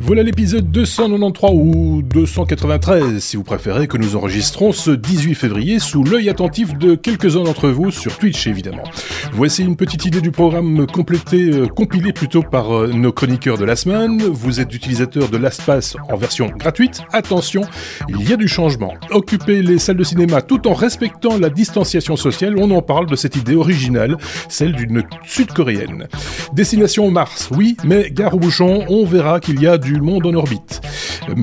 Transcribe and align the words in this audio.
Voilà 0.00 0.22
l'épisode 0.22 0.70
293 0.70 1.52
ou 1.54 2.02
293 2.02 3.18
si 3.18 3.36
vous 3.36 3.42
préférez 3.42 3.88
que 3.88 3.96
nous 3.96 4.14
enregistrons 4.14 4.72
ce 4.72 4.90
18 4.90 5.34
février 5.34 5.78
sous 5.78 6.04
l'œil 6.04 6.28
attentif 6.28 6.76
de 6.76 6.94
quelques-uns 6.94 7.44
d'entre 7.44 7.68
vous 7.70 7.90
sur 7.90 8.16
Twitch 8.18 8.46
évidemment. 8.46 8.84
Voici 9.32 9.64
une 9.64 9.74
petite 9.74 10.04
idée 10.04 10.20
du 10.20 10.30
programme 10.30 10.86
complété, 10.86 11.50
euh, 11.50 11.66
compilé 11.66 12.12
plutôt 12.12 12.42
par 12.42 12.76
euh, 12.76 12.92
nos 12.92 13.10
chroniqueurs 13.10 13.58
de 13.58 13.64
la 13.64 13.74
semaine. 13.74 14.22
Vous 14.22 14.60
êtes 14.60 14.74
utilisateur 14.74 15.28
de 15.28 15.38
LastPass 15.38 15.96
en 16.10 16.16
version 16.16 16.50
gratuite. 16.56 17.00
Attention, 17.12 17.62
il 18.08 18.28
y 18.28 18.32
a 18.32 18.36
du 18.36 18.48
changement. 18.48 18.94
Occuper 19.10 19.62
les 19.62 19.78
salles 19.78 19.96
de 19.96 20.04
cinéma 20.04 20.42
tout 20.42 20.68
en 20.68 20.74
respectant 20.74 21.38
la 21.38 21.48
distanciation 21.48 22.16
sociale, 22.16 22.56
on 22.58 22.70
en 22.70 22.82
parle 22.82 23.06
de 23.06 23.16
cette 23.16 23.36
idée 23.36 23.56
originale, 23.56 24.16
celle 24.48 24.72
d'une 24.72 25.02
sud-coréenne. 25.24 26.06
Destination 26.52 27.10
Mars, 27.10 27.48
oui, 27.56 27.76
mais 27.84 28.10
gare 28.10 28.34
au 28.34 28.38
bouchon, 28.38 28.84
on 28.88 29.04
verra 29.04 29.40
qu'il 29.40 29.60
y 29.60 29.66
a 29.66 29.78
monde 29.94 30.26
en 30.26 30.34
orbite. 30.34 30.80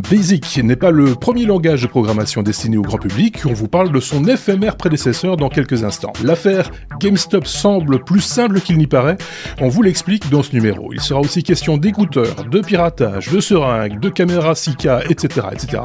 Basic 0.09 0.59
n'est 0.63 0.75
pas 0.75 0.91
le 0.91 1.15
premier 1.15 1.45
langage 1.45 1.81
de 1.81 1.87
programmation 1.87 2.41
destiné 2.41 2.77
au 2.77 2.81
grand 2.81 2.97
public, 2.97 3.41
on 3.45 3.53
vous 3.53 3.67
parle 3.67 3.91
de 3.91 3.99
son 3.99 4.25
éphémère 4.25 4.77
prédécesseur 4.77 5.35
dans 5.35 5.49
quelques 5.49 5.83
instants. 5.83 6.13
L'affaire 6.23 6.71
GameStop 6.99 7.45
semble 7.45 8.03
plus 8.03 8.21
simple 8.21 8.61
qu'il 8.61 8.77
n'y 8.77 8.87
paraît, 8.87 9.17
on 9.59 9.67
vous 9.67 9.81
l'explique 9.81 10.29
dans 10.29 10.43
ce 10.43 10.53
numéro. 10.53 10.93
Il 10.93 11.01
sera 11.01 11.19
aussi 11.19 11.43
question 11.43 11.77
d'écouteurs, 11.77 12.45
de 12.49 12.61
piratage, 12.61 13.29
de 13.29 13.39
seringues, 13.39 13.99
de 13.99 14.09
caméras 14.09 14.53
6K, 14.53 15.11
etc., 15.11 15.47
etc. 15.51 15.83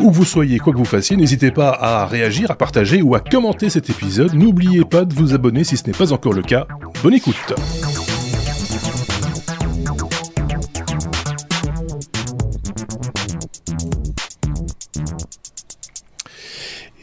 Où 0.00 0.10
vous 0.10 0.24
soyez, 0.24 0.58
quoi 0.58 0.72
que 0.72 0.78
vous 0.78 0.84
fassiez, 0.84 1.16
n'hésitez 1.16 1.50
pas 1.50 1.70
à 1.70 2.06
réagir, 2.06 2.50
à 2.50 2.54
partager 2.54 3.02
ou 3.02 3.14
à 3.14 3.20
commenter 3.20 3.70
cet 3.70 3.90
épisode. 3.90 4.34
N'oubliez 4.34 4.84
pas 4.84 5.04
de 5.04 5.14
vous 5.14 5.34
abonner 5.34 5.64
si 5.64 5.76
ce 5.76 5.86
n'est 5.86 5.92
pas 5.92 6.12
encore 6.12 6.32
le 6.32 6.42
cas. 6.42 6.66
Bonne 7.02 7.14
écoute 7.14 7.54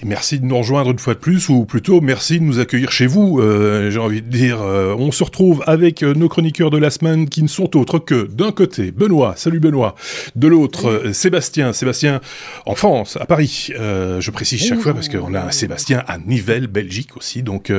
Et 0.04 0.08
merci 0.08 0.40
de 0.40 0.46
nous 0.46 0.58
rejoindre 0.58 0.90
une 0.90 0.98
fois 0.98 1.14
de 1.14 1.20
plus, 1.20 1.48
ou 1.50 1.66
plutôt 1.66 2.02
merci 2.02 2.40
de 2.40 2.44
nous 2.44 2.60
accueillir 2.60 2.92
chez 2.92 3.06
vous. 3.06 3.40
Euh, 3.40 3.92
J'ai 3.92 4.00
envie 4.00 4.24
de 4.24 4.28
dire, 4.28 4.60
euh, 4.60 4.96
on 4.98 5.12
se 5.12 5.24
retrouve 5.24 5.64
avec 5.68 6.02
euh, 6.02 6.16
nos 6.16 6.28
chroniqueurs 6.28 6.72
de 6.72 6.80
la 6.80 6.90
semaine 6.90 7.30
qui 7.30 7.44
ne 7.44 7.48
sont 7.48 7.78
autres 7.78 8.00
que 8.00 8.26
d'un 8.26 8.52
côté 8.52 8.92
Benoît, 8.92 9.36
salut 9.38 9.60
Benoît, 9.60 9.94
de 10.36 10.48
l'autre 10.48 10.90
euh, 10.90 11.14
Sébastien, 11.14 11.72
Sébastien 11.72 12.20
en 12.66 12.74
France, 12.74 13.16
à 13.22 13.28
Paris. 13.28 13.70
Euh, 13.80 14.20
je 14.22 14.32
précise 14.32 14.64
chaque 14.64 14.80
fois 14.80 14.96
parce 14.96 15.08
qu'on 15.08 15.36
a 15.36 15.42
un 15.42 15.52
Sébastien 15.52 16.04
à 16.08 16.18
Nivelles, 16.18 16.66
Belgique 16.66 17.16
aussi, 17.16 17.44
donc 17.44 17.72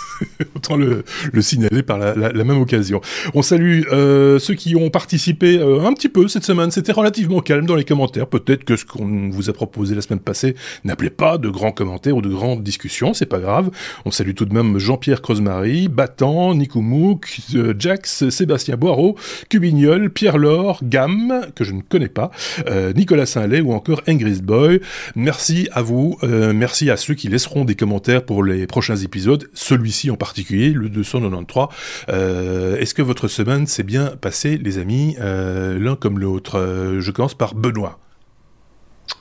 autant 0.54 0.76
le, 0.76 1.04
le 1.32 1.42
signaler 1.42 1.82
par 1.82 1.96
la, 1.96 2.14
la, 2.14 2.30
la, 2.30 2.44
même 2.44 2.60
occasion. 2.60 3.00
On 3.32 3.40
salue 3.40 3.84
ceux 3.90 4.54
qui 4.54 4.76
ont 4.76 4.90
participé 4.90 5.58
un 5.62 5.94
petit 5.94 6.10
peu 6.10 6.28
cette 6.28 6.44
semaine. 6.44 6.70
C'était 6.70 6.92
relativement 6.92 7.40
calme 7.40 7.64
dans 7.64 7.76
les 7.76 7.84
commentaires. 7.84 8.26
Peut-être 8.26 8.64
que 8.64 8.76
ce 8.76 8.84
qu'on 8.84 9.30
vous 9.30 9.48
a 9.48 9.52
proposé 9.54 9.94
la 9.94 10.02
semaine 10.02 10.20
passée 10.20 10.56
n'appelait 10.84 11.08
pas 11.08 11.38
de 11.38 11.48
commentaires 11.72 12.16
ou 12.16 12.22
de 12.22 12.28
grandes 12.28 12.62
discussions, 12.62 13.14
c'est 13.14 13.26
pas 13.26 13.38
grave. 13.38 13.70
On 14.04 14.10
salue 14.10 14.34
tout 14.34 14.44
de 14.44 14.54
même 14.54 14.78
Jean-Pierre 14.78 15.22
Crozemarie, 15.22 15.88
Battant, 15.88 16.54
Nico 16.54 16.80
Mouk, 16.80 17.38
euh, 17.54 17.74
Jax, 17.78 18.28
Sébastien 18.30 18.76
Boireau, 18.76 19.16
Cubignol, 19.48 20.10
Pierre 20.10 20.38
Laure, 20.38 20.80
Gam, 20.82 21.46
que 21.54 21.64
je 21.64 21.72
ne 21.72 21.82
connais 21.82 22.08
pas, 22.08 22.30
euh, 22.66 22.92
Nicolas 22.92 23.26
Saint-Lay 23.26 23.60
ou 23.60 23.72
encore 23.72 24.02
Ingrid 24.06 24.42
Boy. 24.42 24.80
Merci 25.14 25.68
à 25.72 25.82
vous, 25.82 26.18
euh, 26.22 26.52
merci 26.52 26.90
à 26.90 26.96
ceux 26.96 27.14
qui 27.14 27.28
laisseront 27.28 27.64
des 27.64 27.74
commentaires 27.74 28.24
pour 28.24 28.42
les 28.42 28.66
prochains 28.66 28.96
épisodes, 28.96 29.48
celui-ci 29.54 30.10
en 30.10 30.16
particulier, 30.16 30.70
le 30.70 30.88
293. 30.88 31.68
Euh, 32.08 32.76
Est-ce 32.76 32.94
que 32.94 33.02
votre 33.02 33.28
semaine 33.28 33.66
s'est 33.66 33.82
bien 33.82 34.16
passée, 34.20 34.58
les 34.58 34.78
amis, 34.78 35.16
l'un 35.18 35.96
comme 35.96 36.18
l'autre? 36.18 36.96
Je 36.98 37.10
commence 37.10 37.34
par 37.34 37.54
Benoît. 37.54 37.98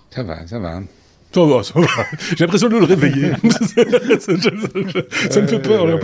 Ça 0.09 0.23
va, 0.23 0.47
ça 0.47 0.59
va. 0.59 0.81
Ça 1.31 1.45
va, 1.45 1.63
ça 1.63 1.80
va. 1.80 1.85
J'ai 2.30 2.44
l'impression 2.44 2.69
de 2.69 2.78
le 2.78 2.85
réveiller. 2.85 3.31
ça, 4.19 4.31
ça, 5.29 5.41
me 5.41 5.47
fait 5.47 5.59
peur. 5.59 5.85
Euh, 5.85 5.97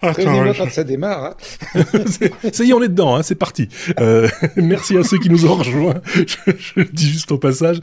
Prévenez-moi 0.00 0.54
quand 0.56 0.70
ça 0.70 0.84
démarre. 0.84 1.34
Hein. 1.74 1.82
ça 2.52 2.64
y 2.64 2.70
est, 2.70 2.72
on 2.72 2.82
est 2.82 2.88
dedans, 2.88 3.16
hein, 3.16 3.22
c'est 3.22 3.34
parti. 3.34 3.68
Euh, 4.00 4.28
merci 4.56 4.96
à 4.96 5.02
ceux 5.02 5.18
qui 5.18 5.28
nous 5.28 5.46
ont 5.46 5.54
rejoints. 5.54 6.00
Je, 6.14 6.52
je, 6.58 6.72
le 6.76 6.84
dis 6.84 7.10
juste 7.10 7.32
au 7.32 7.38
passage. 7.38 7.80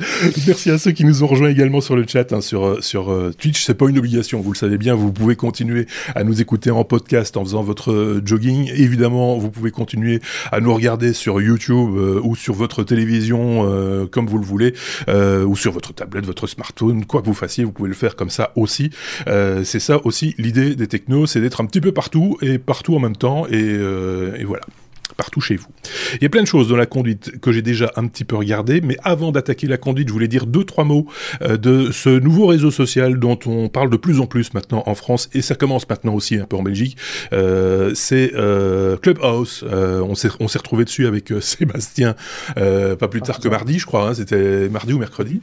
Merci 0.48 0.72
à 0.72 0.78
ceux 0.78 0.92
qui 0.92 1.04
nous 1.04 1.24
ont 1.24 1.28
rejoints 1.28 1.50
également 1.50 1.82
sur 1.82 1.96
le 1.96 2.06
chat, 2.08 2.32
hein, 2.32 2.40
sur, 2.40 2.84
sur 2.84 3.12
uh, 3.12 3.34
Twitch. 3.34 3.64
C'est 3.64 3.76
pas 3.76 3.90
une 3.90 3.98
obligation, 3.98 4.40
vous 4.40 4.54
le 4.54 4.58
savez 4.58 4.78
bien. 4.78 4.96
Vous 4.96 5.12
pouvez 5.12 5.36
continuer 5.36 5.88
à 6.16 6.24
nous 6.24 6.42
écouter 6.42 6.72
en 6.72 6.86
podcast 6.86 7.36
en 7.36 7.44
faisant 7.44 7.64
votre 7.64 8.22
jogging. 8.24 8.72
Évidemment, 8.76 9.38
vous 9.38 9.50
pouvez 9.50 9.72
continuer 9.72 10.22
à 10.52 10.62
nous 10.62 10.74
regarder 10.74 11.14
sur 11.14 11.42
YouTube 11.42 11.98
euh, 11.98 12.22
ou 12.24 12.36
sur 12.36 12.54
votre 12.54 12.84
télévision, 12.84 13.66
euh, 13.66 14.06
comme 14.06 14.28
vous 14.28 14.38
le 14.38 14.46
voulez, 14.46 14.74
euh, 15.10 15.44
ou 15.44 15.56
sur 15.56 15.72
votre 15.72 15.94
votre 16.14 16.48
smartphone, 16.48 17.06
quoi 17.06 17.22
que 17.22 17.28
vous 17.28 17.34
fassiez, 17.34 17.64
vous 17.64 17.72
pouvez 17.72 17.90
le 17.90 17.96
faire 17.96 18.16
comme 18.16 18.30
ça 18.30 18.52
aussi. 18.56 18.90
Euh, 19.28 19.64
c'est 19.64 19.80
ça 19.80 20.06
aussi 20.06 20.36
l'idée 20.38 20.76
des 20.76 20.88
technos, 20.88 21.26
c'est 21.26 21.42
d'être 21.42 21.62
un 21.62 21.66
petit 21.66 21.82
peu 21.82 21.92
partout 21.92 22.38
et 22.42 22.58
partout 22.58 22.96
en 22.96 23.00
même 23.00 23.16
temps, 23.16 23.46
et, 23.48 23.54
euh, 23.54 24.36
et 24.38 24.44
voilà 24.44 24.64
partout 25.18 25.42
chez 25.42 25.56
vous. 25.56 25.68
Il 26.16 26.24
y 26.24 26.26
a 26.26 26.30
plein 26.30 26.42
de 26.42 26.48
choses 26.48 26.68
dans 26.68 26.76
la 26.76 26.86
conduite 26.86 27.40
que 27.40 27.52
j'ai 27.52 27.62
déjà 27.62 27.92
un 27.96 28.08
petit 28.08 28.24
peu 28.24 28.36
regardé, 28.36 28.82
mais 28.82 28.98
avant 29.04 29.32
d'attaquer 29.32 29.68
la 29.68 29.78
conduite, 29.78 30.08
je 30.08 30.14
voulais 30.14 30.28
dire 30.28 30.46
deux, 30.46 30.64
trois 30.64 30.84
mots 30.84 31.08
euh, 31.42 31.58
de 31.58 31.92
ce 31.92 32.10
nouveau 32.10 32.48
réseau 32.48 32.72
social 32.72 33.20
dont 33.20 33.40
on 33.46 33.70
parle 33.70 33.90
de 33.90 33.98
plus 33.98 34.20
en 34.20 34.28
plus 34.28 34.54
maintenant 34.54 34.84
en 34.86 34.96
France, 34.96 35.30
et 35.34 35.42
ça 35.42 35.56
commence 35.56 35.88
maintenant 35.88 36.14
aussi 36.14 36.36
un 36.36 36.46
peu 36.46 36.56
en 36.56 36.64
Belgique. 36.64 36.98
Euh, 37.34 37.92
c'est 37.96 38.32
euh, 38.36 38.98
Clubhouse. 38.98 39.64
On 39.72 40.16
s'est 40.16 40.58
retrouvé 40.58 40.86
dessus 40.86 41.08
avec 41.08 41.34
Sébastien 41.42 42.16
pas 42.56 43.08
plus 43.08 43.22
tard 43.22 43.40
que 43.40 43.48
mardi, 43.48 43.80
je 43.80 43.86
crois. 43.86 44.10
Hein, 44.10 44.14
C'était 44.14 44.70
mardi 44.70 44.94
ou 44.94 45.00
mercredi. 45.00 45.42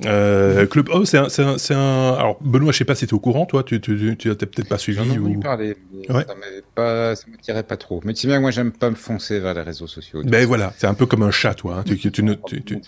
Clubhouse, 0.00 1.08
c'est 1.08 1.18
un, 1.18 1.28
c'est 1.28 1.74
un, 1.74 1.78
un, 1.78 2.14
Alors 2.14 2.38
Benoît, 2.40 2.72
je 2.72 2.78
sais 2.78 2.84
pas 2.84 2.94
si 2.94 3.06
tu 3.06 3.10
es 3.10 3.14
au 3.14 3.20
courant, 3.20 3.46
toi, 3.46 3.62
tu 3.62 3.80
tu, 3.80 3.96
tu, 3.96 4.16
tu 4.16 4.30
as 4.30 4.34
peut-être 4.34 4.68
pas 4.68 4.78
suivi. 4.78 4.98
J'en 4.98 5.12
ai 5.12 5.18
ou... 5.18 5.40
parlé, 5.40 5.76
ouais. 6.08 6.24
ça 6.76 7.16
ça 7.16 7.26
m'attirait 7.30 7.62
pas 7.62 7.76
trop. 7.76 8.00
Mais 8.04 8.14
c'est 8.14 8.26
bien 8.26 8.36
que 8.36 8.42
moi 8.42 8.50
j'aime 8.50 8.72
pas 8.72 8.90
me 8.90 8.94
foncer 9.14 9.40
vers 9.40 9.54
les 9.54 9.62
réseaux 9.62 9.86
sociaux. 9.86 10.22
Ben 10.24 10.46
voilà, 10.46 10.72
c'est 10.76 10.86
un 10.86 10.94
peu 10.94 11.06
comme 11.06 11.22
un 11.22 11.30
chat, 11.30 11.54
toi. 11.54 11.76
Hein. 11.78 11.82
Tu, 11.86 11.98
tu, 11.98 12.10
tu, 12.10 12.24
tu, 12.62 12.80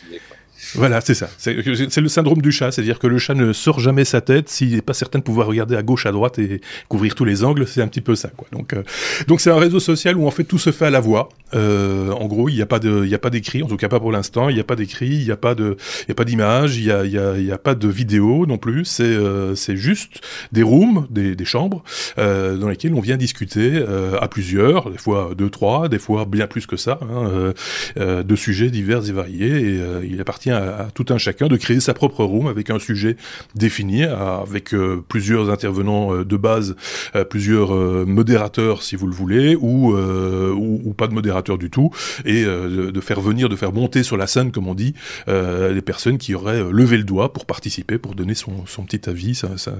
voilà, 0.75 1.01
c'est 1.01 1.15
ça. 1.15 1.29
C'est 1.39 1.55
le 2.01 2.09
syndrome 2.09 2.43
du 2.43 2.53
chat, 2.53 2.73
c'est-à-dire 2.73 2.99
que 2.99 3.07
le 3.07 3.19
chat 3.19 3.35
ne 3.35 3.53
sort 3.53 3.81
jamais 3.81 4.05
sa 4.05 4.21
tête 4.21 4.49
s'il 4.49 4.75
n'est 4.75 4.83
pas 4.83 4.95
certain 4.95 5.19
de 5.19 5.25
pouvoir 5.25 5.47
regarder 5.47 5.77
à 5.77 5.83
gauche, 5.83 6.07
à 6.07 6.13
droite 6.13 6.39
et 6.39 6.61
couvrir 6.89 7.15
tous 7.15 7.25
les 7.25 7.45
angles. 7.45 7.67
C'est 7.67 7.83
un 7.83 7.89
petit 7.89 8.01
peu 8.01 8.15
ça, 8.15 8.29
quoi. 8.37 8.47
Donc, 8.53 8.73
euh, 8.73 8.83
donc 9.27 9.41
c'est 9.41 9.51
un 9.51 9.59
réseau 9.59 9.81
social 9.81 10.17
où 10.17 10.27
en 10.27 10.31
fait 10.31 10.45
tout 10.45 10.59
se 10.59 10.71
fait 10.73 10.87
à 10.87 10.91
la 10.91 11.01
voix. 11.01 11.29
Euh, 11.55 12.11
en 12.11 12.27
gros, 12.27 12.49
il 12.49 12.55
n'y 12.55 12.63
a 12.63 12.67
pas 12.67 12.79
de, 12.79 13.05
il 13.05 13.15
a 13.15 13.19
pas 13.19 13.31
d'écrit, 13.31 13.63
en 13.63 13.67
tout 13.67 13.77
cas 13.77 13.89
pas 13.89 14.01
pour 14.01 14.13
l'instant. 14.13 14.49
Il 14.49 14.55
n'y 14.55 14.61
a 14.61 14.65
pas 14.65 14.77
d'écrit, 14.77 15.09
il 15.09 15.25
n'y 15.25 15.31
a 15.31 15.37
pas 15.37 15.55
de, 15.55 15.77
il 16.09 16.13
a 16.13 16.15
pas 16.15 16.25
d'image, 16.25 16.77
il 16.77 16.85
y 16.85 16.91
a, 16.91 17.05
il 17.05 17.13
y 17.13 17.19
a, 17.51 17.55
a 17.55 17.59
pas 17.59 17.75
de 17.75 17.89
vidéo 17.89 18.47
non 18.47 18.59
plus. 18.59 18.85
C'est, 18.85 19.05
euh, 19.05 19.55
c'est 19.55 19.77
juste 19.77 20.21
des 20.53 20.63
rooms, 20.63 21.07
des, 21.11 21.37
chambres 21.45 21.85
euh, 22.19 22.57
dans 22.57 22.69
lesquelles 22.69 22.95
on 22.95 23.01
vient 23.01 23.17
discuter 23.17 23.71
euh, 23.75 24.19
à 24.21 24.29
plusieurs, 24.29 24.91
des 24.91 24.99
fois 24.99 25.31
deux, 25.37 25.51
trois, 25.51 25.89
des 25.89 25.99
fois 25.99 26.25
bien 26.25 26.47
plus 26.47 26.67
que 26.67 26.77
ça, 26.77 26.99
hein, 27.03 27.53
euh, 27.99 28.23
de 28.23 28.37
sujets 28.37 28.71
divers 28.71 29.09
et 29.09 29.13
variés. 29.13 29.57
Et 29.57 29.81
il 30.05 30.21
appartient 30.51 30.51
à, 30.51 30.87
à, 30.87 30.91
tout 30.91 31.07
un 31.11 31.19
chacun 31.19 31.49
de 31.49 31.57
créer 31.57 31.81
sa 31.81 31.95
propre 31.95 32.25
room 32.25 32.47
avec 32.47 32.71
un 32.71 32.79
sujet 32.79 33.17
défini, 33.55 34.05
avec 34.05 34.75
euh, 34.75 35.03
plusieurs 35.09 35.51
intervenants 35.51 36.15
euh, 36.15 36.25
de 36.25 36.37
base, 36.37 36.77
euh, 37.15 37.25
plusieurs 37.25 37.75
modérateurs 38.07 38.83
si 38.83 38.97
vous 38.97 39.07
le 39.07 39.15
voulez, 39.15 39.57
ou, 39.57 39.95
ou, 39.95 40.81
ou, 40.85 40.93
pas 40.95 41.07
de 41.07 41.15
modérateur 41.15 41.59
du 41.59 41.71
tout, 41.71 41.91
et 42.25 42.45
de, 42.45 42.91
de, 42.91 43.01
faire 43.01 43.21
venir, 43.21 43.49
de 43.49 43.57
faire 43.57 43.73
monter 43.73 44.03
sur 44.03 44.17
la 44.17 44.27
scène, 44.27 44.53
comme 44.53 44.69
on 44.69 44.75
dit, 44.75 44.95
les 45.27 45.83
personnes 45.83 46.19
qui 46.19 46.35
auraient 46.35 46.63
levé 46.71 46.97
le 46.97 47.05
doigt 47.05 47.33
pour 47.33 47.47
participer, 47.47 47.99
pour 47.99 48.15
donner 48.15 48.35
son, 48.35 48.67
son 48.67 48.85
petit 48.85 49.09
avis, 49.09 49.35
sa, 49.35 49.57
sa, 49.57 49.73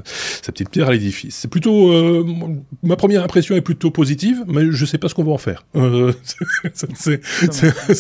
sa, 0.43 0.53
petite 0.53 0.71
pierre 0.71 0.89
à 0.89 0.93
l'édifice. 0.93 1.37
C'est 1.37 1.51
plutôt 1.51 2.25
ma 2.83 2.97
première 2.97 3.23
impression 3.23 3.55
est 3.57 3.61
plutôt 3.61 3.91
positive, 3.91 4.45
mais 4.47 4.71
je 4.71 4.85
sais 4.85 4.99
pas 4.99 5.09
ce 5.09 5.15
qu'on 5.15 5.25
va 5.25 5.33
en 5.33 5.39
faire. 5.39 5.65
c'est 6.75 7.21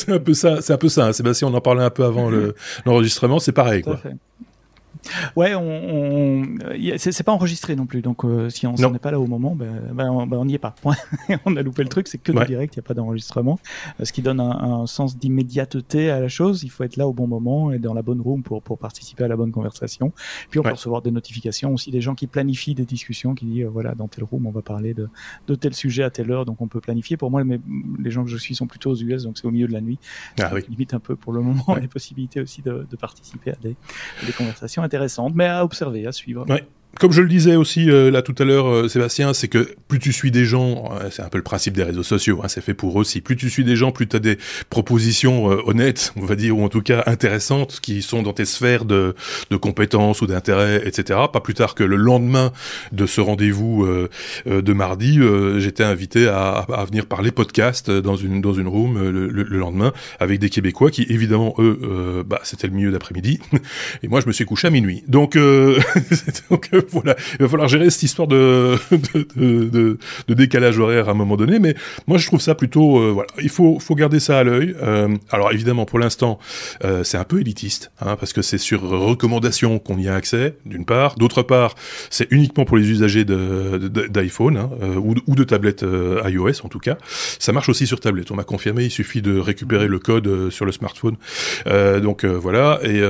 un 0.08 0.18
peu 0.18 0.34
ça, 0.34 0.60
c'est 0.60 0.72
un 0.72 0.78
peu 0.78 0.88
ça. 0.88 1.06
Hein. 1.06 1.12
Sébastien, 1.12 1.48
on 1.48 1.54
en 1.54 1.60
parlait 1.60 1.84
un 1.84 1.90
peu 1.90 2.04
avant 2.04 2.28
le, 2.30 2.54
l'enregistrement, 2.84 3.38
c'est 3.38 3.52
pareil. 3.52 3.82
Quoi. 3.82 4.00
Ouais, 5.36 5.54
on, 5.54 5.62
on 5.62 6.42
c'est 6.98 7.22
pas 7.22 7.32
enregistré 7.32 7.76
non 7.76 7.86
plus, 7.86 8.02
donc 8.02 8.24
euh, 8.24 8.48
si 8.50 8.66
on 8.66 8.74
n'en 8.74 8.94
est 8.94 8.98
pas 8.98 9.10
là 9.10 9.20
au 9.20 9.26
moment, 9.26 9.54
ben, 9.54 9.82
ben 9.92 10.10
on 10.10 10.26
ben, 10.26 10.44
n'y 10.44 10.54
est 10.54 10.58
pas. 10.58 10.74
on 11.44 11.56
a 11.56 11.62
loupé 11.62 11.82
le 11.82 11.88
truc, 11.88 12.08
c'est 12.08 12.18
que 12.18 12.32
du 12.32 12.38
ouais. 12.38 12.46
direct, 12.46 12.74
il 12.74 12.78
n'y 12.78 12.84
a 12.84 12.86
pas 12.86 12.94
d'enregistrement, 12.94 13.58
ce 14.02 14.12
qui 14.12 14.22
donne 14.22 14.40
un, 14.40 14.50
un 14.50 14.86
sens 14.86 15.16
d'immédiateté 15.18 16.10
à 16.10 16.20
la 16.20 16.28
chose. 16.28 16.62
Il 16.62 16.70
faut 16.70 16.84
être 16.84 16.96
là 16.96 17.06
au 17.06 17.12
bon 17.12 17.26
moment 17.26 17.72
et 17.72 17.78
dans 17.78 17.94
la 17.94 18.02
bonne 18.02 18.20
room 18.20 18.42
pour, 18.42 18.62
pour 18.62 18.78
participer 18.78 19.24
à 19.24 19.28
la 19.28 19.36
bonne 19.36 19.52
conversation. 19.52 20.12
Puis 20.50 20.58
on 20.58 20.62
ouais. 20.62 20.70
peut 20.70 20.74
recevoir 20.74 21.02
des 21.02 21.10
notifications 21.10 21.74
aussi, 21.74 21.90
des 21.90 22.00
gens 22.00 22.14
qui 22.14 22.26
planifient 22.26 22.74
des 22.74 22.84
discussions, 22.84 23.34
qui 23.34 23.46
disent 23.46 23.64
euh, 23.64 23.68
voilà 23.68 23.94
dans 23.94 24.08
telle 24.08 24.24
room 24.24 24.46
on 24.46 24.50
va 24.50 24.62
parler 24.62 24.94
de, 24.94 25.08
de 25.46 25.54
tel 25.54 25.74
sujet 25.74 26.02
à 26.02 26.10
telle 26.10 26.30
heure, 26.30 26.44
donc 26.44 26.60
on 26.60 26.68
peut 26.68 26.80
planifier. 26.80 27.16
Pour 27.16 27.30
moi, 27.30 27.42
les 27.98 28.10
gens 28.10 28.24
que 28.24 28.30
je 28.30 28.36
suis 28.36 28.54
sont 28.54 28.66
plutôt 28.66 28.90
aux 28.90 28.96
US, 28.96 29.24
donc 29.24 29.38
c'est 29.38 29.46
au 29.46 29.50
milieu 29.50 29.66
de 29.66 29.72
la 29.72 29.80
nuit. 29.80 29.98
Ah, 30.40 30.50
oui. 30.52 30.62
limite 30.68 30.94
un 30.94 31.00
peu 31.00 31.16
pour 31.16 31.32
le 31.32 31.40
moment 31.40 31.64
ouais. 31.68 31.80
les 31.80 31.88
possibilités 31.88 32.40
aussi 32.40 32.62
de, 32.62 32.86
de 32.88 32.96
participer 32.96 33.52
à 33.52 33.56
des, 33.62 33.76
à 34.22 34.26
des 34.26 34.32
conversations 34.32 34.82
intéressantes, 34.82 34.95
mais 35.36 35.46
à 35.46 35.64
observer, 35.64 36.06
à 36.06 36.12
suivre. 36.12 36.44
Comme 36.98 37.12
je 37.12 37.20
le 37.20 37.28
disais 37.28 37.56
aussi 37.56 37.90
euh, 37.90 38.10
là 38.10 38.22
tout 38.22 38.34
à 38.38 38.44
l'heure, 38.44 38.68
euh, 38.68 38.88
Sébastien, 38.88 39.34
c'est 39.34 39.48
que 39.48 39.74
plus 39.88 39.98
tu 39.98 40.12
suis 40.12 40.30
des 40.30 40.44
gens, 40.44 40.90
euh, 40.92 41.08
c'est 41.10 41.22
un 41.22 41.28
peu 41.28 41.38
le 41.38 41.44
principe 41.44 41.74
des 41.74 41.82
réseaux 41.82 42.02
sociaux, 42.02 42.40
hein, 42.42 42.48
c'est 42.48 42.60
fait 42.60 42.74
pour 42.74 42.98
eux 42.98 43.00
aussi. 43.00 43.20
Plus 43.20 43.36
tu 43.36 43.50
suis 43.50 43.64
des 43.64 43.76
gens, 43.76 43.92
plus 43.92 44.06
tu 44.06 44.16
as 44.16 44.20
des 44.20 44.38
propositions 44.70 45.46
honnêtes, 45.46 46.12
on 46.16 46.24
va 46.24 46.36
dire, 46.36 46.58
ou 46.58 46.64
en 46.64 46.68
tout 46.68 46.82
cas 46.82 47.02
intéressantes, 47.06 47.80
qui 47.80 48.02
sont 48.02 48.22
dans 48.22 48.32
tes 48.32 48.44
sphères 48.44 48.84
de, 48.84 49.14
de 49.50 49.56
compétences 49.56 50.22
ou 50.22 50.26
d'intérêt, 50.26 50.82
etc. 50.86 51.20
Pas 51.32 51.40
plus 51.40 51.54
tard 51.54 51.74
que 51.74 51.84
le 51.84 51.96
lendemain 51.96 52.52
de 52.92 53.06
ce 53.06 53.20
rendez-vous 53.20 53.86
de 54.46 54.72
mardi, 54.72 55.20
j'étais 55.58 55.84
invité 55.84 56.28
à, 56.28 56.66
à, 56.72 56.84
venir 56.84 57.06
parler 57.06 57.30
podcast 57.30 57.90
dans 57.90 58.16
une 58.16 58.40
dans 58.40 58.54
une 58.54 58.68
room 58.68 59.02
le, 59.02 59.28
le, 59.28 59.58
lendemain 59.58 59.92
avec 60.20 60.38
des 60.38 60.50
Québécois 60.50 60.90
qui 60.90 61.06
évidemment 61.08 61.54
eux, 61.58 62.24
bah 62.26 62.40
c'était 62.44 62.66
le 62.66 62.74
milieu 62.74 62.90
d'après-midi, 62.90 63.40
et 64.02 64.08
moi 64.08 64.20
je 64.20 64.26
me 64.26 64.32
suis 64.32 64.44
couché 64.44 64.68
à 64.68 64.70
minuit. 64.70 65.02
Donc, 65.08 65.36
donc 66.50 66.70
il 67.04 67.38
va 67.40 67.48
falloir 67.48 67.68
gérer 67.68 67.90
cette 67.90 68.02
histoire 68.02 68.28
de, 68.28 68.78
décalage 70.28 70.78
horaire 70.78 71.08
à 71.08 71.12
un 71.12 71.14
moment 71.14 71.36
donné, 71.36 71.58
mais 71.58 71.74
moi 72.06 72.18
je 72.18 72.26
trouve 72.26 72.40
ça 72.40 72.54
plutôt, 72.54 72.98
euh, 72.98 73.10
voilà, 73.12 73.28
il 73.42 73.48
faut, 73.48 73.78
garder 73.96 74.20
ça 74.20 74.38
à 74.38 74.44
l'œil. 74.44 74.74
Euh, 74.82 75.08
alors 75.30 75.52
évidemment, 75.52 75.86
pour 75.86 75.98
l'instant, 75.98 76.38
euh, 76.84 77.02
c'est 77.02 77.16
un 77.16 77.24
peu 77.24 77.40
élitiste, 77.40 77.90
hein, 78.00 78.16
parce 78.16 78.32
que 78.32 78.42
c'est 78.42 78.58
sur 78.58 78.82
recommandation 78.82 79.78
qu'on 79.78 79.98
y 79.98 80.08
a 80.08 80.14
accès, 80.14 80.56
d'une 80.66 80.84
part. 80.84 81.16
D'autre 81.16 81.42
part, 81.42 81.74
c'est 82.10 82.28
uniquement 82.30 82.64
pour 82.64 82.76
les 82.76 82.90
usagers 82.90 83.24
d'iPhone 83.24 84.56
hein, 84.58 84.70
ou, 84.96 85.34
de 85.34 85.44
tablettes 85.44 85.84
iOS 86.26 86.64
en 86.64 86.68
tout 86.68 86.78
cas. 86.78 86.96
Ça 87.38 87.52
marche 87.52 87.68
aussi 87.68 87.86
sur 87.86 88.00
tablette, 88.00 88.30
on 88.30 88.36
m'a 88.36 88.44
confirmé, 88.44 88.84
il 88.84 88.90
suffit 88.90 89.22
de 89.22 89.38
récupérer 89.38 89.88
le 89.88 89.98
code 89.98 90.50
sur 90.50 90.64
le 90.64 90.72
smartphone. 90.72 91.16
donc 92.02 92.24
voilà, 92.24 92.80
et 92.82 93.02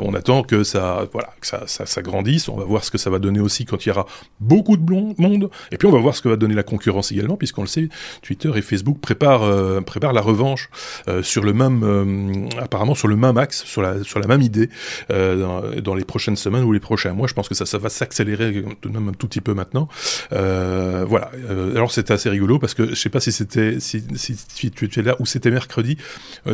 on 0.00 0.14
attend 0.14 0.42
que 0.42 0.62
ça, 0.62 1.08
voilà, 1.12 1.30
ça 1.40 2.02
grandisse. 2.02 2.48
On 2.48 2.56
va 2.56 2.64
voir 2.64 2.75
ce 2.84 2.90
que 2.90 2.98
ça 2.98 3.10
va 3.10 3.18
donner 3.18 3.40
aussi 3.40 3.64
quand 3.64 3.84
il 3.84 3.88
y 3.88 3.92
aura 3.92 4.06
beaucoup 4.40 4.76
de 4.76 4.90
monde. 4.90 5.50
Et 5.72 5.76
puis 5.76 5.86
on 5.86 5.92
va 5.92 5.98
voir 5.98 6.14
ce 6.14 6.22
que 6.22 6.28
va 6.28 6.36
donner 6.36 6.54
la 6.54 6.62
concurrence 6.62 7.12
également, 7.12 7.36
puisqu'on 7.36 7.62
le 7.62 7.68
sait, 7.68 7.88
Twitter 8.22 8.50
et 8.54 8.62
Facebook 8.62 9.00
préparent, 9.00 9.44
euh, 9.44 9.80
préparent 9.80 10.12
la 10.12 10.20
revanche 10.20 10.68
euh, 11.08 11.22
sur 11.22 11.42
le 11.42 11.52
même, 11.52 11.82
euh, 11.82 12.48
apparemment 12.60 12.94
sur 12.94 13.08
le 13.08 13.16
même 13.16 13.36
axe, 13.38 13.64
sur 13.64 13.82
la, 13.82 14.02
sur 14.02 14.18
la 14.18 14.26
même 14.26 14.42
idée 14.42 14.68
dans, 15.08 15.94
les 15.94 16.04
prochaines 16.04 16.36
semaines 16.36 16.64
ou 16.64 16.72
les 16.72 16.80
prochains 16.80 17.12
mois. 17.12 17.26
Je 17.26 17.34
pense 17.34 17.48
que 17.48 17.54
ça, 17.54 17.66
ça 17.66 17.78
va 17.78 17.88
s'accélérer 17.88 18.64
tout 18.80 18.88
de 18.88 18.94
même 18.94 19.08
un 19.08 19.12
tout 19.12 19.26
petit 19.28 19.40
peu 19.40 19.54
maintenant. 19.54 19.88
voilà. 20.30 21.30
alors 21.74 21.90
c'était 21.92 22.12
assez 22.12 22.28
rigolo 22.28 22.58
parce 22.58 22.74
que 22.74 22.90
je 22.90 22.94
sais 22.94 23.08
pas 23.08 23.20
si 23.20 23.32
c'était 23.32 23.80
si, 23.80 24.02
si, 24.14 24.70
tu 24.70 24.84
étais 24.84 25.02
là 25.02 25.16
ou 25.20 25.26
c'était 25.26 25.50
mercredi. 25.50 25.96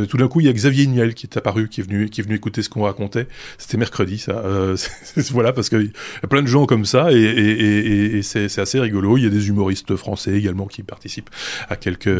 tout 0.08 0.16
d'un 0.16 0.28
coup, 0.28 0.40
il 0.40 0.46
y 0.46 0.48
a 0.48 0.52
Xavier 0.52 0.86
Niel 0.86 1.14
qui 1.14 1.26
est 1.26 1.36
apparu, 1.36 1.68
qui 1.68 1.80
est 1.80 1.84
venu, 1.84 2.08
qui 2.08 2.20
est 2.20 2.24
venu 2.24 2.36
écouter 2.36 2.62
ce 2.62 2.68
qu'on 2.68 2.84
racontait. 2.84 3.26
C'était 3.58 3.78
mercredi, 3.78 4.18
ça. 4.18 4.42
voilà, 5.30 5.52
parce 5.52 5.68
que 5.68 5.90
y 6.22 6.24
a 6.24 6.28
plein 6.28 6.42
de 6.42 6.46
gens 6.46 6.66
comme 6.66 6.84
ça 6.84 7.12
et, 7.12 7.16
et, 7.16 8.16
et, 8.18 8.22
c'est 8.22 8.58
assez 8.58 8.80
rigolo. 8.80 9.16
Il 9.16 9.24
y 9.24 9.26
a 9.26 9.30
des 9.30 9.48
humoristes 9.48 9.96
français 9.96 10.32
également 10.32 10.66
qui 10.66 10.82
participent 10.82 11.30
à 11.68 11.76
quelques 11.76 12.10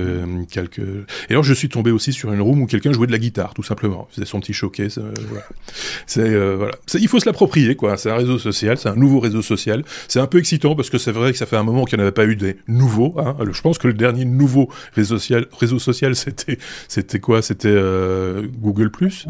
quelques. 0.51 0.79
Et 1.29 1.33
alors 1.33 1.45
je 1.45 1.55
suis 1.55 1.69
tombé 1.69 1.91
aussi 1.91 2.13
sur 2.13 2.33
une 2.33 2.41
room 2.41 2.63
où 2.63 2.67
quelqu'un 2.67 2.93
jouait 2.93 3.07
de 3.07 3.13
la 3.13 3.19
guitare, 3.19 3.55
tout 3.55 3.63
simplement. 3.63 4.09
Il 4.11 4.15
faisait 4.17 4.27
son 4.27 4.41
petit 4.41 4.53
showcase. 4.53 4.99
Euh, 4.99 5.13
voilà. 5.29 5.45
C'est 6.07 6.21
euh, 6.21 6.57
voilà. 6.57 6.73
Il 6.95 7.09
faut 7.09 7.21
se 7.21 7.27
l'approprier, 7.27 7.77
quoi. 7.77 7.97
C'est 7.97 8.11
un 8.11 8.17
réseau 8.17 8.39
social, 8.39 8.79
c'est 8.79 8.89
un 8.89 8.97
nouveau 8.97 9.21
réseau 9.21 9.43
social. 9.43 9.85
C'est 10.09 10.21
un 10.21 10.27
peu 10.27 10.39
excitant 10.39 10.75
parce 10.75 10.91
que 10.91 10.99
c'est 10.99 11.13
vrai 11.13 11.33
que 11.33 11.39
ça 11.39 11.47
fait 11.47 11.57
un 11.57 11.63
moment 11.63 11.85
qu'il 11.85 11.99
n'y 11.99 12.03
en 12.03 12.07
avait 12.07 12.13
pas 12.13 12.27
eu 12.27 12.37
des 12.37 12.57
nouveaux. 12.69 13.15
Hein. 13.19 13.37
Je 13.51 13.61
pense 13.61 13.79
que 13.79 13.89
le 13.89 13.95
dernier 13.95 14.25
nouveau 14.25 14.69
réseau 14.95 15.19
social, 15.19 15.47
réseau 15.59 15.79
social, 15.79 16.17
c'était 16.17 16.59
c'était 16.89 17.21
quoi? 17.21 17.43
C'était 17.43 17.69
euh, 17.69 18.47
Google 18.61 18.91
Plus? 18.91 19.27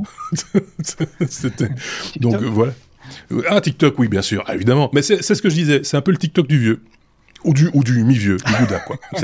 c'était 1.29 1.71
donc 2.21 2.37
voilà. 2.43 2.73
Ah, 3.49 3.61
TikTok, 3.61 3.99
oui, 3.99 4.09
bien 4.09 4.23
sûr, 4.23 4.45
évidemment. 4.53 4.91
Mais 4.93 5.03
c'est 5.03 5.23
ce 5.23 5.41
que 5.43 5.49
je 5.51 5.55
disais, 5.55 5.81
c'est 5.85 5.97
un 5.97 6.01
peu 6.03 6.11
le 6.13 6.19
TikTok 6.19 6.47
du 6.47 6.59
vieux. 6.59 6.81
Ou 7.45 7.55
du, 7.55 7.69
ou 7.75 7.83
du 7.83 8.05
mi-vieux, 8.05 8.37
du 8.37 8.53
Gouda, 8.53 8.79
quoi. 8.87 8.97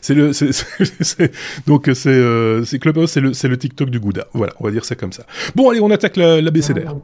C'est 0.00 0.14
le, 0.14 0.32
c'est, 0.32 1.32
donc 1.68 1.88
c'est, 1.94 2.08
euh, 2.08 2.64
c'est 2.64 2.80
Clubhouse, 2.80 3.08
c'est 3.12 3.20
le, 3.20 3.32
c'est 3.32 3.46
le 3.46 3.56
TikTok 3.56 3.90
du 3.90 4.00
Gouda. 4.00 4.26
Voilà, 4.32 4.52
on 4.58 4.64
va 4.64 4.72
dire 4.72 4.84
ça 4.84 4.96
comme 4.96 5.12
ça. 5.12 5.24
Bon, 5.54 5.70
allez, 5.70 5.78
on 5.78 5.88
attaque 5.92 6.16
la, 6.16 6.40
la 6.40 6.50
BCDR. 6.50 6.96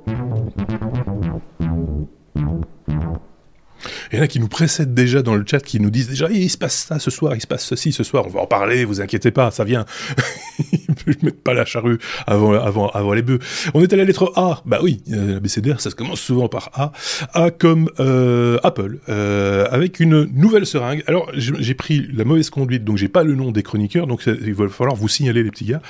Il 4.12 4.18
y 4.18 4.20
en 4.20 4.24
a 4.24 4.26
qui 4.26 4.40
nous 4.40 4.48
précèdent 4.48 4.94
déjà 4.94 5.22
dans 5.22 5.34
le 5.34 5.44
chat, 5.46 5.60
qui 5.60 5.80
nous 5.80 5.90
disent 5.90 6.08
déjà, 6.08 6.28
il 6.30 6.50
se 6.50 6.58
passe 6.58 6.86
ça 6.88 6.98
ce 6.98 7.10
soir, 7.10 7.34
il 7.34 7.40
se 7.40 7.46
passe 7.46 7.64
ceci 7.64 7.92
ce 7.92 8.04
soir, 8.04 8.24
on 8.26 8.30
va 8.30 8.40
en 8.40 8.46
parler, 8.46 8.84
vous 8.84 9.00
inquiétez 9.00 9.30
pas, 9.30 9.50
ça 9.50 9.64
vient. 9.64 9.84
je 11.06 11.24
mettre 11.24 11.38
pas 11.38 11.54
la 11.54 11.64
charrue 11.64 11.98
avant, 12.26 12.52
avant, 12.52 12.88
avant 12.88 13.12
les 13.12 13.22
bœufs. 13.22 13.38
On 13.74 13.82
est 13.82 13.92
à 13.92 13.96
la 13.96 14.04
lettre 14.04 14.32
A. 14.36 14.62
Bah 14.66 14.80
oui, 14.82 15.00
euh, 15.12 15.34
la 15.34 15.40
BCDR, 15.40 15.80
ça 15.80 15.90
se 15.90 15.94
commence 15.94 16.20
souvent 16.20 16.48
par 16.48 16.70
A. 16.74 16.92
A 17.34 17.50
comme 17.50 17.90
euh, 18.00 18.58
Apple, 18.62 18.98
euh, 19.08 19.66
avec 19.70 20.00
une 20.00 20.24
nouvelle 20.34 20.66
seringue. 20.66 21.02
Alors, 21.06 21.30
j'ai 21.34 21.74
pris 21.74 22.06
la 22.14 22.24
mauvaise 22.24 22.50
conduite, 22.50 22.84
donc 22.84 22.96
j'ai 22.96 23.08
pas 23.08 23.24
le 23.24 23.34
nom 23.34 23.52
des 23.52 23.62
chroniqueurs, 23.62 24.06
donc 24.06 24.22
il 24.26 24.54
va 24.54 24.68
falloir 24.68 24.96
vous 24.96 25.08
signaler, 25.08 25.42
les 25.42 25.50
petits 25.50 25.66
gars, 25.66 25.80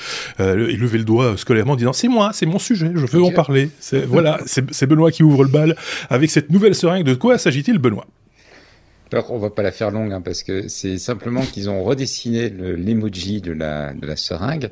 euh, 0.40 0.68
et 0.68 0.76
lever 0.76 0.98
le 0.98 1.04
doigt 1.04 1.36
scolairement 1.36 1.74
en 1.74 1.76
disant, 1.76 1.92
c'est 1.92 2.08
moi, 2.08 2.30
c'est 2.32 2.46
mon 2.46 2.58
sujet, 2.58 2.90
je 2.94 3.06
veux 3.06 3.22
en 3.22 3.30
parler. 3.30 3.70
Voilà, 4.06 4.40
c'est 4.46 4.86
Benoît 4.86 5.10
qui 5.10 5.22
ouvre 5.22 5.44
le 5.44 5.50
bal 5.50 5.76
avec 6.10 6.30
cette 6.30 6.50
nouvelle 6.50 6.74
seringue. 6.74 7.04
De 7.04 7.14
quoi 7.14 7.38
s'agit-il, 7.38 7.75
Benoît 7.78 8.06
alors, 9.12 9.30
on 9.30 9.38
va 9.38 9.50
pas 9.50 9.62
la 9.62 9.70
faire 9.70 9.92
longue, 9.92 10.12
hein, 10.12 10.20
parce 10.20 10.42
que 10.42 10.66
c'est 10.66 10.98
simplement 10.98 11.42
qu'ils 11.42 11.70
ont 11.70 11.84
redessiné 11.84 12.48
l'emoji 12.48 13.40
de 13.40 13.52
la, 13.52 13.94
de 13.94 14.04
la 14.04 14.16
seringue, 14.16 14.68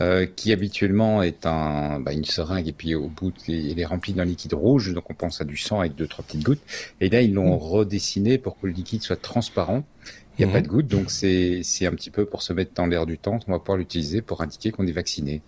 euh, 0.00 0.26
qui 0.26 0.52
habituellement 0.52 1.22
est 1.22 1.44
un, 1.44 2.00
bah, 2.00 2.12
une 2.12 2.24
seringue, 2.24 2.66
et 2.66 2.72
puis 2.72 2.94
au 2.94 3.08
bout, 3.08 3.34
il 3.46 3.78
est 3.78 3.84
rempli 3.84 4.14
d'un 4.14 4.24
liquide 4.24 4.54
rouge, 4.54 4.92
donc 4.94 5.10
on 5.10 5.14
pense 5.14 5.40
à 5.40 5.44
du 5.44 5.58
sang 5.58 5.80
avec 5.80 5.94
deux, 5.94 6.06
trois 6.06 6.24
petites 6.24 6.42
gouttes. 6.42 6.62
Et 7.00 7.10
là, 7.10 7.20
ils 7.20 7.34
l'ont 7.34 7.56
mmh. 7.56 7.58
redessiné 7.58 8.38
pour 8.38 8.58
que 8.58 8.66
le 8.66 8.72
liquide 8.72 9.02
soit 9.02 9.20
transparent. 9.20 9.84
Il 10.38 10.44
n'y 10.44 10.50
a 10.50 10.52
pas 10.52 10.60
mmh. 10.60 10.62
de 10.62 10.68
gouttes, 10.68 10.88
donc 10.88 11.10
c'est 11.10 11.62
un 11.82 11.92
petit 11.92 12.10
peu 12.10 12.24
pour 12.24 12.42
se 12.42 12.52
mettre 12.54 12.72
dans 12.74 12.86
l'air 12.86 13.04
du 13.04 13.18
temps. 13.18 13.38
On 13.46 13.52
va 13.52 13.58
pouvoir 13.58 13.76
l'utiliser 13.76 14.22
pour 14.22 14.40
indiquer 14.40 14.72
qu'on 14.72 14.86
est 14.86 14.92
vacciné. 14.92 15.42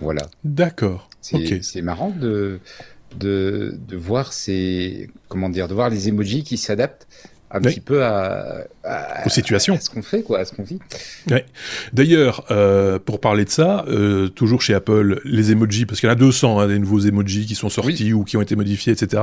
Voilà. 0.00 0.28
D'accord. 0.44 1.08
C'est 1.20 1.82
marrant 1.82 2.10
de, 2.10 2.60
de, 3.16 3.78
de 3.88 3.96
voir 3.96 4.32
ces, 4.32 5.10
comment 5.28 5.48
dire, 5.48 5.68
de 5.68 5.74
voir 5.74 5.90
les 5.90 6.08
emojis 6.08 6.42
qui 6.42 6.56
s'adaptent 6.56 7.06
un 7.50 7.60
petit 7.60 7.80
peu 7.80 8.04
à, 8.04 8.66
aux 9.24 9.28
situations, 9.28 9.74
à 9.74 9.80
ce 9.80 9.90
qu'on 9.90 10.02
fait, 10.02 10.22
quoi, 10.22 10.40
à 10.40 10.44
ce 10.44 10.52
qu'on 10.52 10.62
vit. 10.62 10.78
Ouais. 11.30 11.46
D'ailleurs, 11.92 12.44
euh, 12.50 12.98
pour 12.98 13.20
parler 13.20 13.44
de 13.44 13.50
ça, 13.50 13.84
euh, 13.88 14.28
toujours 14.28 14.62
chez 14.62 14.74
Apple, 14.74 15.20
les 15.24 15.52
emojis, 15.52 15.86
parce 15.86 16.00
qu'il 16.00 16.08
y 16.08 16.10
en 16.10 16.14
a 16.14 16.18
200 16.18 16.60
hein, 16.60 16.68
des 16.68 16.78
nouveaux 16.78 17.00
emojis 17.00 17.46
qui 17.46 17.54
sont 17.54 17.68
sortis 17.68 18.12
ou 18.12 18.24
qui 18.24 18.36
ont 18.36 18.42
été 18.42 18.56
modifiés, 18.56 18.92
etc. 18.92 19.22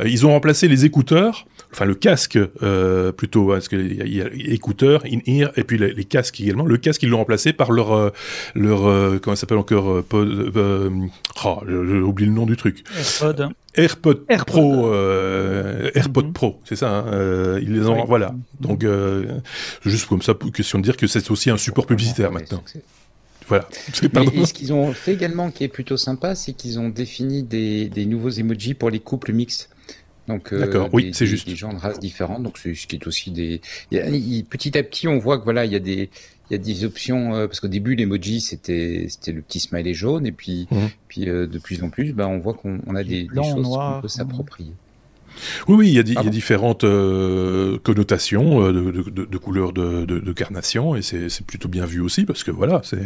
Euh, 0.00 0.08
ils 0.08 0.26
ont 0.26 0.30
remplacé 0.30 0.68
les 0.68 0.84
écouteurs, 0.84 1.46
enfin 1.72 1.84
le 1.84 1.94
casque 1.94 2.38
euh, 2.62 3.12
plutôt, 3.12 3.50
hein, 3.50 3.54
parce 3.54 3.68
qu'il 3.68 3.92
y, 3.92 4.22
a 4.22 4.26
écouteurs, 4.32 5.02
in-ear, 5.04 5.50
et 5.56 5.64
puis 5.64 5.78
les, 5.78 6.04
casques 6.04 6.40
également. 6.40 6.64
Le 6.64 6.76
casque, 6.76 7.02
ils 7.02 7.08
l'ont 7.08 7.18
remplacé 7.18 7.52
par 7.52 7.72
leur 7.72 7.92
euh, 7.92 8.10
leur 8.54 8.86
euh, 8.86 9.18
comment 9.20 9.34
ça 9.34 9.40
s'appelle 9.40 9.58
encore 9.58 10.02
pod, 10.04 10.52
oh, 11.44 11.60
j'ai 11.66 11.74
oublié 11.74 12.28
le 12.28 12.34
nom 12.34 12.46
du 12.46 12.56
truc. 12.56 12.84
AirPod. 12.96 13.48
AirPod, 13.74 14.26
Pro, 14.46 14.86
euh, 14.86 15.90
AirPod 15.94 16.26
mhm. 16.26 16.32
Pro, 16.32 16.60
c'est 16.64 16.76
ça. 16.76 16.90
Hein, 16.90 17.06
euh, 17.08 17.60
ils 17.62 17.72
les 17.72 17.86
ont, 17.86 18.04
voilà. 18.04 18.34
Donc 18.60 18.84
euh, 18.84 19.38
juste 19.84 20.06
comme 20.06 20.22
ça, 20.22 20.34
question 20.54 20.78
de 20.78 20.84
dire 20.84 20.96
que 20.96 21.06
c'est 21.06 21.30
aussi 21.30 21.50
un 21.50 21.56
support 21.56 21.86
publicitaire 21.86 22.30
maintenant. 22.30 22.62
Voilà. 23.46 23.68
Et, 23.88 24.46
ce 24.46 24.54
qu'ils 24.54 24.72
ont 24.72 24.92
fait 24.92 25.12
également, 25.12 25.50
qui 25.50 25.64
est 25.64 25.68
plutôt 25.68 25.98
sympa, 25.98 26.34
c'est 26.34 26.54
qu'ils 26.54 26.78
ont 26.78 26.88
défini 26.88 27.42
des, 27.42 27.90
des, 27.90 28.06
nouveaux 28.06 28.30
emojis 28.30 28.72
pour 28.72 28.88
les 28.88 29.00
couples 29.00 29.32
mixtes. 29.32 29.68
Donc, 30.28 30.54
D'accord, 30.54 30.88
oui, 30.94 31.10
c'est 31.12 31.26
juste. 31.26 31.46
Des 31.46 31.54
gens 31.54 31.74
de 31.74 31.78
races 31.78 32.00
différentes, 32.00 32.42
donc 32.42 32.56
ce 32.56 32.70
qui 32.70 32.96
est 32.96 33.06
aussi 33.06 33.30
des. 33.30 33.60
petit 33.90 34.78
à 34.78 34.82
petit, 34.82 35.08
on 35.08 35.18
voit 35.18 35.38
que 35.38 35.44
voilà, 35.44 35.66
il 35.66 35.72
y 35.72 35.76
a 35.76 35.80
des, 35.80 36.08
il 36.50 36.52
y 36.52 36.56
a 36.56 36.62
des 36.62 36.84
options 36.84 37.34
euh, 37.34 37.46
parce 37.46 37.60
qu'au 37.60 37.68
début 37.68 37.94
l'emoji 37.94 38.40
c'était 38.40 39.06
c'était 39.08 39.32
le 39.32 39.40
petit 39.40 39.60
smiley 39.60 39.94
jaune 39.94 40.26
et 40.26 40.32
puis 40.32 40.68
mhm. 40.70 40.90
puis 41.08 41.28
euh, 41.28 41.46
de 41.46 41.58
plus 41.58 41.82
en 41.82 41.90
plus 41.90 42.12
bah 42.12 42.28
on 42.28 42.38
voit 42.38 42.54
qu'on 42.54 42.78
a 42.94 43.02
des, 43.02 43.24
des 43.24 43.42
choses 43.42 43.66
qu'on 43.66 44.00
peut 44.00 44.08
s'approprier. 44.08 44.72
Oui, 45.68 45.76
oui, 45.76 45.88
il 45.88 45.94
y 45.94 45.98
a, 45.98 46.02
il 46.02 46.12
y 46.12 46.18
a 46.18 46.30
différentes 46.30 46.84
euh, 46.84 47.78
connotations 47.82 48.62
euh, 48.62 48.72
de, 48.72 49.10
de, 49.10 49.24
de, 49.24 49.38
couleurs 49.38 49.72
de, 49.72 50.04
de, 50.04 50.32
carnation 50.32 50.96
et 50.96 51.02
c'est 51.02 51.46
plutôt 51.46 51.68
bien 51.68 51.86
vu 51.86 52.00
aussi 52.00 52.24
parce 52.24 52.44
que 52.44 52.50
voilà, 52.50 52.80
c'est 52.84 52.98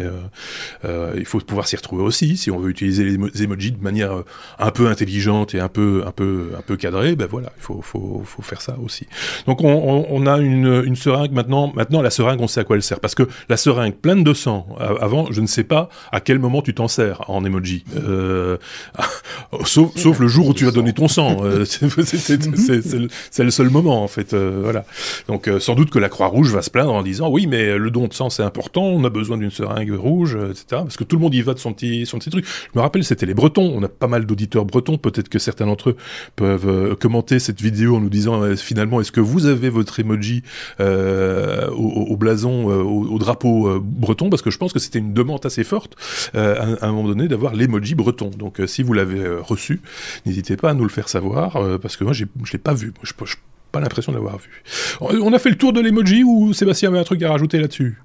euh, 0.85 1.13
il 1.17 1.25
faut 1.25 1.39
pouvoir 1.39 1.69
s'y 1.69 1.77
retrouver 1.77 2.03
aussi 2.03 2.37
si 2.37 2.51
on 2.51 2.59
veut 2.59 2.71
utiliser 2.71 3.05
les 3.05 3.43
emojis 3.43 3.73
de 3.73 3.83
manière 3.83 4.23
un 4.59 4.71
peu 4.71 4.89
intelligente 4.89 5.55
et 5.55 5.61
un 5.61 5.69
peu 5.69 6.05
un 6.07 6.11
peu 6.11 6.51
un 6.57 6.63
peu 6.63 6.77
cadrée, 6.77 7.17
ben 7.17 7.27
voilà, 7.27 7.53
il 7.57 7.63
faut 7.63 7.81
faut, 7.83 8.23
faut 8.25 8.43
faire 8.43 8.61
ça 8.61 8.77
aussi. 8.83 9.07
Donc 9.47 9.63
on, 9.63 10.07
on, 10.09 10.27
a 10.27 10.39
une, 10.39 10.83
une 10.85 10.97
seringue 10.97 11.33
maintenant. 11.33 11.73
Maintenant 11.75 12.03
la 12.03 12.11
seringue, 12.11 12.41
on 12.41 12.49
sait 12.49 12.61
à 12.61 12.65
quoi 12.65 12.77
elle 12.77 12.83
sert 12.83 13.01
parce 13.01 13.15
que 13.15 13.29
la 13.49 13.57
seringue 13.57 13.95
pleine 13.95 14.25
de 14.25 14.35
sang. 14.35 14.67
Avant, 15.01 15.31
je 15.31 15.41
ne 15.41 15.47
sais 15.47 15.65
pas 15.65 15.89
à 16.13 16.21
quel 16.21 16.39
moment 16.39 16.63
tu 16.63 16.75
t'en 16.75 16.89
sers 16.89 17.29
en 17.29 17.45
emoji, 17.45 17.85
sauf, 19.65 19.97
sauf 19.97 20.19
le 20.19 20.29
jour 20.29 20.49
où 20.49 20.55
tu 20.55 20.65
vas 20.65 20.71
donner 20.71 20.93
ton 20.93 21.09
sang. 21.09 21.43
c'est 23.31 23.45
le, 23.45 23.51
seul 23.51 23.71
moment 23.71 24.03
en 24.03 24.09
fait. 24.09 24.35
Euh, 24.35 24.61
voilà. 24.63 24.85
Donc 25.29 25.51
sans 25.61 25.75
doute 25.75 25.91
que 25.91 25.99
la 25.99 26.09
Croix-Rouge 26.09 26.53
va 26.53 26.63
se 26.63 26.71
plaindre 26.71 26.93
en 26.93 27.03
disant 27.03 27.29
oui, 27.31 27.47
mais 27.47 27.79
le 27.79 27.91
don 27.91 28.07
de 28.07 28.15
sang 28.15 28.31
c'est 28.31 28.43
important, 28.43 28.85
on 28.85 29.05
a 29.05 29.11
besoin 29.11 29.37
d'une 29.37 29.51
seringue 29.51 29.93
rouge, 29.93 30.37
etc. 30.51 30.65
Parce 30.71 30.97
que 30.97 31.05
tout 31.05 31.17
le 31.17 31.23
monde 31.23 31.35
y 31.35 31.43
va 31.43 31.55
de 31.55 31.59
son 31.59 31.73
petit, 31.73 32.07
son 32.07 32.19
petit 32.19 32.31
truc. 32.31 32.45
Je 32.47 32.79
me 32.79 32.83
rappelle, 32.83 33.05
c'était 33.05 33.27
les 33.27 33.35
Bretons. 33.35 33.73
On 33.75 33.83
a 33.83 33.89
pas 33.89 34.09
mal 34.09 34.27
d'auditeurs 34.27 34.65
bretons. 34.65 34.99
Peut-être 34.99 35.29
que 35.29 35.39
certains 35.39 35.67
d'entre 35.67 35.91
eux 35.91 35.97
peuvent 36.37 36.97
commenter 36.97 37.39
cette 37.39 37.61
vidéo 37.61 37.97
en 37.97 38.01
nous 38.01 38.11
disant 38.11 38.43
finalement 38.57 39.01
est-ce 39.01 39.13
que 39.13 39.21
vous 39.21 39.47
avez 39.47 39.71
votre 39.71 40.01
emoji 40.01 40.43
au, 40.81 40.85
au, 40.85 42.17
blason, 42.17 42.67
au, 42.67 43.19
drapeau 43.19 43.81
breton? 43.81 44.31
Parce 44.31 44.43
que 44.43 44.51
je 44.51 44.59
pense 44.59 44.73
que 44.73 44.79
c'était 44.79 44.99
une 44.99 45.15
demande 45.15 45.45
assez 45.45 45.65
forte 45.65 45.97
à, 46.35 46.87
un 46.87 46.93
moment 46.93 47.09
donné 47.09 47.29
d'avoir 47.29 47.55
l'emoji 47.55 47.95
breton. 47.95 48.31
Donc 48.37 48.61
si 48.67 48.83
vous 48.83 48.93
l'avez 48.93 49.27
reçu, 49.41 49.81
n'hésitez 50.27 50.57
pas 50.57 50.71
à 50.71 50.75
nous 50.75 50.85
le 50.85 50.91
faire 50.91 51.09
savoir, 51.09 51.57
euh, 51.57 51.79
parce 51.79 51.97
que 51.97 52.05
moi, 52.09 52.47
je 52.47 52.53
l'ai 52.53 52.59
pas 52.59 52.75
vu. 52.75 52.93
Je 53.03 53.13
n'ai 53.13 53.29
pas 53.73 53.81
l'impression 53.81 54.13
de 54.13 54.17
l'avoir 54.17 54.39
vu. 54.39 54.65
On 55.01 55.33
a 55.33 55.39
fait 55.39 55.51
le 55.51 55.57
tour 55.57 55.73
de 55.73 55.81
l'emoji 55.81 56.25
ou 56.25 56.53
Sébastien 56.53 56.89
avait 56.89 56.99
un 56.99 57.05
truc 57.05 57.23
à 57.23 57.31
rajouter 57.31 57.59
là-dessus? 57.59 57.99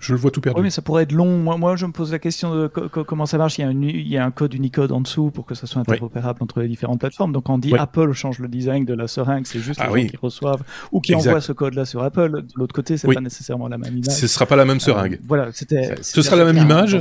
Je 0.00 0.12
le 0.12 0.18
vois 0.18 0.30
tout 0.30 0.42
perdu. 0.42 0.58
Oui, 0.58 0.64
mais 0.64 0.70
ça 0.70 0.82
pourrait 0.82 1.04
être 1.04 1.12
long. 1.12 1.38
Moi, 1.38 1.56
moi 1.56 1.76
je 1.76 1.86
me 1.86 1.92
pose 1.92 2.12
la 2.12 2.18
question 2.18 2.54
de 2.54 2.66
comment 2.66 3.24
ça 3.24 3.38
marche. 3.38 3.58
Il 3.58 3.62
y, 3.62 3.64
a 3.64 3.70
il 3.70 4.08
y, 4.08 4.18
a 4.18 4.24
un 4.24 4.30
code 4.30 4.52
Unicode 4.52 4.92
en 4.92 5.00
dessous 5.00 5.30
pour 5.30 5.46
que 5.46 5.54
ça 5.54 5.66
soit 5.66 5.80
interopérable 5.80 6.42
entre 6.42 6.60
les 6.60 6.68
différentes 6.68 7.00
plateformes. 7.00 7.32
Donc, 7.32 7.48
on 7.48 7.56
dit 7.56 7.74
Apple 7.74 8.12
change 8.12 8.38
le 8.38 8.48
design 8.48 8.84
de 8.84 8.92
la 8.92 9.08
seringue, 9.08 9.46
c'est 9.46 9.60
juste 9.60 9.80
ah 9.82 9.88
les 9.94 10.02
gens 10.02 10.08
qui 10.08 10.16
reçoivent 10.18 10.62
ou 10.92 11.00
qui 11.00 11.14
envoient 11.14 11.40
ce 11.40 11.52
code-là 11.52 11.86
sur 11.86 12.02
Apple. 12.02 12.42
De 12.42 12.46
l'autre 12.56 12.74
côté, 12.74 12.98
c'est 12.98 13.12
pas 13.12 13.20
nécessairement 13.20 13.68
la 13.68 13.78
même 13.78 13.96
image. 13.96 14.14
Ce 14.14 14.26
sera 14.26 14.44
pas 14.44 14.56
la 14.56 14.66
même 14.66 14.80
seringue. 14.80 15.14
Euh, 15.14 15.26
voilà, 15.26 15.48
c'était. 15.52 15.94
Ce 16.02 16.20
sera 16.20 16.36
la 16.36 16.44
même 16.44 16.58
image. 16.58 16.98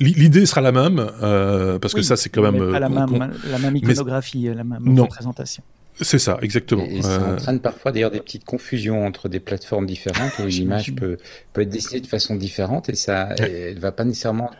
L'idée 0.00 0.46
sera 0.46 0.62
la 0.62 0.72
même, 0.72 1.06
euh, 1.22 1.78
parce 1.78 1.94
que 1.94 2.02
ça, 2.02 2.16
c'est 2.16 2.30
quand 2.30 2.42
même. 2.42 2.72
Pas 2.72 2.80
la, 2.80 2.86
euh, 2.86 3.06
même 3.06 3.32
la 3.48 3.58
même 3.58 3.76
iconographie, 3.76 4.48
la 4.52 4.64
même 4.64 4.98
représentation. 4.98 5.62
C'est 6.00 6.18
ça, 6.18 6.38
exactement. 6.42 6.84
Et, 6.84 7.02
ça 7.02 7.20
euh, 7.20 7.34
entraîne 7.34 7.60
parfois 7.60 7.92
d'ailleurs 7.92 8.10
des 8.10 8.20
petites 8.20 8.44
confusions 8.44 9.04
entre 9.04 9.28
des 9.28 9.40
plateformes 9.40 9.86
différentes 9.86 10.32
où 10.38 10.46
l'image 10.46 10.94
peut, 10.94 11.18
peut 11.52 11.62
être 11.62 11.68
dessinée 11.68 12.00
de 12.00 12.06
façon 12.06 12.36
différente 12.36 12.88
et 12.88 12.94
ça, 12.94 13.34
elle 13.38 13.78
va 13.78 13.92
pas 13.92 14.04
nécessairement 14.04 14.50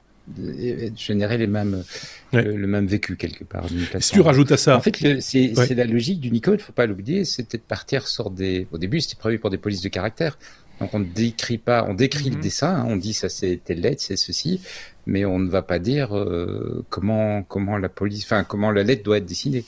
générer 0.96 1.38
les 1.38 1.46
mêmes, 1.46 1.82
le, 2.32 2.66
même 2.66 2.86
vécu 2.86 3.16
quelque 3.16 3.44
part. 3.44 3.66
Si 3.98 4.12
tu 4.12 4.20
rajoutes 4.20 4.52
à 4.52 4.56
ça. 4.56 4.76
En 4.76 4.80
fait, 4.80 5.20
c'est 5.20 5.74
la 5.74 5.84
logique 5.84 6.20
d'Unicode, 6.20 6.60
faut 6.60 6.72
pas 6.72 6.86
l'oublier, 6.86 7.24
c'était 7.24 7.58
de 7.58 7.62
partir 7.62 8.06
sur 8.06 8.30
des, 8.30 8.66
au 8.72 8.78
début, 8.78 9.00
c'était 9.00 9.18
prévu 9.18 9.38
pour 9.38 9.50
des 9.50 9.58
polices 9.58 9.82
de 9.82 9.88
caractère. 9.88 10.38
Donc 10.80 10.94
on 10.94 10.98
ne 10.98 11.04
décrit 11.04 11.58
pas, 11.58 11.84
on 11.86 11.94
décrit 11.94 12.30
le 12.30 12.36
mhm. 12.36 12.42
dessin, 12.42 12.74
hein, 12.74 12.86
on 12.88 12.96
dit 12.96 13.12
ça 13.12 13.28
c'est 13.28 13.60
telle 13.62 13.80
lettre, 13.80 14.02
c'est 14.02 14.16
ceci, 14.16 14.62
mais 15.06 15.26
on 15.26 15.38
ne 15.38 15.48
va 15.48 15.60
pas 15.60 15.78
dire 15.78 16.16
euh, 16.16 16.84
comment 16.88 17.42
comment 17.42 17.76
la 17.76 17.90
police, 17.90 18.24
enfin 18.24 18.44
comment 18.44 18.70
la 18.70 18.82
lettre 18.82 19.02
doit 19.02 19.18
être 19.18 19.26
dessinée. 19.26 19.64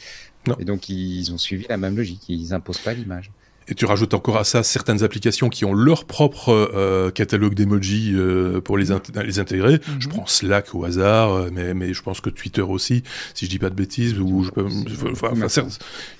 Et 0.59 0.65
donc 0.65 0.89
ils 0.89 1.33
ont 1.33 1.39
suivi 1.39 1.67
la 1.69 1.77
même 1.77 1.97
logique, 1.97 2.29
ils 2.29 2.53
imposent 2.53 2.79
pas 2.79 2.95
l'image. 2.95 3.31
Et 3.69 3.75
tu 3.75 3.85
rajoutes 3.85 4.15
encore 4.15 4.39
à 4.39 4.45
ça 4.45 4.63
certaines 4.63 5.05
applications 5.05 5.49
qui 5.49 5.65
ont 5.65 5.73
leur 5.73 6.05
propre 6.05 6.51
euh, 6.51 7.11
catalogue 7.11 7.55
d'emoji 7.55 8.13
euh, 8.15 8.61
pour 8.61 8.77
les, 8.77 8.87
les 9.25 9.39
intégrer. 9.39 9.79
Je 9.99 10.09
mhm. 10.09 10.13
prends 10.13 10.27
Slack 10.27 10.75
au 10.75 10.85
hasard, 10.85 11.33
euh, 11.33 11.51
mais, 11.53 11.75
mais 11.75 11.95
je 11.95 12.03
pense 12.03 12.21
que 12.21 12.31
Twitter 12.31 12.63
aussi, 12.63 13.03
si 13.35 13.45
je 13.45 13.51
dis 13.51 13.59
pas 13.59 13.71
de 13.71 13.75
bêtises, 13.75 14.19
ou 14.19 14.43
je 14.43 14.51
peux, 14.51 14.67
enfin, 15.13 15.31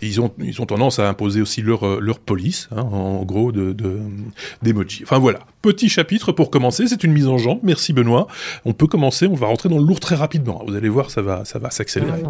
ils 0.01 0.21
ont 0.21 0.33
ils 0.39 0.63
ont 0.63 0.67
tendance 0.67 0.99
à 0.99 1.09
imposer 1.09 1.41
aussi 1.41 1.63
leur 1.63 2.01
leur 2.01 2.21
police, 2.21 2.69
hein, 2.71 2.83
en 2.83 3.25
gros 3.25 3.51
de 3.51 3.75
d'emoji. 4.63 5.03
enfin 5.03 5.19
voilà, 5.19 5.41
petit 5.63 5.89
chapitre 5.89 6.33
pour 6.33 6.51
commencer. 6.51 6.87
C'est 6.87 7.03
une 7.03 7.13
mise 7.13 7.27
en 7.27 7.39
jambe. 7.39 7.59
Merci 7.63 7.93
Benoît. 7.93 8.29
On 8.65 8.73
peut 8.73 8.87
commencer. 8.87 9.27
On 9.27 9.35
va 9.35 9.49
rentrer 9.49 9.69
dans 9.69 9.79
le 9.79 9.85
lourd 9.85 10.01
très 10.01 10.15
rapidement. 10.15 10.63
Vous 10.67 10.75
allez 10.75 10.89
voir, 10.89 11.11
ça 11.11 11.23
va 11.23 11.45
ça 11.45 11.59
va 11.59 11.71
s'accélérer. 11.71 12.23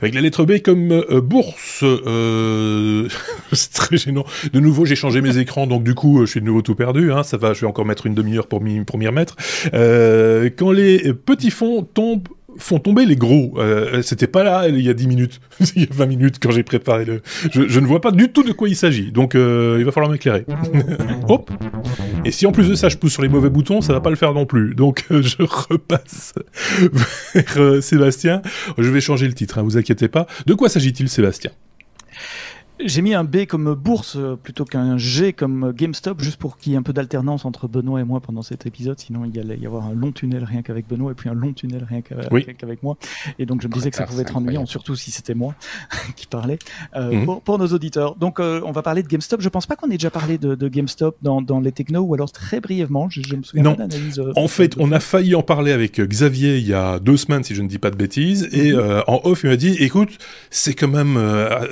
Avec 0.00 0.14
la 0.14 0.20
lettre 0.20 0.44
B 0.44 0.58
comme 0.58 0.92
euh, 0.92 1.20
bourse, 1.20 1.80
euh, 1.82 3.08
c'est 3.52 3.72
très 3.72 3.96
gênant. 3.96 4.24
De 4.52 4.60
nouveau, 4.60 4.84
j'ai 4.84 4.96
changé 4.96 5.20
mes 5.20 5.38
écrans, 5.38 5.66
donc 5.66 5.84
du 5.84 5.94
coup, 5.94 6.20
je 6.24 6.30
suis 6.30 6.40
de 6.40 6.46
nouveau 6.46 6.62
tout 6.62 6.74
perdu. 6.74 7.12
Hein. 7.12 7.22
Ça 7.22 7.36
va, 7.36 7.52
je 7.52 7.60
vais 7.60 7.66
encore 7.66 7.86
mettre 7.86 8.06
une 8.06 8.14
demi-heure 8.14 8.46
pour 8.46 8.60
m'y 8.60 9.06
remettre. 9.06 9.36
Euh, 9.74 10.50
quand 10.56 10.72
les 10.72 11.12
petits 11.12 11.50
fonds 11.50 11.82
tombent 11.82 12.28
font 12.58 12.78
tomber 12.78 13.04
les 13.04 13.16
gros. 13.16 13.54
Euh, 13.58 14.02
C'était 14.02 14.26
pas 14.26 14.42
là 14.42 14.68
il 14.68 14.80
y 14.80 14.88
a 14.88 14.94
10 14.94 15.06
minutes, 15.06 15.40
il 15.76 15.82
y 15.82 15.84
a 15.84 15.88
20 15.90 16.06
minutes 16.06 16.36
quand 16.40 16.50
j'ai 16.50 16.62
préparé 16.62 17.04
le. 17.04 17.22
Je, 17.52 17.68
je, 17.68 17.80
ne 17.80 17.86
vois 17.86 18.00
pas 18.00 18.10
du 18.10 18.30
tout 18.30 18.42
de 18.42 18.52
quoi 18.52 18.68
il 18.68 18.76
s'agit, 18.76 19.12
donc 19.12 19.34
euh, 19.34 19.76
il 19.78 19.84
va 19.84 19.92
falloir 19.92 20.10
m'éclairer. 20.10 20.44
Hop. 21.28 21.50
Et 22.26 22.32
si 22.32 22.44
en 22.44 22.50
plus 22.50 22.68
de 22.68 22.74
ça 22.74 22.88
je 22.88 22.96
pousse 22.96 23.12
sur 23.12 23.22
les 23.22 23.28
mauvais 23.28 23.50
boutons, 23.50 23.80
ça 23.80 23.92
va 23.92 24.00
pas 24.00 24.10
le 24.10 24.16
faire 24.16 24.34
non 24.34 24.46
plus. 24.46 24.74
Donc 24.74 25.06
euh, 25.12 25.22
je 25.22 25.44
repasse 25.44 26.34
vers 27.34 27.58
euh, 27.58 27.80
Sébastien. 27.80 28.42
Je 28.78 28.90
vais 28.90 29.00
changer 29.00 29.28
le 29.28 29.32
titre, 29.32 29.58
hein, 29.58 29.62
vous 29.62 29.76
inquiétez 29.76 30.08
pas. 30.08 30.26
De 30.44 30.54
quoi 30.54 30.68
s'agit-il, 30.68 31.08
Sébastien? 31.08 31.52
J'ai 32.84 33.00
mis 33.00 33.14
un 33.14 33.24
B 33.24 33.46
comme 33.46 33.74
bourse 33.74 34.16
euh, 34.16 34.36
plutôt 34.36 34.64
qu'un 34.64 34.98
G 34.98 35.32
comme 35.32 35.72
GameStop, 35.72 36.20
juste 36.20 36.36
pour 36.36 36.58
qu'il 36.58 36.72
y 36.72 36.74
ait 36.74 36.78
un 36.78 36.82
peu 36.82 36.92
d'alternance 36.92 37.44
entre 37.44 37.68
Benoît 37.68 38.00
et 38.00 38.04
moi 38.04 38.20
pendant 38.20 38.42
cet 38.42 38.66
épisode. 38.66 38.98
Sinon, 38.98 39.24
il 39.24 39.34
y 39.34 39.40
allait 39.40 39.56
y 39.56 39.66
avoir 39.66 39.86
un 39.86 39.94
long 39.94 40.12
tunnel 40.12 40.44
rien 40.44 40.60
qu'avec 40.62 40.86
Benoît 40.86 41.12
et 41.12 41.14
puis 41.14 41.30
un 41.30 41.34
long 41.34 41.52
tunnel 41.52 41.86
rien 41.88 42.02
qu'avec 42.02 42.82
moi. 42.82 42.96
Et 43.38 43.46
donc, 43.46 43.62
je 43.62 43.68
me 43.68 43.72
disais 43.72 43.90
que 43.90 43.96
ça 43.96 44.04
pouvait 44.04 44.22
être 44.22 44.36
ennuyant, 44.36 44.66
surtout 44.66 44.94
si 44.94 45.10
c'était 45.10 45.34
moi 45.34 45.54
qui 46.16 46.26
parlais, 46.26 46.58
euh, 46.96 47.12
mhm. 47.12 47.40
pour, 47.44 47.58
nos 47.58 47.68
auditeurs. 47.68 48.14
Donc, 48.16 48.40
euh, 48.40 48.60
on 48.64 48.72
va 48.72 48.82
parler 48.82 49.02
de 49.02 49.08
GameStop. 49.08 49.40
Je 49.40 49.48
pense 49.48 49.66
pas 49.66 49.76
qu'on 49.76 49.88
ait 49.88 49.96
déjà 49.96 50.10
parlé 50.10 50.36
de, 50.36 50.54
de 50.54 50.68
GameStop 50.68 51.16
dans, 51.22 51.40
dans, 51.40 51.60
les 51.60 51.72
technos, 51.72 52.02
ou 52.02 52.14
alors 52.14 52.30
très 52.30 52.60
brièvement. 52.60 53.08
Je, 53.08 53.22
je 53.22 53.36
me 53.36 53.42
souviens 53.42 53.62
non. 53.62 53.76
en 54.36 54.48
fait, 54.48 54.74
on 54.78 54.92
a 54.92 55.00
failli 55.00 55.34
en 55.34 55.42
parler 55.42 55.72
avec 55.72 55.98
Xavier 55.98 56.58
il 56.58 56.66
y 56.66 56.74
a 56.74 56.98
deux 56.98 57.16
semaines, 57.16 57.42
si 57.42 57.54
je 57.54 57.62
ne 57.62 57.68
dis 57.68 57.78
pas 57.78 57.90
de 57.90 57.96
bêtises. 57.96 58.48
Et 58.52 58.72
mhm. 58.72 59.02
en 59.06 59.20
off, 59.24 59.44
il 59.44 59.50
m'a 59.50 59.56
dit, 59.56 59.76
écoute, 59.80 60.18
c'est 60.50 60.74
quand 60.74 60.88
même 60.88 61.16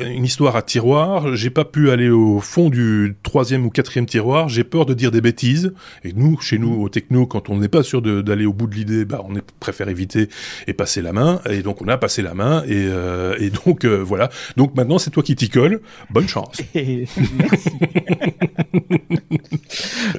une 0.00 0.24
histoire 0.24 0.56
à 0.56 0.62
tiroir 0.62 0.93
j'ai 1.34 1.50
pas 1.50 1.64
pu 1.64 1.90
aller 1.90 2.10
au 2.10 2.40
fond 2.40 2.70
du 2.70 3.16
troisième 3.22 3.64
ou 3.66 3.70
quatrième 3.70 4.06
tiroir, 4.06 4.48
j'ai 4.48 4.64
peur 4.64 4.86
de 4.86 4.94
dire 4.94 5.10
des 5.10 5.20
bêtises. 5.20 5.72
Et 6.04 6.12
nous, 6.12 6.40
chez 6.40 6.58
nous, 6.58 6.82
au 6.82 6.88
techno, 6.88 7.26
quand 7.26 7.50
on 7.50 7.58
n'est 7.58 7.68
pas 7.68 7.82
sûr 7.82 8.02
d'aller 8.02 8.46
au 8.46 8.52
bout 8.52 8.66
de 8.66 8.74
l'idée, 8.74 9.04
bah, 9.04 9.22
on 9.24 9.34
préfère 9.60 9.88
éviter 9.88 10.28
et 10.66 10.72
passer 10.72 11.02
la 11.02 11.12
main. 11.12 11.40
Et 11.50 11.62
donc, 11.62 11.82
on 11.82 11.88
a 11.88 11.96
passé 11.96 12.22
la 12.22 12.34
main. 12.34 12.62
Et, 12.64 12.86
euh, 12.88 13.36
et 13.38 13.50
donc, 13.50 13.84
euh, 13.84 13.96
voilà. 14.02 14.30
Donc, 14.56 14.74
maintenant, 14.76 14.98
c'est 14.98 15.10
toi 15.10 15.22
qui 15.22 15.36
t'y 15.36 15.48
colle. 15.48 15.80
Bonne 16.10 16.28
chance. 16.28 16.60
Merci. 16.74 17.70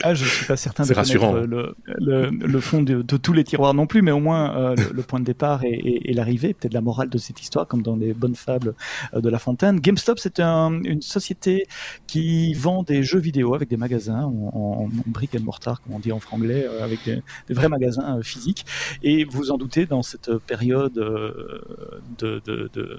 ah, 0.03 0.13
je 0.13 0.25
suis 0.25 0.45
pas 0.45 0.57
certain 0.57 0.85
de 0.85 0.93
rassurant. 0.93 1.33
Le, 1.33 1.75
le, 1.97 2.29
le, 2.29 2.59
fond 2.59 2.81
de, 2.81 3.01
de, 3.01 3.17
tous 3.17 3.33
les 3.33 3.43
tiroirs 3.43 3.73
non 3.73 3.87
plus, 3.87 4.01
mais 4.01 4.11
au 4.11 4.19
moins 4.19 4.55
euh, 4.57 4.75
le, 4.93 5.01
point 5.03 5.19
de 5.19 5.25
départ 5.25 5.63
et, 5.63 5.73
et, 5.73 6.11
et 6.11 6.13
l'arrivée, 6.13 6.53
peut-être 6.53 6.73
la 6.73 6.81
morale 6.81 7.09
de 7.09 7.17
cette 7.17 7.41
histoire, 7.41 7.67
comme 7.67 7.81
dans 7.81 7.95
les 7.95 8.13
bonnes 8.13 8.35
fables 8.35 8.73
de 9.15 9.29
La 9.29 9.39
Fontaine. 9.39 9.79
GameStop, 9.79 10.19
c'est 10.19 10.39
un 10.39 10.64
une 10.71 11.01
société 11.01 11.67
qui 12.07 12.53
vend 12.53 12.83
des 12.83 13.03
jeux 13.03 13.19
vidéo 13.19 13.55
avec 13.55 13.69
des 13.69 13.77
magasins 13.77 14.23
en, 14.23 14.87
briques 15.05 15.35
et 15.35 15.39
mortar, 15.39 15.81
comme 15.81 15.93
on 15.93 15.99
dit 15.99 16.11
en 16.11 16.19
franglais, 16.19 16.65
euh, 16.65 16.83
avec 16.83 17.05
des, 17.05 17.21
vrais 17.49 17.69
magasins 17.69 18.17
euh, 18.17 18.21
physiques. 18.21 18.65
Et 19.03 19.25
vous 19.25 19.51
en 19.51 19.57
doutez, 19.57 19.85
dans 19.85 20.03
cette 20.03 20.37
période 20.39 20.97
euh, 20.97 21.61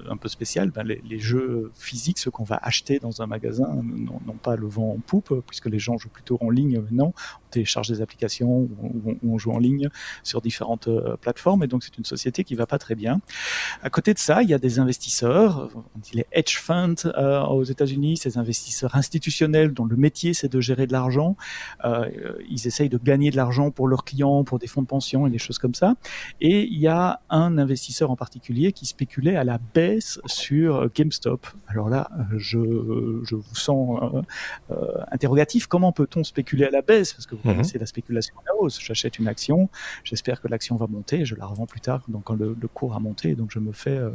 un 0.09 0.17
peu 0.17 0.29
spéciale, 0.29 0.71
ben 0.71 0.83
les, 0.83 1.19
jeux 1.19 1.71
physiques, 1.75 2.19
ceux 2.19 2.31
qu'on 2.31 2.43
va 2.43 2.59
acheter 2.61 2.99
dans 2.99 3.21
un 3.21 3.27
magasin, 3.27 3.67
n'ont 3.83 4.37
pas 4.41 4.55
le 4.55 4.67
vent 4.67 4.91
en 4.91 4.99
poupe, 4.99 5.43
puisque 5.47 5.65
les 5.65 5.79
gens 5.79 5.97
jouent 5.97 6.09
plutôt 6.09 6.37
en 6.41 6.49
ligne 6.49 6.79
maintenant. 6.79 7.13
On 7.47 7.49
télécharge 7.49 7.87
des 7.87 8.01
applications 8.01 8.69
ou 8.81 9.17
on, 9.23 9.37
joue 9.37 9.51
en 9.51 9.59
ligne 9.59 9.89
sur 10.23 10.41
différentes 10.41 10.89
plateformes. 11.21 11.63
Et 11.63 11.67
donc, 11.67 11.83
c'est 11.83 11.97
une 11.97 12.05
société 12.05 12.43
qui 12.43 12.55
va 12.55 12.65
pas 12.65 12.77
très 12.77 12.95
bien. 12.95 13.19
À 13.81 13.89
côté 13.89 14.13
de 14.13 14.19
ça, 14.19 14.43
il 14.43 14.49
y 14.49 14.53
a 14.53 14.59
des 14.59 14.79
investisseurs, 14.79 15.69
on 15.75 15.99
dit 15.99 16.11
les 16.13 16.25
hedge 16.31 16.57
funds 16.57 17.11
aux 17.57 17.63
États-Unis, 17.63 18.17
ces 18.17 18.37
investisseurs 18.37 18.95
institutionnels 18.95 19.73
dont 19.73 19.85
le 19.85 19.95
métier 19.95 20.33
c'est 20.33 20.51
de 20.51 20.61
gérer 20.61 20.87
de 20.87 20.91
l'argent, 20.91 21.35
euh, 21.85 22.09
ils 22.49 22.67
essayent 22.67 22.89
de 22.89 22.97
gagner 22.97 23.31
de 23.31 23.35
l'argent 23.35 23.71
pour 23.71 23.87
leurs 23.87 24.03
clients, 24.03 24.43
pour 24.43 24.59
des 24.59 24.67
fonds 24.67 24.81
de 24.81 24.87
pension 24.87 25.27
et 25.27 25.29
des 25.29 25.37
choses 25.37 25.59
comme 25.59 25.75
ça. 25.75 25.95
Et 26.41 26.63
il 26.63 26.79
y 26.79 26.87
a 26.87 27.21
un 27.29 27.57
investisseur 27.57 28.11
en 28.11 28.15
particulier 28.15 28.71
qui 28.71 28.85
spéculait 28.85 29.35
à 29.35 29.43
la 29.43 29.59
baisse 29.73 30.19
sur 30.25 30.89
GameStop. 30.93 31.47
Alors 31.67 31.89
là, 31.89 32.09
je, 32.35 33.21
je 33.23 33.35
vous 33.35 33.55
sens 33.55 33.99
euh, 34.01 34.21
euh 34.71 34.85
interrogatif. 35.11 35.67
Comment 35.67 35.91
peut-on 35.91 36.23
spéculer 36.23 36.65
à 36.65 36.69
la 36.69 36.81
baisse? 36.81 37.13
Parce 37.13 37.25
que 37.25 37.35
vous 37.35 37.41
mhm. 37.47 37.55
connaissez 37.55 37.79
la 37.79 37.85
spéculation 37.85 38.35
à 38.39 38.43
la 38.47 38.55
hausse. 38.59 38.79
J'achète 38.81 39.19
une 39.19 39.27
action, 39.27 39.69
j'espère 40.03 40.41
que 40.41 40.47
l'action 40.47 40.75
va 40.75 40.87
monter, 40.87 41.25
je 41.25 41.35
la 41.35 41.45
revends 41.45 41.65
plus 41.65 41.81
tard, 41.81 42.03
donc 42.07 42.25
quand 42.25 42.35
le, 42.35 42.55
le 42.59 42.67
cours 42.67 42.95
a 42.95 42.99
monté, 42.99 43.35
donc 43.35 43.51
je 43.51 43.59
me 43.59 43.71
fais, 43.71 43.97
euh, 43.97 44.11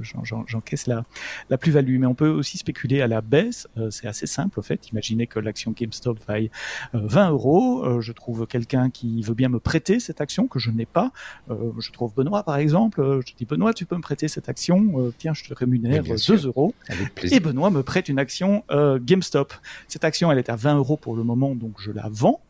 j'encaisse 0.47 0.87
la, 0.87 1.05
la 1.51 1.59
plus-value. 1.59 1.99
Mais 1.99 2.07
on 2.07 2.15
peut 2.15 2.29
aussi 2.29 2.59
spéculer 2.59 3.01
à 3.01 3.07
la 3.07 3.21
baisse, 3.33 3.67
euh, 3.79 3.91
c'est 3.91 4.07
assez 4.07 4.27
simple 4.27 4.61
au 4.61 4.63
fait. 4.63 4.89
Imaginez 4.91 5.27
que 5.27 5.39
l'action 5.41 5.73
GameStop 5.73 6.19
vaille 6.29 6.51
20 6.93 7.29
euh, 7.29 7.31
euros. 7.31 7.83
Euh, 7.83 8.01
je 8.03 8.13
trouve 8.13 8.47
quelqu'un 8.47 8.91
qui 8.91 9.23
veut 9.23 9.33
bien 9.33 9.49
me 9.49 9.59
prêter 9.59 10.01
cette 10.01 10.21
action 10.21 10.47
que 10.47 10.59
je 10.59 10.71
n'ai 10.71 10.85
pas. 10.85 11.13
je 11.49 11.91
trouve 11.93 12.15
Benoît 12.15 12.43
par 12.43 12.57
exemple. 12.57 13.01
je 13.27 13.35
dis 13.35 13.47
Benoît, 13.47 13.73
tu 13.73 13.87
peux 13.87 13.97
me 13.97 14.03
prêter 14.03 14.29
cette 14.29 14.49
action. 14.49 15.13
tiens, 15.19 15.33
je 15.33 15.45
te 15.45 15.55
rémunère 15.55 16.05
2 16.05 16.47
euros. 16.47 16.75
Et 17.23 17.41
Benoît 17.41 17.71
me 17.71 17.83
prête 17.83 18.09
une 18.09 18.19
action 18.19 18.65
GameStop. 18.71 19.55
Cette 19.89 20.05
action, 20.05 20.31
elle 20.31 20.39
est 20.39 20.51
à 20.51 20.57
20 20.57 20.77
euros 20.77 20.99
pour 20.99 21.17
le 21.17 21.25
moment, 21.25 21.55
donc 21.55 21.81
je 21.81 21.91
la 21.91 22.09
vends 22.11 22.41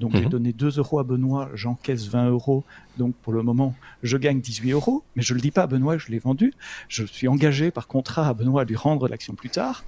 Donc 0.00 0.12
j'ai 0.14 0.22
mhm. 0.22 0.28
donné 0.28 0.52
2 0.52 0.78
euros 0.78 0.98
à 0.98 1.04
Benoît, 1.04 1.50
j'encaisse 1.54 2.06
20 2.08 2.30
euros. 2.30 2.64
Donc 2.98 3.14
pour 3.22 3.32
le 3.32 3.42
moment, 3.42 3.74
je 4.02 4.16
gagne 4.16 4.40
18 4.40 4.72
euros, 4.72 5.04
mais 5.14 5.22
je 5.22 5.32
ne 5.32 5.38
le 5.38 5.42
dis 5.42 5.50
pas 5.50 5.62
à 5.62 5.66
Benoît, 5.66 5.98
je 5.98 6.08
l'ai 6.08 6.18
vendu. 6.18 6.52
Je 6.88 7.04
suis 7.04 7.28
engagé 7.28 7.70
par 7.70 7.86
contrat 7.86 8.28
à 8.28 8.34
Benoît 8.34 8.62
à 8.62 8.64
lui 8.64 8.76
rendre 8.76 9.08
l'action 9.08 9.34
plus 9.34 9.50
tard. 9.50 9.84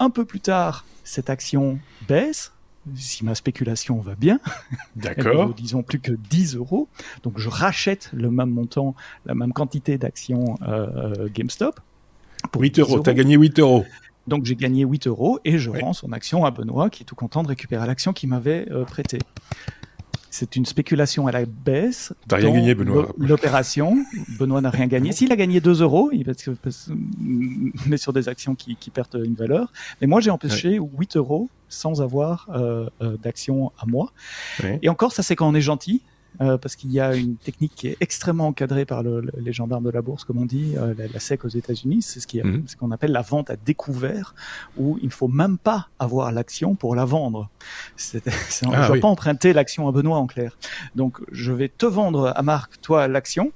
Un 0.00 0.10
peu 0.10 0.24
plus 0.24 0.40
tard, 0.40 0.84
cette 1.04 1.30
action 1.30 1.78
baisse. 2.06 2.52
Si 2.94 3.22
ma 3.22 3.34
spéculation 3.34 4.00
va 4.00 4.14
bien, 4.14 4.40
d'accord, 4.96 5.52
disons 5.52 5.82
plus 5.82 6.00
que 6.00 6.12
10 6.12 6.56
euros, 6.56 6.88
donc 7.22 7.38
je 7.38 7.50
rachète 7.50 8.08
le 8.14 8.30
même 8.30 8.48
montant, 8.48 8.94
la 9.26 9.34
même 9.34 9.52
quantité 9.52 9.98
d'actions 9.98 10.56
euh, 10.62 11.28
GameStop. 11.34 11.80
Pour 12.50 12.62
8 12.62 12.78
euros, 12.78 13.00
tu 13.00 13.10
as 13.10 13.14
gagné 13.14 13.36
8 13.36 13.58
euros. 13.58 13.84
Donc 14.28 14.44
j'ai 14.44 14.54
gagné 14.54 14.84
8 14.84 15.06
euros 15.06 15.40
et 15.44 15.58
je 15.58 15.70
rends 15.70 15.92
son 15.92 16.12
action 16.12 16.44
à 16.44 16.50
Benoît 16.50 16.90
qui 16.90 17.02
est 17.02 17.06
tout 17.06 17.14
content 17.14 17.42
de 17.42 17.48
récupérer 17.48 17.86
l'action 17.86 18.12
qu'il 18.12 18.28
m'avait 18.28 18.66
euh, 18.70 18.84
prêtée. 18.84 19.18
C'est 20.30 20.56
une 20.56 20.66
spéculation 20.66 21.26
à 21.26 21.32
la 21.32 21.46
baisse. 21.46 22.12
T'as 22.28 22.36
rien 22.36 22.52
gagné, 22.52 22.74
Benoît. 22.74 23.08
L'opération, 23.16 24.04
Benoît 24.38 24.60
n'a 24.60 24.70
rien 24.70 24.86
gagné. 24.86 25.10
S'il 25.10 25.32
a 25.32 25.36
gagné 25.36 25.60
2 25.60 25.82
euros, 25.82 26.10
il 26.12 26.26
met 27.86 27.96
sur 27.96 28.12
des 28.12 28.28
actions 28.28 28.54
qui, 28.54 28.76
perdent 28.90 29.20
une 29.24 29.34
valeur. 29.34 29.72
Mais 30.00 30.06
moi, 30.06 30.20
j'ai 30.20 30.30
empêché 30.30 30.78
8 30.78 31.16
euros 31.16 31.48
sans 31.68 32.02
avoir 32.02 32.48
euh, 32.54 32.88
euh, 33.02 33.16
d'action 33.16 33.72
à 33.78 33.86
moi. 33.86 34.12
Et 34.82 34.88
encore, 34.88 35.12
ça 35.12 35.22
c'est 35.22 35.34
quand 35.34 35.48
on 35.48 35.54
est 35.54 35.60
gentil. 35.60 36.02
Euh, 36.40 36.56
parce 36.56 36.76
qu'il 36.76 36.92
y 36.92 37.00
a 37.00 37.16
une 37.16 37.36
technique 37.36 37.72
qui 37.74 37.88
est 37.88 37.96
extrêmement 38.00 38.46
encadrée 38.46 38.84
par 38.84 39.02
les 39.02 39.52
gendarmes 39.52 39.84
de 39.84 39.90
la 39.90 40.02
bourse, 40.02 40.24
comme 40.24 40.38
on 40.38 40.46
dit, 40.46 40.74
euh, 40.76 40.94
la, 41.12 41.18
SEC 41.18 41.44
aux 41.44 41.48
États-Unis. 41.48 42.02
C'est 42.02 42.44
mhm. 42.44 42.64
ce 42.66 42.76
qu'on 42.76 42.90
appelle 42.92 43.12
la 43.12 43.22
vente 43.22 43.50
à 43.50 43.56
découvert, 43.56 44.34
où 44.76 44.98
il 45.02 45.06
ne 45.06 45.12
faut 45.12 45.28
même 45.28 45.58
pas 45.58 45.88
avoir 45.98 46.30
l'action 46.30 46.76
pour 46.76 46.94
la 46.94 47.04
vendre. 47.04 47.48
C'est, 47.96 48.22
on 48.66 48.70
ne 48.70 48.76
ah 48.76 48.86
doit 48.86 49.00
pas 49.00 49.08
emprunter 49.08 49.52
l'action 49.52 49.88
à 49.88 49.92
Benoît 49.92 50.18
en 50.18 50.26
clair. 50.26 50.56
Donc, 50.94 51.18
je 51.32 51.52
vais 51.52 51.68
te 51.68 51.86
vendre 51.86 52.32
à 52.34 52.42
Marc, 52.42 52.80
toi, 52.80 53.08
l'action, 53.08 53.52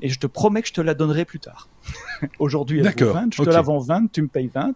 et 0.00 0.08
je 0.08 0.18
te 0.18 0.26
promets 0.26 0.62
que 0.62 0.68
je 0.68 0.74
te 0.74 0.80
la 0.80 0.94
donnerai 0.94 1.24
plus 1.24 1.40
tard. 1.40 1.68
Aujourd'hui, 2.38 2.80
elle 2.80 3.04
vaut 3.04 3.12
20, 3.12 3.34
je 3.34 3.42
te 3.42 3.50
la 3.50 3.62
vends 3.62 3.78
20, 3.78 4.10
tu 4.10 4.22
me 4.22 4.28
payes 4.28 4.50
20. 4.52 4.74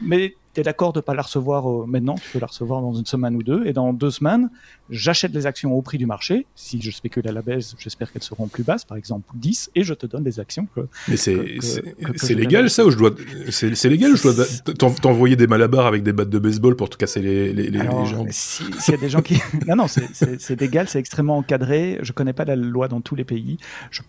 Mais 0.00 0.36
tu 0.54 0.60
es 0.60 0.62
d'accord 0.62 0.92
de 0.92 0.98
ne 0.98 1.02
pas 1.02 1.14
la 1.14 1.22
recevoir 1.22 1.68
euh, 1.68 1.84
maintenant, 1.86 2.14
tu 2.14 2.30
peux 2.32 2.38
la 2.38 2.46
recevoir 2.46 2.80
dans 2.80 2.94
une 2.94 3.06
semaine 3.06 3.34
ou 3.36 3.42
deux, 3.42 3.66
et 3.66 3.72
dans 3.72 3.92
deux 3.92 4.10
semaines, 4.10 4.50
j'achète 4.90 5.32
les 5.34 5.46
actions 5.46 5.72
au 5.72 5.82
prix 5.82 5.98
du 5.98 6.06
marché. 6.06 6.46
Si 6.54 6.80
je 6.80 6.90
spécule 6.90 7.26
à 7.28 7.32
la 7.32 7.42
baisse, 7.42 7.74
j'espère 7.78 8.12
qu'elles 8.12 8.22
seront 8.22 8.46
plus 8.46 8.62
basses, 8.62 8.84
par 8.84 8.96
exemple 8.96 9.26
10, 9.34 9.70
et 9.74 9.82
je 9.82 9.94
te 9.94 10.06
donne 10.06 10.24
les 10.24 10.40
actions 10.40 10.66
que. 10.74 10.86
Mais 11.08 11.16
c'est 11.16 12.34
légal 12.34 12.70
ça, 12.70 12.84
ou 12.84 12.90
je 12.90 12.96
dois. 12.96 13.10
C'est 13.50 13.88
légal 13.88 14.12
ou 14.12 14.16
je 14.16 14.22
dois 14.22 14.90
t'envoyer 15.00 15.36
des 15.36 15.46
malabars 15.46 15.86
avec 15.86 16.02
des 16.02 16.12
battes 16.12 16.30
de 16.30 16.38
baseball 16.38 16.76
pour 16.76 16.88
te 16.88 16.96
casser 16.96 17.20
les, 17.20 17.52
les, 17.52 17.70
les, 17.70 17.78
jambes 18.06 18.28
S'il 18.30 18.70
y 18.88 18.94
a 18.94 19.00
des 19.00 19.08
gens 19.08 19.22
qui. 19.22 19.40
non, 19.68 19.76
non, 19.76 19.86
c'est 19.88 20.60
légal, 20.60 20.88
c'est 20.88 20.98
extrêmement 20.98 21.38
encadré. 21.38 21.98
Je 22.02 22.12
connais 22.12 22.32
pas 22.32 22.44
la 22.44 22.56
loi 22.56 22.88
dans 22.88 23.00
tous 23.00 23.14
les 23.14 23.24
pays. 23.24 23.58
Je 23.90 24.02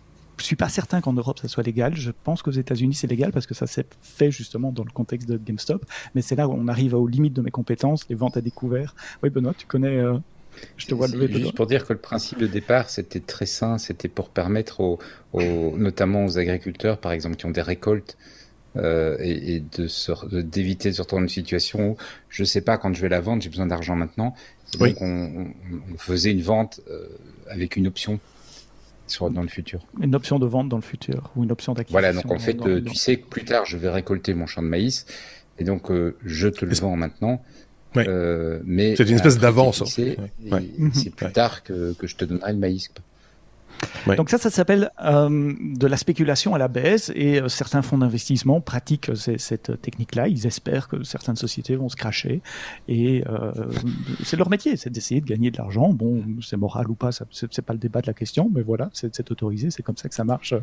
suis 0.44 0.56
pas 0.56 0.68
certain 0.68 1.00
qu'en 1.00 1.12
Europe 1.12 1.38
ça 1.38 1.48
soit 1.48 1.62
légal. 1.62 1.94
Je 1.96 2.10
pense 2.24 2.42
qu'aux 2.42 2.50
États-Unis 2.50 2.94
c'est 2.94 3.06
légal 3.06 3.32
parce 3.32 3.46
que 3.46 3.54
ça 3.54 3.66
s'est 3.66 3.86
fait 4.00 4.30
justement 4.30 4.72
dans 4.72 4.84
le 4.84 4.90
contexte 4.90 5.28
de 5.28 5.38
GameStop. 5.38 5.84
Mais 6.14 6.22
c'est 6.22 6.36
là 6.36 6.48
où 6.48 6.52
on 6.52 6.68
arrive 6.68 6.94
aux 6.94 7.06
limites 7.06 7.34
de 7.34 7.42
mes 7.42 7.50
compétences, 7.50 8.08
les 8.08 8.14
ventes 8.14 8.36
à 8.36 8.40
découvert. 8.40 8.94
Oui, 9.22 9.30
Benoît, 9.30 9.54
tu 9.56 9.66
connais. 9.66 9.96
Euh, 9.96 10.18
je 10.76 10.86
te 10.86 10.94
vois 10.94 11.08
lever. 11.08 11.28
Juste 11.32 11.54
pour 11.54 11.66
dire 11.66 11.86
que 11.86 11.92
le 11.92 11.98
principe 11.98 12.38
de 12.38 12.46
départ 12.46 12.88
c'était 12.90 13.20
très 13.20 13.46
sain, 13.46 13.78
c'était 13.78 14.08
pour 14.08 14.30
permettre 14.30 14.80
aux, 14.80 14.98
notamment 15.76 16.24
aux 16.24 16.38
agriculteurs, 16.38 16.98
par 16.98 17.12
exemple, 17.12 17.36
qui 17.36 17.46
ont 17.46 17.50
des 17.50 17.62
récoltes. 17.62 18.16
Euh, 18.76 19.16
et, 19.20 19.60
de 19.60 20.40
d'éviter 20.42 20.90
de 20.90 20.94
se 20.94 21.00
retrouver 21.00 21.22
dans 21.22 21.28
une 21.28 21.30
situation 21.30 21.92
où 21.92 21.96
je 22.28 22.44
sais 22.44 22.60
pas 22.60 22.76
quand 22.76 22.92
je 22.92 23.00
vais 23.00 23.08
la 23.08 23.22
vendre, 23.22 23.42
j'ai 23.42 23.48
besoin 23.48 23.64
d'argent 23.64 23.96
maintenant. 23.96 24.34
Donc 24.78 25.00
on, 25.00 25.46
faisait 25.96 26.32
une 26.32 26.42
vente 26.42 26.80
euh, 26.90 27.08
avec 27.48 27.76
une 27.76 27.86
option 27.86 28.20
dans 29.30 29.42
le 29.42 29.48
futur. 29.48 29.80
Une 30.00 30.14
option 30.14 30.38
de 30.38 30.46
vente 30.46 30.68
dans 30.68 30.76
le 30.76 30.82
futur 30.82 31.30
ou 31.36 31.44
une 31.44 31.52
option 31.52 31.74
d'acquisition. 31.74 32.00
Voilà, 32.00 32.12
donc 32.12 32.30
en 32.30 32.38
fait, 32.38 32.60
euh, 32.66 32.82
tu 32.82 32.94
sais 32.94 33.18
que 33.18 33.26
plus 33.26 33.44
tard, 33.44 33.64
je 33.64 33.76
vais 33.76 33.88
récolter 33.88 34.34
mon 34.34 34.46
champ 34.46 34.62
de 34.62 34.68
maïs 34.68 35.06
et 35.58 35.64
donc 35.64 35.90
euh, 35.90 36.16
je 36.24 36.48
te 36.48 36.64
le 36.64 36.74
vends 36.74 36.96
maintenant. 36.96 37.42
Euh, 37.96 38.60
mais 38.64 38.94
c'est 38.94 39.08
une 39.08 39.16
espèce 39.16 39.38
d'avance. 39.38 39.82
C'est 39.86 40.16
plus 41.10 41.32
tard 41.32 41.62
que, 41.62 41.94
que, 41.94 42.06
je 42.06 42.16
te 42.16 42.24
donnerai 42.24 42.52
le 42.52 42.58
maïs. 42.58 42.90
Donc 44.14 44.30
ça, 44.30 44.38
ça 44.38 44.50
s'appelle 44.50 44.90
euh, 45.02 45.52
de 45.60 45.86
la 45.86 45.96
spéculation 45.96 46.54
à 46.54 46.58
la 46.58 46.68
baisse 46.68 47.10
et 47.14 47.40
euh, 47.40 47.48
certains 47.48 47.82
fonds 47.82 47.98
d'investissement 47.98 48.60
pratiquent 48.60 49.10
cette 49.16 49.80
technique-là. 49.80 50.28
Ils 50.28 50.46
espèrent 50.46 50.88
que 50.88 51.02
certaines 51.02 51.36
sociétés 51.36 51.74
vont 51.74 51.88
se 51.88 51.96
cracher 51.96 52.40
et 52.86 53.24
euh, 53.28 53.52
c'est 54.22 54.36
leur 54.36 54.48
métier, 54.48 54.76
c'est 54.76 54.90
d'essayer 54.90 55.20
de 55.20 55.26
gagner 55.26 55.50
de 55.50 55.58
l'argent. 55.58 55.92
Bon, 55.92 56.22
c'est 56.40 56.56
moral 56.56 56.88
ou 56.88 56.94
pas, 56.94 57.10
c'est 57.12 57.62
pas 57.62 57.72
le 57.72 57.78
débat 57.78 58.00
de 58.00 58.06
la 58.06 58.14
question, 58.14 58.50
mais 58.52 58.62
voilà, 58.62 58.90
c'est 58.92 59.30
autorisé, 59.30 59.70
c'est 59.70 59.82
comme 59.82 59.96
ça 59.96 60.08
que 60.08 60.14
ça 60.14 60.24
marche. 60.24 60.54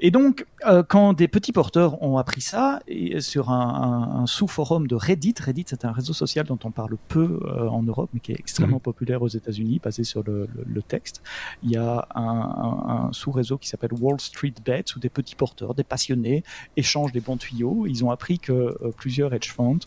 Et 0.00 0.10
donc, 0.10 0.46
quand 0.88 1.12
des 1.12 1.28
petits 1.28 1.52
porteurs 1.52 2.02
ont 2.02 2.18
appris 2.18 2.40
ça, 2.40 2.80
et 2.86 3.20
sur 3.20 3.50
un, 3.50 4.20
un, 4.22 4.26
sous-forum 4.26 4.86
de 4.86 4.94
Reddit, 4.94 5.34
Reddit 5.40 5.64
c'est 5.68 5.84
un 5.84 5.92
réseau 5.92 6.12
social 6.12 6.46
dont 6.46 6.58
on 6.64 6.70
parle 6.70 6.96
peu 7.08 7.40
en 7.68 7.82
Europe, 7.82 8.10
mais 8.14 8.20
qui 8.20 8.32
est 8.32 8.38
extrêmement 8.38 8.76
mmh. 8.76 8.80
populaire 8.80 9.22
aux 9.22 9.28
États-Unis, 9.28 9.80
basé 9.82 10.04
sur 10.04 10.22
le, 10.22 10.48
le, 10.54 10.64
le 10.66 10.82
texte. 10.82 11.22
Il 11.62 11.70
y 11.70 11.76
a 11.76 12.06
un 12.14 12.29
un, 12.30 13.08
sous-réseau 13.12 13.58
qui 13.58 13.68
s'appelle 13.68 13.92
Wall 13.92 14.20
Street 14.20 14.54
Bets 14.64 14.84
où 14.96 14.98
des 14.98 15.08
petits 15.08 15.34
porteurs, 15.34 15.74
des 15.74 15.84
passionnés 15.84 16.44
échangent 16.76 17.12
des 17.12 17.20
bons 17.20 17.36
tuyaux. 17.36 17.86
Ils 17.86 18.04
ont 18.04 18.10
appris 18.10 18.38
que 18.38 18.52
euh, 18.52 18.92
plusieurs 18.96 19.32
hedge 19.34 19.50
funds 19.50 19.78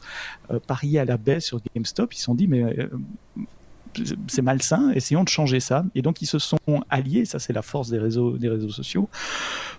euh, 0.51 0.59
pariaient 0.59 0.99
à 0.99 1.05
la 1.05 1.17
baisse 1.17 1.45
sur 1.45 1.59
GameStop. 1.73 2.13
Ils 2.13 2.17
se 2.17 2.23
sont 2.23 2.35
dit 2.35 2.47
mais 2.47 2.63
euh, 2.63 2.89
c'est 4.27 4.41
malsain, 4.41 4.91
essayons 4.91 5.23
de 5.23 5.29
changer 5.29 5.59
ça. 5.59 5.85
Et 5.95 6.01
donc 6.01 6.21
ils 6.21 6.27
se 6.27 6.39
sont 6.39 6.57
alliés, 6.89 7.25
ça 7.25 7.39
c'est 7.39 7.53
la 7.53 7.61
force 7.61 7.89
des 7.89 7.99
réseaux, 7.99 8.37
des 8.37 8.49
réseaux 8.49 8.69
sociaux, 8.69 9.07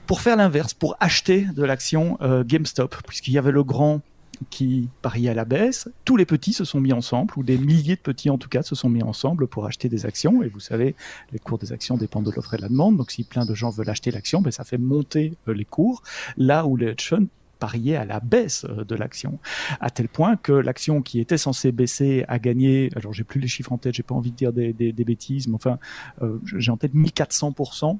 pour 0.07 0.21
faire 0.21 0.37
l'inverse, 0.37 0.73
pour 0.73 0.97
acheter 1.01 1.47
de 1.57 1.65
l'action 1.65 2.19
GameStop, 2.47 2.95
puisqu'il 3.09 3.33
y 3.33 3.39
avait 3.39 3.51
le 3.51 3.65
grand 3.65 4.03
qui 4.51 4.89
pariait 5.03 5.31
à 5.31 5.35
la 5.35 5.45
baisse. 5.45 5.89
Tous 6.05 6.17
les 6.17 6.27
petits 6.27 6.53
se 6.53 6.65
sont 6.65 6.81
mis 6.81 6.93
ensemble, 6.93 7.35
ou 7.37 7.43
des 7.43 7.59
milliers 7.59 7.97
de 7.97 8.01
petits 8.01 8.31
en 8.31 8.39
tout 8.39 8.49
cas 8.49 8.63
se 8.63 8.75
sont 8.75 8.89
mis 8.89 9.03
ensemble 9.03 9.47
pour 9.47 9.67
acheter 9.67 9.89
des 9.89 10.07
actions. 10.07 10.43
Et 10.43 10.49
vous 10.49 10.61
savez, 10.61 10.95
les 11.33 11.39
cours 11.39 11.59
des 11.59 11.73
actions 11.73 11.97
dépendent 11.97 12.27
de 12.27 12.33
l'offre 12.33 12.55
et 12.55 12.57
de 12.57 12.63
la 12.63 12.69
demande. 12.69 12.97
Donc 12.97 13.11
si 13.11 13.25
plein 13.25 13.45
de 13.45 13.55
gens 13.55 13.71
veulent 13.71 13.91
acheter 13.91 14.11
l'action, 14.11 14.41
ben, 14.41 14.51
ça 14.51 14.65
fait 14.65 14.79
monter 14.79 15.37
euh, 15.49 15.55
les 15.55 15.65
cours. 15.65 16.03
Là 16.37 16.67
où 16.67 16.77
les 16.77 16.87
hedge 16.87 17.09
funds 17.09 17.29
pariaient 17.59 17.97
à 17.97 18.05
la 18.05 18.21
baisse 18.21 18.67
euh, 18.69 18.85
de 18.85 18.95
l'action, 18.95 19.39
à 19.81 19.91
tel 19.91 20.09
point 20.09 20.37
que 20.37 20.53
l'action 20.53 21.03
qui 21.03 21.21
était 21.21 21.39
censée 21.39 21.73
baisser 21.73 22.25
a 22.29 22.39
gagné, 22.39 22.91
alors 22.97 23.13
j'ai 23.13 23.25
plus 23.25 23.41
les 23.41 23.49
chiffres 23.49 23.73
en 23.73 23.79
tête, 23.79 23.95
j'ai 23.95 24.03
pas 24.03 24.15
envie 24.15 24.31
de 24.31 24.37
dire 24.37 24.53
des, 24.53 24.93
bêtises, 25.05 25.49
mais 25.49 25.55
enfin, 25.55 25.79
euh, 26.23 26.39
j'ai 26.57 26.71
en 26.71 26.77
tête 26.77 26.95
1400% 26.95 27.99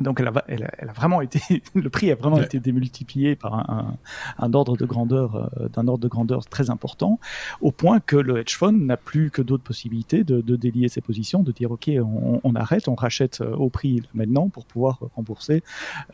donc 0.00 0.20
elle 0.20 0.28
a, 0.28 0.44
elle, 0.48 0.88
a, 0.88 0.92
vraiment 0.92 1.20
été, 1.20 1.62
le 1.74 1.90
prix 1.90 2.10
a 2.10 2.14
vraiment 2.14 2.40
été 2.40 2.60
démultiplié 2.60 3.36
par 3.36 3.54
un, 3.54 3.96
un, 4.38 4.52
ordre 4.52 4.76
de 4.76 4.84
grandeur, 4.84 5.36
euh, 5.36 5.68
d'un 5.68 5.88
ordre 5.88 6.02
de 6.02 6.08
grandeur 6.08 6.46
très 6.46 6.70
important, 6.70 7.18
au 7.60 7.72
point 7.72 8.00
que 8.00 8.16
le 8.16 8.38
hedge 8.38 8.56
fund 8.56 8.72
n'a 8.72 8.96
plus 8.96 9.30
que 9.30 9.42
d'autres 9.42 9.62
possibilités 9.62 10.24
de, 10.24 10.40
de, 10.40 10.56
délier 10.56 10.88
ses 10.88 11.00
positions, 11.00 11.42
de 11.42 11.52
dire 11.52 11.70
ok, 11.70 11.90
on, 11.98 12.40
on 12.42 12.54
arrête, 12.54 12.88
on 12.88 12.94
rachète 12.94 13.40
euh, 13.40 13.54
au 13.54 13.70
prix 13.70 14.02
maintenant 14.14 14.48
pour 14.48 14.66
pouvoir 14.66 15.00
rembourser 15.14 15.62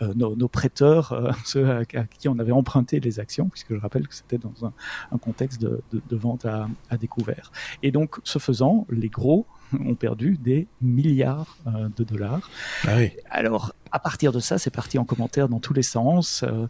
euh, 0.00 0.12
nos, 0.14 0.36
nos, 0.36 0.48
prêteurs, 0.48 1.36
ceux 1.44 1.70
à, 1.70 1.84
qui 1.84 2.28
on 2.28 2.38
avait 2.38 2.52
emprunté 2.52 3.00
les 3.00 3.20
actions, 3.20 3.48
puisque 3.48 3.74
je 3.74 3.80
rappelle 3.80 4.06
que 4.06 4.14
c'était 4.14 4.38
dans 4.38 4.66
un, 4.66 4.72
un 5.10 5.18
contexte 5.18 5.60
de, 5.60 5.82
de, 5.92 6.00
de 6.08 6.16
vente 6.16 6.44
à, 6.46 6.68
à, 6.90 6.96
découvert. 6.96 7.52
Et 7.82 7.90
donc, 7.90 8.16
ce 8.24 8.38
faisant, 8.38 8.86
les 8.90 9.08
gros 9.08 9.46
ont 9.86 9.94
perdu 9.94 10.38
des 10.42 10.66
milliards 10.80 11.56
euh, 11.66 11.88
de 11.96 12.04
dollars. 12.04 12.50
Ah 12.86 12.96
oui. 12.96 13.10
Alors, 13.30 13.74
à 13.90 13.98
partir 13.98 14.32
de 14.32 14.40
ça, 14.40 14.58
c'est 14.58 14.70
parti 14.70 14.98
en 14.98 15.04
commentaire 15.04 15.48
dans 15.48 15.60
tous 15.60 15.74
les 15.74 15.82
sens. 15.82 16.42
Euh, 16.42 16.66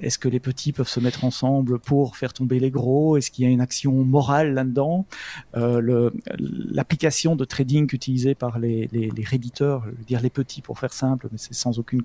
est-ce 0.00 0.18
que 0.18 0.28
les 0.28 0.40
petits 0.40 0.72
peuvent 0.72 0.88
se 0.88 1.00
mettre 1.00 1.24
ensemble 1.24 1.78
pour 1.78 2.16
faire 2.16 2.32
tomber 2.32 2.60
les 2.60 2.70
gros? 2.70 3.16
Est-ce 3.16 3.30
qu'il 3.30 3.44
y 3.44 3.48
a 3.48 3.50
une 3.50 3.62
action 3.62 3.92
morale 3.92 4.52
là-dedans? 4.52 5.06
Euh, 5.56 6.10
L'application 6.38 7.36
de 7.36 7.44
trading 7.44 7.88
utilisée 7.94 8.34
par 8.34 8.58
les, 8.58 8.88
les, 8.92 9.10
les 9.10 9.24
réditeurs, 9.24 9.84
je 9.86 9.90
veux 9.96 10.04
dire 10.04 10.20
les 10.20 10.30
petits 10.30 10.60
pour 10.60 10.78
faire 10.78 10.92
simple, 10.92 11.28
mais 11.32 11.38
c'est 11.38 11.54
sans 11.54 11.78
aucune 11.78 12.02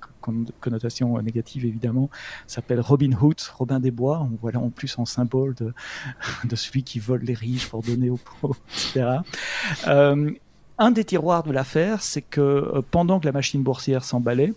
connotation 0.62 1.22
négative 1.22 1.66
évidemment, 1.66 2.10
s'appelle 2.48 2.80
Robin 2.80 3.12
Hood, 3.12 3.40
Robin 3.58 3.80
des 3.80 3.92
Bois. 3.92 4.28
On 4.32 4.36
voit 4.36 4.52
là 4.52 4.60
en 4.60 4.70
plus 4.70 4.98
en 4.98 5.06
symbole 5.06 5.56
de, 5.56 5.74
de 6.46 6.56
celui 6.56 6.84
qui 6.84 7.00
vole 7.00 7.22
les 7.24 7.34
riches 7.34 7.68
pour 7.70 7.82
donner 7.82 8.10
aux 8.10 8.20
pauvres, 8.40 8.58
etc. 8.70 9.18
Euh, 9.88 10.32
un 10.82 10.92
des 10.92 11.06
tiroirs 11.06 11.44
de 11.44 11.52
l'affaire, 11.52 12.02
c'est 12.02 12.24
que 12.24 12.42
euh, 12.42 12.82
pendant 12.90 13.20
que 13.20 13.26
la 13.26 13.32
machine 13.32 13.62
boursière 13.62 14.04
s'emballait, 14.04 14.54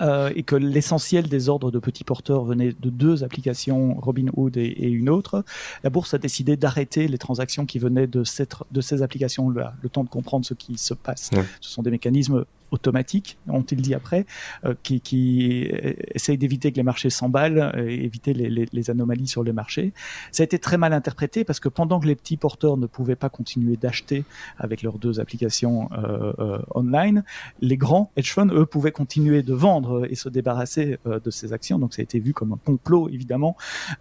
euh, 0.00 0.32
et 0.34 0.42
que 0.42 0.56
l'essentiel 0.56 1.28
des 1.28 1.48
ordres 1.48 1.70
de 1.70 1.78
petits 1.78 2.02
porteurs 2.02 2.44
venait 2.44 2.72
de 2.72 2.90
deux 2.90 3.22
applications, 3.22 3.94
Robinhood 4.00 4.56
et, 4.56 4.64
et 4.64 4.88
une 4.88 5.08
autre, 5.08 5.44
la 5.84 5.90
bourse 5.90 6.14
a 6.14 6.18
décidé 6.18 6.56
d'arrêter 6.56 7.06
les 7.06 7.18
transactions 7.18 7.64
qui 7.64 7.78
venaient 7.78 8.08
de, 8.08 8.24
cette, 8.24 8.54
de 8.72 8.80
ces 8.80 9.02
applications-là, 9.02 9.74
le 9.82 9.88
temps 9.88 10.02
de 10.02 10.08
comprendre 10.08 10.44
ce 10.44 10.54
qui 10.54 10.78
se 10.78 10.94
passe. 10.94 11.30
Ce 11.60 11.70
sont 11.70 11.82
des 11.82 11.92
mécanismes 11.92 12.44
automatique, 12.70 13.38
ont-ils 13.48 13.80
dit 13.80 13.94
après, 13.94 14.26
euh, 14.64 14.74
qui, 14.82 15.00
qui 15.00 15.68
essaye 16.14 16.38
d'éviter 16.38 16.72
que 16.72 16.76
les 16.76 16.82
marchés 16.82 17.10
s'emballent, 17.10 17.72
et 17.76 18.04
éviter 18.04 18.34
les, 18.34 18.50
les, 18.50 18.66
les, 18.72 18.90
anomalies 18.90 19.28
sur 19.28 19.42
les 19.42 19.52
marchés. 19.52 19.92
Ça 20.32 20.42
a 20.42 20.44
été 20.44 20.58
très 20.58 20.76
mal 20.76 20.92
interprété 20.92 21.44
parce 21.44 21.60
que 21.60 21.68
pendant 21.68 22.00
que 22.00 22.06
les 22.06 22.14
petits 22.14 22.36
porteurs 22.36 22.76
ne 22.76 22.86
pouvaient 22.86 23.16
pas 23.16 23.28
continuer 23.28 23.76
d'acheter 23.76 24.24
avec 24.58 24.82
leurs 24.82 24.98
deux 24.98 25.20
applications 25.20 25.88
euh, 25.92 26.32
euh, 26.38 26.58
online, 26.74 27.24
les 27.60 27.76
grands 27.76 28.10
hedge 28.16 28.32
funds, 28.32 28.52
eux, 28.52 28.66
pouvaient 28.66 28.92
continuer 28.92 29.42
de 29.42 29.54
vendre 29.54 30.06
et 30.10 30.14
se 30.14 30.28
débarrasser 30.28 30.98
euh, 31.06 31.20
de 31.20 31.30
ces 31.30 31.52
actions. 31.52 31.78
Donc 31.78 31.94
ça 31.94 32.00
a 32.00 32.04
été 32.04 32.18
vu 32.18 32.32
comme 32.32 32.52
un 32.52 32.58
complot, 32.64 33.08
évidemment. 33.08 33.56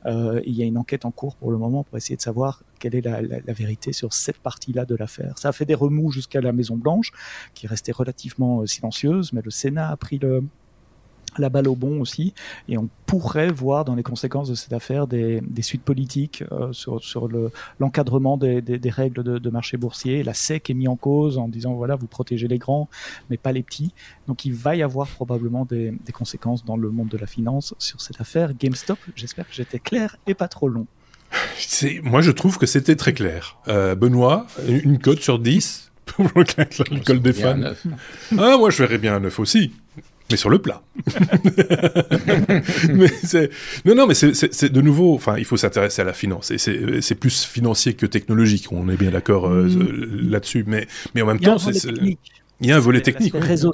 Euh, 0.05 0.41
il 0.45 0.53
y 0.53 0.63
a 0.63 0.65
une 0.65 0.77
enquête 0.77 1.05
en 1.05 1.11
cours 1.11 1.35
pour 1.35 1.51
le 1.51 1.57
moment 1.57 1.83
pour 1.83 1.97
essayer 1.97 2.15
de 2.15 2.21
savoir 2.21 2.63
quelle 2.83 2.95
est 2.95 3.01
la, 3.01 3.53
vérité 3.53 3.93
sur 3.93 4.11
cette 4.11 4.39
partie-là 4.39 4.83
de 4.83 4.93
l'affaire. 4.93 5.37
Ça 5.37 5.49
a 5.49 5.51
fait 5.53 5.63
des 5.63 5.73
remous 5.73 6.11
jusqu'à 6.11 6.41
la 6.41 6.51
Maison 6.51 6.75
Blanche, 6.75 7.13
qui 7.53 7.65
restait 7.65 7.93
relativement 7.93 8.65
silencieuse, 8.65 9.31
mais 9.31 9.41
le 9.41 9.51
Sénat 9.51 9.89
a 9.89 9.95
pris 9.95 10.19
la 11.37 11.49
balle 11.49 11.69
au 11.69 11.75
bon 11.75 12.01
aussi, 12.01 12.33
et 12.67 12.77
on 12.77 12.89
pourrait 13.05 13.53
voir 13.53 13.85
dans 13.85 13.95
les 13.95 14.03
conséquences 14.03 14.49
de 14.49 14.55
cette 14.55 14.73
affaire 14.73 15.07
des, 15.07 15.41
suites 15.61 15.81
politiques 15.81 16.43
euh, 16.51 16.73
sur, 16.73 17.01
sur 17.01 17.29
le, 17.29 17.51
l'encadrement 17.79 18.35
des, 18.35 18.61
règles 18.89 19.23
de, 19.23 19.37
de, 19.37 19.49
marché 19.49 19.77
boursier. 19.77 20.21
La 20.21 20.33
SEC 20.33 20.69
est 20.69 20.73
mise 20.73 20.89
en 20.89 20.97
cause 20.97 21.37
en 21.37 21.47
disant 21.47 21.75
voilà, 21.75 21.95
vous 21.95 22.07
protégez 22.07 22.49
les 22.49 22.57
grands, 22.57 22.89
mais 23.29 23.37
pas 23.37 23.53
les 23.53 23.63
petits. 23.63 23.93
Donc 24.27 24.43
il 24.43 24.53
va 24.53 24.75
y 24.75 24.83
avoir 24.83 25.07
probablement 25.07 25.63
des 25.63 25.93
conséquences 26.11 26.65
dans 26.65 26.75
le 26.75 26.89
monde 26.89 27.07
de 27.07 27.17
la 27.17 27.27
finance 27.27 27.75
sur 27.79 28.01
cette 28.01 28.19
affaire. 28.19 28.53
GameStop, 28.53 28.99
j'espère 29.15 29.47
que 29.47 29.53
j'étais 29.53 29.79
clair 29.79 30.17
et 30.27 30.33
pas 30.33 30.49
trop 30.49 30.67
long. 30.67 30.85
C'est, 31.57 32.01
moi, 32.03 32.21
je 32.21 32.31
trouve 32.31 32.57
que 32.57 32.65
c'était 32.65 32.95
très 32.95 33.13
clair. 33.13 33.57
Euh, 33.67 33.95
Benoît, 33.95 34.47
une 34.67 34.99
cote 34.99 35.21
sur 35.21 35.39
10 35.39 35.91
pour 36.05 36.29
l'école 36.91 37.21
des 37.21 37.33
fans. 37.33 37.59
Ah, 38.37 38.57
moi, 38.57 38.69
je 38.69 38.83
verrais 38.83 38.97
bien 38.97 39.15
un 39.15 39.19
9 39.21 39.39
aussi. 39.39 39.71
Mais 40.31 40.37
sur 40.37 40.49
le 40.49 40.59
plat. 40.59 40.81
mais 42.93 43.07
c'est 43.23 43.49
non 43.85 43.93
non 43.93 44.07
mais 44.07 44.13
c'est 44.13 44.71
de 44.71 44.81
nouveau 44.81 45.13
enfin 45.13 45.35
il 45.37 45.43
faut 45.43 45.57
s'intéresser 45.57 46.01
à 46.01 46.05
la 46.05 46.13
finance 46.13 46.49
et 46.49 46.57
c'est 46.57 47.15
plus 47.15 47.43
financier 47.43 47.93
que 47.93 48.05
technologique 48.05 48.71
on 48.71 48.87
est 48.89 48.95
bien 48.95 49.11
d'accord 49.11 49.47
euh, 49.47 49.65
mmh. 49.65 50.29
là-dessus 50.29 50.63
mais 50.65 50.87
mais 51.13 51.21
en 51.21 51.25
même 51.25 51.39
temps 51.39 51.59
c'est 51.59 51.73
il 52.61 52.69
y 52.69 52.71
a 52.71 52.77
un 52.77 52.79
volet 52.79 53.01
technique. 53.01 53.33
Réseau 53.35 53.73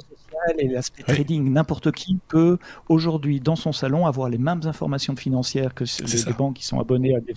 et 0.58 0.68
l'aspect 0.68 1.04
oui. 1.08 1.14
trading. 1.14 1.52
N'importe 1.52 1.92
qui 1.92 2.18
peut 2.28 2.58
aujourd'hui 2.88 3.40
dans 3.40 3.56
son 3.56 3.72
salon 3.72 4.06
avoir 4.06 4.28
les 4.28 4.38
mêmes 4.38 4.60
informations 4.64 5.16
financières 5.16 5.74
que 5.74 5.84
les, 5.84 6.32
banques 6.32 6.56
qui 6.56 6.64
sont 6.64 6.80
abonnés 6.80 7.14
à 7.14 7.20
des, 7.20 7.34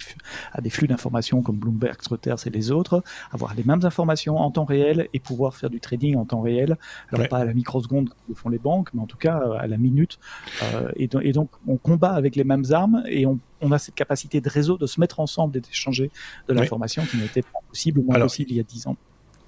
à 0.51 0.61
des 0.61 0.69
flux 0.69 0.87
d'informations 0.87 1.41
comme 1.41 1.57
Bloomberg, 1.57 1.97
Reuters 2.09 2.45
et 2.45 2.49
les 2.49 2.71
autres, 2.71 3.03
avoir 3.31 3.53
les 3.55 3.63
mêmes 3.63 3.81
informations 3.83 4.37
en 4.37 4.51
temps 4.51 4.65
réel 4.65 5.07
et 5.13 5.19
pouvoir 5.19 5.55
faire 5.55 5.69
du 5.69 5.79
trading 5.79 6.15
en 6.15 6.25
temps 6.25 6.41
réel. 6.41 6.77
Alors 7.11 7.27
pas 7.27 7.39
à 7.39 7.45
la 7.45 7.53
microseconde 7.53 8.09
que 8.27 8.33
font 8.33 8.49
les 8.49 8.59
banques, 8.59 8.89
mais 8.93 9.01
en 9.01 9.07
tout 9.07 9.17
cas 9.17 9.37
à 9.59 9.67
la 9.67 9.77
minute. 9.77 10.19
Euh, 10.63 10.91
et, 10.95 11.07
do 11.07 11.19
et, 11.19 11.31
donc 11.31 11.49
on 11.67 11.77
combat 11.77 12.13
avec 12.13 12.35
les 12.35 12.43
mêmes 12.43 12.65
armes 12.71 13.03
et 13.07 13.25
on, 13.25 13.39
on, 13.61 13.71
a 13.71 13.79
cette 13.79 13.95
capacité 13.95 14.41
de 14.41 14.49
réseau 14.49 14.77
de 14.77 14.85
se 14.85 14.99
mettre 14.99 15.19
ensemble 15.19 15.57
et 15.57 15.61
d'échanger 15.61 16.11
de 16.47 16.53
l'information 16.53 17.03
oui. 17.03 17.09
qui 17.09 17.17
n'était 17.17 17.41
pas 17.41 17.59
possible 17.67 17.99
ou 17.99 18.03
moins 18.03 18.15
Alors, 18.15 18.27
possible 18.27 18.51
il 18.51 18.57
y 18.57 18.59
a 18.59 18.63
dix 18.63 18.87
ans 18.87 18.97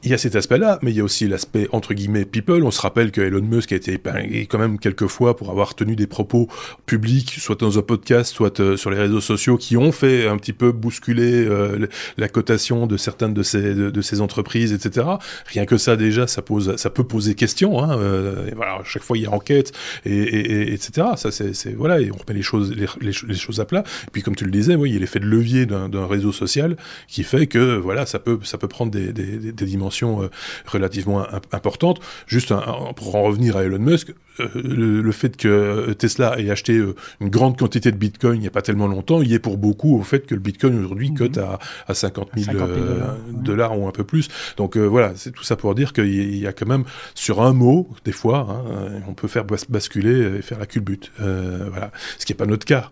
il 0.06 0.12
y 0.12 0.14
a 0.14 0.20
cet 0.20 0.36
aspect-là, 0.36 0.78
mais 0.84 0.92
il 0.92 0.98
y 0.98 1.00
a 1.00 1.04
aussi 1.04 1.28
l'aspect 1.28 1.68
entre 1.72 1.96
guillemets 1.96 2.26
people. 2.26 2.64
On 2.64 2.70
se 2.70 2.80
rappelle 2.80 3.12
que 3.12 3.22
Elon 3.22 3.42
Musk 3.42 3.72
a 3.72 3.76
été 3.76 3.94
épinglé 3.94 4.46
quand 4.46 4.60
même 4.60 4.78
quelques 4.78 5.08
fois 5.08 5.36
pour 5.36 5.50
avoir 5.50 5.74
tenu 5.74 5.96
des 5.96 6.06
propos 6.06 6.48
publics, 6.86 7.38
soit 7.40 7.60
dans 7.60 7.80
un 7.80 7.82
podcast, 7.82 8.32
soit 8.32 8.60
euh, 8.60 8.78
sur 8.78 8.92
les 8.92 9.00
réseaux 9.00 9.20
sociaux, 9.20 9.58
qui 9.58 9.78
ont 9.78 9.92
fait 9.92 10.28
un 10.28 10.38
petit 10.38 10.54
peu 10.54 10.72
bousculer 10.72 11.48
euh, 11.48 11.88
la 12.18 12.28
cotation 12.28 12.86
de 12.86 12.98
certaines 12.98 13.34
de 13.34 13.42
ces 13.42 13.74
de, 13.74 14.02
ces 14.02 14.22
entreprises, 14.22 14.74
etc. 14.74 15.08
Rien 15.48 15.66
que 15.66 15.78
ça 15.78 15.96
déjà, 15.96 16.28
ça 16.28 16.44
pose, 16.44 16.76
ça 16.76 16.92
peut 16.92 17.04
poser 17.04 17.34
question. 17.34 17.84
Hein, 17.84 17.98
euh, 17.98 18.52
voilà, 18.56 18.74
à 18.74 18.84
chaque 18.84 19.04
fois 19.04 19.18
il 19.18 19.24
y 19.24 19.26
a 19.26 19.32
enquête 19.32 19.72
et, 20.06 20.16
et, 20.16 20.52
et 20.52 20.74
etc. 20.74 21.08
Ça 21.16 21.32
c'est 21.32 21.74
voilà, 21.74 22.00
et 22.00 22.12
on 22.12 22.18
remet 22.18 22.38
les 22.38 22.44
choses 22.44 22.76
les, 22.76 22.86
les, 23.02 23.12
les, 23.28 23.36
choses 23.36 23.60
à 23.60 23.66
plat. 23.66 23.84
Et 24.04 24.12
puis 24.12 24.22
comme 24.22 24.36
tu 24.36 24.46
le 24.46 24.52
disais, 24.52 24.76
oui, 24.76 24.92
il 24.92 24.94
y 24.94 24.98
a 24.98 25.00
l'effet 25.00 25.20
de 25.20 25.26
levier 25.26 25.66
d'un 25.66 26.06
réseau 26.06 26.32
social 26.32 26.78
qui 27.08 27.24
fait 27.24 27.48
que 27.48 27.78
voilà, 27.78 28.06
ça 28.06 28.20
peut 28.20 28.38
ça 28.44 28.60
peut 28.60 28.68
prendre 28.68 28.92
des, 28.92 29.12
des, 29.12 29.52
des 29.52 29.66
dimensions 29.66 29.95
euh, 30.04 30.30
relativement 30.66 31.26
importante. 31.52 32.00
Juste 32.28 32.52
un, 32.52 32.94
pour 32.96 33.16
en 33.16 33.24
revenir 33.24 33.58
à 33.58 33.64
Elon 33.64 33.80
Musk, 33.80 34.14
euh, 34.40 34.48
le, 34.56 35.02
le, 35.02 35.12
fait 35.12 35.38
que 35.38 35.94
Tesla 35.94 36.40
ait 36.40 36.50
acheté 36.50 36.74
euh, 36.74 36.96
une 37.22 37.30
grande 37.30 37.58
quantité 37.58 37.92
de 37.92 37.98
Bitcoin 37.98 38.36
il 38.36 38.42
n'y 38.42 38.48
a 38.48 38.52
pas 38.52 38.62
tellement 38.62 38.88
longtemps, 38.88 39.22
il 39.22 39.30
y 39.32 39.34
est 39.34 39.40
pour 39.40 39.58
beaucoup 39.58 39.98
au 39.98 40.04
fait 40.04 40.26
que 40.26 40.36
le 40.36 40.42
Bitcoin 40.42 40.78
aujourd'hui 40.78 41.10
mm 41.10 41.14
-hmm. 41.14 41.18
cote 41.18 41.38
à, 41.38 41.60
à 41.88 41.94
50 41.94 42.30
000, 42.36 42.46
50 42.58 42.70
000 42.70 42.86
dollars 43.32 43.72
ouais. 43.72 43.86
ou 43.86 43.88
un 43.88 43.92
peu 43.92 44.04
plus. 44.04 44.28
Donc 44.58 44.78
voilà, 44.78 45.14
c'est 45.16 45.32
tout 45.32 45.44
ça 45.44 45.56
pour 45.56 45.74
dire 45.76 45.94
qu'il 45.94 46.38
y 46.38 46.48
a 46.48 46.54
quand 46.54 46.68
même 46.68 46.86
sur 47.14 47.42
un 47.42 47.54
mot, 47.54 47.88
des 48.04 48.12
fois, 48.12 48.40
hein, 48.50 49.02
on 49.08 49.14
peut 49.14 49.30
faire 49.30 49.46
basculer 49.70 50.38
et 50.38 50.42
faire 50.42 50.60
la 50.60 50.66
culbute. 50.66 51.12
voilà, 51.74 51.92
ce 52.20 52.26
qui 52.26 52.34
n'est 52.34 52.38
pas 52.38 52.46
notre 52.46 52.66
cas. 52.66 52.92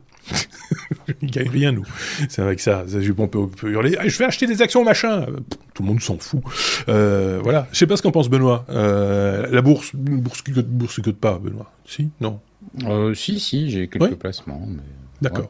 Il 1.22 1.32
gagne 1.32 1.50
rien, 1.50 1.72
nous. 1.72 1.86
C'est 2.30 2.42
vrai 2.42 2.56
que 2.56 2.62
ça, 2.62 2.86
on 3.18 3.28
peut, 3.28 3.40
on 3.40 3.48
peut 3.48 3.72
hurler 3.72 3.96
ah, 4.00 4.08
Je 4.08 4.18
vais 4.18 4.26
acheter 4.26 4.48
des 4.48 4.62
actions, 4.62 4.84
machin 4.84 5.26
Tout 5.74 5.84
le 5.84 5.88
monde 5.88 6.02
s'en 6.02 6.18
fout. 6.18 6.42
Euh, 6.90 7.40
voilà. 7.44 7.68
Je 7.72 7.78
sais 7.78 7.88
pas 7.88 7.98
ce 7.98 8.02
qu'en 8.02 8.12
pense 8.12 8.30
Benoît. 8.30 8.66
Euh, 8.70 9.48
la 9.52 9.62
bourse, 9.62 9.92
bourse 9.94 10.42
qui 10.42 10.54
cote, 10.54 10.68
bourse 10.68 11.02
cote 11.02 11.18
pas, 11.18 11.40
Benoît. 11.40 11.72
Si? 11.86 12.10
Non? 12.22 12.40
Euh, 12.86 13.14
Si, 13.14 13.40
si, 13.40 13.70
j'ai 13.70 13.88
quelques 13.88 14.04
ouais. 14.04 14.16
placements. 14.16 14.66
Mais... 14.68 14.82
D'accord. 15.22 15.46
Ouais. 15.46 15.50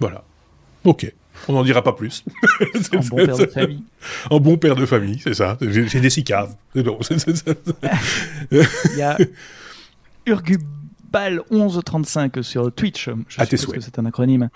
Voilà. 0.00 0.24
Ok. 0.84 1.12
On 1.48 1.52
n'en 1.52 1.64
dira 1.64 1.82
pas 1.82 1.92
plus. 1.92 2.24
en 2.94 3.00
bon 3.00 3.16
père 3.16 3.36
de 3.36 3.46
famille. 3.46 3.84
En 4.30 4.40
bon 4.40 4.56
père 4.56 4.74
de 4.74 4.86
famille, 4.86 5.20
c'est 5.22 5.34
ça. 5.34 5.58
J'ai 5.60 6.00
des 6.00 6.10
cicaves. 6.10 6.54
Non, 6.74 6.98
Il 8.50 8.96
y 8.96 9.02
a 9.02 9.18
Urgub 10.24 10.62
Bal 11.16 11.40
1135 11.50 12.44
sur 12.44 12.70
Twitch. 12.70 13.08
Je 13.28 13.40
à 13.40 13.46
suppose 13.46 13.74
que 13.76 13.80
c'est 13.80 13.98
un 13.98 14.04
acronyme. 14.04 14.50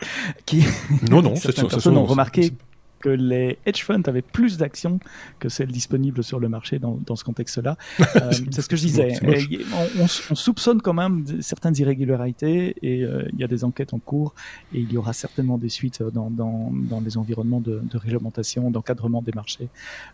Qui 0.45 0.63
non, 1.11 1.23
non, 1.23 1.35
certaines 1.37 1.69
personnes 1.69 1.97
ont 1.97 2.05
remarqué 2.05 2.53
que 3.01 3.09
les 3.09 3.59
hedge 3.65 3.83
funds 3.83 4.03
avaient 4.07 4.21
plus 4.21 4.59
d'actions 4.59 5.01
que 5.39 5.49
celles 5.49 5.73
disponibles 5.73 6.23
sur 6.23 6.39
le 6.39 6.51
marché 6.51 6.79
dans, 6.79 6.99
dans 7.07 7.17
ce 7.17 7.25
contexte-là. 7.25 7.79
Euh, 8.17 8.33
c'est 8.51 8.61
ce 8.61 8.69
que 8.69 8.77
je 8.77 8.83
disais. 8.83 9.13
On, 9.23 10.03
on, 10.03 10.07
on, 10.31 10.35
soupçonne 10.35 10.83
quand 10.83 10.93
même 10.93 11.25
certaines 11.41 11.77
irrégularités 11.79 12.75
et 12.83 13.05
euh, 13.05 13.27
il 13.33 13.39
y 13.39 13.45
a 13.45 13.47
des 13.47 13.63
enquêtes 13.65 13.95
en 13.95 13.99
cours 13.99 14.35
et 14.75 14.81
il 14.81 14.93
y 14.93 14.97
aura 14.97 15.13
certainement 15.13 15.57
des 15.57 15.69
suites 15.69 16.03
dans, 16.03 16.29
dans, 16.29 16.73
dans 16.73 17.01
les 17.01 17.17
environnements 17.17 17.61
de, 17.61 17.81
de 17.83 17.97
réglementation, 17.97 18.71
d'encadrement 18.71 19.23
des 19.23 19.33
marchés 19.33 19.69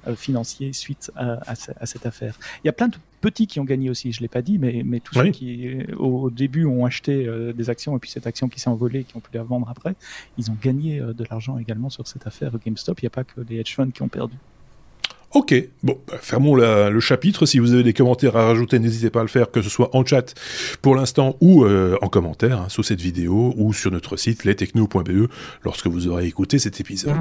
euh, 0.07 0.15
financiers 0.15 0.73
suite 0.75 1.11
à, 1.17 1.33
à, 1.51 1.55
à, 1.81 1.87
cette 1.87 2.07
affaire. 2.07 2.39
Il 2.63 2.67
y 2.67 2.71
a 2.71 2.73
plein 2.73 2.89
de 2.89 2.97
petits 3.21 3.47
qui 3.47 3.61
ont 3.61 3.65
gagné 3.65 3.91
aussi, 3.91 4.13
je 4.13 4.21
l'ai 4.21 4.29
pas 4.29 4.43
dit, 4.43 4.59
mais, 4.59 4.83
mais 4.85 5.01
tous 5.01 5.19
oui. 5.19 5.27
ceux 5.27 5.33
qui 5.33 5.77
au, 5.99 6.31
début 6.31 6.65
ont 6.65 6.85
acheté 6.85 7.27
euh, 7.27 7.53
des 7.53 7.71
actions 7.71 7.97
et 7.97 7.99
puis 7.99 8.11
cette 8.11 8.27
action 8.27 8.49
qui 8.49 8.61
s'est 8.61 8.71
envolée, 8.71 9.05
qui 9.05 9.17
ont 9.17 9.21
pu 9.21 9.31
la 9.35 9.43
vendre 9.43 9.69
après, 9.69 9.95
ils 10.39 10.51
ont 10.51 10.57
gagné 10.61 11.01
euh, 11.01 11.13
de 11.13 11.25
l'argent 11.29 11.59
également 11.59 11.91
sur 11.91 12.07
cette 12.07 12.27
affaire 12.27 12.53
GameStop. 12.65 13.01
Il 13.01 13.05
n'y 13.05 13.09
a 13.09 13.11
pas 13.11 13.25
que 13.25 13.41
les 13.49 13.59
hedge 13.59 13.75
funds 13.75 13.91
qui 13.91 14.03
ont 14.03 14.09
perdu. 14.09 14.37
Ok, 15.33 15.55
bon, 15.83 15.99
bah, 16.07 16.15
fermons 16.21 16.55
la, 16.55 16.89
le 16.89 17.01
chapitre. 17.01 17.47
Si 17.47 17.59
vous 17.59 17.75
avez 17.75 17.83
des 17.83 17.93
commentaires 17.93 18.37
à 18.37 18.47
rajouter, 18.47 18.79
n'hésitez 18.79 19.11
pas 19.11 19.21
à 19.21 19.23
le 19.23 19.29
faire, 19.29 19.51
que 19.51 19.61
ce 19.61 19.69
soit 19.69 19.95
en 19.95 20.05
chat 20.05 20.35
pour 20.83 20.95
l'instant 20.95 21.37
ou 21.41 21.65
euh, 21.65 21.99
en 22.01 22.09
commentaire 22.09 22.61
hein, 22.61 22.69
sous 22.69 22.83
cette 22.83 23.01
vidéo 23.01 23.53
ou 23.57 23.73
sur 23.73 23.91
notre 23.91 24.17
site 24.17 24.45
lestechno.be 24.45 25.29
lorsque 25.63 25.89
vous 25.89 26.09
aurez 26.09 26.27
écouté 26.27 26.59
cet 26.59 26.81
épisode. 26.81 27.17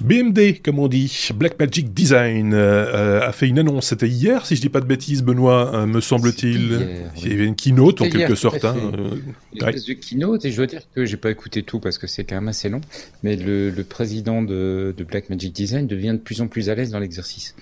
BMD, 0.00 0.60
comme 0.62 0.78
on 0.78 0.88
dit, 0.88 1.28
Blackmagic 1.34 1.92
Design, 1.92 2.52
euh, 2.54 3.20
a 3.20 3.32
fait 3.32 3.48
une 3.48 3.58
annonce. 3.58 3.88
C'était 3.88 4.08
hier, 4.08 4.44
si 4.46 4.56
je 4.56 4.60
dis 4.60 4.68
pas 4.68 4.80
de 4.80 4.86
bêtises, 4.86 5.22
Benoît, 5.22 5.74
euh, 5.74 5.86
me 5.86 6.00
semble-t-il. 6.00 6.80
Il 7.22 7.28
y 7.28 7.32
avait 7.32 7.46
une 7.46 7.54
keynote 7.54 8.00
en 8.00 8.08
quelque 8.08 8.34
sorte. 8.34 8.64
Hein, 8.64 8.76
euh, 8.76 9.16
une 9.54 9.62
espèce 9.62 9.86
de 9.86 9.94
keynote, 9.94 10.44
et 10.44 10.50
je 10.50 10.56
dois 10.56 10.66
dire 10.66 10.82
que 10.94 11.04
j'ai 11.04 11.16
pas 11.16 11.30
écouté 11.30 11.62
tout 11.62 11.80
parce 11.80 11.98
que 11.98 12.06
c'est 12.06 12.24
quand 12.24 12.36
même 12.36 12.48
assez 12.48 12.68
long. 12.68 12.80
Mais 13.22 13.36
le, 13.36 13.70
le 13.70 13.84
président 13.84 14.42
de, 14.42 14.94
de 14.96 15.04
Blackmagic 15.04 15.52
Design 15.52 15.86
devient 15.86 16.12
de 16.12 16.18
plus 16.18 16.40
en 16.40 16.48
plus 16.48 16.70
à 16.70 16.74
l'aise 16.74 16.90
dans 16.90 16.98
l'exercice. 16.98 17.54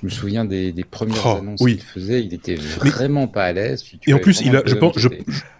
Je 0.00 0.06
me 0.06 0.10
souviens 0.10 0.44
des, 0.44 0.70
des 0.72 0.84
premières 0.84 1.26
oh, 1.26 1.38
annonces 1.38 1.60
oui. 1.60 1.76
qu'il 1.76 1.84
faisait, 1.84 2.22
il 2.22 2.32
était 2.32 2.54
vraiment 2.54 3.22
mais, 3.22 3.32
pas 3.32 3.44
à 3.44 3.52
l'aise. 3.52 3.84
Et 4.06 4.12
en 4.12 4.18
plus, 4.18 4.40
il 4.42 4.54
a, 4.54 4.62
je 4.64 4.76
pense, 4.76 4.96
je, 4.96 5.08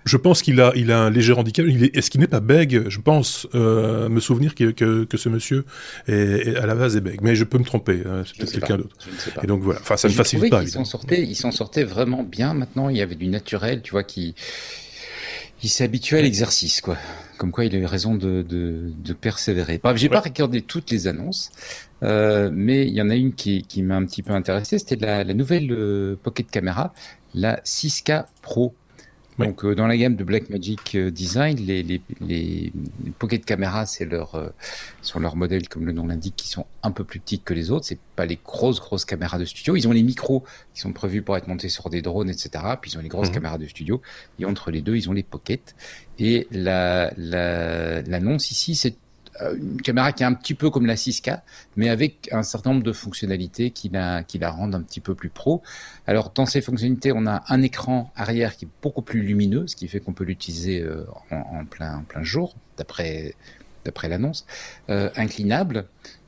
je, 0.05 0.17
pense 0.17 0.43
qu'il 0.43 0.61
a, 0.61 0.73
il 0.77 0.93
a 0.93 1.01
un 1.01 1.11
léger 1.11 1.33
handicap. 1.33 1.67
Il 1.69 1.85
est, 1.85 1.97
est-ce 1.97 2.11
qu'il 2.11 2.21
n'est 2.21 2.29
pas 2.29 2.41
bègue? 2.41 2.89
Je 2.89 3.01
pense 3.01 3.49
euh, 3.55 4.09
me 4.09 4.21
souvenir 4.21 4.55
que, 4.55 4.71
que, 4.71 5.05
que, 5.05 5.17
ce 5.17 5.29
monsieur 5.29 5.65
est, 6.07 6.49
est, 6.49 6.57
à 6.57 6.67
la 6.67 6.77
base 6.77 6.97
est 6.97 7.01
bègue, 7.01 7.21
mais 7.23 7.35
je 7.35 7.45
peux 7.45 7.59
me 7.59 7.65
tromper. 7.65 8.03
Hein, 8.07 8.23
c'est 8.27 8.37
peut-être 8.37 8.53
quelqu'un 8.53 8.77
d'autre. 8.77 8.97
Et 9.43 9.47
donc 9.49 9.63
voilà. 9.63 9.81
Enfin, 9.81 9.97
ça 9.97 10.09
ne 10.09 10.13
facilite 10.13 10.51
pas. 10.51 10.63
Il 10.63 10.69
s'en 10.69 10.85
sortait, 10.85 11.23
il 11.23 11.35
s'en 11.35 11.51
sortait 11.51 11.85
vraiment 11.85 12.23
bien. 12.23 12.55
Maintenant, 12.55 12.89
il 12.89 12.97
y 12.97 13.03
avait 13.03 13.17
du 13.17 13.27
naturel, 13.27 13.83
tu 13.83 13.91
vois, 13.91 14.05
qui 14.05 14.35
il 15.63 15.69
s'est 15.69 15.85
habitué 15.85 16.19
à 16.19 16.23
l'exercice, 16.23 16.81
quoi. 16.81 16.97
Comme 17.37 17.51
quoi, 17.51 17.65
il 17.65 17.75
a 17.75 17.79
eu 17.79 17.85
raison 17.85 18.15
de, 18.15 18.43
de, 18.43 18.93
de 18.97 19.13
persévérer. 19.13 19.81
Bref, 19.83 19.97
j'ai 19.97 20.07
ouais. 20.07 20.13
pas 20.13 20.21
regardé 20.21 20.63
toutes 20.63 20.91
les 20.91 21.07
annonces, 21.07 21.51
euh, 22.03 22.51
mais 22.53 22.87
il 22.87 22.95
y 22.95 23.03
en 23.03 23.11
a 23.11 23.17
une 23.17 23.33
qui, 23.33 23.63
qui 23.63 23.83
m'a 23.83 23.97
un 23.97 24.05
petit 24.05 24.23
peu 24.23 24.33
intéressé. 24.33 24.79
C'était 24.79 24.97
la, 24.97 25.25
la, 25.25 25.35
nouvelle 25.35 25.71
euh, 25.73 26.17
Pocket 26.23 26.51
Camera, 26.51 26.93
la 27.35 27.61
6K 27.61 28.27
Pro. 28.43 28.75
Donc 29.39 29.65
dans 29.65 29.87
la 29.87 29.97
gamme 29.97 30.17
de 30.17 30.25
Blackmagic 30.25 30.97
Design, 30.97 31.59
les, 31.59 31.85
les, 31.85 32.03
les, 32.21 32.73
Pocket 33.21 33.45
Camera, 33.45 33.87
c'est 33.87 34.05
leur 34.05 34.53
sont 35.01 35.21
leurs 35.21 35.37
modèles 35.37 35.69
comme 35.69 35.87
le 35.87 35.93
nom 35.93 36.09
l'indique, 36.09 36.35
qui 36.35 36.49
sont 36.49 36.67
un 36.83 36.91
peu 36.91 37.05
plus 37.05 37.21
petites 37.21 37.45
que 37.45 37.55
les 37.55 37.71
autres. 37.71 37.85
C'est 37.87 38.01
pas 38.17 38.27
les 38.27 38.41
grosses 38.45 38.81
grosses 38.81 39.05
caméras 39.05 39.39
de 39.39 39.45
studio. 39.45 39.77
Ils 39.77 39.87
ont 39.87 39.93
les 39.93 40.03
micros 40.03 40.43
qui 40.75 40.81
sont 40.81 40.93
prévus 40.93 41.23
pour 41.23 41.37
être 41.37 41.47
montés 41.47 41.69
sur 41.69 41.89
des 41.89 42.03
drones, 42.03 42.29
etc. 42.29 42.51
Puis 42.83 42.91
ils 42.91 42.99
ont 42.99 43.01
les 43.01 43.09
grosses 43.09 43.29
mhm. 43.29 43.35
caméras 43.35 43.59
de 43.59 43.67
studio. 43.67 44.03
Et 44.41 44.45
entre 44.45 44.73
les 44.73 44.83
deux, 44.83 44.97
ils 44.97 45.09
ont 45.09 45.13
les 45.13 45.23
Pocket. 45.23 45.77
Et 46.19 46.49
la 46.51 47.13
l'annonce 47.17 48.51
ici, 48.51 48.75
c'est 48.75 48.97
euh, 48.97 49.08
une 49.57 49.81
caméra 49.83 50.13
qui 50.13 50.23
est 50.23 50.27
un 50.27 50.35
petit 50.35 50.55
peu 50.55 50.71
comme 50.71 50.87
la 50.87 50.95
6K, 50.95 51.41
mais 51.77 51.89
avec 51.89 52.29
un 52.33 52.43
certain 52.43 52.71
nombre 52.71 52.83
de 52.83 52.93
fonctionnalités 52.93 53.71
qui 53.71 53.89
la, 53.89 54.25
rendent 54.51 54.75
un 54.75 54.83
petit 54.83 55.01
peu 55.01 55.15
plus 55.15 55.29
pro. 55.29 55.63
Alors, 56.07 56.31
dans 56.31 56.47
ces 56.47 56.61
fonctionnalités, 56.61 57.13
on 57.15 57.27
a 57.27 57.43
un 57.49 57.63
écran 57.63 58.13
arrière 58.17 58.57
qui 58.57 58.65
est 58.65 58.69
beaucoup 58.83 59.03
plus 59.03 59.23
lumineux, 59.23 59.67
ce 59.67 59.77
qui 59.77 59.89
fait 59.89 60.01
qu'on 60.01 60.13
peut 60.13 60.25
l'utiliser 60.25 60.81
euh, 60.81 61.07
en, 61.31 61.65
plein, 61.65 62.05
jour, 62.23 62.55
d'après 62.77 63.35
d'après 63.85 64.09
l'annonce, 64.09 64.45
euh, 64.91 65.09
inclinable, 65.17 65.87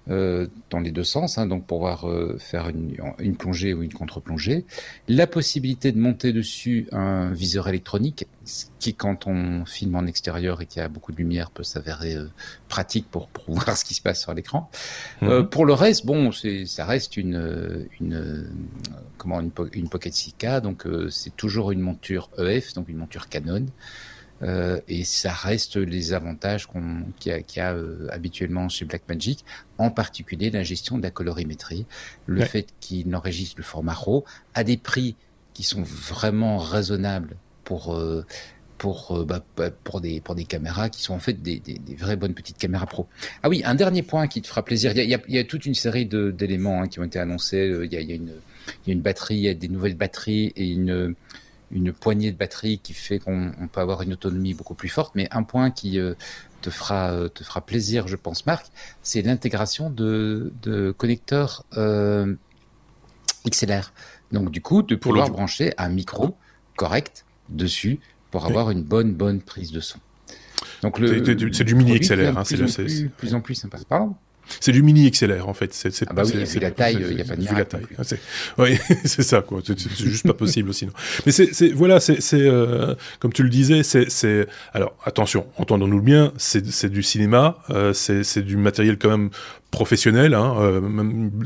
euh, 0.08 0.46
dans 0.70 0.80
les 0.80 0.90
deux 0.90 1.04
sens, 1.04 1.36
hein, 1.36 1.46
donc 1.46 1.66
pouvoir 1.66 2.08
euh, 2.08 2.36
faire 2.38 2.68
une, 2.68 2.96
une, 3.18 3.36
plongée 3.36 3.74
ou 3.74 3.82
une 3.82 3.92
contre-plongée. 3.92 4.64
La 5.08 5.26
possibilité 5.26 5.92
de 5.92 5.98
monter 5.98 6.32
dessus 6.32 6.88
un 6.90 7.30
viseur 7.32 7.68
électronique, 7.68 8.26
qui 8.78 8.94
quand 8.94 9.26
on 9.26 9.64
filme 9.66 9.94
en 9.94 10.06
extérieur 10.06 10.62
et 10.62 10.66
qu'il 10.66 10.80
y 10.80 10.84
a 10.84 10.88
beaucoup 10.88 11.12
de 11.12 11.18
lumière 11.18 11.50
peut 11.50 11.62
s'avérer 11.62 12.14
euh, 12.14 12.26
pratique 12.68 13.08
pour, 13.10 13.28
pour, 13.28 13.44
voir 13.54 13.76
ce 13.76 13.84
qui 13.84 13.94
se 13.94 14.00
passe 14.00 14.22
sur 14.22 14.32
l'écran. 14.32 14.70
Mhm. 15.20 15.46
pour 15.48 15.66
le 15.66 15.74
reste, 15.74 16.06
bon, 16.06 16.32
ça 16.32 16.86
reste 16.86 17.16
une, 17.16 17.86
une 18.00 18.50
comment 19.18 19.40
une, 19.40 19.52
une 19.74 19.88
Pocket 19.88 20.12
6K, 20.12 20.62
donc 20.62 20.86
c'est 21.10 21.36
toujours 21.36 21.72
une 21.72 21.80
monture 21.80 22.30
EF, 22.38 22.72
donc 22.72 22.88
une 22.88 22.96
monture 22.96 23.28
Canon. 23.28 23.66
Euh, 24.42 24.80
et 24.88 25.04
ça 25.04 25.32
reste 25.32 25.76
les 25.76 26.12
avantages 26.12 26.66
qu'on 26.66 27.04
qu'il 27.18 27.32
y 27.32 27.34
a, 27.34 27.42
qu 27.42 27.60
a 27.60 27.74
euh, 27.74 28.08
habituellement 28.10 28.68
chez 28.68 28.84
Blackmagic, 28.84 29.44
en 29.78 29.90
particulier 29.90 30.50
la 30.50 30.62
gestion 30.62 30.98
de 30.98 31.02
la 31.02 31.10
colorimétrie, 31.10 31.86
le 32.26 32.44
fait 32.44 32.68
qu'il 32.80 33.14
enregistre 33.14 33.56
le 33.58 33.64
format 33.64 33.92
RAW 33.92 34.24
à 34.54 34.64
des 34.64 34.76
prix 34.76 35.16
qui 35.52 35.62
sont 35.62 35.82
vraiment 35.82 36.58
raisonnables 36.58 37.36
pour 37.64 37.94
euh, 37.94 38.24
pour 38.78 39.26
bah, 39.26 39.44
bah, 39.58 39.70
pour 39.70 40.00
des 40.00 40.22
pour 40.22 40.34
des 40.34 40.44
caméras 40.44 40.88
qui 40.88 41.02
sont 41.02 41.12
en 41.12 41.18
fait 41.18 41.42
des, 41.42 41.58
des, 41.58 41.78
des, 41.78 41.94
vraies 41.94 42.16
bonnes 42.16 42.32
petites 42.32 42.56
caméras 42.56 42.86
pro. 42.86 43.06
Ah 43.42 43.50
oui, 43.50 43.60
un 43.66 43.74
dernier 43.74 44.02
point 44.02 44.26
qui 44.26 44.40
te 44.40 44.46
fera 44.46 44.64
plaisir. 44.64 44.92
Il 44.92 45.04
y 45.04 45.14
a, 45.14 45.18
il 45.28 45.34
y 45.34 45.38
a, 45.38 45.44
toute 45.44 45.66
une 45.66 45.74
série 45.74 46.06
d'éléments 46.06 46.80
hein, 46.80 46.88
qui 46.88 46.98
ont 46.98 47.04
été 47.04 47.18
annoncés. 47.18 47.70
Il 47.84 47.92
y 47.92 47.96
a, 47.96 48.00
il 48.00 48.08
y 48.08 48.12
a 48.12 48.16
une 48.16 48.32
il 48.86 48.88
y 48.88 48.90
a 48.90 48.94
une 48.94 49.02
batterie, 49.02 49.36
il 49.36 49.42
y 49.42 49.48
a 49.48 49.54
des 49.54 49.68
nouvelles 49.68 49.96
batteries 49.96 50.52
et 50.56 50.68
une 50.68 51.14
une 51.70 51.92
poignée 51.92 52.32
de 52.32 52.36
batterie 52.36 52.78
qui 52.78 52.92
fait 52.92 53.18
qu'on 53.18 53.52
peut 53.72 53.80
avoir 53.80 54.02
une 54.02 54.12
autonomie 54.12 54.54
beaucoup 54.54 54.74
plus 54.74 54.88
forte. 54.88 55.14
Mais 55.14 55.28
un 55.30 55.42
point 55.42 55.70
qui 55.70 55.98
euh, 55.98 56.14
te 56.62 56.70
fera 56.70 57.10
euh, 57.12 57.28
te 57.28 57.44
fera 57.44 57.60
plaisir, 57.60 58.08
je 58.08 58.16
pense, 58.16 58.46
Marc, 58.46 58.66
c'est 59.02 59.22
l'intégration 59.22 59.90
de, 59.90 60.52
de 60.62 60.90
connecteurs 60.92 61.64
euh, 61.76 62.34
XLR. 63.48 63.92
Donc 64.32 64.50
du 64.50 64.60
coup, 64.60 64.82
de 64.82 64.94
pouvoir 64.94 65.30
brancher 65.30 65.72
un 65.78 65.88
micro 65.88 66.36
correct 66.76 67.24
dessus 67.48 68.00
pour 68.30 68.46
avoir 68.46 68.70
une 68.70 68.82
bonne 68.82 69.12
bonne 69.12 69.40
prise 69.40 69.72
de 69.72 69.80
son. 69.80 69.98
Donc 70.82 70.98
c'est 70.98 71.64
du 71.64 71.74
mini 71.74 71.98
XLR, 71.98 72.38
hein, 72.38 72.44
c'est 72.44 72.56
plus, 72.56 73.08
plus 73.16 73.34
en 73.34 73.40
plus 73.40 73.54
sympa. 73.54 73.78
Pardon? 73.88 74.14
C'est 74.58 74.72
du 74.72 74.82
mini 74.82 75.10
XLR 75.10 75.48
en 75.48 75.54
fait. 75.54 75.72
C'est, 75.72 75.92
ah 76.08 76.12
bah 76.12 76.22
oui, 76.24 76.44
vu 76.44 76.60
la 76.60 76.70
taille, 76.70 76.98
il 77.00 77.16
n'y 77.16 77.22
a 77.22 77.24
pas 77.24 77.36
de 77.36 77.44
la 77.44 77.64
taille. 77.64 77.86
oui, 78.58 78.78
c'est 79.04 79.22
ça 79.22 79.42
quoi. 79.42 79.60
C'est, 79.64 79.78
juste 79.78 80.26
pas 80.26 80.34
possible 80.34 80.72
sinon. 80.74 80.92
Mais 81.26 81.32
c'est, 81.32 81.52
c'est 81.52 81.68
voilà, 81.68 82.00
c'est, 82.00 82.20
c'est 82.20 82.40
euh, 82.40 82.94
comme 83.18 83.32
tu 83.32 83.42
le 83.42 83.50
disais, 83.50 83.82
c'est, 83.82 84.10
c'est 84.10 84.46
alors 84.72 84.94
attention, 85.04 85.46
entendons-nous 85.56 86.02
bien, 86.02 86.32
c'est, 86.36 86.66
c'est 86.66 86.90
du 86.90 87.02
cinéma, 87.02 87.58
euh, 87.70 87.92
c'est, 87.92 88.24
c'est 88.24 88.42
du 88.42 88.56
matériel 88.56 88.98
quand 88.98 89.10
même 89.10 89.30
professionnels, 89.70 90.34
hein, 90.34 90.54
euh, 90.58 90.80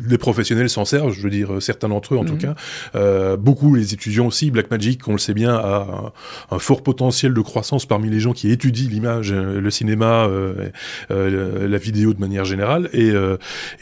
les 0.07 0.19
professionnels 0.19 0.71
s'en 0.71 0.85
servent, 0.85 1.13
je 1.13 1.21
veux 1.21 1.31
dire 1.31 1.61
certains 1.61 1.89
d'entre 1.89 2.15
eux 2.15 2.19
en 2.19 2.25
tout 2.25 2.35
mhm. 2.35 2.39
cas, 2.39 2.55
euh, 2.95 3.37
beaucoup 3.37 3.75
les 3.75 3.95
étudiants 3.95 4.27
aussi. 4.27 4.51
Blackmagic, 4.51 5.07
on 5.09 5.13
le 5.13 5.19
sait 5.19 5.35
bien, 5.35 5.55
a 5.55 6.13
un, 6.51 6.59
fort 6.59 6.83
potentiel 6.83 7.35
de 7.35 7.41
croissance 7.41 7.87
parmi 7.87 8.09
les 8.09 8.21
gens 8.21 8.33
qui 8.33 8.51
étudient 8.51 8.89
l'image, 8.89 9.33
euh, 9.33 9.61
le 9.61 9.71
cinéma, 9.71 10.27
euh, 10.27 10.71
euh, 11.11 11.69
la 11.69 11.79
vidéo 11.79 12.15
de 12.15 12.21
manière 12.21 12.45
générale, 12.45 12.89
et 12.93 13.13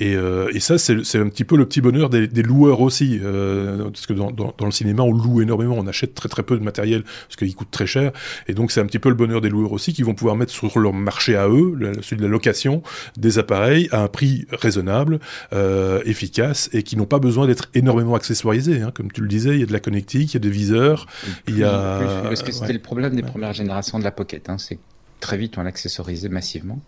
et, 0.00 0.12
et, 0.12 0.60
ça 0.60 0.78
c'est 0.78 1.18
un 1.18 1.28
petit 1.28 1.44
peu 1.44 1.56
le 1.56 1.66
petit 1.66 1.80
bonheur 1.80 2.10
des, 2.10 2.26
des 2.26 2.42
loueurs 2.42 2.80
aussi, 2.80 3.20
parce 3.22 4.06
que 4.06 4.12
dans, 4.12 4.30
dans, 4.30 4.54
dans, 4.56 4.66
le 4.66 4.72
cinéma 4.72 5.02
on 5.02 5.12
loue 5.12 5.40
énormément, 5.40 5.76
on 5.78 5.86
achète 5.86 6.14
très 6.14 6.28
très 6.28 6.42
peu 6.42 6.58
de 6.58 6.64
matériel 6.64 7.02
parce 7.02 7.36
qu'il 7.36 7.54
coûte 7.54 7.70
très 7.70 7.86
cher, 7.86 8.12
et 8.48 8.54
donc 8.54 8.72
c'est 8.72 8.80
un 8.80 8.86
petit 8.86 8.98
peu 8.98 9.08
le 9.08 9.14
bonheur 9.14 9.40
des 9.40 9.48
loueurs 9.48 9.72
aussi 9.72 9.92
qui 9.92 10.02
vont 10.02 10.14
pouvoir 10.14 10.36
mettre 10.36 10.52
sur 10.52 10.78
leur 10.78 10.92
marché 10.92 11.36
à 11.36 11.48
eux, 11.48 11.78
celui 12.02 12.18
de 12.18 12.22
la 12.22 12.28
location, 12.28 12.82
des 13.16 13.38
appareils 13.38 13.88
à 13.92 14.02
un 14.02 14.08
prix 14.08 14.31
raisonnable, 14.50 15.20
euh, 15.52 16.00
efficace 16.04 16.70
et 16.72 16.82
qui 16.82 16.96
n'ont 16.96 17.06
pas 17.06 17.18
besoin 17.18 17.46
d'être 17.46 17.68
énormément 17.74 18.14
accessoirisés. 18.14 18.82
Hein. 18.82 18.92
Comme 18.94 19.10
tu 19.10 19.20
le 19.20 19.28
disais, 19.28 19.50
il 19.50 19.60
y 19.60 19.62
a 19.62 19.66
de 19.66 19.72
la 19.72 19.80
connectique, 19.80 20.32
il 20.32 20.34
y 20.34 20.36
a 20.36 20.40
des 20.40 20.50
viseurs, 20.50 21.06
il 21.48 21.58
y 21.58 21.64
a... 21.64 22.22
parce 22.24 22.42
que 22.42 22.52
c'était 22.52 22.72
le 22.72 22.78
problème 22.78 23.14
des 23.14 23.22
premières 23.22 23.52
générations 23.52 23.98
de 23.98 24.04
la 24.04 24.12
Pocket, 24.12 24.48
hein, 24.48 24.58
c'est 24.58 24.78
très 25.22 25.38
vite 25.38 25.56
on 25.56 25.62
l'accessorisé 25.62 26.28
massivement. 26.28 26.82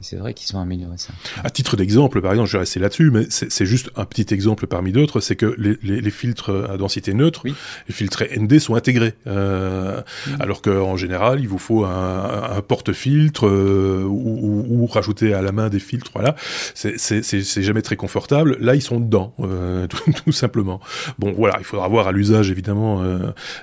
C'est 0.00 0.16
vrai 0.16 0.34
qu'ils 0.34 0.48
sont 0.48 0.58
améliorés 0.58 0.98
ça. 0.98 1.12
À 1.42 1.50
titre 1.50 1.76
d'exemple, 1.76 2.20
par 2.20 2.32
exemple, 2.32 2.48
je 2.48 2.54
vais 2.54 2.60
rester 2.60 2.80
là-dessus, 2.80 3.10
mais 3.10 3.26
c'est 3.30 3.64
juste 3.64 3.90
un 3.96 4.04
petit 4.04 4.34
exemple 4.34 4.66
parmi 4.66 4.92
d'autres, 4.92 5.20
c'est 5.20 5.36
que 5.36 5.54
les, 5.56 5.78
les, 5.82 6.00
les, 6.00 6.10
filtres 6.10 6.50
à 6.68 6.76
densité 6.76 7.14
neutre, 7.14 7.44
les 7.44 7.94
filtres 7.94 8.24
ND 8.36 8.58
sont 8.58 8.74
intégrés, 8.74 9.14
euh, 9.26 10.00
mm. 10.00 10.30
alors 10.40 10.60
qu'en 10.62 10.96
général, 10.96 11.40
il 11.40 11.48
vous 11.48 11.58
faut 11.58 11.84
un, 11.84 12.56
un 12.56 12.60
porte-filtre 12.60 13.46
euh, 13.46 14.04
ou, 14.04 14.66
ou, 14.68 14.86
rajouter 14.86 15.32
à 15.32 15.40
la 15.40 15.52
main 15.52 15.68
des 15.68 15.78
filtres. 15.78 16.10
Voilà, 16.12 16.34
c'est 16.74 17.62
jamais 17.62 17.82
très 17.82 17.96
confortable. 17.96 18.56
Là, 18.60 18.74
ils 18.74 18.82
sont 18.82 18.98
dedans, 18.98 19.34
euh, 19.40 19.86
tout, 19.86 20.12
tout, 20.12 20.32
simplement. 20.32 20.80
Bon, 21.18 21.32
voilà, 21.32 21.56
il 21.60 21.64
faudra 21.64 21.86
voir 21.86 22.08
à 22.08 22.12
l'usage 22.12 22.50
évidemment 22.50 23.02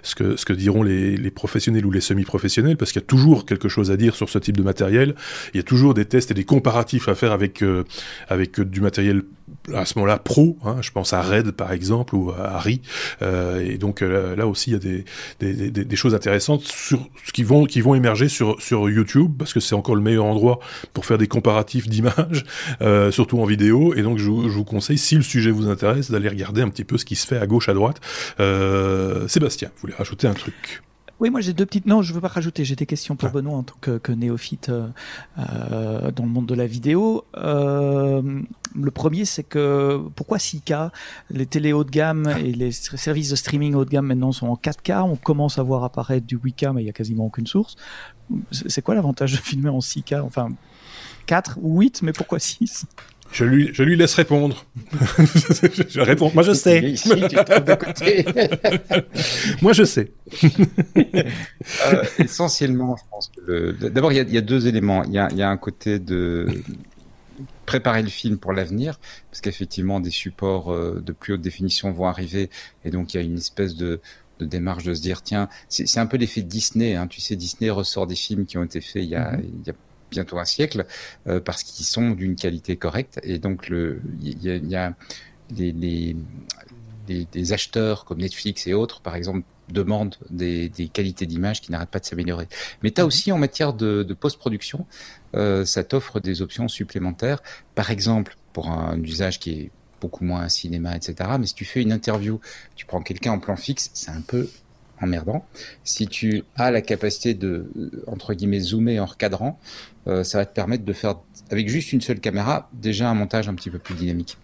ce 0.04 0.16
que 0.16 0.38
ce 0.38 0.46
que 0.46 0.54
diront 0.54 0.84
les, 0.84 1.18
les 1.18 1.32
professionnels 1.32 1.86
ou 1.86 1.92
les 1.92 2.02
semi-professionnels, 2.02 2.78
parce 2.78 2.94
qu'il 2.94 3.02
y 3.02 3.04
a 3.04 3.08
toujours 3.08 3.46
quelque 3.46 3.68
chose 3.68 3.92
à 3.92 3.97
dire 3.98 4.16
sur 4.16 4.30
ce 4.30 4.40
type 4.40 4.58
de 4.58 4.64
matériel. 4.64 5.16
Il 5.54 5.58
y 5.58 5.60
a 5.60 5.64
toujours 5.64 5.94
des 5.94 6.06
tests 6.06 6.32
et 6.32 6.34
des 6.34 6.46
comparatifs 6.46 7.08
à 7.08 7.16
faire 7.16 7.32
avec 7.32 7.62
euh, 7.62 7.84
avec 8.30 8.60
du 8.62 8.82
matériel 8.82 9.24
à 9.74 9.86
ce 9.86 9.98
moment-là 9.98 10.18
pro. 10.18 10.58
Hein, 10.64 10.78
je 10.82 10.92
pense 10.92 11.14
à 11.14 11.22
Red 11.22 11.52
par 11.52 11.72
exemple 11.72 12.16
ou 12.16 12.32
à 12.32 12.56
Harry. 12.56 12.82
Euh, 13.22 13.60
et 13.60 13.78
donc 13.78 14.02
euh, 14.02 14.36
là 14.36 14.48
aussi 14.48 14.72
il 14.72 14.74
y 14.74 15.46
a 15.46 15.84
des, 15.84 15.96
choses 15.96 16.14
intéressantes 16.14 16.64
sur 16.64 17.10
ce 17.26 17.32
qui 17.32 17.44
vont 17.44 17.96
émerger 17.96 18.28
sur 18.30 18.90
YouTube 18.90 19.34
parce 19.38 19.54
que 19.54 19.60
c'est 19.60 19.76
encore 19.76 19.96
le 19.96 20.02
meilleur 20.02 20.26
endroit 20.26 20.60
pour 20.94 21.06
faire 21.06 21.18
des 21.18 21.28
comparatifs 21.28 21.88
d'images, 21.88 22.46
euh, 22.82 23.12
surtout 23.12 23.40
en 23.40 23.46
vidéo. 23.46 23.94
Et 23.96 24.02
donc 24.02 24.18
je, 24.18 24.26
je, 24.26 24.30
vous 24.30 24.64
conseille 24.64 24.98
si 24.98 25.16
le 25.16 25.22
sujet 25.22 25.52
vous 25.52 25.68
intéresse 25.70 26.12
d'aller 26.12 26.30
regarder 26.30 26.62
un 26.62 26.70
petit 26.70 26.84
peu 26.84 26.98
ce 26.98 27.06
qui 27.06 27.16
se 27.16 27.26
fait 27.26 27.38
à 27.38 27.48
gauche 27.48 27.70
à 27.70 27.74
droite. 27.74 28.00
Euh, 28.40 29.28
Sébastien, 29.28 29.70
vous 29.76 29.82
voulez 29.82 29.96
rajouter 29.96 30.28
un 30.28 30.34
truc? 30.34 30.82
Oui, 31.20 31.32
moi 31.32 31.42
j'ai 31.42 31.54
deux 31.54 31.66
petites. 31.66 31.86
Non, 31.86 32.02
je 32.02 32.14
veux 32.14 32.22
pas 32.22 32.28
rajouter. 32.28 32.64
J'ai 32.64 32.76
des 32.76 32.86
questions 32.86 33.16
pour 33.16 33.30
ah. 33.30 33.32
Benoît 33.32 33.58
en 33.58 33.64
tant 33.64 33.76
que, 33.82 33.98
que 33.98 34.12
néophyte 34.12 34.70
euh, 34.70 34.88
euh, 35.40 36.12
dans 36.12 36.24
le 36.24 36.30
monde 36.30 36.46
de 36.46 36.54
la 36.54 36.68
vidéo. 36.68 37.26
Euh, 37.38 38.42
le 38.76 38.92
premier, 38.92 39.26
c'est 39.26 39.44
que 39.44 40.00
pourquoi 40.16 40.38
6K 40.38 40.92
Les 41.32 41.48
télé 41.48 41.74
haut 41.74 41.84
de 41.84 41.90
gamme 41.90 42.28
et 42.38 42.54
les 42.54 42.72
services 42.72 43.32
de 43.32 43.36
streaming 43.36 43.74
haut 43.74 43.86
de 43.86 43.90
gamme 43.90 44.06
maintenant 44.06 44.32
sont 44.32 44.48
en 44.48 44.56
4K. 44.56 45.02
On 45.02 45.16
commence 45.16 45.58
à 45.58 45.64
voir 45.64 45.84
apparaître 45.84 46.28
du 46.28 46.38
8K, 46.38 46.74
mais 46.74 46.84
il 46.84 46.86
y 46.86 46.90
a 46.90 46.94
quasiment 46.94 47.26
aucune 47.26 47.48
source. 47.48 47.76
C'est 48.52 48.84
quoi 48.84 48.94
l'avantage 48.94 49.32
de 49.32 49.38
filmer 49.38 49.70
en 49.70 49.80
6K 49.80 50.22
Enfin, 50.22 50.50
4 51.26 51.58
ou 51.62 51.80
8, 51.80 52.04
mais 52.04 52.14
pourquoi 52.14 52.38
6 52.40 52.86
je 53.32 53.46
lui, 53.46 53.70
je 53.74 53.84
lui 53.84 53.96
laisse 53.96 54.14
répondre. 54.14 54.66
je 55.90 56.00
réponds. 56.00 56.32
Moi, 56.34 56.44
je 56.44 56.54
sais. 56.54 56.82
Moi, 59.62 59.74
je 59.74 59.84
sais. 59.84 60.12
euh, 60.98 62.04
essentiellement, 62.20 62.96
je 62.96 63.04
pense 63.10 63.30
que 63.30 63.42
le... 63.46 63.74
d'abord, 63.90 64.12
il 64.12 64.30
y, 64.30 64.34
y 64.34 64.38
a, 64.38 64.42
deux 64.42 64.68
éléments. 64.68 65.04
Il 65.04 65.14
y 65.14 65.20
a, 65.20 65.28
il 65.32 65.38
y 65.38 65.44
a 65.44 65.50
un 65.50 65.58
côté 65.58 66.00
de 66.00 66.48
préparer 67.66 68.02
le 68.02 68.10
film 68.10 68.38
pour 68.38 68.54
l'avenir, 68.54 69.00
parce 69.30 69.42
qu'effectivement, 69.42 70.00
des 70.00 70.10
supports 70.10 70.72
euh, 70.72 71.02
de 71.06 71.12
plus 71.12 71.34
haute 71.34 71.42
définition 71.42 71.92
vont 71.92 72.08
arriver, 72.08 72.50
et 72.86 72.92
donc 72.92 73.14
il 73.14 73.18
y 73.18 73.20
a 73.20 73.24
une 73.24 73.38
espèce 73.38 73.76
de, 73.76 74.00
de 74.40 74.46
démarche 74.46 74.84
de 74.84 74.94
se 74.94 75.02
dire 75.02 75.22
tiens 75.22 75.50
c'est 75.68 76.00
un 76.00 76.06
peu 76.06 76.18
l'effet 76.18 76.44
Disney 76.44 76.96
hein. 76.96 77.08
tu 77.08 77.22
sais 77.22 77.36
Disney 77.36 77.72
ressort 77.72 78.06
des 78.06 78.16
films 78.16 78.46
qui 78.46 78.58
ont 78.58 78.64
été 78.64 78.82
faits 78.82 79.04
il 79.04 79.10
y 79.10 79.16
a, 79.16 79.32
mm-hmm. 79.32 79.44
il 79.62 79.68
y 79.68 79.70
a 79.72 79.74
bientôt 80.12 80.40
un 80.40 80.46
siècle, 80.46 80.86
euh, 81.28 81.40
parce 81.40 81.64
qu'ils 81.64 81.86
sont 81.86 82.12
d'une 82.12 82.36
qualité 82.36 82.78
correcte. 82.78 83.20
Et 83.24 83.40
donc, 83.40 83.68
il 83.70 84.44
y 84.44 84.50
a, 84.50 84.56
y 84.56 84.76
a 84.76 84.96
les, 85.56 85.72
les, 85.72 86.16
les, 87.34 87.54
acheteurs 87.54 88.06
comme 88.06 88.20
Netflix 88.20 88.68
et 88.68 88.74
autres, 88.74 89.02
par 89.02 89.16
exemple, 89.16 89.44
demandent 89.70 90.16
des, 90.30 90.70
des 90.70 90.88
qualités 90.88 91.26
d'image 91.26 91.62
qui 91.62 91.72
n'arrêtent 91.72 91.90
pas 91.90 92.00
de 92.00 92.06
s'améliorer. 92.06 92.48
Mais 92.84 92.92
tu 92.92 93.02
as 93.02 93.04
mhm. 93.04 93.08
aussi 93.08 93.32
en 93.32 93.38
matière 93.38 93.74
de, 93.74 94.04
de 94.04 94.14
post-production, 94.14 94.86
euh, 95.36 95.66
ça 95.66 95.84
t'offre 95.84 96.20
des 96.20 96.42
options 96.42 96.68
supplémentaires. 96.68 97.42
Par 97.76 97.92
exemple, 97.92 98.38
pour 98.54 98.70
un 98.70 99.02
usage 99.02 99.40
qui 99.40 99.52
est 99.52 99.72
beaucoup 100.00 100.24
moins 100.24 100.42
un 100.42 100.50
cinéma, 100.50 100.96
etc. 100.96 101.30
Mais 101.40 101.48
si 101.48 101.54
tu 101.54 101.66
fais 101.66 101.82
une 101.82 101.92
interview, 101.92 102.40
tu 102.76 102.86
prends 102.86 103.02
quelqu'un 103.02 103.32
en 103.32 103.40
plan 103.40 103.56
fixe, 103.56 103.90
c'est 103.94 104.12
un 104.12 104.22
peu 104.22 104.50
emmerdant. 105.02 105.46
Si 105.84 106.08
tu 106.08 106.44
as 106.56 106.72
la 106.72 106.82
capacité 106.82 107.34
de, 107.34 107.70
entre 108.08 108.34
guillemets, 108.34 108.60
zoomer 108.60 109.00
en 109.00 109.06
recadrant, 109.06 109.60
ça 110.24 110.38
va 110.38 110.46
te 110.46 110.54
permettre 110.54 110.86
de 110.86 110.94
faire, 110.94 111.16
avec 111.52 111.68
juste 111.70 111.94
une 111.94 112.02
seule 112.02 112.20
caméra, 112.20 112.70
déjà 112.74 113.10
un 113.10 113.14
montage 113.14 113.50
un 113.50 113.56
petit 113.56 113.70
peu 113.70 113.80
plus 113.80 113.96
dynamique. 113.96 114.38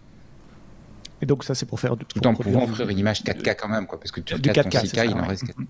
Et 1.22 1.26
donc 1.26 1.44
ça, 1.44 1.54
c'est 1.54 1.66
pour 1.66 1.80
faire... 1.80 1.96
Tout 1.96 2.26
en 2.26 2.34
pouvant 2.34 2.64
offrir 2.64 2.88
une 2.88 2.98
image 2.98 3.22
4K 3.22 3.56
quand 3.56 3.68
même, 3.68 3.86
quoi, 3.86 3.98
parce 3.98 4.10
que 4.10 4.20
tu 4.20 4.34
regardes 4.34 4.58
4K, 4.58 4.86
6K, 4.86 5.10
il 5.10 5.14
en 5.14 5.26
reste 5.26 5.44
4K. 5.44 5.66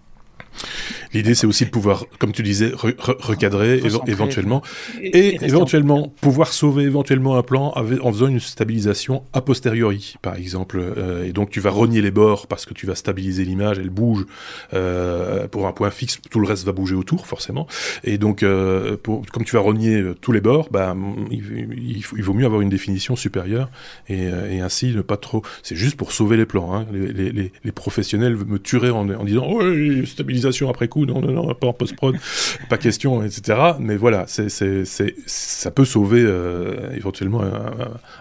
L'idée, 1.12 1.34
c'est 1.34 1.46
aussi 1.46 1.64
de 1.64 1.70
pouvoir, 1.70 2.06
comme 2.18 2.32
tu 2.32 2.42
disais, 2.42 2.72
recadrer 2.74 3.80
éventuellement, 4.06 4.62
et, 5.00 5.36
éventuellement 5.44 6.12
pouvoir 6.20 6.52
sauver 6.52 6.84
éventuellement 6.84 7.36
un 7.36 7.42
plan 7.42 7.72
en 7.76 8.12
faisant 8.12 8.26
une 8.26 8.40
stabilisation 8.40 9.22
a 9.32 9.40
posteriori, 9.40 10.14
par 10.22 10.34
exemple. 10.36 10.78
Euh, 10.80 11.24
et 11.24 11.32
donc, 11.32 11.50
tu 11.50 11.60
vas 11.60 11.70
rogner 11.70 12.00
les 12.00 12.10
bords 12.10 12.46
parce 12.46 12.66
que 12.66 12.74
tu 12.74 12.86
vas 12.86 12.94
stabiliser 12.94 13.44
l'image, 13.44 13.78
elle 13.78 13.90
bouge 13.90 14.26
euh, 14.72 15.46
pour 15.48 15.66
un 15.66 15.72
point 15.72 15.90
fixe, 15.90 16.18
tout 16.30 16.40
le 16.40 16.48
reste 16.48 16.64
va 16.64 16.72
bouger 16.72 16.96
autour, 16.96 17.26
forcément. 17.26 17.66
Et 18.02 18.18
donc, 18.18 18.42
euh, 18.42 18.96
pour, 19.00 19.24
comme 19.26 19.44
tu 19.44 19.54
vas 19.54 19.62
rogner 19.62 20.02
tous 20.20 20.32
les 20.32 20.40
bords, 20.40 20.68
bah, 20.70 20.96
il, 21.30 22.02
vaut 22.02 22.34
mieux 22.34 22.46
avoir 22.46 22.60
une 22.60 22.68
définition 22.68 23.14
supérieure 23.16 23.70
et, 24.08 24.28
ainsi 24.60 24.94
ne 24.94 25.02
pas 25.02 25.16
trop. 25.16 25.42
C'est 25.62 25.76
juste 25.76 25.96
pour 25.96 26.12
sauver 26.12 26.36
les 26.36 26.46
plans. 26.46 26.74
Hein. 26.74 26.86
Les, 26.92 27.50
professionnels 27.72 28.36
me 28.36 28.58
tueraient 28.58 28.90
en, 28.90 29.08
en 29.10 29.24
disant, 29.24 29.46
oui, 29.52 30.06
stabilisation 30.06 30.43
après 30.68 30.88
coup 30.88 31.06
non, 31.06 31.20
non, 31.20 31.32
non, 31.32 31.54
pas 31.54 31.68
en 31.68 31.72
post-prod, 31.72 32.16
pas 32.68 32.78
question, 32.78 33.22
etc. 33.22 33.74
Mais 33.78 33.96
voilà, 33.96 34.24
c'est, 34.26 34.48
c'est, 34.48 34.84
c'est, 34.84 35.14
ça 35.26 35.70
peut 35.70 35.84
sauver 35.84 36.22
euh, 36.22 36.90
éventuellement 36.94 37.42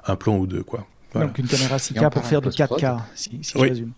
un, 0.05 0.15
plan 0.15 0.37
ou 0.37 0.47
deux, 0.47 0.63
quoi. 0.63 0.85
Donc 1.15 1.37
une 1.37 1.47
caméra 1.47 1.77
6K 1.77 2.09
pour 2.09 2.25
faire 2.25 2.41
de 2.41 2.49
4K, 2.49 2.99
si, 3.15 3.39
si 3.41 3.53
je 3.53 3.59
résume. 3.59 3.91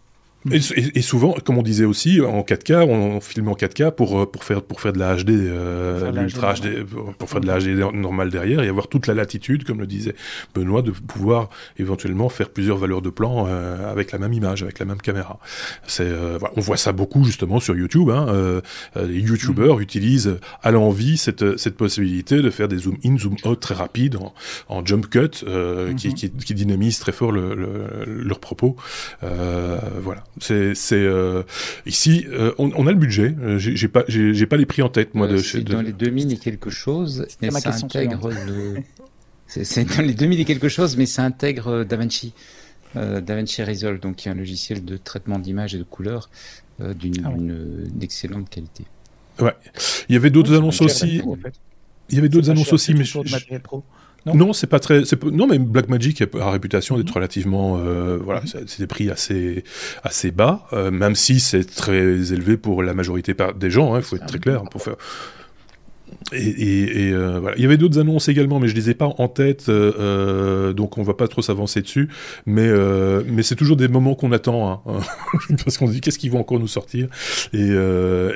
Et, 0.51 1.01
souvent, 1.01 1.35
comme 1.43 1.57
on 1.57 1.63
disait 1.63 1.85
aussi, 1.85 2.21
en 2.21 2.41
4K, 2.41 2.83
on, 2.83 3.19
filme 3.19 3.47
en 3.47 3.53
4K 3.53 3.91
pour, 3.91 4.19
euh, 4.19 4.25
pour, 4.25 4.43
faire, 4.43 4.61
pour 4.61 4.79
faire 4.81 4.93
de 4.93 4.99
la 4.99 5.15
HD, 5.15 5.31
euh, 5.31 6.11
l'ultra 6.11 6.53
HD, 6.53 6.83
pour 7.17 7.29
faire 7.29 7.41
de 7.41 7.47
la 7.47 7.59
HD 7.59 7.69
normale 7.93 8.29
derrière 8.29 8.61
et 8.61 8.67
avoir 8.67 8.87
toute 8.87 9.07
la 9.07 9.13
latitude, 9.13 9.63
comme 9.63 9.79
le 9.79 9.87
disait 9.87 10.15
Benoît, 10.53 10.81
de 10.81 10.91
pouvoir 10.91 11.49
éventuellement 11.77 12.29
faire 12.29 12.49
plusieurs 12.49 12.77
valeurs 12.77 13.01
de 13.01 13.09
plan 13.09 13.45
euh, 13.47 13.91
avec 13.91 14.11
la 14.11 14.19
même 14.19 14.33
image, 14.33 14.63
avec 14.63 14.79
la 14.79 14.85
même 14.85 14.97
caméra. 14.97 15.39
C'est, 15.87 16.03
euh, 16.03 16.37
on 16.55 16.61
voit 16.61 16.77
ça 16.77 16.91
beaucoup 16.91 17.23
justement 17.23 17.59
sur 17.59 17.75
YouTube. 17.75 18.09
Hein, 18.09 18.27
euh, 18.29 18.61
les 18.95 19.19
YouTubers 19.19 19.77
mm. 19.77 19.81
utilisent 19.81 20.39
à 20.61 20.71
l'envie 20.71 21.17
cette, 21.17 21.57
cette 21.57 21.75
possibilité 21.75 22.41
de 22.41 22.49
faire 22.49 22.67
des 22.67 22.77
zoom 22.77 22.97
in, 23.03 23.17
zoom 23.17 23.35
out 23.45 23.59
très 23.59 23.75
rapides 23.75 24.17
en, 24.17 24.33
en 24.69 24.85
jump 24.85 25.09
cut, 25.09 25.43
mm-hmm. 25.45 25.95
qui, 25.95 26.13
qui, 26.13 26.31
qui, 26.31 26.53
dynamise 26.53 26.99
très 26.99 27.11
fort 27.11 27.31
le, 27.31 27.55
le, 27.55 28.05
leur 28.05 28.39
propos. 28.39 28.75
voilà. 29.21 30.23
C'est 30.39 30.75
euh, 30.93 31.43
ici, 31.85 32.25
euh, 32.29 32.53
on, 32.57 32.87
a 32.87 32.91
le 32.91 32.97
budget. 32.97 33.33
Euh, 33.39 33.57
j'ai 33.57 33.87
pas, 33.87 34.03
j'ai 34.07 34.45
pas 34.45 34.57
les 34.57 34.65
prix 34.65 34.81
en 34.81 34.89
tête 34.89 35.15
moi. 35.15 35.27
de, 35.27 35.37
c'est 35.37 35.61
dans 35.61 35.81
les 35.81 35.93
2000 35.93 36.33
et 36.33 36.37
quelque 36.37 36.69
chose. 36.69 37.25
Mais 37.41 37.51
ça 37.51 37.73
intègre 37.73 38.31
le. 38.31 38.75
C'est 39.47 39.85
dans 39.85 40.03
les 40.03 40.13
2000 40.13 40.39
et 40.39 40.45
quelque 40.45 40.69
chose, 40.69 40.97
mais 40.97 41.05
ça 41.05 41.23
intègre 41.23 41.83
DaVinci, 41.83 42.33
DaVinci 42.95 43.63
Resolve, 43.63 43.99
donc 43.99 44.17
qui 44.17 44.27
est 44.27 44.31
un 44.31 44.35
logiciel 44.35 44.83
de 44.83 44.97
traitement 44.97 45.39
d'image 45.39 45.75
et 45.75 45.77
de 45.77 45.83
couleurs 45.83 46.29
d'une 46.79 47.23
ah 47.23 48.03
excellente 48.03 48.49
qualité. 48.49 48.85
Ouais. 49.39 49.53
Il 50.09 50.15
y 50.15 50.17
avait 50.17 50.31
d'autres 50.31 50.53
annonces 50.53 50.81
aussi. 50.81 51.21
Il 52.09 52.15
y 52.15 52.19
avait 52.19 52.29
d'autres 52.29 52.49
annonces 52.49 52.73
aussi, 52.73 52.93
mais 52.93 53.03
je, 53.03 53.19
non, 54.33 54.53
c'est 54.53 54.67
pas 54.67 54.79
très. 54.79 55.03
Non, 55.31 55.47
mais 55.47 55.59
Blackmagic 55.59 56.21
a 56.21 56.25
la 56.33 56.49
réputation 56.49 56.97
d'être 56.97 57.13
relativement. 57.13 57.77
Euh, 57.79 58.17
voilà, 58.21 58.41
mhm. 58.41 58.65
c'est 58.67 58.79
des 58.79 58.87
prix 58.87 59.09
assez 59.09 59.63
assez 60.03 60.31
bas, 60.31 60.67
euh, 60.73 60.89
même 60.91 61.15
si 61.15 61.39
c'est 61.39 61.63
très 61.63 62.33
élevé 62.33 62.57
pour 62.57 62.81
la 62.81 62.93
majorité 62.93 63.35
des 63.55 63.69
gens. 63.69 63.95
Il 63.95 63.99
hein, 63.99 64.01
faut 64.01 64.15
être 64.15 64.25
très 64.25 64.39
clair 64.39 64.63
pour 64.63 64.81
faire. 64.81 64.95
Et, 66.33 67.11
euh, 67.11 67.39
voilà. 67.39 67.55
Il 67.57 67.61
y 67.61 67.65
avait 67.65 67.77
d'autres 67.77 67.99
annonces 67.99 68.29
également, 68.29 68.59
mais 68.59 68.67
je 68.67 68.75
les 68.75 68.89
ai 68.89 68.95
pas 68.95 69.13
en 69.17 69.27
tête, 69.27 69.69
euh, 69.69 69.93
euh, 69.99 70.73
donc 70.73 70.97
on 70.97 71.03
va 71.03 71.13
pas 71.13 71.27
trop 71.27 71.41
s'avancer 71.41 71.81
dessus. 71.81 72.09
Mais 72.45 72.65
mais 73.27 73.43
c'est 73.43 73.55
toujours 73.55 73.77
des 73.77 73.87
moments 73.87 74.15
qu'on 74.15 74.31
attend, 74.31 74.83
hein, 74.87 74.99
parce 75.63 75.77
qu'on 75.77 75.87
se 75.87 75.91
dit 75.91 76.01
qu'est-ce 76.01 76.17
qu'ils 76.17 76.31
vont 76.31 76.39
encore 76.39 76.59
nous 76.59 76.67
sortir? 76.67 77.07
Et, 77.53 77.73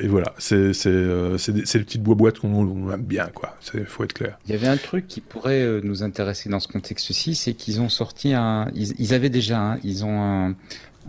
voilà, 0.07 0.33
c'est 0.37 0.73
c'est 0.73 1.37
c'est 1.37 1.77
les 1.77 1.83
petites 1.83 2.03
boîtes 2.03 2.39
qu'on 2.39 2.91
aime 2.91 3.01
bien, 3.01 3.27
quoi. 3.33 3.55
Il 3.73 3.85
faut 3.85 4.03
être 4.03 4.13
clair. 4.13 4.37
Il 4.47 4.51
y 4.51 4.55
avait 4.55 4.67
un 4.67 4.77
truc 4.77 5.07
qui 5.07 5.21
pourrait 5.21 5.81
nous 5.83 6.03
intéresser 6.03 6.49
dans 6.49 6.59
ce 6.59 6.67
contexte-ci, 6.67 7.35
c'est 7.35 7.53
qu'ils 7.53 7.81
ont 7.81 7.89
sorti 7.89 8.33
un, 8.33 8.69
ils, 8.75 9.13
avaient 9.13 9.29
déjà, 9.29 9.59
hein, 9.59 9.79
ils 9.83 10.05
ont 10.05 10.21
un 10.21 10.55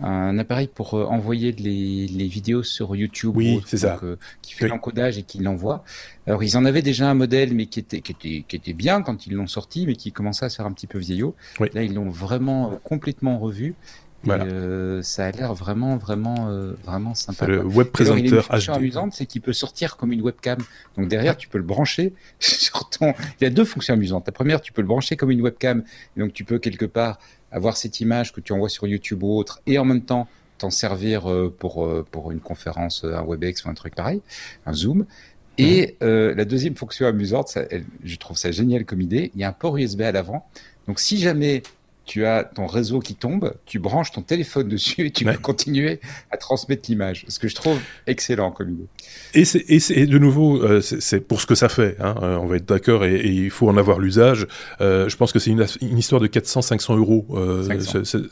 un 0.01 0.37
appareil 0.39 0.67
pour 0.67 0.95
euh, 0.95 1.05
envoyer 1.05 1.51
les, 1.51 2.07
les, 2.07 2.27
vidéos 2.27 2.63
sur 2.63 2.95
YouTube, 2.95 3.35
oui, 3.35 3.61
c'est 3.65 3.77
ça, 3.77 3.99
euh, 4.03 4.15
qui 4.41 4.53
fait 4.53 4.67
l'encodage 4.67 5.17
et 5.17 5.23
qui 5.23 5.39
l'envoie. 5.39 5.83
Alors 6.27 6.43
ils 6.43 6.57
en 6.57 6.65
avaient 6.65 6.81
déjà 6.81 7.09
un 7.09 7.13
modèle, 7.13 7.53
mais 7.53 7.67
qui 7.67 7.79
était 7.79 8.01
qui 8.01 8.11
était 8.11 8.45
qui 8.47 8.55
était 8.55 8.73
bien 8.73 9.01
quand 9.01 9.27
ils 9.27 9.33
l'ont 9.33 9.47
sorti, 9.47 9.85
mais 9.85 9.95
qui 9.95 10.11
commençait 10.11 10.45
à 10.45 10.49
se 10.49 10.57
faire 10.57 10.65
un 10.65 10.71
petit 10.71 10.87
peu 10.87 10.97
vieillot. 10.97 11.35
Là 11.73 11.83
ils 11.83 11.93
l'ont 11.93 12.09
vraiment 12.09 12.71
euh, 12.71 12.75
complètement 12.83 13.37
revu. 13.37 13.75
Voilà. 14.23 14.45
Et, 14.45 15.01
ça 15.01 15.25
a 15.25 15.31
l'air 15.31 15.55
vraiment, 15.55 15.97
vraiment, 15.97 16.47
vraiment 16.83 17.15
sympa. 17.15 17.47
Le 17.47 17.65
web 17.65 17.87
présenteur 17.87 18.47
HD. 18.49 18.69
amusante, 18.69 19.13
c'est 19.13 19.25
qu'il 19.25 19.41
peut 19.41 19.51
sortir 19.51 19.97
comme 19.97 20.11
une 20.11 20.21
webcam. 20.21 20.59
Donc 20.95 21.07
derrière, 21.07 21.35
tu 21.35 21.47
peux 21.47 21.57
le 21.57 21.63
brancher 21.63 22.13
sur 22.39 22.87
ton. 22.87 23.15
Il 23.39 23.43
y 23.43 23.47
a 23.47 23.49
deux 23.49 23.65
fonctions 23.65 23.95
amusantes. 23.95 24.27
La 24.27 24.31
première, 24.31 24.61
tu 24.61 24.73
peux 24.73 24.83
le 24.83 24.87
brancher 24.87 25.15
comme 25.15 25.31
une 25.31 25.41
webcam. 25.41 25.83
donc 26.17 26.33
tu 26.33 26.43
peux 26.43 26.59
quelque 26.59 26.85
part 26.85 27.17
avoir 27.51 27.77
cette 27.77 27.99
image 27.99 28.33
que 28.33 28.41
tu 28.41 28.53
envoies 28.53 28.69
sur 28.69 28.87
YouTube 28.87 29.23
ou 29.23 29.37
autre, 29.37 29.61
et 29.65 29.77
en 29.77 29.85
même 29.85 30.03
temps 30.03 30.27
t'en 30.57 30.69
servir 30.69 31.29
euh, 31.29 31.53
pour 31.57 31.85
euh, 31.85 32.05
pour 32.11 32.31
une 32.31 32.39
conférence, 32.39 33.03
un 33.03 33.23
WebEx 33.23 33.65
ou 33.65 33.69
un 33.69 33.73
truc 33.73 33.95
pareil, 33.95 34.21
un 34.65 34.73
Zoom. 34.73 35.05
Et 35.57 35.97
euh, 36.01 36.33
la 36.33 36.45
deuxième 36.45 36.75
fonction 36.75 37.05
amusante, 37.05 37.49
ça, 37.49 37.63
je 38.03 38.15
trouve 38.15 38.37
ça 38.37 38.51
génial 38.51 38.85
comme 38.85 39.01
idée, 39.01 39.31
il 39.35 39.41
y 39.41 39.43
a 39.43 39.49
un 39.49 39.53
port 39.53 39.77
USB 39.77 40.01
à 40.01 40.11
l'avant. 40.11 40.47
Donc 40.87 40.99
si 40.99 41.17
jamais 41.17 41.61
tu 42.11 42.25
as 42.25 42.43
ton 42.43 42.67
réseau 42.67 42.99
qui 42.99 43.15
tombe, 43.15 43.53
tu 43.65 43.79
branches 43.79 44.11
ton 44.11 44.21
téléphone 44.21 44.67
dessus 44.67 45.05
et 45.05 45.11
tu 45.11 45.23
peux 45.23 45.37
continuer 45.37 46.01
à 46.29 46.35
transmettre 46.35 46.89
l'image. 46.89 47.23
Ce 47.29 47.39
que 47.39 47.47
je 47.47 47.55
trouve 47.55 47.79
excellent 48.05 48.51
comme 48.51 48.69
idée. 48.69 48.87
Et 49.33 49.45
c'est 49.45 50.05
de 50.05 50.17
nouveau, 50.17 50.61
euh, 50.61 50.81
c'est 50.81 51.21
pour 51.21 51.39
ce 51.39 51.45
que 51.45 51.55
ça 51.55 51.69
fait. 51.69 51.95
Hein, 52.01 52.15
euh, 52.21 52.35
on 52.35 52.47
va 52.47 52.57
être 52.57 52.65
d'accord 52.65 53.05
et, 53.05 53.21
il 53.25 53.49
faut 53.49 53.69
en 53.69 53.77
avoir 53.77 53.97
l'usage. 53.97 54.45
Euh, 54.81 55.07
je 55.07 55.15
pense 55.15 55.31
que 55.31 55.39
c'est 55.39 55.51
une, 55.51 55.65
une, 55.79 55.97
histoire 55.97 56.19
de 56.19 56.27
400-500 56.27 56.97
euros 56.97 57.25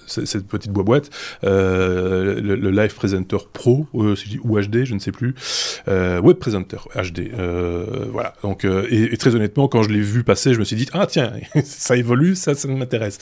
cette 0.08 0.48
petite 0.48 0.74
boîte. 0.74 1.10
Le, 1.44 2.42
le, 2.42 2.72
Live 2.72 2.96
Presenter 2.96 3.38
Pro 3.54 3.88
ou 3.94 4.60
HD, 4.60 4.84
je 4.84 4.94
ne 4.94 5.00
sais 5.00 5.14
plus. 5.14 5.36
Web 5.88 6.36
Presenter 6.36 6.80
HD. 6.96 7.32
voilà. 8.12 8.34
Donc 8.44 8.66
et, 8.66 9.16
très 9.16 9.36
honnêtement, 9.36 9.70
quand 9.70 9.84
je 9.84 9.90
l'ai 9.90 10.02
vu 10.02 10.26
passer, 10.26 10.54
je 10.54 10.60
me 10.60 10.66
suis 10.66 10.76
dit 10.76 10.90
ah 10.92 11.08
tiens, 11.08 11.32
ça 11.64 11.96
évolue, 11.96 12.36
ça, 12.36 12.56
ça 12.56 12.68
m'intéresse. 12.68 13.20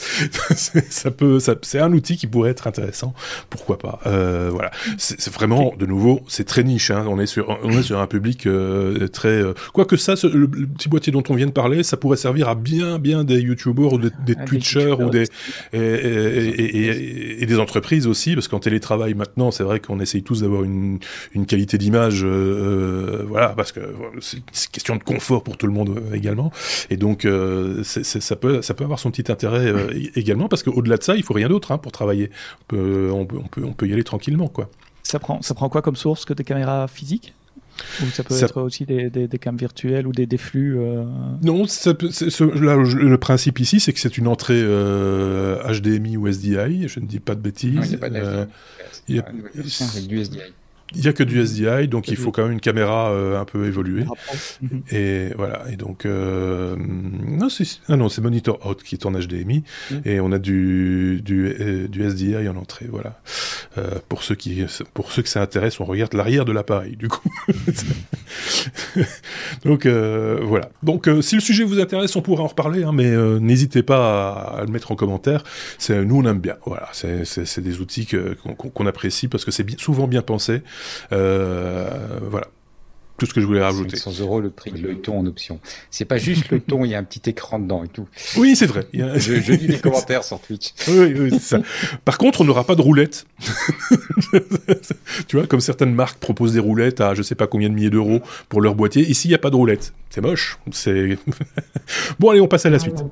ça 0.89 1.11
peut, 1.11 1.39
c'est 1.61 1.79
un 1.79 1.91
outil 1.93 2.17
qui 2.17 2.27
pourrait 2.27 2.51
être 2.51 2.67
intéressant. 2.67 3.13
Pourquoi 3.49 3.77
pas? 3.77 3.99
Euh, 4.05 4.49
Voilà. 4.51 4.71
C'est 4.97 5.31
vraiment, 5.33 5.73
de 5.77 5.85
nouveau, 5.85 6.21
c'est 6.27 6.45
très 6.45 6.63
niche. 6.63 6.91
Hein. 6.91 7.05
On 7.07 7.19
est 7.19 7.25
sur, 7.25 7.57
on 7.63 7.71
est 7.71 7.83
sur 7.83 7.99
un 7.99 8.07
public 8.07 8.45
euh, 8.45 9.07
très. 9.07 9.29
Euh, 9.29 9.53
quoique 9.73 9.97
ça, 9.97 10.13
le, 10.23 10.47
petit 10.47 10.89
boîtier 10.89 11.11
dont 11.11 11.23
on 11.29 11.35
vient 11.35 11.47
de 11.47 11.51
parler, 11.51 11.83
ça 11.83 11.97
pourrait 11.97 12.17
servir 12.17 12.49
à 12.49 12.55
bien, 12.55 12.99
bien 12.99 13.23
des 13.23 13.39
YouTubers 13.39 13.93
ou 13.93 13.97
des, 13.97 14.09
des 14.25 14.35
ah, 14.37 14.45
Twitchers 14.45 14.95
ou 14.99 15.09
des 15.09 15.25
et, 15.73 15.79
et, 15.79 17.43
et, 17.43 17.45
des 17.45 17.59
entreprises 17.59 18.07
aussi, 18.07 18.33
parce 18.33 18.47
qu'en 18.47 18.59
télétravail 18.59 19.13
maintenant, 19.13 19.51
c'est 19.51 19.63
vrai 19.63 19.79
qu'on 19.79 19.99
essaye 19.99 20.23
tous 20.23 20.41
d'avoir 20.41 20.63
une, 20.63 20.99
une 21.33 21.45
qualité 21.45 21.77
d'image, 21.77 22.23
voilà, 22.23 23.49
parce 23.49 23.71
que 23.71 23.79
c'est 24.21 24.71
question 24.71 24.95
de 24.95 25.03
confort 25.03 25.43
pour 25.43 25.57
tout 25.57 25.67
le 25.67 25.73
monde 25.73 26.01
également. 26.13 26.51
Et 26.89 26.97
donc, 26.97 27.27
ça 27.83 28.35
peut, 28.35 28.61
ça 28.61 28.73
peut 28.73 28.83
avoir 28.83 28.99
son 28.99 29.11
petit 29.11 29.31
intérêt 29.31 29.73
également, 30.15 30.26
parce 30.49 30.63
qu'au-delà 30.63 30.97
de 30.97 31.03
ça, 31.03 31.15
il 31.15 31.23
faut 31.23 31.33
rien 31.33 31.49
d'autre 31.49 31.71
hein, 31.71 31.77
pour 31.77 31.91
travailler. 31.91 32.31
On 32.61 32.65
peut, 32.67 33.11
on, 33.13 33.25
peut, 33.25 33.63
on, 33.63 33.73
peut, 33.73 33.87
y 33.87 33.93
aller 33.93 34.03
tranquillement. 34.03 34.47
Quoi. 34.47 34.69
Ça, 35.03 35.19
prend, 35.19 35.41
ça 35.41 35.53
prend 35.53 35.69
quoi 35.69 35.81
comme 35.81 35.95
source 35.95 36.25
que 36.25 36.33
des 36.33 36.43
caméras 36.43 36.87
physiques? 36.87 37.33
Ou 38.01 38.05
ça 38.07 38.23
peut 38.23 38.33
être 38.35 38.61
aussi 38.61 38.85
des, 38.85 39.09
des, 39.09 39.27
des 39.27 39.39
cams 39.39 39.55
virtuels 39.55 40.07
ou 40.07 40.11
des, 40.11 40.25
des 40.25 40.37
flux 40.37 40.79
euh... 40.79 41.05
Non, 41.43 41.67
ça 41.67 41.93
peut, 41.93 42.09
là, 42.59 42.75
le 42.75 43.17
principe 43.17 43.59
ici, 43.59 43.79
c'est 43.79 43.93
que 43.93 43.99
c'est 43.99 44.17
une 44.17 44.27
entrée 44.27 44.59
euh, 44.59 45.61
HDMI 45.71 46.17
ou 46.17 46.27
SDI, 46.27 46.87
je 46.87 46.99
ne 46.99 47.05
dis 47.05 47.19
pas 47.19 47.35
de 47.35 47.41
bêtises. 47.41 47.75
Non, 47.75 47.83
il 47.83 47.89
n'y 47.89 47.95
a 47.95 47.99
pas 47.99 48.09
d'HDMI. 48.09 48.25
Euh, 48.25 48.45
il 49.07 49.15
y 49.17 49.19
a... 49.19 49.25
du 50.07 50.19
SDI. 50.23 50.39
Il 50.95 51.01
n'y 51.01 51.07
a 51.07 51.13
que 51.13 51.23
du 51.23 51.41
SDI, 51.41 51.89
donc 51.89 52.07
il 52.07 52.15
faut 52.15 52.31
quand 52.31 52.43
même 52.43 52.53
une 52.53 52.61
caméra 52.61 53.11
euh, 53.11 53.39
un 53.39 53.43
peu 53.43 53.65
évoluée. 53.65 54.05
Mhm. 54.61 54.83
Et 54.91 55.29
voilà. 55.35 55.65
Et 55.69 55.75
donc 55.75 56.05
euh, 56.05 56.77
non, 56.77 57.49
c'est 57.49 57.65
ah 57.89 57.97
non, 57.97 58.07
c'est 58.07 58.21
Monitor 58.21 58.65
Out 58.65 58.83
qui 58.83 58.95
est 58.95 59.05
en 59.05 59.11
HDMI 59.11 59.63
mhm. 59.91 60.01
et 60.05 60.19
on 60.21 60.31
a 60.31 60.39
du 60.39 61.21
du, 61.23 61.53
euh, 61.59 61.87
du 61.89 62.09
SDI 62.09 62.47
en 62.47 62.55
entrée. 62.55 62.87
Voilà. 62.89 63.19
Pour 64.09 64.23
ceux 64.23 64.33
qui 64.33 64.65
pour 64.93 65.11
ceux 65.11 65.21
que 65.21 65.29
ça 65.29 65.41
intéresse, 65.41 65.79
on 65.79 65.85
regarde 65.85 66.13
l'arrière 66.13 66.45
de 66.45 66.51
l'appareil. 66.51 66.95
Du 66.95 67.09
coup. 67.09 67.29
donc 69.65 69.85
voilà. 69.85 70.69
Donc 70.83 71.09
si 71.21 71.35
le 71.35 71.41
sujet 71.41 71.63
vous 71.63 71.79
intéresse, 71.79 72.15
on 72.15 72.21
pourra 72.21 72.43
en 72.43 72.47
reparler, 72.47 72.83
hein, 72.83 72.91
mais 72.93 73.11
n'hésitez 73.39 73.83
pas 73.83 74.31
à, 74.31 74.61
le 74.61 74.71
mettre 74.71 74.91
en 74.91 74.95
commentaire. 74.95 75.43
C'est 75.77 76.05
nous 76.05 76.17
on 76.17 76.25
aime 76.25 76.39
bien. 76.39 76.55
Voilà. 76.65 76.89
C'est 76.93 77.25
c'est 77.25 77.61
des 77.61 77.81
outils 77.81 78.07
qu'on 78.73 78.87
apprécie 78.87 79.27
parce 79.27 79.45
que 79.45 79.51
c'est 79.51 79.79
souvent 79.79 80.07
bien 80.07 80.21
pensé. 80.21 80.63
Voilà 81.11 82.47
tout 83.17 83.25
ce 83.25 83.33
que 83.33 83.41
je 83.41 83.45
voulais 83.45 83.61
rajouter. 83.61 83.97
100 83.97 84.19
euros 84.19 84.39
le 84.39 84.49
prix 84.49 84.71
de 84.71 84.77
l'œilleton 84.77 85.19
en 85.19 85.25
option. 85.25 85.59
C'est 85.89 86.05
pas 86.05 86.17
juste 86.17 86.49
le 86.49 86.59
ton, 86.59 86.85
il 86.85 86.91
y 86.91 86.95
a 86.95 86.99
un 86.99 87.03
petit 87.03 87.29
écran 87.29 87.59
dedans 87.59 87.83
et 87.83 87.87
tout. 87.87 88.07
Oui, 88.37 88.55
c'est 88.55 88.67
vrai. 88.67 88.87
je, 88.93 89.51
lis 89.51 89.67
les 89.67 89.79
commentaires 89.79 90.23
sur 90.23 90.39
Twitch. 90.39 90.73
Oui, 90.87 91.13
oui, 91.17 91.29
c'est 91.31 91.57
ça. 91.57 91.59
Par 92.05 92.17
contre, 92.17 92.41
on 92.41 92.43
n'aura 92.43 92.63
pas 92.63 92.75
de 92.75 92.81
roulette. 92.81 93.25
tu 95.27 95.35
vois, 95.35 95.47
comme 95.47 95.59
certaines 95.59 95.93
marques 95.93 96.19
proposent 96.19 96.53
des 96.53 96.59
roulettes 96.59 97.01
à 97.01 97.13
je 97.13 97.21
sais 97.21 97.35
pas 97.35 97.47
combien 97.47 97.69
de 97.69 97.73
milliers 97.73 97.89
d'euros 97.89 98.21
pour 98.49 98.61
leur 98.61 98.75
boîtier. 98.75 99.03
Ici, 99.03 99.27
il 99.27 99.31
n'y 99.31 99.35
a 99.35 99.39
pas 99.39 99.49
de 99.49 99.55
roulette. 99.55 99.93
C'est 100.09 100.21
moche. 100.21 100.59
C'est 100.71 101.17
bon. 102.19 102.29
Allez, 102.29 102.41
on 102.41 102.47
passe 102.47 102.65
à 102.65 102.69
la 102.69 102.79
suite. 102.79 103.03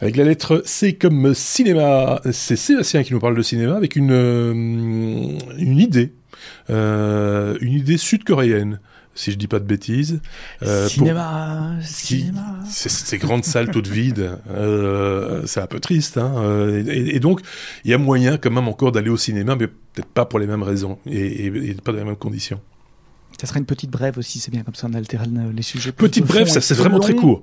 Avec 0.00 0.16
la 0.16 0.24
lettre 0.24 0.62
C 0.64 0.94
comme 0.94 1.34
cinéma, 1.34 2.20
c'est 2.32 2.56
Sébastien 2.56 3.02
qui 3.02 3.12
nous 3.12 3.20
parle 3.20 3.36
de 3.36 3.42
cinéma 3.42 3.76
avec 3.76 3.96
une, 3.96 4.12
euh, 4.12 4.52
une 5.58 5.78
idée 5.78 6.12
euh, 6.68 7.56
une 7.60 7.72
idée 7.72 7.96
sud-coréenne 7.96 8.80
si 9.14 9.32
je 9.32 9.36
dis 9.36 9.48
pas 9.48 9.58
de 9.58 9.64
bêtises. 9.64 10.20
Euh, 10.62 10.86
cinéma, 10.86 11.74
cinéma. 11.82 12.60
Ces 12.64 13.18
grandes 13.18 13.44
salles 13.44 13.70
toutes 13.70 13.88
vides, 13.88 14.38
euh, 14.50 15.42
c'est 15.46 15.60
un 15.60 15.66
peu 15.66 15.80
triste. 15.80 16.16
Hein, 16.16 16.80
et, 16.86 17.18
donc, 17.20 17.40
il 17.84 17.90
y 17.90 17.94
a 17.94 17.98
moyen 17.98 18.38
quand 18.38 18.50
même 18.50 18.68
encore 18.68 18.92
d'aller 18.92 19.10
au 19.10 19.18
cinéma, 19.18 19.56
mais 19.56 19.66
peut-être 19.66 20.08
pas 20.08 20.24
pour 20.24 20.38
les 20.38 20.46
mêmes 20.46 20.62
raisons 20.62 20.98
et, 21.06 21.46
et 21.46 21.74
pas 21.74 21.92
dans 21.92 21.98
les 21.98 22.04
mêmes 22.04 22.16
conditions. 22.16 22.60
Ça 23.38 23.46
sera 23.46 23.58
une 23.58 23.66
petite 23.66 23.90
brève 23.90 24.18
aussi, 24.18 24.38
c'est 24.38 24.50
bien 24.50 24.62
comme 24.62 24.74
ça 24.74 24.86
on 24.90 24.94
alterne 24.94 25.52
les 25.54 25.62
sujets. 25.62 25.92
Petite 25.92 26.26
brève, 26.26 26.48
ça 26.48 26.60
c'est 26.60 26.74
vraiment 26.74 26.98
très 26.98 27.14
court. 27.14 27.42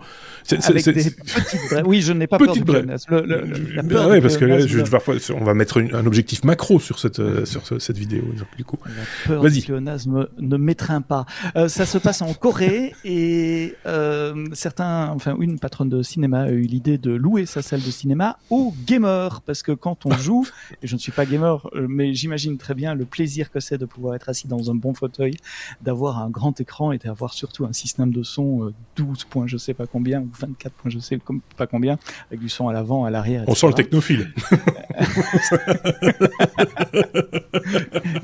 Avec 0.52 0.86
des 0.86 0.94
petites 1.12 1.70
brèves. 1.70 1.88
Oui, 1.88 2.02
je 2.02 2.14
n'ai 2.14 2.28
pas 2.28 2.38
petite 2.38 2.66
peur 2.66 2.84
brève. 2.84 3.00
Le, 3.10 3.22
le, 3.22 3.76
la 3.76 3.84
peur 3.84 4.08
ouais, 4.08 4.22
parce 4.22 4.38
que 4.38 4.46
là, 4.46 4.66
je, 4.66 4.80
parfois, 4.82 5.16
on 5.36 5.44
va 5.44 5.54
mettre 5.54 5.82
un 5.82 6.06
objectif 6.06 6.44
macro 6.44 6.80
sur 6.80 7.00
cette 7.00 7.20
euh, 7.20 7.46
sur 7.46 7.64
cette 7.66 7.98
vidéo. 7.98 8.24
Du 8.56 8.64
coup, 8.64 8.78
la 8.86 9.04
peur 9.26 9.50
du 9.50 9.62
pléonasme 9.62 10.28
ne 10.38 10.58
m'étreint 10.58 11.02
pas. 11.02 11.26
Euh, 11.56 11.68
ça 11.68 11.86
se 11.86 11.98
passe 11.98 12.22
en 12.22 12.34
Corée 12.34 12.94
et 13.04 13.76
euh, 13.86 14.46
certains, 14.54 15.10
enfin 15.10 15.36
une 15.40 15.60
patronne 15.60 15.90
de 15.90 16.02
cinéma 16.02 16.42
a 16.42 16.50
eu 16.50 16.62
l'idée 16.62 16.98
de 16.98 17.12
louer 17.12 17.46
sa 17.46 17.62
salle 17.62 17.82
de 17.82 17.92
cinéma 17.92 18.38
aux 18.50 18.74
gamers 18.86 19.42
parce 19.42 19.64
que 19.64 19.72
quand 19.72 20.06
on 20.06 20.12
joue, 20.12 20.48
et 20.84 20.88
je 20.88 20.96
ne 20.96 21.00
suis 21.00 21.12
pas 21.12 21.26
gamer, 21.26 21.68
euh, 21.76 21.88
mais 21.90 22.14
j'imagine 22.14 22.58
très 22.58 22.74
bien 22.74 22.96
le 22.96 23.06
plaisir 23.06 23.52
que 23.52 23.60
c'est 23.60 23.78
de 23.78 23.86
pouvoir 23.86 24.16
être 24.16 24.30
assis 24.30 24.48
dans 24.48 24.72
un 24.72 24.76
bon 24.76 24.94
fauteuil 24.94 25.36
d'avoir 25.82 26.20
un 26.20 26.30
grand 26.30 26.60
écran 26.60 26.92
et 26.92 26.98
d'avoir 26.98 27.34
surtout 27.34 27.66
un 27.66 27.74
système 27.74 28.12
de 28.12 28.24
son 28.24 28.74
12 28.96 29.08
euh, 29.08 29.26
points 29.30 29.48
je 29.48 29.58
sais 29.58 29.74
pas 29.74 29.86
combien 29.86 30.22
ou 30.22 30.30
24 30.40 30.74
points 30.74 30.92
je 30.92 31.00
sais 31.00 31.20
pas 31.56 31.68
combien 31.68 31.98
avec 32.30 32.40
du 32.40 32.50
son 32.50 32.68
à 32.68 32.74
l'avant 32.74 33.06
à 33.06 33.10
l'arrière 33.10 33.44
on 33.48 33.56
sent 33.56 33.68
le 33.68 33.74
technophile. 33.74 34.34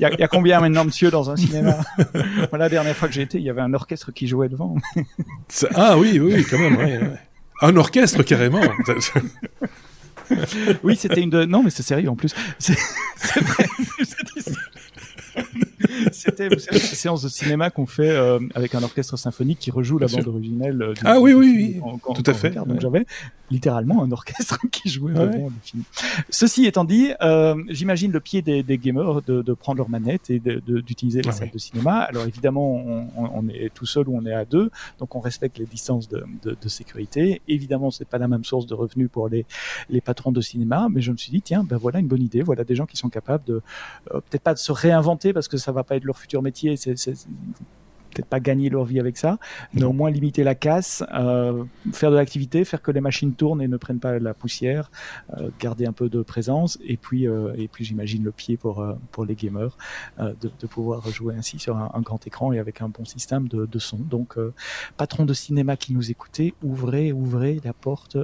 y 0.00 0.04
a, 0.04 0.28
combien 0.28 0.60
maintenant 0.60 0.84
monsieur 0.84 1.10
dans 1.10 1.30
un 1.30 1.36
cinéma? 1.36 1.78
La 2.52 2.68
dernière 2.68 2.96
fois 2.96 3.08
que 3.08 3.14
j'ai 3.14 3.22
été 3.22 3.38
il 3.38 3.44
y 3.44 3.50
avait 3.50 3.60
un 3.60 3.74
orchestre 3.74 4.10
qui 4.12 4.26
jouait 4.26 4.48
devant. 4.48 4.76
Ah 5.74 5.98
oui 5.98 6.18
oui 6.18 6.44
quand 6.48 6.58
même 6.58 7.16
un 7.60 7.76
orchestre 7.76 8.22
carrément. 8.22 8.60
Oui, 10.82 10.96
c'était 10.96 11.20
une 11.20 11.30
de... 11.30 11.44
Non, 11.44 11.62
mais 11.62 11.70
c'est 11.70 11.82
sérieux 11.82 12.08
en 12.08 12.16
plus. 12.16 12.34
C'est. 12.58 12.78
C'était 16.12 16.48
une 16.48 16.58
séance 16.58 17.22
de 17.22 17.28
cinéma 17.28 17.70
qu'on 17.70 17.86
fait 17.86 18.10
euh, 18.10 18.38
avec 18.54 18.74
un 18.74 18.82
orchestre 18.82 19.16
symphonique 19.16 19.58
qui 19.58 19.70
rejoue 19.70 19.98
la 19.98 20.06
bande 20.06 20.26
originelle. 20.26 20.82
Euh, 20.82 20.94
ah 21.04 21.20
oui, 21.20 21.32
oui, 21.32 21.80
oui, 21.82 21.90
tout 22.14 22.22
à 22.26 22.34
fait. 22.34 22.50
Donc 22.50 22.80
j'avais 22.80 23.06
littéralement 23.50 24.02
un 24.02 24.10
orchestre 24.10 24.58
qui 24.72 24.88
jouait 24.88 25.12
le 25.12 25.48
film. 25.62 25.82
Ceci 26.30 26.66
étant 26.66 26.84
dit, 26.84 27.12
euh, 27.22 27.54
j'imagine 27.68 28.10
le 28.10 28.20
pied 28.20 28.42
des, 28.42 28.62
des 28.62 28.78
gamers 28.78 29.22
de, 29.22 29.42
de, 29.42 29.52
prendre 29.52 29.78
leur 29.78 29.88
manette 29.88 30.30
et 30.30 30.40
d'utiliser 30.40 31.20
de, 31.20 31.28
les 31.28 31.34
ah 31.34 31.36
salles 31.38 31.50
de 31.50 31.58
cinéma. 31.58 32.00
Alors 32.00 32.24
évidemment, 32.24 32.74
on, 32.74 33.08
on, 33.16 33.48
est 33.48 33.72
tout 33.74 33.86
seul 33.86 34.08
ou 34.08 34.16
on 34.16 34.24
est 34.24 34.32
à 34.32 34.44
deux, 34.44 34.70
donc 34.98 35.14
on 35.14 35.20
respecte 35.20 35.58
les 35.58 35.66
distances 35.66 36.08
de, 36.08 36.24
de 36.42 36.68
sécurité. 36.68 37.42
Évidemment, 37.48 37.90
c'est 37.90 38.08
pas 38.08 38.18
la 38.18 38.28
même 38.28 38.44
source 38.44 38.66
de 38.66 38.74
revenus 38.74 39.08
pour 39.10 39.28
les, 39.28 39.44
les 39.90 40.00
patrons 40.00 40.32
de 40.32 40.40
cinéma, 40.40 40.88
mais 40.90 41.00
je 41.00 41.12
me 41.12 41.16
suis 41.16 41.30
dit 41.30 41.42
tiens, 41.42 41.64
ben 41.64 41.76
voilà 41.76 41.98
une 42.00 42.08
bonne 42.08 42.22
idée. 42.22 42.42
Voilà 42.42 42.64
des 42.64 42.74
gens 42.74 42.86
qui 42.86 42.96
sont 42.96 43.10
capables 43.10 43.44
de 43.44 43.62
peut-être 44.10 44.42
pas 44.42 44.54
de 44.54 44.58
se 44.58 44.72
réinventer 44.72 45.32
parce 45.32 45.48
que 45.48 45.56
ça 45.56 45.72
va 45.74 45.84
pas 45.84 45.96
être 45.96 46.04
leur 46.04 46.18
futur 46.18 46.42
métier. 46.42 46.76
C'est 46.76 46.96
peut-être 48.14 48.28
pas 48.28 48.40
gagner 48.40 48.70
leur 48.70 48.84
vie 48.84 49.00
avec 49.00 49.16
ça, 49.16 49.38
mais 49.74 49.84
au 49.84 49.92
moins 49.92 50.10
limiter 50.10 50.44
la 50.44 50.54
casse, 50.54 51.02
euh, 51.12 51.64
faire 51.92 52.10
de 52.10 52.16
l'activité, 52.16 52.64
faire 52.64 52.80
que 52.80 52.90
les 52.90 53.00
machines 53.00 53.34
tournent 53.34 53.60
et 53.60 53.68
ne 53.68 53.76
prennent 53.76 53.98
pas 53.98 54.18
la 54.18 54.34
poussière, 54.34 54.90
euh, 55.36 55.50
garder 55.60 55.86
un 55.86 55.92
peu 55.92 56.08
de 56.08 56.22
présence, 56.22 56.78
et 56.84 56.96
puis 56.96 57.26
euh, 57.26 57.52
et 57.56 57.68
puis 57.68 57.84
j'imagine 57.84 58.24
le 58.24 58.30
pied 58.30 58.56
pour 58.56 58.84
pour 59.10 59.24
les 59.24 59.34
gamers 59.34 59.76
de, 60.18 60.66
pouvoir 60.66 61.06
jouer 61.08 61.34
ainsi 61.34 61.58
sur 61.58 61.76
un, 61.76 62.00
grand 62.00 62.26
écran 62.26 62.52
et 62.52 62.58
avec 62.58 62.80
un 62.80 62.88
bon 62.88 63.04
système 63.04 63.48
de, 63.48 63.66
de 63.66 63.78
son. 63.78 63.98
Donc 63.98 64.36
patron 64.96 65.24
de 65.24 65.34
cinéma 65.34 65.76
qui 65.76 65.92
nous 65.92 66.10
écoutez, 66.10 66.54
ouvrez 66.62 67.12
ouvrez 67.12 67.60
la 67.64 67.72
porte 67.72 68.16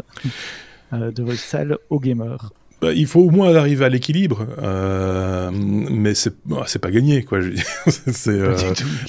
de 0.93 1.23
votre 1.23 1.39
salle 1.39 1.79
aux 1.91 2.01
gamers. 2.01 2.53
Bah, 2.81 2.93
il 2.95 3.07
faut 3.07 3.21
au 3.21 3.31
moins 3.31 3.55
arriver 3.55 3.85
à 3.85 3.91
l'équilibre, 3.91 4.47
euh, 4.63 5.51
mais 5.53 6.15
c'est 6.15 6.35
bah, 6.47 6.65
pas 6.81 6.91
gagné 6.91 7.25
quoi. 7.25 7.41
Je 7.41 7.51
c'est 7.87 8.31
euh, 8.31 8.57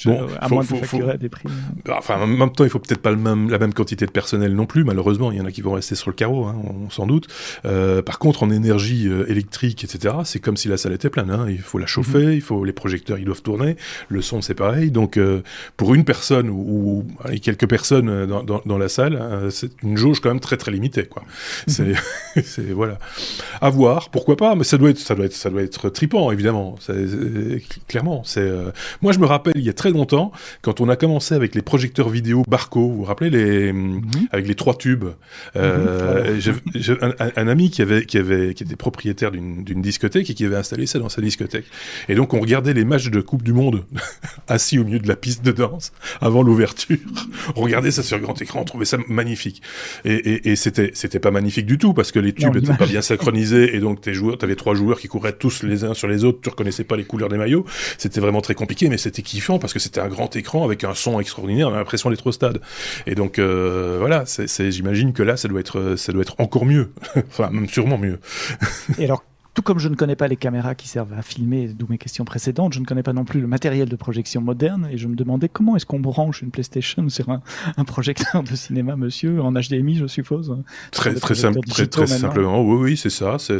bon, 0.04 0.26
à 0.38 0.48
faut, 0.48 0.54
moins 0.54 0.62
faut, 0.62 0.78
de 0.78 0.84
faut, 0.84 1.16
des 1.18 1.30
prix. 1.30 1.48
Bah, 1.86 1.96
enfin, 1.98 2.20
en 2.20 2.26
même 2.26 2.52
temps, 2.52 2.64
il 2.64 2.70
faut 2.70 2.78
peut-être 2.78 3.00
pas 3.00 3.10
le 3.10 3.16
même 3.16 3.48
la 3.48 3.58
même 3.58 3.72
quantité 3.72 4.04
de 4.04 4.10
personnel 4.10 4.54
non 4.54 4.66
plus. 4.66 4.84
Malheureusement, 4.84 5.32
il 5.32 5.38
y 5.38 5.40
en 5.40 5.46
a 5.46 5.52
qui 5.52 5.62
vont 5.62 5.72
rester 5.72 5.94
sur 5.94 6.10
le 6.10 6.16
carreau, 6.16 6.44
hein, 6.44 6.56
on, 6.64 6.90
sans 6.90 7.06
doute. 7.06 7.28
Euh, 7.64 8.02
par 8.02 8.18
contre, 8.18 8.42
en 8.42 8.50
énergie 8.50 9.08
euh, 9.08 9.30
électrique, 9.30 9.84
etc., 9.84 10.16
c'est 10.24 10.40
comme 10.40 10.58
si 10.58 10.68
la 10.68 10.76
salle 10.76 10.92
était 10.92 11.10
pleine. 11.10 11.30
Hein. 11.30 11.46
Il 11.48 11.60
faut 11.60 11.78
la 11.78 11.86
chauffer, 11.86 12.26
mhm. 12.26 12.32
il 12.32 12.42
faut 12.42 12.64
les 12.64 12.72
projecteurs, 12.72 13.18
ils 13.18 13.24
doivent 13.24 13.42
tourner. 13.42 13.76
Le 14.08 14.20
son, 14.20 14.42
c'est 14.42 14.54
pareil. 14.54 14.90
Donc, 14.90 15.16
euh, 15.16 15.42
pour 15.78 15.94
une 15.94 16.04
personne 16.04 16.50
ou, 16.50 17.06
ou 17.24 17.38
quelques 17.40 17.68
personnes 17.68 18.26
dans, 18.26 18.42
dans, 18.42 18.60
dans 18.66 18.78
la 18.78 18.88
salle, 18.88 19.48
c'est 19.50 19.70
une 19.82 19.96
jauge 19.96 20.20
quand 20.20 20.28
même 20.28 20.40
très 20.40 20.56
très 20.56 20.70
limitée 20.70 21.04
quoi. 21.04 21.22
C'est 21.66 22.72
voilà 22.72 22.98
à 23.62 23.70
voir, 23.70 24.10
pourquoi 24.10 24.36
pas, 24.36 24.56
mais 24.56 24.64
ça 24.64 24.76
doit 24.76 24.90
être, 24.90 24.98
ça 24.98 25.14
doit 25.14 25.26
être, 25.26 25.34
ça 25.34 25.48
doit 25.48 25.62
être 25.62 25.88
tripant, 25.88 26.32
évidemment. 26.32 26.74
clairement, 27.86 28.22
c'est. 28.24 28.40
Euh, 28.40 28.72
moi, 29.02 29.12
je 29.12 29.20
me 29.20 29.24
rappelle 29.24 29.52
il 29.54 29.62
y 29.62 29.68
a 29.68 29.72
très 29.72 29.92
longtemps 29.92 30.32
quand 30.62 30.80
on 30.80 30.88
a 30.88 30.96
commencé 30.96 31.36
avec 31.36 31.54
les 31.54 31.62
projecteurs 31.62 32.08
vidéo 32.08 32.42
Barco. 32.48 32.80
Vous 32.80 32.96
vous 32.96 33.04
rappelez 33.04 33.30
les 33.30 33.72
mhm. 33.72 34.02
avec 34.32 34.48
les 34.48 34.56
trois 34.56 34.74
tubes. 34.74 35.04
Euh, 35.54 36.34
mhm. 36.34 36.54
J'ai 36.74 36.92
un, 37.00 37.12
un, 37.36 37.46
ami 37.46 37.70
qui 37.70 37.82
avait, 37.82 38.04
qui 38.04 38.18
avait, 38.18 38.52
qui 38.54 38.64
était 38.64 38.74
propriétaire 38.74 39.30
d'une 39.30 39.80
discothèque 39.80 40.28
et 40.28 40.34
qui 40.34 40.44
avait 40.44 40.56
installé 40.56 40.86
ça 40.86 40.98
dans 40.98 41.08
sa 41.08 41.22
discothèque. 41.22 41.66
Et 42.08 42.16
donc, 42.16 42.34
on 42.34 42.40
regardait 42.40 42.74
les 42.74 42.84
matchs 42.84 43.10
de 43.10 43.20
Coupe 43.20 43.44
du 43.44 43.52
Monde 43.52 43.84
assis 44.48 44.80
au 44.80 44.84
milieu 44.84 44.98
de 44.98 45.06
la 45.06 45.14
piste 45.14 45.44
de 45.44 45.52
danse 45.52 45.92
avant 46.20 46.42
l'ouverture. 46.42 46.98
on 47.54 47.60
regardait 47.60 47.92
ça 47.92 48.02
sur 48.02 48.18
grand 48.18 48.42
écran, 48.42 48.62
on 48.62 48.64
trouvait 48.64 48.86
ça 48.86 48.98
magnifique. 49.06 49.62
Et, 50.04 50.14
et, 50.14 50.50
et 50.50 50.56
c'était, 50.56 50.90
c'était 50.94 51.20
pas 51.20 51.30
magnifique 51.30 51.66
du 51.66 51.78
tout 51.78 51.94
parce 51.94 52.10
que 52.10 52.18
les 52.18 52.32
tubes 52.32 52.56
n'étaient 52.56 52.74
pas 52.74 52.86
bien 52.86 53.02
synchronisés 53.02 53.51
et 53.52 53.80
donc 53.80 54.00
tes 54.00 54.14
joueurs, 54.14 54.38
t'avais 54.38 54.56
trois 54.56 54.74
joueurs 54.74 55.00
qui 55.00 55.08
couraient 55.08 55.32
tous 55.32 55.62
les 55.62 55.84
uns 55.84 55.94
sur 55.94 56.08
les 56.08 56.24
autres, 56.24 56.40
tu 56.42 56.48
reconnaissais 56.48 56.84
pas 56.84 56.96
les 56.96 57.04
couleurs 57.04 57.28
des 57.28 57.38
maillots. 57.38 57.64
C'était 57.98 58.20
vraiment 58.20 58.40
très 58.40 58.54
compliqué, 58.54 58.88
mais 58.88 58.98
c'était 58.98 59.22
kiffant 59.22 59.58
parce 59.58 59.72
que 59.72 59.78
c'était 59.78 60.00
un 60.00 60.08
grand 60.08 60.34
écran 60.36 60.64
avec 60.64 60.84
un 60.84 60.94
son 60.94 61.20
extraordinaire, 61.20 61.68
on 61.68 61.74
a 61.74 61.76
l'impression 61.76 62.10
d'être 62.10 62.26
au 62.26 62.32
stade. 62.32 62.60
Et 63.06 63.14
donc 63.14 63.38
euh, 63.38 63.96
voilà, 63.98 64.24
c'est, 64.26 64.70
j'imagine 64.70 65.12
que 65.12 65.22
là, 65.22 65.36
ça 65.36 65.48
doit 65.48 65.60
être, 65.60 65.96
ça 65.96 66.12
doit 66.12 66.22
être 66.22 66.36
encore 66.38 66.64
mieux, 66.64 66.92
enfin 67.16 67.50
même 67.50 67.68
sûrement 67.68 67.98
mieux. 67.98 68.18
et 68.98 69.04
alors 69.04 69.24
tout 69.54 69.62
comme 69.62 69.78
je 69.78 69.88
ne 69.88 69.94
connais 69.94 70.16
pas 70.16 70.28
les 70.28 70.36
caméras 70.36 70.74
qui 70.74 70.88
servent 70.88 71.12
à 71.12 71.20
filmer, 71.20 71.68
d'où 71.68 71.86
mes 71.88 71.98
questions 71.98 72.24
précédentes, 72.24 72.72
je 72.72 72.80
ne 72.80 72.86
connais 72.86 73.02
pas 73.02 73.12
non 73.12 73.24
plus 73.24 73.40
le 73.40 73.46
matériel 73.46 73.88
de 73.88 73.96
projection 73.96 74.40
moderne 74.40 74.88
et 74.90 74.96
je 74.96 75.06
me 75.08 75.14
demandais 75.14 75.48
comment 75.48 75.76
est-ce 75.76 75.84
qu'on 75.84 76.00
branche 76.00 76.40
une 76.40 76.50
PlayStation 76.50 77.06
sur 77.10 77.28
un, 77.28 77.42
un, 77.76 77.84
projecteur 77.84 78.42
de 78.42 78.54
cinéma, 78.56 78.96
monsieur, 78.96 79.42
en 79.42 79.52
HDMI, 79.52 79.96
je 79.96 80.06
suppose. 80.06 80.56
Très, 80.90 81.14
très, 81.14 81.34
simple, 81.34 81.60
très, 81.68 81.86
très 81.86 82.06
simplement, 82.06 82.62
oui, 82.62 82.78
oui, 82.80 82.96
c'est 82.96 83.10
ça. 83.10 83.36
Ce 83.38 83.58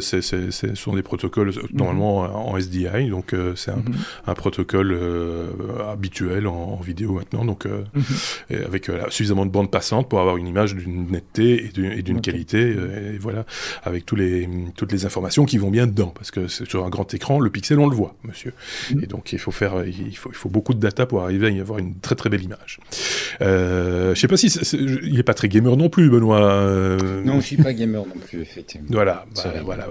sont 0.75 0.95
des 0.95 1.03
protocoles 1.03 1.49
euh, 1.49 1.61
mhm. 1.71 1.77
normalement 1.77 2.49
en 2.49 2.57
SDI, 2.57 3.09
donc 3.09 3.33
euh, 3.33 3.53
c'est 3.55 3.71
un, 3.71 3.77
mhm. 3.77 3.93
un, 4.25 4.33
protocole 4.33 4.91
euh, 4.91 5.51
habituel 5.91 6.47
en, 6.47 6.79
vidéo 6.83 7.13
maintenant, 7.13 7.45
donc 7.45 7.65
mhm. 7.65 8.63
avec 8.65 8.89
suffisamment 9.09 9.45
de 9.45 9.51
bandes 9.51 9.71
passantes 9.71 10.09
pour 10.09 10.19
avoir 10.19 10.37
une 10.37 10.47
image 10.47 10.75
d'une 10.75 11.11
netteté 11.11 11.65
et 11.65 12.01
d'une, 12.01 12.21
qualité, 12.21 12.71
et 12.71 13.17
voilà, 13.19 13.45
avec 13.83 14.05
tous 14.05 14.15
les, 14.15 14.49
toutes 14.75 14.91
les 14.91 15.05
informations 15.05 15.45
qui 15.45 15.57
vont 15.57 15.69
bien 15.69 15.82
dedans, 15.87 16.13
parce 16.15 16.31
que 16.31 16.47
sur 16.47 16.85
un 16.85 16.89
grand 16.89 17.13
écran, 17.13 17.39
le 17.39 17.49
pixel, 17.49 17.79
on 17.79 17.87
le 17.87 17.95
voit, 17.95 18.15
monsieur. 18.23 18.53
Mm. 18.91 19.03
Et 19.03 19.07
donc, 19.07 19.33
il 19.33 19.39
faut 19.39 19.51
faire, 19.51 19.85
il 19.85 20.15
faut, 20.15 20.29
il 20.31 20.35
faut 20.35 20.49
beaucoup 20.49 20.73
de 20.73 20.79
data 20.79 21.05
pour 21.05 21.23
arriver 21.23 21.47
à 21.47 21.49
y 21.49 21.59
avoir 21.59 21.79
une 21.79 21.95
très 21.95 22.15
très 22.15 22.29
belle 22.29 22.43
image. 22.43 22.79
Euh, 23.41 24.15
je 24.15 24.19
sais 24.19 24.27
pas 24.27 24.37
si 24.37 24.47
il 24.47 25.19
est 25.19 25.23
pas 25.23 25.33
très 25.33 25.49
gamer 25.49 25.77
non 25.77 25.89
plus, 25.89 26.09
Benoît. 26.09 26.41
Euh. 26.41 27.23
Non, 27.23 27.39
je 27.39 27.45
suis 27.45 27.57
pas 27.57 27.73
gamer 27.73 28.05
non 28.05 28.21
plus, 28.27 28.41
effectivement. 28.41 28.87
Voilà, 28.91 29.25
voilà, 29.35 29.61
voilà, 29.61 29.87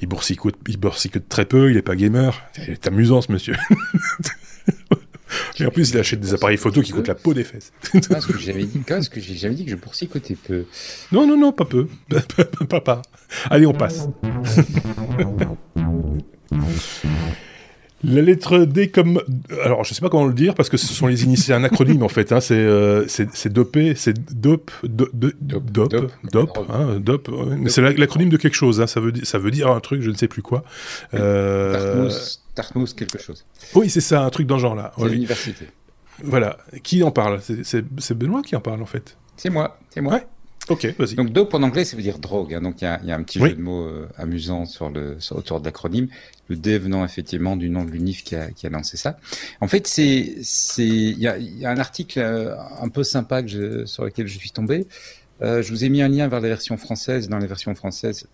Il 0.00 0.08
boursicote, 0.08 0.56
il 0.68 0.76
boursicote 0.78 1.28
très 1.28 1.44
peu, 1.44 1.70
il 1.70 1.76
est 1.76 1.82
pas 1.82 1.96
gamer. 1.96 2.40
C'est 2.54 2.86
amusant, 2.86 3.20
ce 3.20 3.32
monsieur. 3.32 3.54
Et 5.58 5.66
en 5.66 5.70
plus, 5.70 5.90
il 5.90 5.98
achète 5.98 6.20
des 6.20 6.34
appareils 6.34 6.56
photo 6.56 6.82
qui 6.82 6.92
coûtent 6.92 7.08
la 7.08 7.14
peau 7.14 7.34
des 7.34 7.44
fesses. 7.44 7.72
Parce 8.08 8.26
que 8.26 8.38
j'avais 8.38 8.64
dit, 8.64 8.78
parce 8.86 9.08
que 9.08 9.20
j'ai 9.20 9.34
jamais 9.34 9.54
dit 9.54 9.64
que 9.64 9.70
je 9.70 9.76
boursicotais 9.76 10.36
peu? 10.36 10.64
Non, 11.12 11.26
non, 11.26 11.38
non, 11.38 11.52
pas 11.52 11.64
peu. 11.64 11.86
pas, 12.68 12.80
pas. 12.80 13.02
Allez, 13.50 13.66
on 13.66 13.72
passe. 13.72 14.08
La 18.04 18.22
lettre 18.22 18.58
D 18.60 18.88
comme... 18.88 19.20
Alors, 19.64 19.84
je 19.84 19.94
sais 19.94 20.00
pas 20.00 20.08
comment 20.08 20.26
le 20.26 20.34
dire, 20.34 20.54
parce 20.54 20.68
que 20.68 20.76
ce 20.76 20.92
sont 20.92 21.06
les 21.06 21.24
initiés, 21.24 21.54
un 21.54 21.64
acronyme, 21.64 22.02
en 22.02 22.08
fait. 22.08 22.30
Hein, 22.30 22.40
c'est 22.40 22.54
euh, 22.54 23.06
dopé, 23.46 23.94
c'est 23.96 24.14
DOP, 24.34 24.70
DOP, 24.84 25.10
DOP, 25.40 26.12
DOP, 26.30 26.58
hein, 26.68 27.00
DOP. 27.00 27.30
C'est 27.68 27.80
l'acronyme 27.98 28.28
de 28.28 28.36
quelque 28.36 28.54
chose, 28.54 28.80
hein, 28.80 28.86
ça, 28.86 29.00
veut, 29.00 29.12
ça 29.22 29.38
veut 29.38 29.50
dire 29.50 29.70
un 29.70 29.80
truc, 29.80 30.02
je 30.02 30.10
ne 30.10 30.16
sais 30.16 30.28
plus 30.28 30.42
quoi. 30.42 30.62
Euh... 31.14 32.10
Tartmousse, 32.56 32.94
quelque 32.94 33.18
chose. 33.18 33.44
Oui, 33.74 33.88
c'est 33.88 34.00
ça, 34.00 34.24
un 34.24 34.30
truc 34.30 34.48
dans 34.48 34.56
ce 34.56 34.62
genre-là. 34.62 34.92
C'est 34.98 35.08
l'université. 35.08 35.66
Voilà. 36.24 36.56
Qui 36.82 37.02
en 37.04 37.12
parle? 37.12 37.40
C'est 37.42 38.14
Benoît 38.14 38.42
qui 38.42 38.56
en 38.56 38.60
parle, 38.60 38.82
en 38.82 38.86
fait. 38.86 39.16
C'est 39.36 39.50
moi, 39.50 39.78
c'est 39.90 40.00
moi. 40.00 40.14
Ouais. 40.14 40.26
Ok, 40.68 40.94
vas-y. 40.98 41.14
Donc 41.14 41.30
dope 41.30 41.54
en 41.54 41.62
anglais, 41.62 41.84
ça 41.84 41.96
veut 41.96 42.02
dire 42.02 42.18
drogue. 42.18 42.52
Hein. 42.52 42.60
donc 42.60 42.82
il 42.82 42.84
y, 43.04 43.06
y 43.06 43.12
a, 43.12 43.14
un 43.14 43.22
petit 43.22 43.38
jeu 43.38 43.50
de 43.50 43.60
mots 43.60 43.84
euh, 43.84 44.08
amusant 44.16 44.64
sur 44.64 44.90
le 44.90 45.20
sur, 45.20 45.36
autour 45.36 45.60
de 45.60 45.64
l'acronyme. 45.64 46.08
Le 46.48 46.56
D 46.56 46.76
venant 46.78 47.04
effectivement 47.04 47.56
du 47.56 47.70
nom 47.70 47.84
de 47.84 47.90
l'UNIF 47.90 48.24
qui 48.24 48.34
a, 48.34 48.50
qui 48.50 48.66
a 48.66 48.70
lancé 48.70 48.96
ça. 48.96 49.16
En 49.60 49.68
fait, 49.68 49.86
c'est 49.86 50.38
c'est 50.42 50.84
il 50.84 51.18
y 51.20 51.28
a, 51.28 51.38
y 51.38 51.64
a, 51.64 51.70
un 51.70 51.78
article 51.78 52.18
euh, 52.18 52.56
un 52.80 52.88
peu 52.88 53.04
sympa 53.04 53.42
que 53.42 53.48
je, 53.48 53.86
sur 53.86 54.04
lequel 54.04 54.26
je 54.26 54.38
suis 54.38 54.50
tombé. 54.50 54.88
Euh, 55.40 55.62
je 55.62 55.70
vous 55.70 55.84
ai 55.84 55.88
mis 55.88 56.02
un 56.02 56.08
lien 56.08 56.26
vers 56.26 56.40
la 56.40 56.48
version 56.48 56.76
française. 56.76 57.28
Dans 57.28 57.38
la 57.38 57.46
version 57.46 57.72
française, 57.76 58.26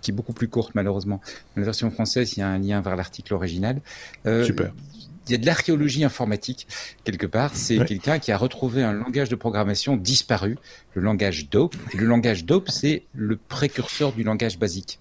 qui 0.00 0.10
est 0.10 0.14
beaucoup 0.14 0.32
plus 0.32 0.48
courte 0.48 0.74
malheureusement. 0.74 1.20
Dans 1.54 1.60
la 1.60 1.64
version 1.64 1.90
française, 1.90 2.34
il 2.36 2.40
y 2.40 2.42
a 2.42 2.48
un 2.48 2.58
lien 2.58 2.80
vers 2.80 2.96
l'article 2.96 3.34
original. 3.34 3.80
Euh, 4.26 4.44
Super 4.44 4.72
il 5.30 5.32
y 5.32 5.34
a 5.36 5.38
de 5.38 5.46
l'archéologie 5.46 6.02
informatique 6.02 6.66
quelque 7.04 7.26
part. 7.26 7.54
C'est 7.54 7.84
quelqu'un 7.84 8.18
qui 8.18 8.32
a 8.32 8.36
retrouvé 8.36 8.82
un 8.82 8.92
langage 8.92 9.28
de 9.28 9.36
programmation 9.36 9.96
disparu, 9.96 10.56
le 10.94 11.02
langage 11.02 11.48
DOPE. 11.48 11.76
le 11.94 12.04
langage 12.04 12.44
DOPE, 12.44 12.68
c'est 12.68 13.04
le 13.14 13.36
précurseur 13.36 14.12
du 14.12 14.24
langage 14.24 14.58
basique. 14.58 14.98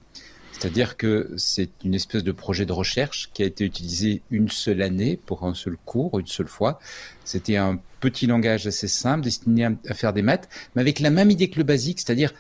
C'est-à-dire 0.52 0.98
que 0.98 1.32
c'est 1.38 1.70
une 1.86 1.96
espèce 1.96 2.24
de 2.24 2.34
projet 2.34 2.66
de 2.66 2.74
recherche 2.74 3.30
qui 3.34 3.44
a 3.44 3.46
été 3.46 3.64
utilisé 3.64 4.22
une 4.30 4.50
seule 4.50 4.82
année 4.82 5.18
pour 5.26 5.46
un 5.46 5.54
seul 5.54 5.78
cours, 5.86 6.20
une 6.20 6.28
seule 6.28 6.50
fois. 6.50 6.80
C'était 7.24 7.56
un 7.56 7.80
petit 8.02 8.28
langage 8.28 8.68
assez 8.68 8.90
simple 8.90 9.24
destiné 9.24 9.66
à 9.88 9.94
faire 9.94 10.12
des 10.12 10.22
maths, 10.22 10.50
mais 10.76 10.82
avec 10.82 11.00
la 11.00 11.12
même 11.12 11.32
idée 11.32 11.50
que 11.50 11.58
le 11.58 11.64
basique, 11.64 12.00
c'est-à-dire 12.00 12.34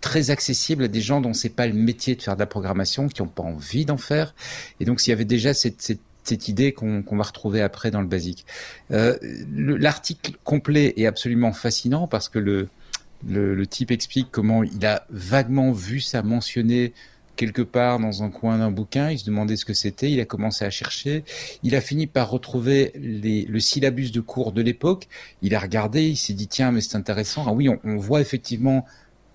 très 0.00 0.30
accessible 0.30 0.84
à 0.84 0.88
des 0.88 1.00
gens 1.00 1.20
dont 1.20 1.32
c'est 1.32 1.48
pas 1.48 1.66
le 1.66 1.72
métier 1.72 2.14
de 2.14 2.22
faire 2.22 2.34
de 2.34 2.40
la 2.40 2.46
programmation, 2.46 3.08
qui 3.08 3.22
n'ont 3.22 3.28
pas 3.28 3.42
envie 3.42 3.84
d'en 3.84 3.96
faire. 3.96 4.34
Et 4.80 4.84
donc, 4.84 5.00
s'il 5.00 5.10
y 5.10 5.14
avait 5.14 5.24
déjà 5.24 5.54
cette, 5.54 6.48
idée 6.48 6.72
qu'on 6.72 7.04
va 7.12 7.22
retrouver 7.22 7.62
après 7.62 7.92
dans 7.92 8.00
le 8.00 8.08
basique. 8.08 8.46
Euh, 8.90 9.16
L'article 9.54 10.32
complet 10.42 10.92
est 10.96 11.06
absolument 11.06 11.52
fascinant 11.52 12.08
parce 12.08 12.28
que 12.28 12.40
le, 12.40 13.66
type 13.66 13.92
explique 13.92 14.28
comment 14.32 14.64
il 14.64 14.84
a 14.84 15.06
vaguement 15.10 15.70
vu 15.70 16.00
ça 16.00 16.22
mentionné 16.22 16.92
quelque 17.36 17.62
part 17.62 18.00
dans 18.00 18.22
un 18.22 18.30
coin 18.30 18.58
d'un 18.58 18.70
bouquin, 18.72 19.10
il 19.10 19.18
se 19.18 19.26
demandait 19.26 19.56
ce 19.56 19.64
que 19.64 19.74
c'était, 19.74 20.10
il 20.10 20.18
a 20.20 20.24
commencé 20.24 20.64
à 20.64 20.70
chercher, 20.70 21.22
il 21.62 21.76
a 21.76 21.80
fini 21.80 22.06
par 22.06 22.30
retrouver 22.30 22.92
le 22.96 23.60
syllabus 23.60 24.10
de 24.10 24.20
cours 24.20 24.52
de 24.52 24.62
l'époque, 24.62 25.06
il 25.42 25.54
a 25.54 25.60
regardé, 25.60 26.08
il 26.08 26.16
s'est 26.16 26.32
dit 26.32 26.48
tiens 26.48 26.72
mais 26.72 26.80
c'est 26.80 26.96
intéressant, 26.96 27.44
ah 27.46 27.52
oui 27.52 27.68
on 27.68 27.96
voit 27.98 28.20
effectivement 28.20 28.86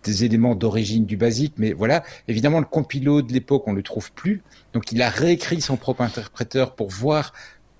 des 0.04 0.26
éléments 0.26 0.56
d'origine 0.56 1.06
du 1.06 1.18
basique, 1.18 1.54
mais 1.58 1.74
voilà, 1.74 2.04
évidemment 2.28 2.60
le 2.60 2.66
compilo 2.66 3.22
de 3.22 3.32
l'époque 3.34 3.64
on 3.68 3.74
le 3.74 3.84
trouve 3.84 4.12
plus, 4.12 4.42
donc 4.74 4.92
il 4.92 5.02
a 5.02 5.10
réécrit 5.10 5.62
son 5.62 5.78
propre 5.78 6.02
interpréteur 6.02 6.76
pour 6.76 6.90
voir 6.90 7.34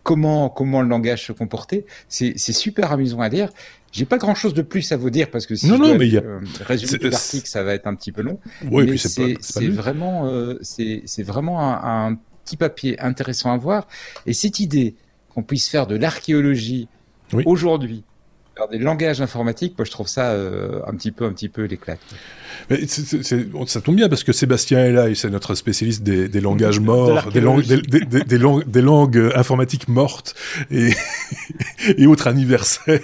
comment 0.04 0.50
comment 0.50 0.82
le 0.82 0.88
langage 0.88 1.26
se 1.26 1.32
comportait. 1.32 1.86
C'est 2.10 2.38
super 2.38 2.92
amusant 2.92 3.22
à 3.22 3.30
lire. 3.30 3.50
J'ai 3.92 4.06
pas 4.06 4.18
grand 4.18 4.36
chose 4.36 4.54
de 4.54 4.62
plus 4.62 4.92
à 4.94 4.98
vous 4.98 5.10
dire 5.10 5.30
parce 5.30 5.46
que 5.46 5.56
si 5.56 5.68
non, 5.68 5.76
je 5.76 5.82
non, 5.82 5.98
mais 5.98 6.08
il 6.08 6.14
y 6.14 6.18
a... 6.18 6.22
Euh, 6.22 6.40
résumer 6.62 7.10
l'article, 7.10 7.46
ça 7.46 7.62
va 7.62 7.74
être 7.74 7.88
un 7.88 7.96
petit 7.96 8.14
peu 8.14 8.22
long. 8.22 8.40
Oui, 8.70 8.86
mais 8.90 8.98
c'est 8.98 9.68
vraiment 9.68 10.28
euh, 10.28 10.58
c'est 10.62 11.24
vraiment 11.24 11.60
un, 11.60 12.12
un, 12.12 12.18
petit 12.46 12.58
papier 12.58 13.00
intéressant 13.00 13.52
à 13.52 13.58
voir. 13.58 13.88
Et 14.26 14.34
cette 14.34 14.60
idée 14.60 14.96
qu'on 15.30 15.44
puisse 15.44 15.68
faire 15.68 15.88
de 15.88 15.96
l'archéologie 15.96 16.88
aujourd'hui 17.46 18.04
des 18.70 18.78
langages 18.78 19.22
informatiques, 19.22 19.78
moi 19.78 19.86
je 19.86 19.92
trouve 19.92 20.08
ça 20.08 20.32
euh, 20.32 20.82
un 20.88 20.94
petit 20.94 21.12
peu, 21.12 21.26
un 21.26 21.32
petit 21.32 21.50
peu 21.50 21.64
l'éclate. 21.64 22.00
Mais 22.70 22.86
ça 22.88 23.82
tombe 23.82 23.96
bien 23.96 24.10
parce 24.10 24.24
que 24.24 24.34
Sébastien 24.34 24.86
est 24.86 24.92
là 24.92 25.10
et 25.10 25.16
c'est 25.16 25.30
notre 25.30 25.56
spécialiste 25.56 26.04
des, 26.04 26.28
des 26.28 26.42
langages 26.42 26.80
morts, 26.80 27.32
des 27.32 27.42
langues, 27.42 27.66
des, 27.66 27.82
des, 27.82 28.24
des, 28.24 28.38
langues, 28.38 28.70
des 28.70 28.82
langues 28.82 29.32
informatiques 29.36 29.88
mortes 29.88 30.36
et, 30.70 30.92
et 31.98 32.06
autres 32.06 32.28
anniversaires. 32.28 33.00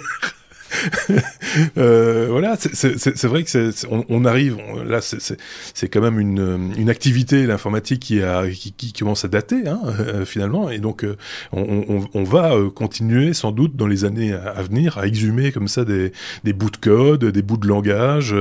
euh, 1.78 2.28
voilà, 2.30 2.56
c'est 2.56 3.24
vrai 3.24 3.44
que 3.44 3.86
on, 3.90 4.04
on, 4.08 4.24
arrive 4.24 4.58
là, 4.84 5.00
c'est 5.00 5.88
quand 5.88 6.00
même 6.00 6.18
une, 6.18 6.72
une 6.76 6.90
activité 6.90 7.46
l'informatique 7.46 8.00
qui, 8.00 8.20
qui, 8.54 8.72
qui, 8.72 8.92
commence 8.92 9.24
à 9.24 9.28
dater 9.28 9.66
hein, 9.66 9.80
euh, 10.00 10.24
finalement, 10.24 10.70
et 10.70 10.78
donc 10.78 11.04
euh, 11.04 11.16
on, 11.52 12.24
va 12.24 12.52
euh, 12.52 12.70
continuer 12.70 13.32
sans 13.32 13.52
doute 13.52 13.76
dans 13.76 13.86
les 13.86 14.04
années 14.04 14.32
à, 14.32 14.62
venir 14.62 14.98
à 14.98 15.06
exhumer 15.06 15.52
comme 15.52 15.68
ça 15.68 15.84
des, 15.84 16.12
des 16.44 16.52
bouts 16.52 16.70
de 16.70 16.76
code, 16.76 17.24
des 17.24 17.42
bouts 17.42 17.56
de 17.56 17.66
langage, 17.66 18.34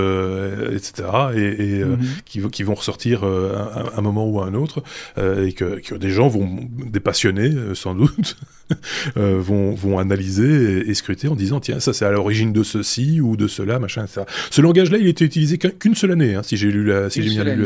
etc. 0.72 1.08
et, 1.36 1.40
et 1.40 1.84
mm-hmm. 1.84 1.98
qui, 2.26 2.42
qui, 2.50 2.64
vont 2.64 2.76
ressortir 2.76 3.24
à 3.24 3.98
un 3.98 4.02
moment 4.02 4.28
ou 4.28 4.42
à 4.42 4.46
un 4.46 4.54
autre, 4.54 4.84
et 5.18 5.54
que, 5.54 5.80
que, 5.80 5.96
des 5.96 6.10
gens 6.10 6.28
vont, 6.28 6.60
des 6.86 7.00
passionnés 7.00 7.52
sans 7.74 7.96
doute, 7.96 8.38
vont, 9.16 9.74
vont 9.74 10.00
analyser 10.00 10.80
et, 10.80 10.90
et, 10.90 10.94
scruter 10.94 11.28
en 11.28 11.36
disant 11.36 11.60
tiens 11.60 11.80
ça 11.80 11.94
c'est 11.94 12.06
à 12.06 12.12
l'origine 12.18 12.52
de 12.52 12.64
ceci 12.64 13.22
ou 13.22 13.38
de 13.38 13.48
cela, 13.48 13.80
machin, 13.80 14.06
etc. 14.06 14.22
Ce 14.52 14.62
langage-là, 14.62 14.98
il 14.98 15.08
était 15.08 15.26
utilisé 15.26 15.58
qu'une 15.58 15.96
seule 15.96 16.12
année, 16.12 16.36
hein, 16.36 16.44
si 16.44 16.58
j'ai 16.58 16.72
lu 16.72 16.86
la, 16.86 17.10
si 17.10 17.24
j'ai 17.24 17.30
bien 17.30 17.44
lu. 17.44 17.66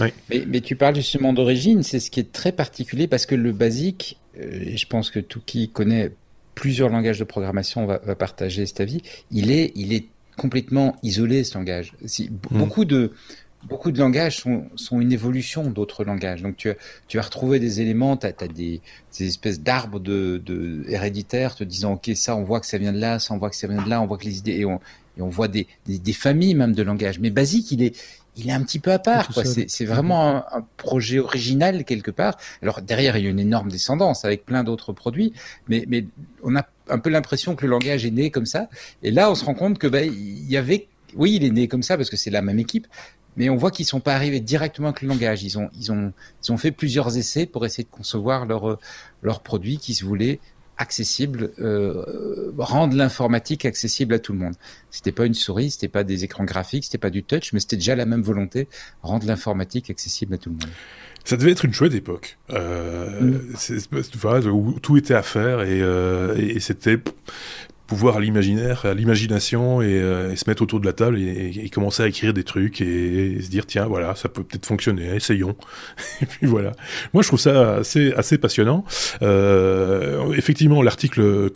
oui. 0.00 0.08
mais, 0.30 0.44
mais, 0.46 0.60
tu 0.60 0.76
parles 0.76 0.96
justement 0.96 1.32
d'origine, 1.32 1.82
c'est 1.82 2.00
ce 2.00 2.10
qui 2.10 2.20
est 2.20 2.32
très 2.32 2.52
particulier 2.52 3.06
parce 3.06 3.26
que 3.26 3.34
le 3.34 3.52
basique, 3.52 4.18
euh, 4.40 4.48
et 4.66 4.76
je 4.76 4.86
pense 4.86 5.10
que 5.10 5.20
tout 5.20 5.40
qui 5.44 5.68
connaît 5.68 6.12
plusieurs 6.54 6.88
langages 6.88 7.18
de 7.18 7.24
programmation 7.24 7.86
va, 7.86 7.98
va, 8.04 8.14
partager 8.14 8.66
cet 8.66 8.80
avis. 8.80 9.02
Il 9.30 9.50
est, 9.50 9.72
il 9.74 9.92
est 9.92 10.06
complètement 10.36 10.96
isolé 11.02 11.44
ce 11.44 11.58
langage. 11.58 11.92
Si, 12.06 12.30
hmm. 12.30 12.58
Beaucoup 12.58 12.84
de 12.84 13.12
beaucoup 13.64 13.90
de 13.90 13.98
langages 13.98 14.38
sont, 14.38 14.66
sont 14.76 15.00
une 15.00 15.12
évolution 15.12 15.64
d'autres 15.70 16.04
langages. 16.04 16.42
Donc 16.42 16.56
tu, 16.56 16.72
tu 17.08 17.16
vas 17.16 17.22
retrouver 17.22 17.58
des 17.58 17.80
éléments, 17.80 18.16
tu 18.16 18.26
as, 18.26 18.32
des, 18.32 18.80
des, 19.18 19.26
espèces 19.26 19.60
d'arbres 19.60 19.98
de, 19.98 20.40
de 20.44 20.84
héréditaires 20.88 21.54
te 21.54 21.64
disant 21.64 21.94
ok 21.94 22.10
ça 22.14 22.36
on 22.36 22.44
voit 22.44 22.60
que 22.60 22.66
ça 22.66 22.78
vient 22.78 22.92
de 22.92 23.00
là, 23.00 23.18
ça 23.18 23.34
on 23.34 23.38
voit 23.38 23.50
que 23.50 23.56
ça 23.56 23.66
vient 23.66 23.82
de 23.82 23.88
là, 23.88 24.00
on 24.00 24.06
voit 24.06 24.18
que 24.18 24.24
les 24.24 24.38
idées 24.38 24.58
et 24.58 24.64
on, 24.64 24.80
et 25.16 25.22
on 25.22 25.28
voit 25.28 25.48
des, 25.48 25.66
des, 25.86 25.98
des 25.98 26.12
familles 26.12 26.54
même 26.54 26.72
de 26.72 26.82
langages. 26.82 27.18
Mais 27.18 27.30
basique 27.30 27.72
il 27.72 27.82
est 27.82 27.96
il 28.36 28.48
est 28.48 28.52
un 28.52 28.62
petit 28.62 28.78
peu 28.78 28.92
à 28.92 29.00
part. 29.00 29.28
C'est 29.66 29.84
vraiment 29.84 30.36
un, 30.36 30.58
un, 30.58 30.66
projet 30.76 31.18
original 31.18 31.84
quelque 31.84 32.12
part. 32.12 32.36
Alors 32.62 32.82
derrière 32.82 33.16
il 33.16 33.24
y 33.24 33.26
a 33.26 33.30
une 33.30 33.40
énorme 33.40 33.68
descendance 33.68 34.24
avec 34.24 34.46
plein 34.46 34.62
d'autres 34.62 34.92
produits, 34.92 35.32
mais, 35.68 35.84
mais 35.88 36.06
on 36.44 36.54
a 36.54 36.64
un 36.88 36.98
peu 37.00 37.10
l'impression 37.10 37.56
que 37.56 37.66
le 37.66 37.70
langage 37.72 38.06
est 38.06 38.12
né 38.12 38.30
comme 38.30 38.46
ça. 38.46 38.68
Et 39.02 39.10
là 39.10 39.28
on 39.28 39.34
se 39.34 39.44
rend 39.44 39.54
compte 39.54 39.78
que 39.78 39.88
ben 39.88 40.08
il 40.08 40.48
y 40.48 40.56
avait 40.56 40.86
oui, 41.16 41.34
il 41.36 41.44
est 41.44 41.50
né 41.50 41.68
comme 41.68 41.82
ça 41.82 41.96
parce 41.96 42.10
que 42.10 42.16
c'est 42.16 42.30
la 42.30 42.42
même 42.42 42.58
équipe, 42.58 42.86
mais 43.36 43.48
on 43.50 43.56
voit 43.56 43.70
qu'ils 43.70 43.86
sont 43.86 44.00
pas 44.00 44.14
arrivés 44.14 44.40
directement 44.40 44.88
avec 44.88 45.02
le 45.02 45.08
langage. 45.08 45.42
Ils 45.44 45.58
ont, 45.58 45.70
ils 45.78 45.92
ont, 45.92 46.12
ils 46.44 46.52
ont 46.52 46.56
fait 46.56 46.72
plusieurs 46.72 47.16
essais 47.16 47.46
pour 47.46 47.64
essayer 47.64 47.84
de 47.84 47.90
concevoir 47.90 48.46
leur, 48.46 48.78
leur 49.22 49.40
produit 49.40 49.78
qui 49.78 49.94
se 49.94 50.04
voulait 50.04 50.40
accessible, 50.78 51.50
euh, 51.58 52.52
rendre 52.56 52.96
l'informatique 52.96 53.64
accessible 53.64 54.14
à 54.14 54.18
tout 54.20 54.32
le 54.32 54.38
monde. 54.38 54.54
C'était 54.90 55.12
pas 55.12 55.26
une 55.26 55.34
souris, 55.34 55.72
c'était 55.72 55.88
pas 55.88 56.04
des 56.04 56.24
écrans 56.24 56.44
graphiques, 56.44 56.84
c'était 56.84 56.98
pas 56.98 57.10
du 57.10 57.24
touch, 57.24 57.52
mais 57.52 57.60
c'était 57.60 57.76
déjà 57.76 57.96
la 57.96 58.06
même 58.06 58.22
volonté, 58.22 58.68
rendre 59.02 59.26
l'informatique 59.26 59.90
accessible 59.90 60.34
à 60.34 60.38
tout 60.38 60.50
le 60.50 60.54
monde. 60.54 60.72
Ça 61.24 61.36
devait 61.36 61.50
être 61.50 61.64
une 61.64 61.74
chouette 61.74 61.94
époque, 61.94 62.38
euh, 62.50 63.20
mm. 63.20 64.50
où 64.50 64.78
tout 64.80 64.96
était 64.96 65.14
à 65.14 65.22
faire 65.22 65.62
et, 65.62 65.82
euh, 65.82 66.36
et 66.36 66.60
c'était 66.60 66.98
pouvoir 67.88 68.18
à 68.18 68.20
l'imaginaire, 68.20 68.84
à 68.84 68.94
l'imagination 68.94 69.82
et, 69.82 69.86
euh, 69.86 70.36
se 70.36 70.48
mettre 70.48 70.62
autour 70.62 70.78
de 70.78 70.86
la 70.86 70.92
table 70.92 71.18
et, 71.18 71.52
et, 71.64 71.70
commencer 71.70 72.02
à 72.02 72.06
écrire 72.06 72.34
des 72.34 72.44
trucs 72.44 72.80
et, 72.80 73.40
se 73.40 73.48
dire 73.48 73.66
tiens 73.66 73.86
voilà 73.86 74.14
ça 74.14 74.28
peut 74.28 74.44
peut-être 74.44 74.66
fonctionner, 74.66 75.16
essayons. 75.16 75.56
et 76.22 76.26
puis 76.26 76.46
voilà. 76.46 76.72
Moi 77.14 77.22
je 77.22 77.28
trouve 77.28 77.40
ça 77.40 77.76
assez 77.76 78.12
assez 78.12 78.38
passionnant. 78.38 78.84
Euh, 79.22 80.32
effectivement 80.34 80.82
l'article 80.82 81.50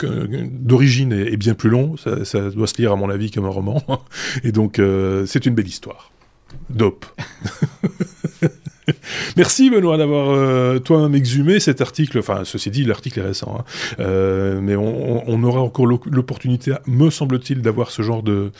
d'origine 0.51 1.13
est, 1.13 1.33
est, 1.33 1.37
bien 1.37 1.53
plus 1.53 1.69
long, 1.69 1.95
ça, 1.97 2.25
ça, 2.25 2.49
doit 2.49 2.67
se 2.67 2.75
lire 2.77 2.91
à 2.91 2.95
mon 2.95 3.09
avis 3.09 3.31
comme 3.31 3.45
un 3.45 3.49
roman 3.49 3.83
et 4.43 4.51
donc 4.51 4.79
euh, 4.79 5.25
c'est 5.27 5.45
une 5.45 5.53
belle 5.53 5.67
histoire. 5.67 6.11
Dope. 6.69 7.05
Merci 9.37 9.69
Benoît 9.69 9.97
d'avoir 9.97 10.29
euh, 10.29 10.79
toi-même 10.79 11.15
exhumé 11.15 11.59
cet 11.59 11.81
article. 11.81 12.19
Enfin, 12.19 12.41
ceci 12.43 12.69
dit, 12.71 12.83
l'article 12.83 13.19
est 13.19 13.23
récent, 13.23 13.57
hein. 13.59 13.63
euh, 13.99 14.59
mais 14.61 14.75
on, 14.75 15.29
on, 15.29 15.43
aura 15.43 15.61
encore 15.61 15.85
l'opportunité, 15.85 16.73
me 16.87 17.09
semble-t-il, 17.09 17.61
d'avoir 17.61 17.91
ce 17.91 18.01
genre 18.01 18.23
de 18.23 18.51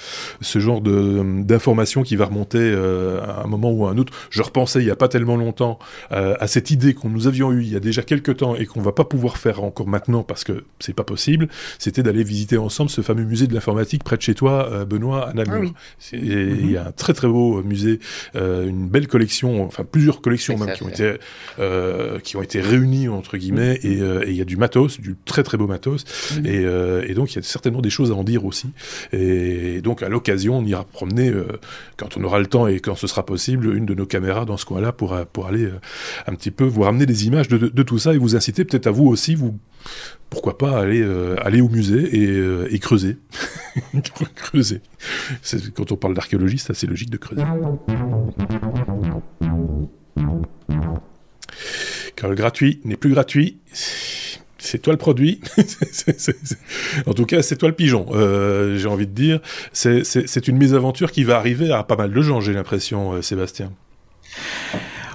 ce 0.41 0.59
genre 0.59 0.81
de 0.81 1.43
d'informations 1.43 2.03
qui 2.03 2.15
va 2.15 2.25
remonter 2.25 2.59
euh, 2.59 3.21
à 3.21 3.43
un 3.43 3.47
moment 3.47 3.71
ou 3.71 3.85
à 3.85 3.91
un 3.91 3.97
autre. 3.97 4.13
Je 4.29 4.41
repensais 4.41 4.79
il 4.79 4.85
y 4.85 4.91
a 4.91 4.95
pas 4.95 5.07
tellement 5.07 5.35
longtemps 5.35 5.79
euh, 6.11 6.35
à 6.39 6.47
cette 6.47 6.71
idée 6.71 6.93
qu'on 6.93 7.09
nous 7.09 7.27
avions 7.27 7.51
eue 7.51 7.63
il 7.63 7.71
y 7.71 7.75
a 7.75 7.79
déjà 7.79 8.01
quelques 8.01 8.37
temps 8.37 8.55
et 8.55 8.65
qu'on 8.65 8.81
va 8.81 8.91
pas 8.91 9.05
pouvoir 9.05 9.37
faire 9.37 9.63
encore 9.63 9.87
maintenant 9.87 10.23
parce 10.23 10.43
que 10.43 10.65
c'est 10.79 10.93
pas 10.93 11.03
possible. 11.03 11.47
C'était 11.79 12.03
d'aller 12.03 12.23
visiter 12.23 12.57
ensemble 12.57 12.89
ce 12.89 13.01
fameux 13.01 13.25
musée 13.25 13.47
de 13.47 13.53
l'informatique 13.53 14.03
près 14.03 14.17
de 14.17 14.21
chez 14.21 14.35
toi, 14.35 14.69
euh, 14.71 14.85
Benoît, 14.85 15.29
à 15.29 15.33
Namur. 15.33 15.53
Ah 15.55 15.59
oui. 15.59 15.73
Il 16.13 16.71
y 16.71 16.77
a 16.77 16.87
un 16.87 16.91
très 16.91 17.13
très 17.13 17.27
beau 17.27 17.61
musée, 17.63 17.99
une 18.35 18.87
belle 18.87 19.07
collection, 19.07 19.63
enfin 19.65 19.83
plusieurs 19.89 20.12
collections 20.21 20.57
collections 20.57 20.57
même 20.57 20.75
qui 20.75 20.83
ont 20.83 20.89
été 20.89 21.19
euh, 21.59 22.19
qui 22.19 22.37
ont 22.37 22.41
été 22.41 22.61
réunies 22.61 23.07
entre 23.07 23.37
guillemets 23.37 23.79
et 23.83 23.99
il 24.27 24.35
y 24.35 24.41
a 24.41 24.45
du 24.45 24.57
matos, 24.57 24.99
du 24.99 25.15
très 25.25 25.43
très 25.43 25.57
beau 25.57 25.67
matos 25.67 26.05
mm. 26.35 26.45
et, 26.45 27.09
et, 27.09 27.13
donc 27.13 27.31
il 27.33 27.35
y 27.37 27.39
a 27.39 27.41
certainement 27.41 27.81
des 27.81 27.89
choses 27.89 28.11
à 28.11 28.15
en 28.15 28.23
dire 28.23 28.45
aussi. 28.45 28.67
Et 29.11 29.81
donc 29.81 30.03
à 30.03 30.09
l'occasion, 30.09 30.57
on 30.57 30.65
ira 30.65 30.83
promener 30.83 31.31
quand 31.97 32.17
on 32.17 32.23
aura 32.23 32.39
le 32.39 32.47
temps 32.47 32.67
et 32.67 32.79
quand 32.79 32.95
ce 32.95 33.07
sera 33.07 33.25
possible 33.25 33.75
une 33.75 33.85
de 33.85 33.93
nos 33.93 34.05
caméras 34.05 34.45
dans 34.45 34.57
ce 34.57 34.65
coin-là 34.65 34.91
pour 34.91 35.15
pour 35.33 35.47
aller 35.47 35.69
un 36.27 36.35
petit 36.35 36.51
peu 36.51 36.65
vous 36.65 36.81
ramener 36.81 37.05
des 37.05 37.27
images 37.27 37.47
de, 37.47 37.57
de, 37.57 37.83
tout 37.83 37.99
ça 37.99 38.13
et 38.13 38.17
vous 38.17 38.35
inciter 38.35 38.65
peut-être 38.65 38.87
à 38.87 38.91
vous 38.91 39.07
aussi 39.07 39.35
vous 39.35 39.57
pourquoi 40.29 40.57
pas 40.57 40.79
aller 40.79 41.03
aller 41.41 41.61
au 41.61 41.69
musée 41.69 42.03
et, 42.15 42.73
et 42.73 42.79
creuser 42.79 43.17
creuser 44.35 44.81
quand 45.75 45.91
on 45.91 45.95
parle 45.95 46.15
d'archéologie 46.15 46.57
c'est 46.57 46.71
assez 46.71 46.87
logique 46.87 47.11
de 47.11 47.17
creuser 47.17 47.43
quand 52.15 52.29
le 52.29 52.35
gratuit 52.35 52.79
n'est 52.85 52.95
plus 52.95 53.11
gratuit, 53.11 53.57
c'est 54.57 54.81
toi 54.81 54.93
le 54.93 54.97
produit. 54.97 55.41
en 57.05 57.13
tout 57.13 57.25
cas, 57.25 57.41
c'est 57.41 57.57
toi 57.57 57.67
le 57.67 57.75
pigeon, 57.75 58.07
euh, 58.13 58.77
j'ai 58.77 58.87
envie 58.87 59.07
de 59.07 59.11
dire. 59.11 59.39
C'est 59.73 60.47
une 60.47 60.57
mésaventure 60.57 61.11
qui 61.11 61.23
va 61.23 61.37
arriver 61.37 61.71
à 61.71 61.83
pas 61.83 61.97
mal 61.97 62.13
de 62.13 62.21
gens, 62.21 62.39
j'ai 62.39 62.53
l'impression, 62.53 63.13
euh, 63.13 63.21
Sébastien. 63.21 63.73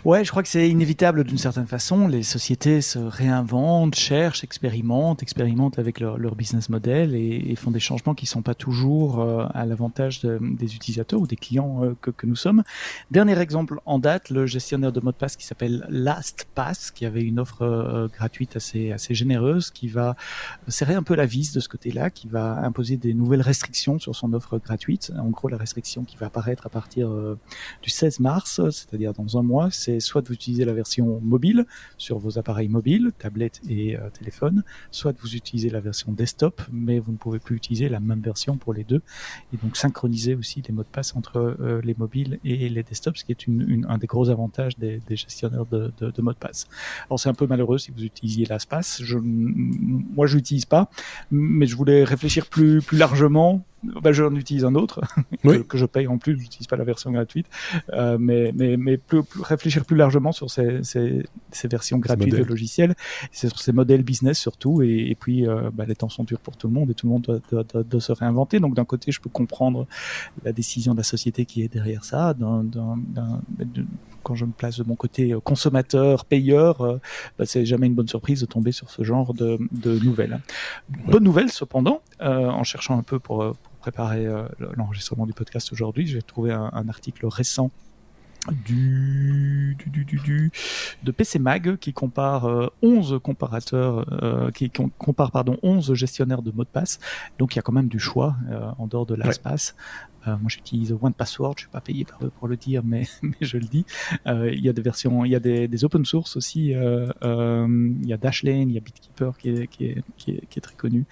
Ouais, 0.05 0.25
je 0.25 0.31
crois 0.31 0.45
que 0.45 0.49
c'est 0.49 0.69
inévitable 0.69 1.25
d'une 1.25 1.39
certaine 1.39 1.67
façon. 1.67 2.07
Les 2.07 2.23
sociétés 2.23 2.81
se 2.83 3.01
réinventent, 3.01 3.97
cherchent, 3.97 4.45
expérimentent, 4.45 5.23
expérimentent 5.23 5.79
avec 5.81 5.99
leur, 5.99 6.19
leur 6.19 6.37
business 6.37 6.69
model 6.69 7.15
et, 7.17 7.55
font 7.57 7.73
des 7.73 7.81
changements 7.81 8.15
qui 8.15 8.27
sont 8.27 8.43
pas 8.43 8.55
toujours 8.55 9.21
euh, 9.21 9.47
à 9.53 9.67
l'avantage 9.67 10.23
des 10.23 10.77
utilisateurs 10.77 11.21
ou 11.21 11.27
des 11.27 11.35
clients 11.35 11.83
euh, 11.83 11.97
que, 12.01 12.13
que, 12.13 12.27
nous 12.27 12.37
sommes. 12.37 12.63
Dernier 13.11 13.37
exemple 13.41 13.81
en 13.87 13.99
date, 13.99 14.31
le 14.31 14.47
gestionnaire 14.47 14.93
de 14.93 15.01
mot 15.01 15.11
de 15.11 15.17
passe 15.17 15.35
qui 15.35 15.45
s'appelle 15.45 15.85
LastPass, 15.89 16.93
qui 16.93 17.05
avait 17.05 17.23
une 17.23 17.41
offre 17.41 17.63
euh, 17.63 18.07
gratuite 18.07 18.55
assez, 18.55 18.93
assez 18.93 19.15
généreuse, 19.15 19.71
qui 19.73 19.89
va 19.89 20.15
serrer 20.69 20.95
un 20.95 21.03
peu 21.03 21.17
la 21.17 21.27
vis 21.27 21.53
de 21.53 21.59
ce 21.59 21.69
côté-là, 21.69 22.11
qui 22.11 22.29
va 22.29 22.59
imposer 22.65 22.97
des 22.97 23.15
nouvelles 23.15 23.43
restrictions 23.43 23.99
sur 23.99 24.15
son 24.15 24.33
offre 24.33 24.59
gratuite. 24.59 25.13
En 25.19 25.31
gros, 25.31 25.49
la 25.49 25.57
restriction 25.57 26.05
qui 26.05 26.17
va 26.17 26.27
apparaître 26.27 26.67
à 26.67 26.71
partir 26.71 27.11
du 27.83 27.91
16 27.91 28.21
mars, 28.21 28.61
c'est-à-dire 28.71 29.13
dans 29.13 29.37
un 29.37 29.43
mois, 29.43 29.71
soit 30.01 30.23
de 30.23 30.29
vous 30.29 30.35
utiliser 30.35 30.65
la 30.65 30.73
version 30.73 31.21
mobile 31.23 31.67
sur 31.97 32.19
vos 32.19 32.39
appareils 32.39 32.69
mobiles, 32.69 33.13
tablettes 33.19 33.61
et 33.69 33.97
euh, 33.97 34.11
téléphones, 34.11 34.63
soit 34.91 35.15
vous 35.21 35.35
utiliser 35.35 35.71
la 35.71 35.81
version 35.81 36.13
desktop, 36.13 36.63
mais 36.73 36.99
vous 36.99 37.13
ne 37.13 37.17
pouvez 37.17 37.39
plus 37.39 37.57
utiliser 37.57 37.89
la 37.89 38.01
même 38.01 38.21
version 38.21 38.57
pour 38.57 38.75
les 38.75 38.85
deux. 38.85 39.03
Et 39.53 39.57
donc 39.57 39.77
synchroniser 39.77 40.35
aussi 40.35 40.63
les 40.67 40.73
mots 40.73 40.83
de 40.83 40.89
passe 40.89 41.17
entre 41.17 41.57
euh, 41.61 41.81
les 41.83 41.95
mobiles 41.97 42.39
et 42.45 42.69
les 42.69 42.83
desktops, 42.83 43.21
ce 43.21 43.25
qui 43.25 43.33
est 43.33 43.47
un 43.89 43.99
des 43.99 44.07
gros 44.07 44.31
avantages 44.31 44.77
des, 44.79 45.01
gestionnaires 45.11 45.67
de, 45.67 45.93
mots 46.21 46.33
de 46.33 46.39
passe. 46.39 46.69
Alors 47.09 47.19
c'est 47.21 47.29
un 47.29 47.35
peu 47.35 47.47
malheureux 47.47 47.79
si 47.79 47.91
vous 47.91 48.05
utilisiez 48.05 48.47
l'ASPAS. 48.47 49.01
Je, 49.03 49.19
moi, 49.19 50.27
je 50.27 50.37
l'utilise 50.37 50.67
pas, 50.67 50.91
mais 51.31 51.67
je 51.67 51.77
voulais 51.77 52.05
réfléchir 52.05 52.47
plus, 52.47 52.83
plus 52.83 52.99
largement 52.99 53.65
bah, 53.83 54.13
j'en 54.13 54.35
utilise 54.35 54.65
un 54.65 54.75
autre 54.75 55.01
que, 55.43 55.79
je 55.79 55.87
paye 55.87 56.07
en 56.09 56.19
plus. 56.19 56.39
J'utilise 56.39 56.67
pas 56.67 56.77
la 56.77 56.85
version 56.85 57.11
gratuite, 57.11 57.47
euh, 57.93 58.17
mais 58.19 58.53
mais 58.55 58.77
mais 58.77 58.97
plus, 58.97 59.23
réfléchir 59.41 59.85
plus 59.85 59.97
largement 59.97 60.33
sur 60.33 60.51
ces, 60.51 60.83
ces, 60.83 61.25
ces 61.53 61.69
versions 61.69 61.99
gratuites 61.99 62.35
de 62.35 62.43
logiciels, 62.43 62.95
c'est 63.31 63.49
sur 63.49 63.59
ces 63.59 63.73
modèles 63.73 64.03
business 64.03 64.39
surtout. 64.39 64.83
Et, 64.83 65.11
et 65.11 65.15
puis 65.15 65.47
euh, 65.47 65.71
bah, 65.73 65.85
les 65.87 65.95
temps 65.95 66.09
sont 66.09 66.25
durs 66.25 66.41
pour 66.41 66.57
tout 66.57 66.67
le 66.67 66.75
monde 66.75 66.91
et 66.91 66.95
tout 66.95 67.07
le 67.07 67.13
monde 67.13 67.23
doit, 67.23 67.65
doit, 67.65 67.83
doit, 67.83 68.01
se 68.01 68.13
réinventer. 68.13 68.61
Donc 68.61 68.75
d'un 68.75 68.85
côté, 68.85 69.13
je 69.13 69.21
peux 69.21 69.31
comprendre 69.31 69.87
la 70.45 70.53
décision 70.53 70.93
de 70.93 70.99
la 70.99 71.05
société 71.05 71.45
qui 71.45 71.63
est 71.63 71.69
derrière 71.69 72.05
ça. 72.05 72.35
quand 74.23 74.35
je 74.35 74.45
me 74.45 74.53
place 74.53 74.79
de 74.79 74.85
mon 74.85 74.97
côté 74.97 75.33
euh, 75.33 75.41
consommateur, 75.41 76.25
payeur, 76.25 76.81
euh, 76.81 77.01
bah, 77.39 77.47
c'est 77.47 77.65
jamais 77.65 77.87
une 77.87 77.95
bonne 77.95 78.09
surprise 78.09 78.41
de 78.41 78.47
tomber 78.47 78.73
sur 78.73 78.91
ce 78.91 79.03
genre 79.03 79.35
de, 79.35 79.59
de 79.73 79.99
nouvelles. 80.01 80.41
Bonne 81.07 81.25
nouvelle 81.25 81.51
cependant, 81.51 82.03
en 82.21 82.65
cherchant 82.65 82.99
un 82.99 83.03
peu 83.03 83.19
pour 83.19 83.55
préparer 83.79 84.27
euh, 84.27 84.49
l'enregistrement 84.77 85.27
du 85.27 85.33
podcast 85.33 85.73
aujourd'hui, 85.73 86.07
j'ai 86.07 86.23
trouvé 86.23 86.53
un, 86.53 86.89
article 86.89 87.27
récent 87.27 87.71
du, 88.67 89.77
du, 89.79 90.05
du, 90.05 90.19
du, 90.19 90.51
de 91.03 91.11
PC 91.13 91.39
Mag 91.39 91.77
qui 91.77 91.93
compare 91.93 92.71
11 92.83 93.13
euh, 93.13 93.19
comparateurs, 93.19 94.07
euh, 94.23 94.51
qui 94.51 94.71
compare 94.71 95.31
pardon 95.31 95.59
11 95.63 95.95
gestionnaires 95.95 96.43
de 96.43 96.51
mots 96.51 96.65
de 96.65 96.69
passe. 96.69 96.99
Donc 97.39 97.55
il 97.55 97.59
y 97.59 97.61
a 97.61 97.63
quand 97.63 97.73
même 97.73 97.89
du 97.89 97.99
choix 97.99 98.37
en 98.79 98.87
dehors 98.87 99.07
de 99.07 99.15
l'espace. 99.15 99.75
moi 100.27 100.39
j'utilise 100.49 100.95
One 101.01 101.13
Password, 101.13 101.55
je 101.57 101.63
suis 101.63 101.71
pas 101.71 101.81
payé 101.81 102.05
par 102.05 102.25
eux 102.25 102.31
pour 102.39 102.49
le 102.49 102.57
dire, 102.57 102.83
mais, 102.85 103.07
mais 103.23 103.37
je 103.41 103.59
le 103.59 103.67
dis. 103.67 103.85
il 104.27 104.61
y 104.61 104.69
a 104.69 104.73
des 104.73 104.83
versions, 104.83 105.25
il 105.25 105.31
y 105.31 105.37
a 105.37 105.41
des, 105.41 105.69
des 105.69 105.85
open 105.85 106.05
source 106.05 106.37
aussi. 106.37 106.69
il 106.69 108.07
y 108.07 108.13
a 108.13 108.17
Dashlane, 108.17 108.71
il 108.71 108.75
y 108.75 108.79
a 108.79 108.81
Bitkeeper 108.81 109.37
qui 109.39 109.51
est, 109.51 109.67
qui 109.67 109.87
est, 109.87 110.03
qui 110.17 110.31
est, 110.33 110.47
qui 110.49 110.59
est 110.59 110.63
très 110.63 110.77
connu. 110.77 111.05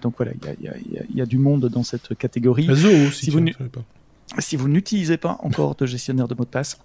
donc 0.00 0.14
voilà, 0.16 0.32
il 0.34 0.64
y 0.64 0.68
a, 0.68 0.76
il 0.78 0.92
y, 0.92 0.98
a, 0.98 1.02
il 1.10 1.16
y 1.16 1.20
a 1.20 1.26
du 1.26 1.38
monde 1.38 1.68
dans 1.68 1.82
cette 1.82 2.16
catégorie. 2.16 2.70
aussi, 2.70 3.26
si 3.26 3.30
vous, 3.30 3.40
si 4.38 4.56
vous 4.56 4.68
n'utilisez 4.68 5.16
pas 5.16 5.38
encore 5.40 5.74
de 5.74 5.86
gestionnaire 5.86 6.28
de 6.28 6.34
mot 6.34 6.44
de 6.44 6.50
passe, 6.50 6.78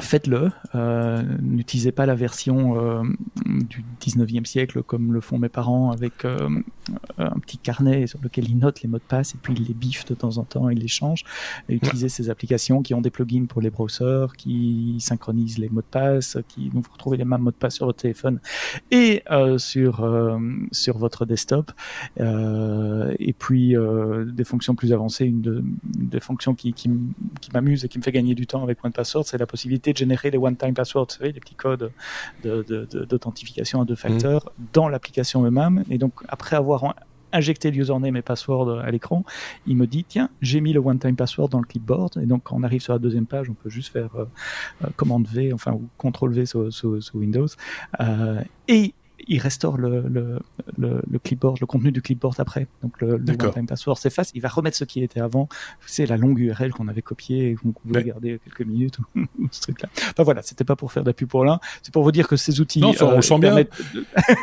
faites-le. 0.00 0.50
Euh, 0.74 1.22
N'utilisez 1.40 1.92
pas 1.92 2.06
la 2.06 2.14
version 2.14 2.78
euh, 2.78 3.02
du 3.44 3.84
19e 4.00 4.44
siècle 4.44 4.82
comme 4.82 5.12
le 5.12 5.20
font 5.20 5.38
mes 5.38 5.48
parents 5.48 5.90
avec 5.90 6.24
euh, 6.24 6.48
un 7.18 7.38
petit 7.38 7.58
carnet 7.58 8.06
sur 8.06 8.20
lequel 8.22 8.48
ils 8.48 8.58
notent 8.58 8.82
les 8.82 8.88
mots 8.88 8.98
de 8.98 9.02
passe 9.02 9.34
et 9.34 9.38
puis 9.40 9.54
ils 9.54 9.64
les 9.64 9.74
biffent 9.74 10.06
de 10.06 10.14
temps 10.14 10.38
en 10.38 10.44
temps, 10.44 10.68
ils 10.68 10.78
les 10.78 10.88
changent. 10.88 11.24
utilisez 11.68 12.08
ces 12.08 12.30
applications 12.30 12.82
qui 12.82 12.94
ont 12.94 13.00
des 13.00 13.10
plugins 13.10 13.46
pour 13.46 13.62
les 13.62 13.70
browsers, 13.70 14.36
qui 14.36 14.96
synchronisent 15.00 15.58
les 15.58 15.68
mots 15.68 15.80
de 15.80 15.86
passe, 15.86 16.38
qui 16.48 16.68
vous 16.68 16.82
retrouvez 16.92 17.16
les 17.16 17.24
mêmes 17.24 17.40
mots 17.40 17.50
de 17.50 17.56
passe 17.56 17.76
sur 17.76 17.86
votre 17.86 18.02
téléphone 18.02 18.40
et 18.90 19.22
euh, 19.30 19.58
sur 19.58 20.04
euh, 20.04 20.38
sur 20.72 20.98
votre 20.98 21.26
desktop. 21.26 21.72
Euh, 22.20 23.14
et 23.18 23.32
puis 23.32 23.74
des 24.26 24.44
fonctions 24.44 24.74
plus 24.74 24.92
avancées, 24.92 25.24
une, 25.24 25.40
de, 25.40 25.64
des 25.84 26.20
fonctions 26.20 26.54
qui, 26.54 26.72
qui, 26.72 26.90
qui 27.40 27.50
m'amuse 27.52 27.84
et 27.84 27.88
qui 27.88 27.98
me 27.98 28.02
fait 28.02 28.12
gagner 28.12 28.34
du 28.34 28.46
temps 28.46 28.62
avec 28.62 28.84
OnePassword, 28.84 29.24
c'est 29.24 29.38
la 29.38 29.46
possibilité 29.46 29.85
de 29.92 29.98
générer 29.98 30.30
les 30.30 30.38
one-time 30.38 30.74
passwords, 30.74 31.06
vous 31.10 31.18
savez, 31.18 31.32
les 31.32 31.40
petits 31.40 31.54
codes 31.54 31.92
d'authentification 32.42 33.80
à 33.80 33.84
deux 33.84 33.96
facteurs 33.96 34.52
mmh. 34.58 34.64
dans 34.72 34.88
l'application 34.88 35.44
eux-mêmes. 35.44 35.84
Et 35.90 35.98
donc, 35.98 36.12
après 36.28 36.56
avoir 36.56 36.94
injecté 37.32 37.70
le 37.70 37.78
username 37.78 38.16
et 38.16 38.22
password 38.22 38.80
à 38.80 38.90
l'écran, 38.90 39.24
il 39.66 39.76
me 39.76 39.86
dit 39.86 40.04
tiens, 40.04 40.30
j'ai 40.40 40.60
mis 40.60 40.72
le 40.72 40.80
one-time 40.80 41.16
password 41.16 41.48
dans 41.48 41.60
le 41.60 41.66
clipboard. 41.66 42.18
Et 42.22 42.26
donc, 42.26 42.44
quand 42.44 42.56
on 42.56 42.62
arrive 42.62 42.80
sur 42.80 42.92
la 42.92 42.98
deuxième 42.98 43.26
page, 43.26 43.50
on 43.50 43.54
peut 43.54 43.70
juste 43.70 43.92
faire 43.92 44.10
euh, 44.16 44.24
euh, 44.84 44.88
commande 44.96 45.26
V, 45.28 45.52
enfin, 45.52 45.72
ou 45.72 45.88
contrôle 45.98 46.32
V 46.32 46.46
sur, 46.46 46.70
Windows. 47.14 47.48
Euh, 48.00 48.40
et 48.68 48.94
il 49.28 49.40
restaure 49.40 49.76
le, 49.76 50.02
le, 50.08 50.38
le, 50.78 51.02
le, 51.10 51.18
clipboard, 51.18 51.58
le 51.60 51.66
contenu 51.66 51.90
du 51.90 52.02
clipboard 52.02 52.38
après. 52.38 52.66
Donc 52.82 53.00
le, 53.00 53.14
one-time 53.14 53.66
password 53.66 53.98
s'efface. 53.98 54.30
Il 54.34 54.42
va 54.42 54.48
remettre 54.48 54.76
ce 54.76 54.84
qui 54.84 55.02
était 55.02 55.20
avant. 55.20 55.48
C'est 55.86 56.06
la 56.06 56.16
longue 56.16 56.38
URL 56.38 56.72
qu'on 56.72 56.88
avait 56.88 57.02
copiée 57.02 57.50
et 57.50 57.54
qu'on 57.54 57.72
pouvait 57.72 58.04
garder 58.04 58.38
quelques 58.44 58.68
minutes 58.68 58.98
ce 59.50 59.60
truc-là. 59.62 59.88
Enfin 60.10 60.22
voilà, 60.22 60.42
c'était 60.42 60.64
pas 60.64 60.76
pour 60.76 60.92
faire 60.92 61.02
d'appui 61.02 61.26
pour 61.26 61.44
l'un, 61.44 61.60
c'est 61.82 61.92
pour 61.92 62.02
vous 62.02 62.12
dire 62.12 62.28
que 62.28 62.36
ces 62.36 62.60
outils. 62.60 62.80
Non, 62.80 62.92
on 63.00 63.10
le 63.10 63.16
euh, 63.16 63.22
sent 63.22 63.38
bien. 63.38 63.56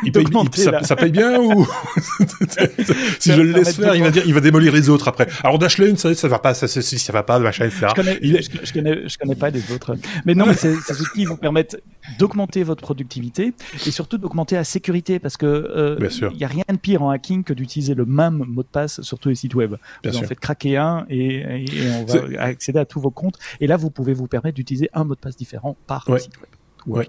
il 0.04 0.12
paye, 0.12 0.26
ça, 0.54 0.82
ça, 0.82 0.96
paye 0.96 1.12
bien 1.12 1.40
ou 1.40 1.66
si 3.18 3.32
je 3.32 3.40
le 3.40 3.52
laisse 3.52 3.76
faire, 3.76 3.94
il 3.94 4.02
va 4.02 4.10
dire, 4.10 4.24
il 4.26 4.34
va 4.34 4.40
démolir 4.40 4.72
les 4.72 4.88
autres 4.88 5.08
après. 5.08 5.28
Alors 5.42 5.58
Dashlane, 5.58 5.96
ça, 5.96 6.14
ça 6.14 6.28
va 6.28 6.38
pas, 6.38 6.54
ça, 6.54 6.66
ça, 6.66 7.12
va 7.12 7.22
pas, 7.22 7.38
machin, 7.38 7.66
etc. 7.66 7.86
Je 7.90 7.94
connais, 7.94 8.18
il... 8.22 8.42
je, 8.42 8.72
connais, 8.72 9.08
je 9.08 9.18
connais 9.18 9.34
pas 9.34 9.50
les 9.50 9.72
autres. 9.72 9.96
Mais 10.24 10.34
non, 10.34 10.46
mais 10.46 10.54
ces, 10.54 10.74
ces 10.76 11.00
outils 11.00 11.24
vous 11.24 11.36
permettent 11.36 11.80
d'augmenter 12.18 12.62
votre 12.62 12.82
productivité 12.82 13.54
et 13.86 13.90
surtout 13.90 14.18
d'augmenter 14.18 14.56
la 14.64 14.70
sécurité 14.70 15.18
parce 15.18 15.36
que 15.36 15.46
euh, 15.46 16.08
il 16.32 16.38
y 16.38 16.44
a 16.44 16.48
rien 16.48 16.64
de 16.70 16.78
pire 16.78 17.02
en 17.02 17.10
hacking 17.10 17.44
que 17.44 17.52
d'utiliser 17.52 17.94
le 17.94 18.06
même 18.06 18.44
mot 18.48 18.62
de 18.62 18.68
passe 18.68 19.02
sur 19.02 19.18
tous 19.18 19.28
les 19.28 19.34
sites 19.34 19.54
web. 19.54 19.74
Bien 20.02 20.10
vous 20.10 20.18
en 20.18 20.22
faites 20.22 20.40
craquer 20.40 20.78
un 20.78 21.04
et, 21.10 21.64
et 21.66 21.90
on 22.00 22.04
va 22.06 22.42
accéder 22.42 22.78
à 22.78 22.86
tous 22.86 22.98
vos 23.00 23.10
comptes 23.10 23.38
et 23.60 23.66
là 23.66 23.76
vous 23.76 23.90
pouvez 23.90 24.14
vous 24.14 24.26
permettre 24.26 24.56
d'utiliser 24.56 24.88
un 24.94 25.04
mot 25.04 25.14
de 25.14 25.20
passe 25.20 25.36
différent 25.36 25.76
par 25.86 26.04
site 26.18 26.40
web. 26.40 26.48
Ouais. 26.86 27.08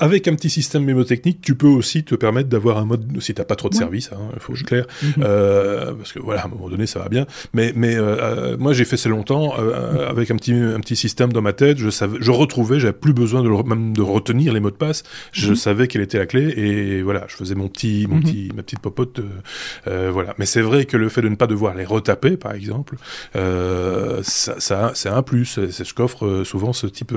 Avec 0.00 0.26
un 0.28 0.34
petit 0.34 0.50
système 0.50 0.84
mémotechnique, 0.84 1.40
tu 1.40 1.54
peux 1.54 1.68
aussi 1.68 2.04
te 2.04 2.14
permettre 2.14 2.48
d'avoir 2.48 2.78
un 2.78 2.84
mode, 2.84 3.20
si 3.20 3.32
t'as 3.34 3.44
pas 3.44 3.54
trop 3.54 3.68
de 3.68 3.74
services, 3.74 4.10
il 4.10 4.16
hein, 4.16 4.30
faut 4.38 4.54
être 4.54 4.64
clair, 4.64 4.86
mhm. 5.02 5.12
euh, 5.18 5.92
parce 5.92 6.12
que 6.12 6.18
voilà, 6.18 6.42
à 6.42 6.46
un 6.46 6.48
moment 6.48 6.68
donné, 6.68 6.86
ça 6.86 6.98
va 6.98 7.08
bien. 7.08 7.26
Mais, 7.54 7.72
mais 7.76 7.96
euh, 7.96 8.16
euh 8.20 8.56
moi, 8.58 8.72
j'ai 8.72 8.84
fait 8.84 8.96
ça 8.96 9.08
longtemps 9.08 9.54
euh, 9.58 10.08
avec 10.08 10.30
un 10.30 10.36
petit, 10.36 10.52
un 10.52 10.80
petit 10.80 10.96
système 10.96 11.32
dans 11.32 11.42
ma 11.42 11.52
tête. 11.52 11.78
Je 11.78 11.90
savais, 11.90 12.18
je 12.20 12.30
retrouvais, 12.30 12.80
j'avais 12.80 12.92
plus 12.92 13.12
besoin 13.12 13.42
de 13.42 13.48
même 13.48 13.92
de 13.92 14.02
retenir 14.02 14.52
les 14.52 14.60
mots 14.60 14.70
de 14.70 14.76
passe. 14.76 15.02
Je 15.32 15.50
mhm. 15.50 15.56
savais 15.56 15.88
quelle 15.88 16.02
était 16.02 16.18
la 16.18 16.26
clé 16.26 16.52
et 16.56 17.02
voilà, 17.02 17.24
je 17.28 17.36
faisais 17.36 17.54
mon 17.54 17.68
petit, 17.68 18.06
mon 18.08 18.16
mhm. 18.16 18.22
petit, 18.22 18.50
ma 18.54 18.62
petite 18.62 18.80
popote. 18.80 19.20
Euh, 19.86 20.10
voilà. 20.12 20.34
Mais 20.38 20.46
c'est 20.46 20.62
vrai 20.62 20.84
que 20.84 20.96
le 20.96 21.08
fait 21.08 21.22
de 21.22 21.28
ne 21.28 21.36
pas 21.36 21.46
devoir 21.46 21.74
les 21.74 21.84
retaper, 21.84 22.36
par 22.36 22.52
exemple, 22.52 22.96
ça, 23.34 24.54
ça 24.58 24.92
c'est 24.94 25.08
un 25.08 25.22
plus. 25.22 25.60
C'est 25.70 25.84
ce 25.84 25.94
qu'offre 25.94 26.42
souvent 26.44 26.72
ce 26.72 26.86
type, 26.86 27.14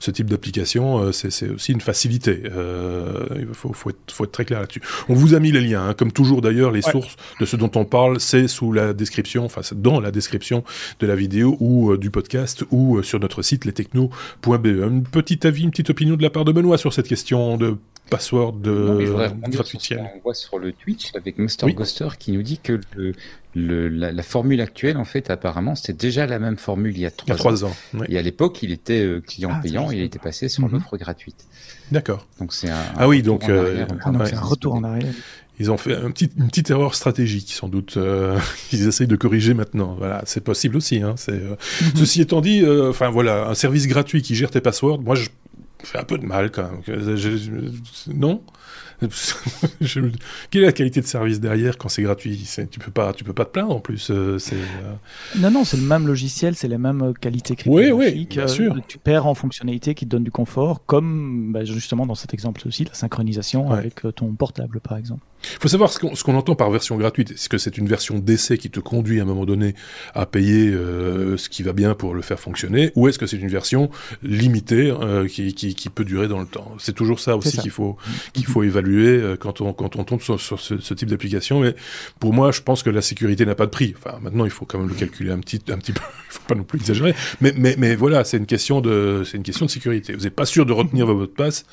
ce 0.00 0.10
type 0.10 0.28
d'application 0.28 0.99
maintenant, 1.04 1.12
c'est 1.12 1.48
aussi 1.48 1.72
une 1.72 1.80
facilité. 1.80 2.42
il 2.44 3.48
faut, 3.52 3.72
faut, 3.72 3.90
être, 3.90 3.98
faut, 4.10 4.24
être, 4.24 4.32
très 4.32 4.44
clair 4.44 4.60
là-dessus. 4.60 4.82
On 5.08 5.14
vous 5.14 5.34
a 5.34 5.40
mis 5.40 5.52
les 5.52 5.60
liens, 5.60 5.88
hein, 5.88 5.94
comme 5.94 6.12
toujours 6.12 6.40
d'ailleurs, 6.40 6.70
les 6.70 6.82
sources 6.82 7.16
de 7.40 7.46
ce 7.46 7.56
dont 7.56 7.70
on 7.74 7.84
parle, 7.84 8.20
c'est 8.20 8.48
sous 8.48 8.72
la 8.72 8.92
description, 8.92 9.44
enfin 9.44 9.62
dans 9.74 10.00
la 10.00 10.10
description 10.10 10.64
de 11.00 11.06
la 11.06 11.16
vidéo 11.16 11.56
ou 11.60 11.96
du 11.96 12.10
podcast 12.10 12.64
ou 12.70 13.02
sur 13.02 13.20
notre 13.20 13.42
site 13.42 13.64
lestechno.be. 13.64 14.66
Un 14.66 15.00
petit 15.00 15.46
avis, 15.46 15.62
une 15.62 15.70
petite 15.70 15.90
opinion 15.90 16.16
de 16.16 16.22
la 16.22 16.30
part 16.30 16.44
de 16.44 16.52
Benoît 16.52 16.78
sur 16.78 16.92
cette 16.92 17.08
question 17.08 17.56
de 17.56 17.76
password 18.10 18.60
de 18.60 19.48
gratuitiel. 19.48 20.10
On 20.16 20.20
voit 20.20 20.34
sur 20.34 20.58
le 20.58 20.72
Twitch 20.72 21.12
avec 21.14 21.38
Mr. 21.38 21.72
Ghoster 21.72 22.08
qui 22.18 22.32
nous 22.32 22.42
dit 22.42 22.58
que 22.58 22.80
le, 23.54 23.88
la, 23.88 24.22
formule 24.22 24.60
actuelle, 24.60 24.96
en 24.96 25.04
fait, 25.04 25.30
apparemment, 25.30 25.74
c'était 25.74 25.92
déjà 25.92 26.26
la 26.26 26.38
même 26.38 26.56
formule 26.56 26.96
il 26.96 27.00
y 27.00 27.06
a 27.06 27.10
trois, 27.10 27.64
ans. 27.64 27.74
Et 28.08 28.18
à 28.18 28.22
l'époque, 28.22 28.62
il 28.62 28.70
était 28.70 29.02
euh, 29.02 29.20
client 29.20 29.50
ah, 29.52 29.60
payant, 29.60 29.90
et 29.90 29.96
il 29.96 30.02
était 30.02 30.18
passé 30.18 30.48
sur 30.48 30.64
mhm. 30.64 30.72
l'offre 30.72 30.96
gratuite. 30.96 31.46
D'accord. 31.90 32.26
Donc 32.38 32.52
c'est 32.52 32.70
un, 32.70 32.84
ah 32.96 33.08
oui, 33.08 33.22
donc, 33.22 33.48
euh, 33.48 33.86
ah, 34.04 34.12
c'est 34.24 34.34
un 34.34 34.40
retour 34.40 34.74
en 34.74 34.84
arrière. 34.84 35.12
Ils 35.58 35.70
ont 35.70 35.76
fait 35.76 35.94
un 35.94 36.10
petit, 36.10 36.30
une 36.38 36.46
petite 36.46 36.70
erreur 36.70 36.94
stratégique, 36.94 37.52
sans 37.52 37.68
doute. 37.68 37.96
Euh, 37.96 38.38
ils 38.72 38.86
essayent 38.86 39.06
de 39.06 39.16
corriger 39.16 39.52
maintenant. 39.52 39.94
Voilà, 39.98 40.22
c'est 40.24 40.42
possible 40.42 40.76
aussi. 40.76 41.02
Hein, 41.02 41.14
c'est, 41.16 41.32
mhm. 41.32 41.56
Ceci 41.96 42.20
étant 42.22 42.40
dit, 42.40 42.64
enfin 42.66 43.10
voilà, 43.10 43.48
un 43.48 43.54
service 43.54 43.86
gratuit 43.88 44.22
qui 44.22 44.36
gère 44.36 44.50
tes 44.50 44.60
passwords, 44.60 45.00
moi 45.00 45.16
je 45.16 45.28
fait 45.86 45.98
un 45.98 46.04
peu 46.04 46.18
de 46.18 46.26
mal 46.26 46.50
quand 46.50 46.70
même. 46.70 46.82
non 48.08 48.42
Quelle 50.50 50.62
est 50.62 50.66
la 50.66 50.72
qualité 50.72 51.00
de 51.00 51.06
service 51.06 51.40
derrière 51.40 51.78
quand 51.78 51.88
c'est 51.88 52.02
gratuit? 52.02 52.46
Tu 52.70 52.78
peux 52.78 52.90
pas, 52.90 53.12
tu 53.12 53.24
peux 53.24 53.32
pas 53.32 53.44
te 53.44 53.50
plaindre 53.50 53.74
en 53.74 53.80
plus. 53.80 54.10
Euh, 54.10 54.38
euh. 54.52 54.92
Non, 55.38 55.50
non, 55.50 55.64
c'est 55.64 55.78
le 55.78 55.82
même 55.82 56.06
logiciel, 56.06 56.54
c'est 56.54 56.68
les 56.68 56.78
mêmes 56.78 57.14
qualités 57.18 57.56
cryptographiques. 57.56 57.94
Oui, 57.94 58.12
oui, 58.14 58.26
bien 58.28 58.44
euh, 58.44 58.48
sûr. 58.48 58.76
Tu 58.86 58.98
perds 58.98 59.26
en 59.26 59.34
fonctionnalité 59.34 59.94
qui 59.94 60.04
te 60.04 60.10
donne 60.10 60.24
du 60.24 60.30
confort, 60.30 60.84
comme 60.84 61.52
bah, 61.52 61.64
justement 61.64 62.06
dans 62.06 62.14
cet 62.14 62.34
exemple 62.34 62.60
aussi, 62.66 62.84
la 62.84 62.94
synchronisation 62.94 63.70
avec 63.70 64.02
ton 64.14 64.32
portable, 64.32 64.80
par 64.80 64.98
exemple. 64.98 65.22
Il 65.42 65.58
faut 65.58 65.68
savoir 65.68 65.90
ce 65.90 65.98
qu'on, 65.98 66.34
entend 66.34 66.54
par 66.54 66.70
version 66.70 66.98
gratuite. 66.98 67.30
Est-ce 67.30 67.48
que 67.48 67.56
c'est 67.56 67.78
une 67.78 67.88
version 67.88 68.18
d'essai 68.18 68.58
qui 68.58 68.68
te 68.68 68.78
conduit 68.78 69.20
à 69.20 69.22
un 69.22 69.26
moment 69.26 69.46
donné 69.46 69.74
à 70.14 70.26
payer 70.26 70.70
ce 70.70 71.48
qui 71.48 71.62
va 71.62 71.72
bien 71.72 71.94
pour 71.94 72.14
le 72.14 72.20
faire 72.20 72.38
fonctionner, 72.38 72.92
ou 72.94 73.08
est-ce 73.08 73.18
que 73.18 73.26
c'est 73.26 73.38
une 73.38 73.48
version 73.48 73.88
limitée 74.22 74.94
qui, 75.30 75.54
qui, 75.54 75.74
qui, 75.74 75.88
peut 75.88 76.04
durer 76.04 76.28
dans 76.28 76.40
le 76.40 76.46
temps? 76.46 76.74
C'est 76.78 76.94
toujours 76.94 77.20
ça 77.20 77.38
aussi 77.38 77.56
qu'il 77.56 77.70
faut 77.70 77.96
qu'il 78.34 78.44
faut 78.44 78.62
évaluer 78.62 78.89
euh, 78.98 79.36
quand 79.36 79.60
on, 79.60 79.72
quand 79.72 79.96
on 79.96 80.04
tombe 80.04 80.20
sur, 80.20 80.40
ce, 80.40 80.94
type 80.94 81.08
d'application. 81.08 81.60
Mais 81.60 81.74
pour 82.18 82.32
moi, 82.32 82.52
je 82.52 82.60
pense 82.60 82.82
que 82.82 82.90
la 82.90 83.02
sécurité 83.02 83.46
n'a 83.46 83.54
pas 83.54 83.66
de 83.66 83.70
prix. 83.70 83.94
Enfin, 83.96 84.18
maintenant, 84.20 84.44
il 84.44 84.50
faut 84.50 84.64
quand 84.64 84.78
même 84.78 84.88
le 84.88 84.94
calculer 84.94 85.30
un 85.30 85.38
petit, 85.38 85.60
un 85.68 85.78
petit 85.78 85.92
peu. 85.92 86.00
Il 86.30 86.34
faut 86.34 86.42
pas 86.46 86.54
non 86.54 86.62
plus 86.62 86.78
exagérer. 86.78 87.12
Mais, 87.40 87.52
mais, 87.56 87.74
mais 87.76 87.96
voilà, 87.96 88.22
c'est 88.22 88.36
une 88.36 88.46
question 88.46 88.80
de, 88.80 89.24
c'est 89.24 89.36
une 89.36 89.42
question 89.42 89.66
de 89.66 89.70
sécurité. 89.70 90.12
Vous 90.12 90.22
n'êtes 90.22 90.36
pas 90.36 90.46
sûr 90.46 90.64
de 90.64 90.72
retenir 90.72 91.06
votre 91.06 91.18
mot 91.18 91.26
de 91.26 91.32
passe 91.32 91.64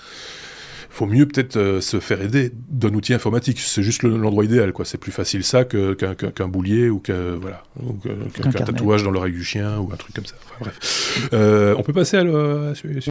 faut 0.98 1.06
mieux 1.06 1.28
peut-être 1.28 1.58
euh, 1.58 1.80
se 1.80 2.00
faire 2.00 2.22
aider 2.22 2.52
d'un 2.70 2.94
outil 2.94 3.14
informatique. 3.14 3.60
C'est 3.60 3.84
juste 3.84 4.02
l'endroit 4.04 4.44
idéal, 4.44 4.74
quoi. 4.74 4.84
C'est 4.84 4.98
plus 4.98 5.12
facile 5.12 5.44
ça 5.44 5.64
qu'un 5.64 6.48
boulier 6.48 6.90
ou 6.90 7.00
qu'un 7.00 7.36
voilà, 7.36 7.64
qu'un 8.34 8.52
tatouage 8.52 9.04
dans 9.04 9.12
l'oreille 9.12 9.34
du 9.34 9.44
chien 9.44 9.78
ou 9.78 9.92
un 9.94 9.96
truc 9.96 10.16
comme 10.16 10.26
ça. 10.26 10.36
Enfin, 10.44 10.56
bref. 10.62 11.30
Euh, 11.34 11.76
on 11.78 11.84
peut 11.84 11.94
passer 11.94 12.18
à 12.18 12.24
la 12.24 12.74
suite. 12.74 13.10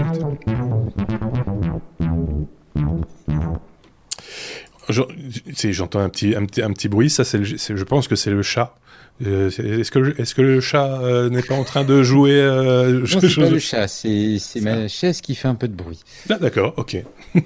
J'entends 4.88 6.00
un 6.00 6.08
petit, 6.08 6.34
un, 6.34 6.44
petit, 6.46 6.62
un 6.62 6.72
petit 6.72 6.88
bruit, 6.88 7.10
ça 7.10 7.24
c'est, 7.24 7.44
je 7.44 7.84
pense 7.84 8.08
que 8.08 8.16
c'est 8.16 8.30
le 8.30 8.42
chat. 8.42 8.76
Euh, 9.24 9.48
est-ce 9.48 9.90
que, 9.90 10.20
est-ce 10.20 10.34
que 10.34 10.42
le 10.42 10.60
chat 10.60 11.00
euh, 11.00 11.30
n'est 11.30 11.42
pas 11.42 11.54
en 11.54 11.64
train 11.64 11.84
de 11.84 12.02
jouer 12.02 12.38
euh, 12.38 13.00
Non, 13.00 13.06
c'est 13.06 13.34
pas 13.34 13.48
le 13.48 13.58
chat, 13.58 13.88
c'est, 13.88 14.38
ma 14.60 14.88
chaise 14.88 15.22
qui 15.22 15.34
fait 15.34 15.48
un 15.48 15.54
peu 15.54 15.68
de 15.68 15.74
bruit. 15.74 16.00
Ah, 16.28 16.36
d'accord, 16.38 16.74
ok. 16.76 16.98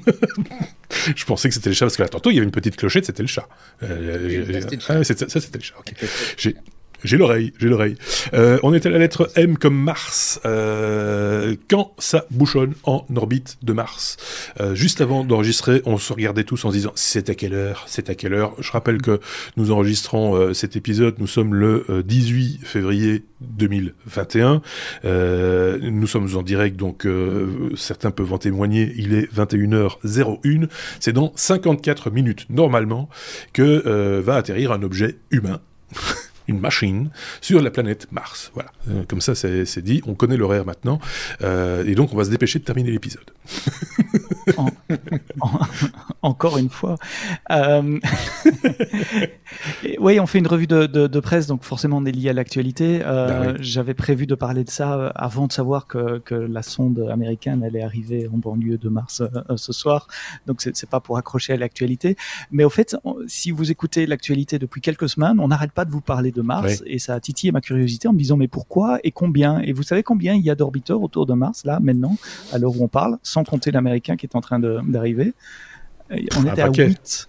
je 1.14 1.24
pensais 1.24 1.48
que 1.48 1.54
c'était 1.54 1.70
le 1.70 1.74
chat 1.74 1.86
parce 1.86 1.96
que 1.96 2.02
là, 2.02 2.08
tantôt 2.08 2.30
il 2.30 2.34
y 2.34 2.38
avait 2.38 2.46
une 2.46 2.50
petite 2.50 2.76
clochette, 2.76 3.06
c'était 3.06 3.22
le 3.22 3.28
chat. 3.28 3.48
Euh, 3.84 4.70
ah, 4.88 5.04
ça 5.04 5.14
c'était 5.14 5.58
le 5.58 5.64
chat. 5.64 5.74
ok. 5.78 6.54
J'ai 7.02 7.16
l'oreille, 7.16 7.52
j'ai 7.58 7.68
l'oreille. 7.68 7.96
Euh, 8.34 8.58
on 8.62 8.74
est 8.74 8.84
à 8.84 8.90
la 8.90 8.98
lettre 8.98 9.30
M 9.34 9.56
comme 9.56 9.76
Mars. 9.76 10.40
Euh, 10.44 11.56
quand 11.68 11.92
ça 11.98 12.26
bouchonne 12.30 12.74
en 12.84 13.06
orbite 13.16 13.56
de 13.62 13.72
Mars 13.72 14.18
euh, 14.60 14.74
Juste 14.74 15.00
avant 15.00 15.24
d'enregistrer, 15.24 15.80
on 15.86 15.96
se 15.96 16.12
regardait 16.12 16.44
tous 16.44 16.64
en 16.64 16.70
se 16.70 16.76
disant 16.76 16.92
c'est 16.94 17.30
à 17.30 17.34
quelle 17.34 17.54
heure 17.54 17.84
C'est 17.86 18.10
à 18.10 18.14
quelle 18.14 18.34
heure 18.34 18.54
Je 18.58 18.70
rappelle 18.70 19.00
que 19.00 19.20
nous 19.56 19.70
enregistrons 19.70 20.34
euh, 20.34 20.52
cet 20.52 20.76
épisode, 20.76 21.14
nous 21.18 21.26
sommes 21.26 21.54
le 21.54 22.02
18 22.04 22.60
février 22.64 23.24
2021. 23.40 24.60
nous 25.04 26.06
sommes 26.06 26.36
en 26.36 26.42
direct, 26.42 26.76
donc 26.76 27.06
certains 27.76 28.10
peuvent 28.10 28.32
en 28.32 28.38
témoigner. 28.38 28.92
Il 28.96 29.14
est 29.14 29.32
21h01. 29.34 30.68
C'est 30.98 31.12
dans 31.12 31.32
54 31.36 32.10
minutes 32.10 32.46
normalement 32.50 33.08
que 33.52 34.20
va 34.20 34.36
atterrir 34.36 34.72
un 34.72 34.82
objet 34.82 35.16
humain. 35.30 35.60
une 36.50 36.60
machine 36.60 37.10
sur 37.40 37.62
la 37.62 37.70
planète 37.70 38.08
Mars. 38.10 38.50
Voilà. 38.54 38.70
Euh, 38.90 39.04
comme 39.08 39.20
ça, 39.20 39.34
c'est 39.34 39.82
dit. 39.82 40.02
On 40.06 40.14
connaît 40.14 40.36
l'horaire 40.36 40.66
maintenant. 40.66 40.98
Euh, 41.42 41.84
et 41.86 41.94
donc, 41.94 42.12
on 42.12 42.16
va 42.16 42.24
se 42.24 42.30
dépêcher 42.30 42.58
de 42.58 42.64
terminer 42.64 42.90
l'épisode. 42.90 43.24
encore 46.22 46.58
une 46.58 46.68
fois. 46.68 46.96
Euh... 47.50 47.98
oui, 49.98 50.20
on 50.20 50.26
fait 50.26 50.38
une 50.38 50.46
revue 50.46 50.66
de, 50.66 51.20
presse, 51.20 51.46
donc 51.46 51.64
forcément 51.64 51.98
on 51.98 52.04
est 52.04 52.12
lié 52.12 52.30
à 52.30 52.32
l'actualité. 52.32 53.00
Bah 53.00 53.54
j'avais 53.60 53.94
prévu 53.94 54.26
de 54.26 54.34
parler 54.34 54.64
de 54.64 54.70
ça 54.70 55.08
avant 55.14 55.46
de 55.46 55.52
savoir 55.52 55.86
que, 55.86 56.22
la 56.30 56.62
sonde 56.62 57.08
américaine 57.10 57.62
allait 57.62 57.82
arriver 57.82 58.28
en 58.32 58.38
banlieue 58.38 58.78
de 58.78 58.88
Mars 58.88 59.22
ce 59.56 59.72
soir. 59.72 60.08
Donc 60.46 60.60
c'est 60.62 60.88
pas 60.88 61.00
pour 61.00 61.16
accrocher 61.16 61.52
à 61.52 61.56
l'actualité. 61.56 62.16
Mais 62.50 62.64
au 62.64 62.70
fait, 62.70 62.96
si 63.26 63.50
vous 63.50 63.70
écoutez 63.70 64.06
l'actualité 64.06 64.58
depuis 64.58 64.80
quelques 64.80 65.08
semaines, 65.08 65.40
on 65.40 65.48
n'arrête 65.48 65.72
pas 65.72 65.84
de 65.84 65.90
vous 65.90 66.00
parler 66.00 66.32
de 66.32 66.39
Mars 66.42 66.82
et 66.86 66.98
ça 66.98 67.14
a 67.14 67.20
titillé 67.20 67.52
ma 67.52 67.60
curiosité 67.60 68.08
en 68.08 68.12
me 68.12 68.18
disant 68.18 68.36
mais 68.36 68.48
pourquoi 68.48 68.98
et 69.04 69.10
combien? 69.10 69.60
Et 69.60 69.72
vous 69.72 69.82
savez 69.82 70.02
combien 70.02 70.34
il 70.34 70.42
y 70.42 70.50
a 70.50 70.54
d'orbiteurs 70.54 71.02
autour 71.02 71.26
de 71.26 71.34
Mars 71.34 71.64
là 71.64 71.80
maintenant, 71.80 72.16
à 72.52 72.58
l'heure 72.58 72.76
où 72.76 72.82
on 72.82 72.88
parle, 72.88 73.18
sans 73.22 73.44
compter 73.44 73.70
l'américain 73.70 74.16
qui 74.16 74.26
est 74.26 74.36
en 74.36 74.40
train 74.40 74.58
d'arriver? 74.58 75.34
On 76.36 76.44
était 76.44 76.62
à 76.62 76.70
8 76.70 77.28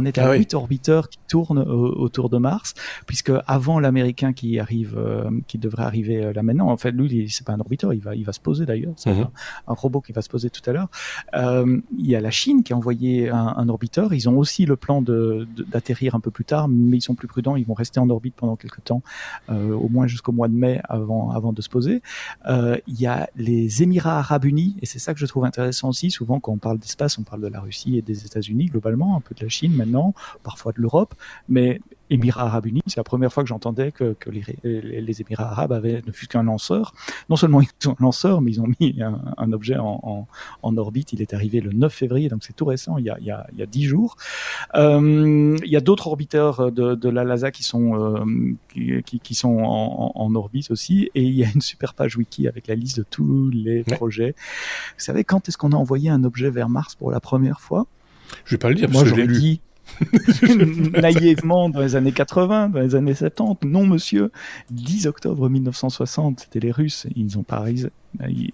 on 0.00 0.04
est 0.04 0.18
à 0.18 0.34
8 0.34 0.50
ah 0.52 0.56
orbiteurs 0.56 1.08
qui 1.08 1.18
tournent 1.28 1.58
autour 1.58 2.30
de 2.30 2.38
Mars, 2.38 2.74
puisque 3.06 3.32
avant 3.46 3.78
l'américain 3.78 4.32
qui 4.32 4.58
arrive, 4.58 4.96
euh, 4.96 5.30
qui 5.46 5.58
devrait 5.58 5.84
arriver 5.84 6.24
euh, 6.24 6.32
là 6.32 6.42
maintenant, 6.42 6.68
en 6.68 6.76
fait, 6.76 6.90
lui, 6.90 7.28
c'est 7.28 7.46
pas 7.46 7.52
un 7.52 7.60
orbiteur, 7.60 7.92
il 7.92 8.00
va, 8.00 8.14
il 8.14 8.24
va 8.24 8.32
se 8.32 8.40
poser 8.40 8.66
d'ailleurs, 8.66 8.94
c'est 8.96 9.12
mhm. 9.12 9.28
un, 9.66 9.74
robot 9.74 10.00
qui 10.00 10.12
va 10.12 10.22
se 10.22 10.28
poser 10.28 10.50
tout 10.50 10.62
à 10.68 10.72
l'heure. 10.72 10.88
Euh, 11.34 11.80
il 11.96 12.06
y 12.06 12.16
a 12.16 12.20
la 12.20 12.30
Chine 12.30 12.62
qui 12.62 12.72
a 12.72 12.76
envoyé 12.76 13.28
un, 13.30 13.68
orbiteur. 13.68 14.14
Ils 14.14 14.28
ont 14.28 14.36
aussi 14.38 14.66
le 14.66 14.76
plan 14.76 15.02
de, 15.02 15.46
d'atterrir 15.68 16.14
un 16.14 16.20
peu 16.20 16.30
plus 16.30 16.44
tard, 16.44 16.68
mais 16.68 16.96
ils 16.96 17.02
sont 17.02 17.14
plus 17.14 17.28
prudents. 17.28 17.56
Ils 17.56 17.66
vont 17.66 17.74
rester 17.74 18.00
en 18.00 18.08
orbite 18.08 18.34
pendant 18.34 18.56
quelques 18.56 18.82
temps, 18.84 19.02
au 19.48 19.88
moins 19.88 20.06
jusqu'au 20.06 20.32
mois 20.32 20.48
de 20.48 20.54
mai 20.54 20.80
avant, 20.88 21.30
avant 21.30 21.52
de 21.52 21.62
se 21.62 21.68
poser. 21.68 22.02
il 22.48 23.00
y 23.00 23.06
a 23.06 23.28
les 23.36 23.82
Émirats 23.82 24.18
Arabes 24.18 24.44
Unis, 24.44 24.76
et 24.82 24.86
c'est 24.86 24.98
ça 24.98 25.14
que 25.14 25.20
je 25.20 25.26
trouve 25.26 25.44
intéressant 25.44 25.88
aussi. 25.90 26.10
Souvent, 26.10 26.40
quand 26.40 26.52
on 26.52 26.58
parle 26.58 26.78
d'espace, 26.78 27.18
on 27.18 27.22
parle 27.22 27.42
de 27.42 27.48
la 27.48 27.60
Russie 27.60 27.96
et 27.96 28.02
des 28.02 28.24
États-Unis 28.24 28.66
globalement, 28.66 29.16
un 29.16 29.20
peu 29.20 29.34
de 29.34 29.42
la 29.42 29.48
Chine 29.48 29.74
parfois 30.42 30.72
de 30.72 30.80
l'Europe, 30.80 31.14
mais 31.48 31.80
Émirats 32.10 32.46
Arabes 32.46 32.66
Unis, 32.66 32.82
c'est 32.86 32.96
la 32.96 33.04
première 33.04 33.32
fois 33.32 33.44
que 33.44 33.48
j'entendais 33.48 33.92
que, 33.92 34.16
les, 34.26 35.20
Émirats 35.20 35.50
Arabes 35.50 35.72
avaient 35.72 36.02
ne 36.06 36.12
fût 36.12 36.26
qu'un 36.26 36.42
lanceur. 36.42 36.92
Non 37.28 37.36
seulement 37.36 37.60
ils 37.60 37.88
ont 37.88 37.92
un 37.92 38.02
lanceur, 38.02 38.40
mais 38.40 38.50
ils 38.50 38.60
ont 38.60 38.66
mis 38.80 39.00
un, 39.00 39.52
objet 39.52 39.76
en, 39.78 40.26
orbite. 40.62 41.12
Il 41.12 41.22
est 41.22 41.32
arrivé 41.32 41.60
le 41.60 41.72
9 41.72 41.92
février, 41.92 42.28
donc 42.28 42.42
c'est 42.42 42.54
tout 42.54 42.64
récent, 42.64 42.98
il 42.98 43.04
y 43.04 43.10
a, 43.10 43.16
il 43.20 43.26
y 43.26 43.30
a, 43.30 43.46
il 43.56 43.64
10 43.64 43.84
jours. 43.84 44.16
Euh, 44.74 45.56
il 45.64 45.70
y 45.70 45.76
a 45.76 45.80
d'autres 45.80 46.08
orbiteurs 46.08 46.72
de, 46.72 47.08
la 47.08 47.24
LASA 47.24 47.52
qui 47.52 47.62
sont, 47.62 47.94
euh, 47.94 48.54
qui, 48.74 49.34
sont 49.34 49.58
en, 49.58 50.34
orbite 50.34 50.70
aussi, 50.70 51.10
et 51.14 51.22
il 51.22 51.34
y 51.34 51.44
a 51.44 51.48
une 51.54 51.60
super 51.60 51.94
page 51.94 52.16
wiki 52.16 52.48
avec 52.48 52.66
la 52.66 52.74
liste 52.74 52.98
de 52.98 53.04
tous 53.08 53.50
les 53.50 53.84
projets. 53.84 54.34
Vous 54.96 55.04
savez 55.04 55.22
quand 55.24 55.48
est-ce 55.48 55.58
qu'on 55.58 55.72
a 55.72 55.76
envoyé 55.76 56.10
un 56.10 56.24
objet 56.24 56.50
vers 56.50 56.68
Mars 56.68 56.96
pour 56.96 57.10
la 57.10 57.20
première 57.20 57.60
fois? 57.60 57.86
Je 58.44 58.54
vais 58.54 58.58
pas 58.58 58.68
le 58.68 58.76
dire, 58.76 58.88
Moi, 58.90 59.04
j'aurais 59.04 59.26
dit 59.26 59.60
naïvement 61.00 61.68
dans 61.68 61.80
les 61.80 61.96
années 61.96 62.12
80, 62.12 62.70
dans 62.70 62.80
les 62.80 62.94
années 62.94 63.14
70. 63.14 63.66
Non, 63.68 63.86
monsieur. 63.86 64.30
10 64.70 65.06
octobre 65.06 65.48
1960, 65.48 66.40
c'était 66.40 66.60
les 66.60 66.72
Russes. 66.72 67.06
Ils 67.16 67.38
ont 67.38 67.42
pas 67.42 67.60
réussi. 67.60 67.86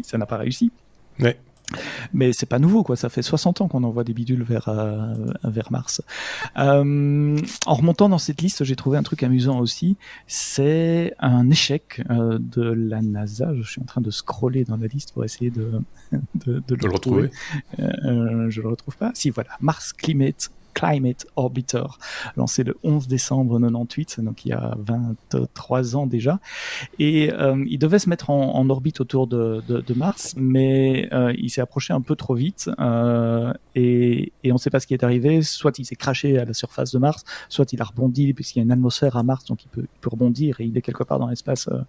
Ça 0.03 0.19
n'a 0.19 0.27
pas 0.27 0.37
réussi. 0.37 0.71
Ouais. 1.21 1.37
Mais 2.13 2.33
c'est 2.33 2.47
pas 2.47 2.59
nouveau, 2.59 2.85
quoi. 2.85 2.97
Ça 2.97 3.09
fait 3.09 3.23
60 3.23 3.61
ans 3.61 3.69
qu'on 3.69 3.83
envoie 3.83 4.05
des 4.05 4.13
bidules 4.13 4.43
vers 4.43 4.69
euh, 4.69 5.15
vers 5.45 5.73
Mars. 5.73 6.01
Euh, 6.59 7.37
en 7.67 7.75
remontant 7.75 8.09
dans 8.09 8.19
cette 8.19 8.41
liste, 8.41 8.63
j'ai 8.65 8.77
trouvé 8.77 8.99
un 8.99 9.03
truc 9.03 9.23
amusant 9.23 9.59
aussi. 9.59 9.97
C'est 10.27 11.15
un 11.19 11.51
échec 11.51 12.03
euh, 12.11 12.39
de 12.41 12.63
la 12.63 13.03
NASA. 13.03 13.53
Je 13.55 13.69
suis 13.69 13.81
en 13.81 13.85
train 13.85 14.01
de 14.01 14.11
scroller 14.11 14.65
dans 14.65 14.77
la 14.77 14.87
liste 14.87 15.13
pour 15.13 15.25
essayer 15.25 15.51
de 15.51 15.81
de, 16.47 16.63
le, 16.69 16.91
retrouver. 16.91 17.31
je 17.79 18.61
le 18.61 18.69
retrouve 18.69 18.97
pas. 18.97 19.11
Si 19.15 19.31
voilà, 19.31 19.51
Mars 19.61 19.93
Climate 19.93 20.51
Climate 20.77 21.27
Orbiter, 21.37 21.85
lancé 22.37 22.63
le 22.63 22.77
11 22.83 23.09
décembre 23.09 23.59
98, 23.59 24.21
donc 24.21 24.45
il 24.45 24.51
y 24.51 24.53
a 24.53 24.77
23 24.79 25.97
ans 25.97 26.07
déjà. 26.07 26.39
Et 26.99 27.33
euh, 27.33 27.65
il 27.67 27.79
devait 27.79 27.99
se 27.99 28.11
mettre 28.11 28.29
en, 28.29 28.69
orbite 28.69 29.01
autour 29.01 29.27
de, 29.27 29.63
de, 29.67 29.81
de 29.81 29.95
Mars, 29.95 30.35
mais 30.37 31.09
euh, 31.13 31.33
il 31.39 31.51
s'est 31.51 31.63
approché 31.63 31.95
un 31.95 32.01
peu 32.01 32.15
trop 32.15 32.35
vite 32.35 32.69
euh, 32.79 33.53
et, 33.75 34.33
et, 34.43 34.53
on 34.53 34.55
ne 34.55 34.59
sait 34.59 34.71
pas 34.71 34.81
ce 34.81 34.87
qui 34.87 34.95
est 34.95 35.05
arrivé. 35.05 35.43
Soit 35.43 35.79
il 35.79 35.85
s'est 35.85 35.97
craché 35.97 36.39
à 36.39 36.45
la 36.45 36.53
surface 36.53 36.93
de 36.93 36.99
Mars, 36.99 37.25
soit 37.49 37.73
il 37.73 37.81
a 37.81 37.85
rebondi 37.85 38.35
puisqu'il 38.35 38.59
y 38.59 38.61
a 38.61 38.65
une 38.65 38.73
atmosphère 38.73 39.17
à 39.17 39.23
Mars, 39.23 39.45
donc 39.45 39.65
il 39.65 39.69
peut, 39.69 39.83
il 39.83 40.01
peut 40.01 40.11
rebondir 40.11 40.61
et 40.61 40.65
il 40.65 40.77
est 40.77 40.83
quelque 40.83 41.05
part 41.05 41.19
dans 41.19 41.29
l'espace 41.29 41.69
euh, 41.69 41.81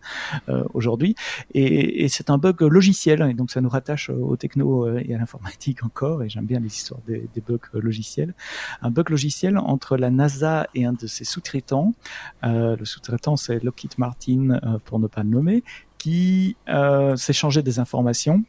euh, 0.49 0.63
aujourd'hui. 0.73 1.15
Et, 1.53 2.03
et 2.03 2.07
c'est 2.07 2.29
un 2.29 2.37
bug 2.37 2.61
logiciel, 2.61 3.21
et 3.29 3.33
donc 3.33 3.51
ça 3.51 3.61
nous 3.61 3.69
rattache 3.69 4.09
au 4.09 4.35
techno 4.35 4.87
et 4.97 5.13
à 5.13 5.17
l'informatique 5.17 5.83
encore. 5.83 6.23
Et 6.23 6.29
j'aime 6.29 6.45
bien 6.45 6.59
les 6.59 6.67
histoires 6.67 7.01
des, 7.07 7.27
des, 7.33 7.41
bugs 7.41 7.59
logiciels. 7.73 8.33
Un 8.81 8.91
bug 8.91 9.09
logiciel 9.09 9.57
entre 9.57 9.97
la 9.97 10.09
NASA 10.09 10.67
et 10.75 10.85
un 10.85 10.93
de 10.93 11.07
ses 11.07 11.25
sous-traitants. 11.25 11.93
le 12.43 12.83
sous-traitant, 12.83 13.35
c'est 13.35 13.63
Lockheed 13.63 13.97
Martin, 13.97 14.59
pour 14.85 14.99
ne 14.99 15.07
pas 15.07 15.23
le 15.23 15.29
nommer, 15.29 15.63
qui 15.97 16.55
euh, 16.69 17.15
s'échangeait 17.15 17.63
des 17.63 17.79
informations 17.79 18.43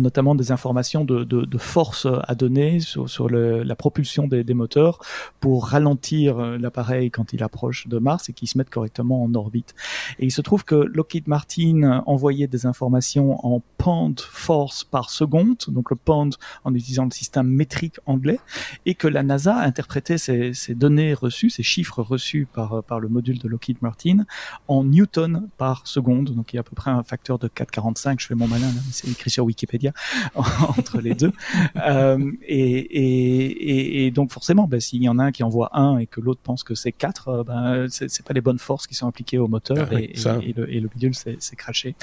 notamment 0.00 0.34
des 0.34 0.52
informations 0.52 1.04
de, 1.04 1.58
force 1.58 2.06
à 2.24 2.34
donner 2.34 2.80
sur, 2.80 3.28
la 3.30 3.76
propulsion 3.76 4.26
des, 4.26 4.44
des, 4.44 4.54
moteurs 4.54 4.98
pour 5.40 5.66
ralentir 5.66 6.36
l'appareil 6.58 7.10
quand 7.10 7.32
il 7.32 7.42
approche 7.42 7.86
de 7.88 7.98
Mars 7.98 8.28
et 8.28 8.32
qu'il 8.32 8.48
se 8.48 8.58
mette 8.58 8.70
correctement 8.70 9.22
en 9.22 9.34
orbite. 9.34 9.74
Et 10.18 10.26
il 10.26 10.30
se 10.30 10.40
trouve 10.40 10.64
que 10.64 10.74
Lockheed 10.74 11.28
Martin 11.28 12.02
envoyait 12.06 12.46
des 12.46 12.66
informations 12.66 13.44
en 13.46 13.62
pound 13.78 14.20
force 14.20 14.84
par 14.84 15.10
seconde, 15.10 15.56
donc 15.68 15.90
le 15.90 15.96
pound 15.96 16.34
en 16.64 16.74
utilisant 16.74 17.04
le 17.04 17.10
système 17.10 17.48
métrique 17.48 17.96
anglais, 18.06 18.40
et 18.86 18.94
que 18.94 19.08
la 19.08 19.22
NASA 19.22 19.56
interprétait 19.56 20.18
ces, 20.18 20.54
ces 20.54 20.74
données 20.74 21.14
reçues, 21.14 21.50
ces 21.50 21.62
chiffres 21.62 22.02
reçus 22.02 22.46
par, 22.52 22.82
par 22.84 23.00
le 23.00 23.08
module 23.08 23.38
de 23.38 23.48
Lockheed 23.48 23.78
Martin 23.82 24.24
en 24.68 24.84
newton 24.84 25.48
par 25.58 25.86
seconde. 25.86 26.34
Donc 26.34 26.52
il 26.52 26.56
y 26.56 26.58
a 26.58 26.60
à 26.60 26.64
peu 26.64 26.76
près 26.76 26.90
un 26.90 27.02
facteur 27.02 27.38
de 27.38 27.48
4,45. 27.48 28.20
Je 28.20 28.26
fais 28.26 28.34
mon 28.34 28.48
malin, 28.48 28.70
c'est 28.90 29.08
écrit 29.08 29.30
sur 29.30 29.44
Wikipédia 29.44 29.81
entre 30.34 31.00
les 31.00 31.14
deux. 31.14 31.32
Euh, 31.76 32.32
et, 32.46 32.58
et, 32.58 34.06
et, 34.06 34.10
donc 34.10 34.32
forcément, 34.32 34.66
ben, 34.66 34.80
s'il 34.80 35.02
y 35.02 35.08
en 35.08 35.18
a 35.18 35.24
un 35.24 35.32
qui 35.32 35.42
envoie 35.42 35.70
un 35.78 35.98
et 35.98 36.06
que 36.06 36.20
l'autre 36.20 36.40
pense 36.42 36.64
que 36.64 36.74
c'est 36.74 36.92
quatre, 36.92 37.28
euh, 37.28 37.44
ben, 37.44 37.86
c'est 37.88 38.24
pas 38.24 38.34
les 38.34 38.40
bonnes 38.40 38.58
forces 38.58 38.86
qui 38.86 38.94
sont 38.94 39.06
appliquées 39.06 39.38
au 39.38 39.48
moteur 39.48 39.88
ah, 39.90 40.00
et, 40.00 40.14
et, 40.42 40.52
le, 40.56 40.72
et 40.72 40.80
le 40.80 40.88
bidule 40.88 41.14
s'est 41.14 41.56
craché. 41.56 41.94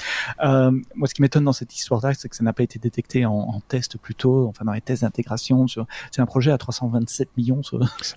Euh, 0.42 0.70
moi, 0.94 1.08
ce 1.08 1.14
qui 1.14 1.22
m'étonne 1.22 1.44
dans 1.44 1.52
cette 1.52 1.74
histoire-là, 1.74 2.14
c'est 2.14 2.28
que 2.28 2.36
ça 2.36 2.44
n'a 2.44 2.52
pas 2.52 2.62
été 2.62 2.78
détecté 2.78 3.24
en, 3.24 3.32
en, 3.32 3.60
test 3.68 3.98
plus 3.98 4.14
tôt, 4.14 4.48
enfin 4.48 4.64
dans 4.64 4.72
les 4.72 4.80
tests 4.80 5.02
d'intégration. 5.02 5.66
C'est 6.10 6.20
un 6.20 6.26
projet 6.26 6.50
à 6.50 6.58
327 6.58 7.28
millions. 7.36 7.60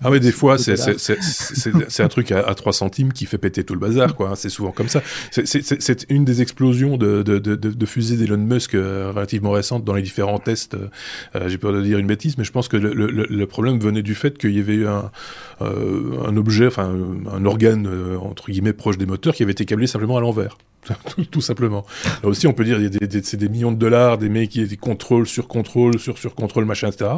Ah 0.02 0.10
oui, 0.10 0.20
des 0.20 0.32
fois, 0.32 0.58
c'est 0.58 2.02
un 2.02 2.08
truc 2.08 2.32
à, 2.32 2.40
à 2.40 2.54
3 2.54 2.72
centimes 2.72 3.12
qui 3.12 3.26
fait 3.26 3.38
péter 3.38 3.64
tout 3.64 3.74
le 3.74 3.80
bazar, 3.80 4.14
quoi. 4.14 4.36
C'est 4.36 4.48
souvent 4.48 4.72
comme 4.72 4.88
ça. 4.88 5.02
C'est 5.30 6.06
une 6.10 6.24
des 6.24 6.42
explosions 6.42 6.96
de, 6.96 7.22
de, 7.22 7.38
de, 7.38 7.54
de 7.54 7.86
fusées 7.86 8.16
d'Elon 8.16 8.38
Musk 8.38 8.74
euh, 8.74 9.12
relativement 9.14 9.50
dans 9.84 9.94
les 9.94 10.02
différents 10.02 10.38
tests. 10.38 10.74
Euh, 10.74 11.48
J'ai 11.48 11.58
peur 11.58 11.72
de 11.72 11.82
dire 11.82 11.98
une 11.98 12.06
bêtise, 12.06 12.38
mais 12.38 12.44
je 12.44 12.52
pense 12.52 12.68
que 12.68 12.76
le, 12.76 13.46
problème 13.46 13.78
venait 13.78 14.02
du 14.02 14.14
fait 14.14 14.36
qu'il 14.38 14.56
y 14.56 14.60
avait 14.60 14.84
euh, 14.84 16.26
un 16.26 16.36
objet, 16.36 16.66
enfin 16.66 16.92
un 17.32 17.44
organe 17.44 17.86
euh, 17.86 18.16
entre 18.18 18.50
guillemets 18.50 18.72
proche 18.72 18.98
des 18.98 19.06
moteurs 19.06 19.34
qui 19.34 19.42
avait 19.42 19.52
été 19.52 19.64
câblé 19.64 19.86
simplement 19.86 20.16
à 20.16 20.20
l'envers. 20.20 20.56
tout, 21.30 21.40
simplement. 21.40 21.84
Là 22.22 22.28
aussi, 22.28 22.46
on 22.46 22.52
peut 22.52 22.64
dire, 22.64 22.78
des, 22.78 23.22
c'est 23.22 23.38
des 23.38 23.48
millions 23.48 23.72
de 23.72 23.78
dollars, 23.78 24.18
des 24.18 24.28
mecs 24.28 24.50
qui 24.50 24.66
des 24.66 24.76
contrôle 24.76 25.26
sur 25.26 25.48
contrôle, 25.48 25.98
sur 25.98 26.18
sur 26.18 26.34
contrôle, 26.34 26.66
machin, 26.66 26.88
etc. 26.88 27.10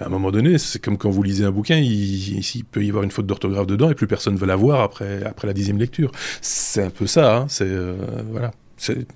À 0.00 0.06
un 0.06 0.08
moment 0.08 0.32
donné, 0.32 0.58
c'est 0.58 0.80
comme 0.80 0.98
quand 0.98 1.10
vous 1.10 1.22
lisez 1.22 1.44
un 1.44 1.52
bouquin, 1.52 1.76
il, 1.76 2.64
peut 2.72 2.84
y 2.84 2.88
avoir 2.88 3.04
une 3.04 3.12
faute 3.12 3.26
d'orthographe 3.26 3.66
dedans 3.66 3.88
et 3.88 3.94
plus 3.94 4.08
personne 4.08 4.36
veut 4.36 4.46
la 4.46 4.56
voir 4.56 4.80
après 4.80 5.20
la 5.44 5.52
dixième 5.52 5.78
lecture. 5.78 6.10
C'est 6.40 6.82
un 6.82 6.90
peu 6.90 7.06
ça. 7.06 7.36
Hein, 7.36 7.46
c'est 7.48 7.68
euh, 7.68 7.94
voilà. 8.30 8.50
C'est 8.76 9.06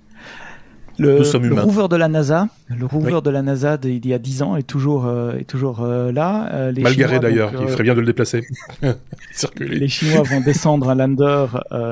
le, 0.98 1.18
le 1.48 1.60
rover 1.60 1.86
de 1.88 1.96
la 1.96 2.08
NASA, 2.08 2.48
le 2.68 2.86
rover 2.86 3.14
oui. 3.14 3.22
de 3.22 3.30
la 3.30 3.42
NASA 3.42 3.76
d'il 3.76 4.04
y 4.06 4.12
a 4.12 4.18
10 4.18 4.42
ans 4.42 4.56
est 4.56 4.64
toujours, 4.64 5.06
euh, 5.06 5.36
est 5.36 5.44
toujours 5.44 5.82
euh, 5.82 6.10
là. 6.12 6.52
Euh, 6.52 6.72
les 6.72 6.82
Malgaré 6.82 7.20
d'ailleurs, 7.20 7.52
il 7.60 7.68
ferait 7.68 7.84
bien 7.84 7.94
de 7.94 8.00
le 8.00 8.06
déplacer. 8.06 8.46
les 9.60 9.88
Chinois 9.88 10.22
vont 10.22 10.40
descendre 10.40 10.90
un 10.90 10.94
lander 10.94 11.46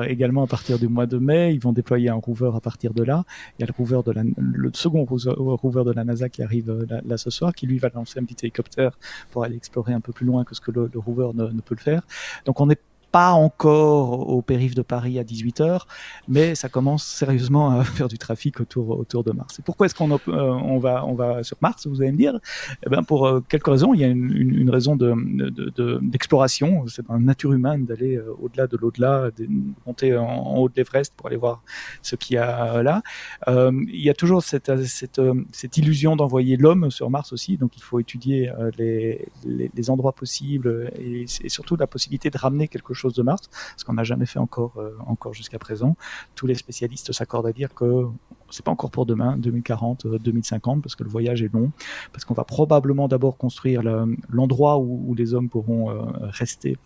également 0.07 0.43
à 0.43 0.47
partir 0.47 0.77
du 0.77 0.87
mois 0.87 1.05
de 1.05 1.17
mai. 1.17 1.53
Ils 1.53 1.59
vont 1.59 1.73
déployer 1.73 2.09
un 2.09 2.15
rover 2.15 2.51
à 2.55 2.59
partir 2.59 2.93
de 2.93 3.03
là. 3.03 3.23
Il 3.57 3.61
y 3.61 3.63
a 3.63 3.67
le 3.67 3.73
rover 3.77 4.01
de 4.05 4.11
la, 4.11 4.23
le 4.23 4.71
second 4.73 5.05
rover 5.05 5.83
de 5.85 5.91
la 5.91 6.03
NASA 6.03 6.29
qui 6.29 6.43
arrive 6.43 6.85
là, 6.89 7.01
là, 7.05 7.17
ce 7.17 7.29
soir, 7.29 7.53
qui 7.53 7.65
lui 7.65 7.77
va 7.77 7.89
lancer 7.93 8.19
un 8.19 8.25
petit 8.25 8.45
hélicoptère 8.45 8.91
pour 9.31 9.43
aller 9.43 9.55
explorer 9.55 9.93
un 9.93 10.01
peu 10.01 10.11
plus 10.11 10.25
loin 10.25 10.43
que 10.43 10.53
ce 10.53 10.61
que 10.61 10.71
le, 10.71 10.89
le 10.93 10.99
rover 10.99 11.29
ne, 11.33 11.45
ne 11.45 11.61
peut 11.61 11.75
le 11.75 11.81
faire. 11.81 12.01
Donc 12.45 12.59
on 12.59 12.69
est 12.69 12.79
pas 13.17 13.31
encore 13.31 14.29
au 14.29 14.43
périph' 14.43 14.75
de 14.75 14.83
Paris 14.83 15.17
à 15.17 15.23
18h, 15.23 15.87
mais 16.27 16.53
ça 16.53 16.69
commence 16.69 17.03
sérieusement 17.03 17.71
à 17.71 17.83
faire 17.97 18.07
du 18.07 18.19
trafic 18.19 18.59
autour, 18.59 18.91
autour 18.91 19.23
de 19.23 19.31
Mars. 19.31 19.57
Et 19.57 19.63
pourquoi 19.63 19.87
est-ce 19.87 19.95
qu'on 19.95 20.11
euh, 20.11 20.17
on 20.27 20.77
va, 20.77 21.03
on 21.03 21.15
va 21.15 21.41
sur 21.41 21.57
Mars, 21.59 21.87
vous 21.87 21.99
allez 22.03 22.11
me 22.11 22.17
dire? 22.17 22.37
Eh 22.85 22.89
ben 22.91 23.01
Pour 23.01 23.25
euh, 23.25 23.39
quelques 23.49 23.65
raisons. 23.65 23.95
Il 23.95 24.01
y 24.01 24.03
a 24.03 24.07
une, 24.07 24.69
raison 24.69 24.95
d'exploration. 24.95 26.81
De, 26.81 26.85
de, 26.85 26.89
C'est 26.91 27.07
dans 27.07 27.15
la 27.15 27.19
nature 27.19 27.53
humaine 27.53 27.85
d'aller 27.85 28.17
euh, 28.17 28.35
au-delà 28.39 28.67
de 28.67 28.77
l'au-delà, 28.77 29.31
de 29.35 29.47
monter 29.87 30.15
en, 30.15 30.55
haut 30.57 30.69
de 30.69 30.75
l'Everest 30.77 31.11
pour 31.17 31.25
aller 31.25 31.37
voir 31.37 31.63
ce 32.03 32.15
qu'il 32.15 32.35
y 32.35 32.37
a 32.37 32.83
là. 32.83 33.01
Il 33.47 34.03
y 34.09 34.11
a 34.11 34.13
toujours 34.13 34.43
cette, 34.43 34.85
cette, 34.85 35.21
cette 35.51 35.77
illusion 35.77 36.15
d'envoyer 36.15 36.55
l'homme 36.55 36.91
sur 36.91 37.09
Mars 37.09 37.33
aussi, 37.33 37.57
donc 37.57 37.77
il 37.77 37.81
faut 37.81 37.99
étudier 37.99 38.51
les, 38.77 39.27
les, 39.43 39.89
endroits 39.89 40.13
possibles 40.13 40.91
et 40.99 41.25
surtout 41.47 41.77
la 41.77 41.87
possibilité 41.87 42.29
de 42.29 42.37
ramener 42.37 42.67
quelque 42.67 42.93
chose 42.93 43.06
de 43.13 43.23
Mars, 43.23 43.49
ce 43.75 43.85
qu'on 43.85 43.93
n'a 43.93 44.03
jamais 44.03 44.25
fait 44.25 44.39
encore, 44.39 44.73
euh, 44.77 44.95
encore 45.05 45.33
jusqu'à 45.33 45.59
présent. 45.59 45.95
Tous 46.35 46.47
les 46.47 46.55
spécialistes 46.55 47.11
s'accordent 47.11 47.47
à 47.47 47.53
dire 47.53 47.73
que 47.73 48.07
c'est 48.49 48.63
pas 48.63 48.71
encore 48.71 48.91
pour 48.91 49.05
demain, 49.05 49.37
2040, 49.37 50.07
2050, 50.07 50.77
euh, 50.77 50.81
parce 50.81 50.95
que 50.95 51.03
le 51.03 51.09
voyage 51.09 51.41
est 51.43 51.53
long, 51.53 51.71
parce 52.13 52.25
qu'on 52.25 52.33
va 52.33 52.43
probablement 52.43 53.07
d'abord 53.07 53.37
construire 53.37 53.81
l'endroit 54.29 54.77
où, 54.77 55.13
les 55.15 55.33
hommes 55.33 55.49
pourront 55.49 55.89
euh, 55.89 56.05
rester 56.29 56.77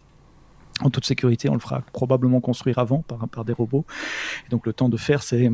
en 0.81 0.89
toute 0.89 1.05
sécurité. 1.05 1.49
On 1.49 1.53
le 1.53 1.59
fera 1.59 1.81
probablement 1.93 2.39
construire 2.39 2.79
avant 2.79 3.01
par, 3.01 3.27
par 3.27 3.45
des 3.45 3.53
robots. 3.53 3.85
Et 4.47 4.49
donc 4.49 4.65
le 4.65 4.73
temps 4.73 4.89
de 4.89 4.97
faire, 4.97 5.21
c'est 5.21 5.51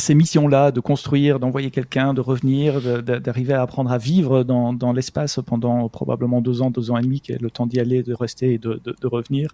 ces 0.00 0.14
missions-là, 0.14 0.72
de 0.72 0.80
construire, 0.80 1.38
d'envoyer 1.38 1.70
quelqu'un, 1.70 2.14
de 2.14 2.20
revenir, 2.20 2.80
d'arriver 3.02 3.52
à 3.52 3.62
apprendre 3.62 3.92
à 3.92 3.98
vivre 3.98 4.42
dans, 4.42 4.72
dans 4.72 4.92
l'espace 4.92 5.38
pendant 5.46 5.88
probablement 5.88 6.40
deux 6.40 6.62
ans, 6.62 6.70
deux 6.70 6.90
ans 6.90 6.98
et 6.98 7.02
demi, 7.02 7.20
qui 7.20 7.32
est 7.32 7.40
le 7.40 7.50
temps 7.50 7.66
d'y 7.66 7.78
aller, 7.78 8.02
de 8.02 8.14
rester 8.14 8.54
et 8.54 8.58
de, 8.58 8.80
de, 8.84 8.96
de, 9.00 9.06
revenir, 9.06 9.50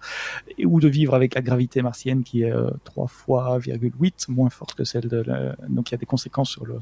ou 0.64 0.80
de 0.80 0.88
vivre 0.88 1.14
avec 1.14 1.34
la 1.34 1.42
gravité 1.42 1.82
martienne 1.82 2.22
qui 2.22 2.42
est 2.42 2.52
euh, 2.52 2.70
trois 2.84 3.06
fois, 3.06 3.58
8, 3.62 4.26
moins 4.28 4.50
forte 4.50 4.74
que 4.74 4.84
celle 4.84 5.08
de 5.08 5.18
la... 5.18 5.56
Donc 5.68 5.90
il 5.90 5.92
y 5.92 5.94
a 5.96 5.98
des 5.98 6.06
conséquences 6.06 6.50
sur 6.50 6.64
le, 6.64 6.76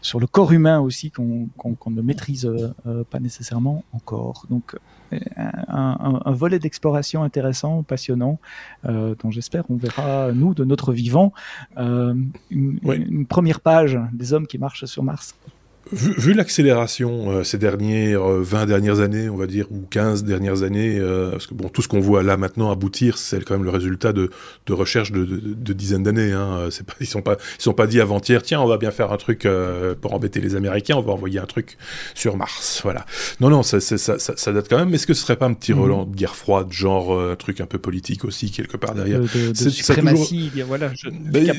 sur 0.00 0.20
le 0.20 0.26
corps 0.26 0.52
humain 0.52 0.80
aussi 0.80 1.10
qu'on 1.10 1.48
qu 1.58 1.68
qu 1.80 1.90
ne 1.90 2.02
maîtrise 2.02 2.46
euh, 2.46 3.04
pas 3.10 3.18
nécessairement 3.18 3.84
encore. 3.92 4.46
Donc 4.48 4.76
un, 5.12 5.56
un, 5.68 6.22
un 6.24 6.32
volet 6.32 6.58
d'exploration 6.58 7.22
intéressant, 7.22 7.82
passionnant, 7.82 8.38
euh, 8.86 9.14
dont 9.22 9.30
j'espère 9.30 9.64
on 9.70 9.76
verra, 9.76 10.32
nous, 10.32 10.54
de 10.54 10.64
notre 10.64 10.92
vivant, 10.92 11.32
euh, 11.78 12.14
une, 12.82 12.88
oui. 12.88 12.96
une 12.96 13.26
première 13.26 13.60
page 13.60 13.98
des 14.12 14.32
hommes 14.32 14.46
qui 14.46 14.58
marchent 14.58 14.84
sur 14.84 15.02
Mars. 15.02 15.34
Vu, 15.92 16.14
vu 16.18 16.32
l'accélération 16.32 17.30
euh, 17.30 17.44
ces 17.44 17.58
dernières 17.58 18.28
euh, 18.28 18.42
20 18.42 18.66
dernières 18.66 19.00
années, 19.00 19.28
on 19.28 19.36
va 19.36 19.46
dire, 19.46 19.66
ou 19.70 19.86
15 19.88 20.24
dernières 20.24 20.62
années, 20.62 20.98
euh, 20.98 21.30
parce 21.30 21.46
que 21.46 21.54
bon, 21.54 21.68
tout 21.68 21.80
ce 21.80 21.88
qu'on 21.88 22.00
voit 22.00 22.22
là 22.24 22.36
maintenant 22.36 22.72
aboutir, 22.72 23.18
c'est 23.18 23.44
quand 23.44 23.54
même 23.54 23.64
le 23.64 23.70
résultat 23.70 24.12
de, 24.12 24.30
de 24.66 24.72
recherches 24.72 25.12
de, 25.12 25.24
de, 25.24 25.54
de 25.54 25.72
dizaines 25.72 26.02
d'années. 26.02 26.32
Hein. 26.32 26.68
Pas, 26.86 26.94
ils 27.00 27.06
sont 27.06 27.22
pas, 27.22 27.36
ils 27.58 27.62
sont 27.62 27.72
pas 27.72 27.86
dit 27.86 28.00
avant-hier, 28.00 28.42
tiens, 28.42 28.60
on 28.60 28.66
va 28.66 28.78
bien 28.78 28.90
faire 28.90 29.12
un 29.12 29.16
truc 29.16 29.46
euh, 29.46 29.94
pour 29.94 30.12
embêter 30.12 30.40
les 30.40 30.56
Américains, 30.56 30.96
on 30.96 31.02
va 31.02 31.12
envoyer 31.12 31.38
un 31.38 31.46
truc 31.46 31.78
sur 32.14 32.36
Mars, 32.36 32.80
voilà. 32.82 33.06
Non, 33.40 33.48
non, 33.48 33.62
ça, 33.62 33.80
ça, 33.80 33.96
ça, 33.96 34.18
ça 34.18 34.52
date 34.52 34.66
quand 34.68 34.78
même. 34.78 34.92
Est-ce 34.92 35.06
que 35.06 35.14
ce 35.14 35.22
serait 35.22 35.36
pas 35.36 35.46
un 35.46 35.54
petit 35.54 35.72
mmh. 35.72 35.80
relan 35.80 36.04
de 36.04 36.16
guerre 36.16 36.34
froide, 36.34 36.72
genre 36.72 37.14
euh, 37.14 37.32
un 37.32 37.36
truc 37.36 37.60
un 37.60 37.66
peu 37.66 37.78
politique 37.78 38.24
aussi 38.24 38.50
quelque 38.50 38.76
part 38.76 38.94
derrière? 38.94 39.20
Suprématie, 39.54 40.50
toujours... 40.50 40.66
voilà, 40.66 40.90
je 40.94 41.10
ben. 41.10 41.52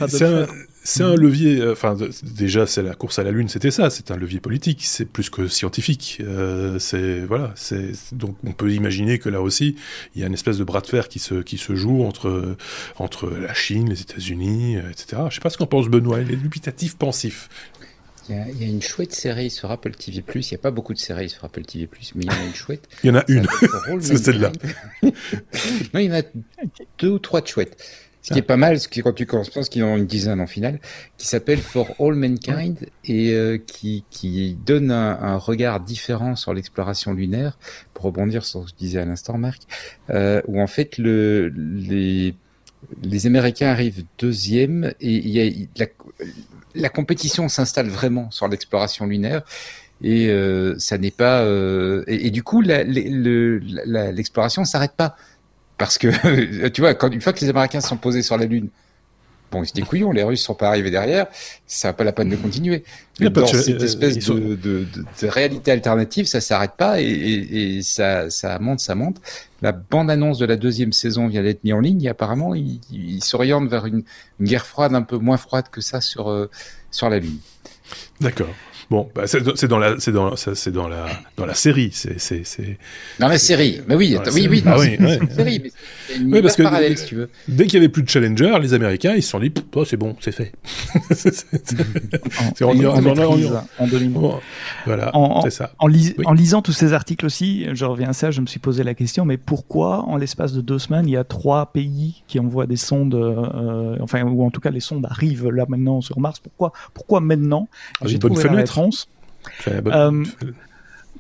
C'est 0.88 1.04
un 1.04 1.16
levier. 1.16 1.60
Euh, 1.60 1.74
enfin, 1.74 1.98
déjà, 2.24 2.66
c'est 2.66 2.82
la 2.82 2.96
course 2.96 3.20
à 3.20 3.24
la 3.24 3.32
lune, 3.32 3.50
c'était 3.50 3.72
ça. 3.72 3.90
C'est 3.90 4.10
un 4.10 4.16
levier 4.18 4.40
politique. 4.40 4.82
C'est 4.84 5.06
plus 5.06 5.30
que 5.30 5.48
scientifique. 5.48 6.20
Euh, 6.22 6.80
c'est 6.80 7.22
voilà. 7.22 7.54
C'est 7.56 7.92
donc 8.14 8.38
on 8.46 8.52
peut 8.52 8.72
imaginer 8.72 9.20
que 9.20 9.30
là 9.30 9.42
aussi, 9.42 9.76
il 10.16 10.22
y 10.22 10.24
a 10.24 10.28
une 10.28 10.34
espèce 10.34 10.58
de 10.58 10.64
bras 10.64 10.82
de 10.82 10.88
fer 10.88 11.08
qui 11.08 11.20
se 11.20 11.36
qui 11.36 11.58
se 11.58 11.76
joue 11.76 12.04
entre 12.04 12.58
entre 12.98 13.30
la 13.30 13.54
Chine, 13.54 13.90
les 13.90 14.02
États-Unis, 14.02 14.78
euh, 14.78 14.90
etc. 14.92 15.24
Je 15.30 15.36
sais 15.36 15.42
pas 15.42 15.50
ce 15.50 15.58
qu'en 15.58 15.68
pense 15.68 15.88
Benoît. 15.88 16.20
Il 16.22 16.32
est 16.32 16.38
dubitatif, 16.38 16.98
pensif. 16.98 17.50
Il 18.30 18.36
y, 18.36 18.40
a, 18.40 18.50
il 18.50 18.62
y, 18.62 18.66
a, 18.66 18.68
une 18.68 18.82
chouette 18.82 19.14
série 19.14 19.50
sur 19.50 19.72
Apple 19.72 19.92
TV+. 19.92 20.22
Il 20.36 20.40
n'y 20.40 20.54
a 20.54 20.58
pas 20.58 20.72
beaucoup 20.72 20.94
de 20.94 21.00
séries 21.00 21.30
sur 21.30 21.46
Apple 21.46 21.64
TV+, 21.64 21.88
mais 22.14 22.26
il 22.26 22.26
y 22.26 22.30
en 22.30 22.38
a 22.38 22.44
une 22.44 22.54
chouette. 22.54 22.90
il 23.04 23.08
y 23.08 23.10
en 23.10 23.16
a 23.16 23.24
une. 23.30 23.48
c'est 24.02 24.18
celle-là. 24.18 24.52
non, 25.02 25.12
il 25.94 26.02
y 26.02 26.12
en 26.12 26.16
a 26.16 26.24
deux 27.00 27.10
ou 27.10 27.20
trois 27.20 27.40
de 27.40 27.48
chouettes 27.48 27.78
Ce 28.28 28.34
qui 28.34 28.40
est 28.40 28.44
pas 28.44 28.58
mal, 28.58 28.78
ce 28.78 28.90
qui, 28.90 29.02
quand 29.02 29.14
tu 29.14 29.26
penses 29.26 29.70
qu'ils 29.70 29.86
ont 29.86 29.96
une 29.96 30.06
dizaine 30.06 30.42
en 30.42 30.48
finale, 30.48 30.82
qui 31.18 31.26
s'appelle 31.26 31.60
For 31.60 31.96
All 31.98 32.14
Mankind 32.14 32.78
et 33.06 33.32
euh, 33.32 33.58
qui, 33.58 34.04
qui 34.10 34.58
donne 34.66 34.92
un, 34.92 35.18
un, 35.18 35.38
regard 35.38 35.80
différent 35.80 36.36
sur 36.36 36.54
l'exploration 36.54 37.14
lunaire, 37.14 37.58
pour 37.94 38.04
rebondir 38.04 38.44
sur 38.44 38.60
ce 38.60 38.66
que 38.66 38.72
je 38.72 38.76
disais 38.76 39.00
à 39.00 39.06
l'instant, 39.06 39.38
Marc, 39.38 39.62
euh, 40.10 40.42
où 40.46 40.62
en 40.62 40.68
fait 40.68 40.98
le, 40.98 41.48
les, 41.48 42.36
les 43.02 43.28
Américains 43.28 43.70
arrivent 43.70 44.04
deuxième 44.18 44.94
et 45.00 45.14
il 45.14 45.30
y 45.30 45.40
a, 45.40 45.50
la, 45.78 45.86
la 46.76 46.90
compétition 46.90 47.48
s'installe 47.48 47.88
vraiment 47.88 48.30
sur 48.30 48.50
l'exploration 48.50 49.06
lunaire 49.06 49.44
et 50.02 50.28
euh, 50.28 50.78
ça 50.80 50.98
n'est 50.98 51.12
pas 51.12 51.44
euh, 51.44 52.04
et, 52.08 52.28
et, 52.28 52.32
du 52.32 52.44
coup 52.44 52.60
l'exploration 52.62 54.64
la, 54.64 54.66
s'arrête 54.66 54.98
pas 54.98 55.16
parce 55.78 55.98
que 55.98 56.68
tu 56.70 56.82
vois 56.82 56.94
quand 56.94 57.10
une 57.10 57.22
fois 57.22 57.34
que 57.34 57.42
les 57.42 57.50
Américains 57.50 57.82
sont 57.82 57.98
posés 57.98 58.22
sur 58.22 58.38
la 58.38 58.46
Lune 58.46 58.70
bon 59.52 59.64
ils 59.64 59.68
se 59.68 59.86
couillons 59.86 60.12
les 60.12 60.24
Russes 60.24 60.42
sont 60.42 60.56
pas 60.56 60.68
arrivés 60.68 60.92
derrière 60.92 61.28
ça 61.66 61.90
n'a 61.90 61.94
pas 61.94 62.04
la 62.04 62.12
peine 62.12 62.30
de 62.30 62.36
continuer. 62.36 62.84
Mais 63.20 63.30
dans 63.30 63.46
cette 63.48 63.82
espèce 63.82 64.18
de, 64.18 64.34
de, 64.34 64.56
de, 64.56 64.86
de, 65.22 65.28
réalité 65.28 65.72
alternative 65.72 66.26
ça 66.26 66.42
s'arrête 66.42 66.74
pas 66.78 67.00
et, 67.02 67.06
et, 67.06 67.78
et, 67.78 67.82
ça 67.82 68.30
ça 68.30 68.60
monte 68.60 68.80
ça 68.80 68.96
monte. 68.96 69.18
La 69.62 69.72
bande 69.72 70.12
annonce 70.12 70.38
de 70.38 70.46
la 70.46 70.56
deuxième 70.56 70.92
saison 70.92 71.28
vient 71.28 71.42
d'être 71.44 71.64
mise 71.64 71.74
en 71.74 71.80
ligne 71.80 72.04
et 72.04 72.10
apparemment 72.10 72.54
il, 72.56 72.80
il 72.92 73.24
s'oriente 73.24 73.70
vers 73.70 73.86
une, 73.86 74.04
une, 74.40 74.46
guerre 74.46 74.66
froide 74.66 74.94
un 74.94 75.02
peu 75.02 75.18
moins 75.18 75.38
froide 75.38 75.70
que 75.72 75.82
ça 75.82 76.02
sur 76.02 76.30
euh, 76.30 76.50
sur 76.92 77.10
la 77.10 77.20
Lune. 77.20 77.40
D'accord. 78.20 78.50
Bon, 78.90 79.10
bah 79.14 79.24
c'est 79.28 79.68
dans 79.68 79.80
la, 79.80 80.00
c'est 80.00 80.14
dans, 80.14 80.34
c'est 80.38 80.72
dans 80.72 80.88
la, 80.88 81.08
dans 81.36 81.46
la 81.46 81.54
série, 81.54 81.90
c'est, 81.92 82.20
c'est, 82.22 82.46
c'est. 82.46 82.78
Dans 83.20 83.28
la 83.28 83.38
série, 83.38 83.82
mais 83.86 83.96
oui, 83.96 84.18
oui, 84.34 84.48
oui, 84.50 84.64
ah 84.66 84.78
oui, 84.80 84.98
ouais. 84.98 85.20
série, 85.36 85.60
mais 85.62 85.72
c'est 86.08 86.16
une 86.16 86.34
oui, 86.34 86.42
parce 86.42 86.56
que 86.56 86.64
parallèle, 86.64 86.98
si 86.98 87.06
tu 87.08 87.16
veux. 87.16 87.30
Dès 87.50 87.66
qu'il 87.66 87.74
y 87.74 87.78
avait 87.78 87.90
plus 87.90 88.04
de 88.04 88.10
challenger, 88.10 88.58
les 88.62 88.74
Américains, 88.74 89.14
ils 89.14 89.24
se 89.24 89.30
sont 89.30 89.42
dit, 89.42 89.52
toi, 89.52 89.84
c'est 89.86 89.98
bon, 89.98 90.16
c'est 90.22 90.32
fait. 90.32 90.54
c'est 91.12 92.64
en, 92.64 92.70
en, 92.70 93.06
en, 93.06 93.18
en, 93.78 93.88
bon, 94.10 94.40
Voilà, 94.86 95.12
c'est 95.44 95.50
ça. 95.50 95.74
En, 95.80 95.88
lis 95.88 96.14
oui. 96.18 96.24
en, 96.26 96.32
lisant 96.32 96.62
tous 96.62 96.72
ces 96.72 96.94
articles 96.94 97.26
aussi, 97.26 97.68
je 97.74 97.84
reviens 97.84 98.10
à 98.10 98.14
ça, 98.14 98.32
je 98.32 98.40
me 98.40 98.46
suis 98.46 98.60
posé 98.60 98.84
la 98.86 98.94
question, 98.94 99.26
mais 99.26 99.36
pourquoi, 99.36 100.04
en 100.04 100.16
l'espace 100.16 100.54
de 100.54 100.62
deux 100.62 100.80
semaines, 100.80 101.10
il 101.10 101.12
y 101.12 101.18
a 101.18 101.26
trois 101.26 101.74
pays 101.74 102.24
qui 102.28 102.40
envoient 102.40 102.68
des 102.68 102.78
sondes, 102.78 103.16
euh, 103.16 103.98
enfin, 104.00 104.24
ou 104.24 104.46
en 104.46 104.50
tout 104.50 104.62
cas, 104.62 104.70
les 104.70 104.80
sondes 104.80 105.06
arrivent 105.06 105.50
là 105.50 105.66
maintenant 105.68 106.00
sur 106.00 106.22
Mars? 106.22 106.40
Pourquoi, 106.40 106.72
pourquoi 106.94 107.20
maintenant? 107.20 107.68
Ah, 108.00 108.06
J'ai 108.06 108.18
trouvé 108.18 108.42
la 108.44 108.52
réponse. 108.52 108.77
Euh, 109.68 110.26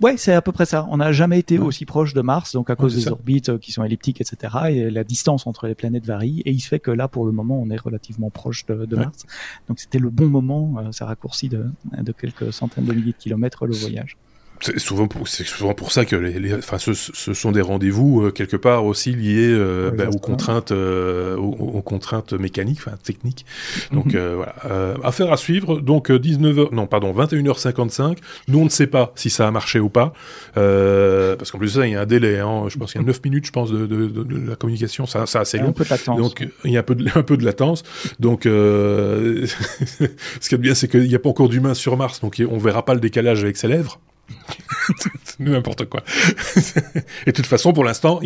ouais, 0.01 0.17
c'est 0.17 0.33
à 0.33 0.41
peu 0.41 0.51
près 0.51 0.65
ça. 0.65 0.87
On 0.89 0.97
n'a 0.97 1.11
jamais 1.11 1.39
été 1.39 1.57
ouais. 1.57 1.65
aussi 1.65 1.85
proche 1.85 2.13
de 2.13 2.21
Mars, 2.21 2.53
donc 2.53 2.69
à 2.69 2.75
cause 2.75 2.93
ouais, 2.93 2.99
des 2.99 3.05
ça. 3.05 3.11
orbites 3.11 3.57
qui 3.59 3.71
sont 3.71 3.83
elliptiques, 3.83 4.21
etc. 4.21 4.53
Et 4.69 4.89
la 4.89 5.03
distance 5.03 5.47
entre 5.47 5.67
les 5.67 5.75
planètes 5.75 6.05
varie. 6.05 6.41
Et 6.45 6.51
il 6.51 6.59
se 6.59 6.67
fait 6.67 6.79
que 6.79 6.91
là, 6.91 7.07
pour 7.07 7.25
le 7.25 7.31
moment, 7.31 7.59
on 7.61 7.69
est 7.69 7.79
relativement 7.79 8.29
proche 8.29 8.65
de, 8.65 8.85
de 8.85 8.95
ouais. 8.95 9.05
Mars. 9.05 9.25
Donc 9.67 9.79
c'était 9.79 9.99
le 9.99 10.09
bon 10.09 10.27
moment. 10.27 10.75
Euh, 10.79 10.91
ça 10.91 11.05
raccourcit 11.05 11.49
de, 11.49 11.65
de 11.97 12.11
quelques 12.11 12.51
centaines 12.53 12.85
de 12.85 12.93
milliers 12.93 13.13
de 13.13 13.17
kilomètres 13.17 13.65
le 13.65 13.73
voyage 13.73 14.17
c'est 14.61 14.79
souvent 14.79 15.07
pour 15.07 15.27
c'est 15.27 15.45
souvent 15.45 15.73
pour 15.73 15.91
ça 15.91 16.05
que 16.05 16.15
les, 16.15 16.39
les 16.39 16.53
enfin 16.53 16.77
ce, 16.77 16.93
ce, 16.93 17.33
sont 17.33 17.51
des 17.51 17.61
rendez-vous 17.61 18.23
euh, 18.23 18.31
quelque 18.31 18.57
part 18.57 18.85
aussi 18.85 19.13
liés 19.13 19.49
euh, 19.49 19.91
bah, 19.91 20.05
aux 20.11 20.19
contraintes 20.19 20.71
euh, 20.71 21.35
aux, 21.37 21.51
aux, 21.51 21.81
contraintes 21.81 22.33
mécaniques 22.33 22.79
enfin 22.79 22.97
techniques. 23.03 23.45
Donc 23.91 24.07
mm 24.07 24.17
-hmm. 24.17 24.33
voilà. 24.35 24.55
Affaire 25.03 25.31
à 25.31 25.37
suivre. 25.37 25.79
Donc 25.79 26.09
19h 26.09 26.73
non 26.73 26.87
pardon 26.87 27.13
21h55 27.13 28.17
nous 28.47 28.59
on 28.59 28.65
ne 28.65 28.69
sait 28.69 28.87
pas 28.87 29.11
si 29.15 29.29
ça 29.29 29.47
a 29.47 29.51
marché 29.51 29.79
ou 29.79 29.89
pas. 29.89 30.13
Parce 30.53 31.51
qu'en 31.51 31.59
plus 31.59 31.69
ça 31.69 31.85
il 31.87 31.93
y 31.93 31.95
a 31.95 32.01
un 32.01 32.05
délai 32.05 32.39
hein, 32.39 32.65
je 32.71 32.77
pense 32.77 32.91
qu'il 32.91 33.01
y 33.01 33.03
a 33.03 33.07
9 33.07 33.23
minutes 33.25 33.45
je 33.45 33.51
pense 33.51 33.71
de, 33.71 33.85
de, 33.85 34.07
de, 34.07 34.23
de 34.23 34.49
la 34.49 34.55
communication. 34.55 35.05
Ça 35.05 35.25
c'est 35.25 35.39
assez 35.39 35.59
long. 35.59 35.73
donc 36.17 36.47
il 36.65 36.71
y 36.71 36.77
a 36.77 36.79
un 36.79 36.87
peu 36.89 36.95
de, 36.95 37.05
un 37.15 37.23
peu 37.23 37.37
de 37.37 37.45
latence. 37.45 37.83
Donc 38.19 38.41
ce 40.43 40.47
qui 40.47 40.55
est 40.55 40.63
bien 40.67 40.75
c'est 40.75 40.87
qu'il 40.87 41.07
n'y 41.11 41.15
a 41.15 41.19
pas 41.19 41.29
encore 41.29 41.49
d'humain 41.49 41.73
sur 41.73 41.95
Mars. 41.97 42.19
Donc 42.21 42.41
on 42.55 42.57
verra 42.57 42.83
pas 42.83 42.93
le 42.93 42.99
décalage 42.99 43.43
avec 43.43 43.57
ses 43.57 43.67
lèvres 43.67 43.99
N'importe 45.39 45.85
quoi. 45.85 46.03
et 47.25 47.31
de 47.31 47.35
toute 47.35 47.45
façon, 47.45 47.73
pour 47.73 47.83
l'instant, 47.83 48.19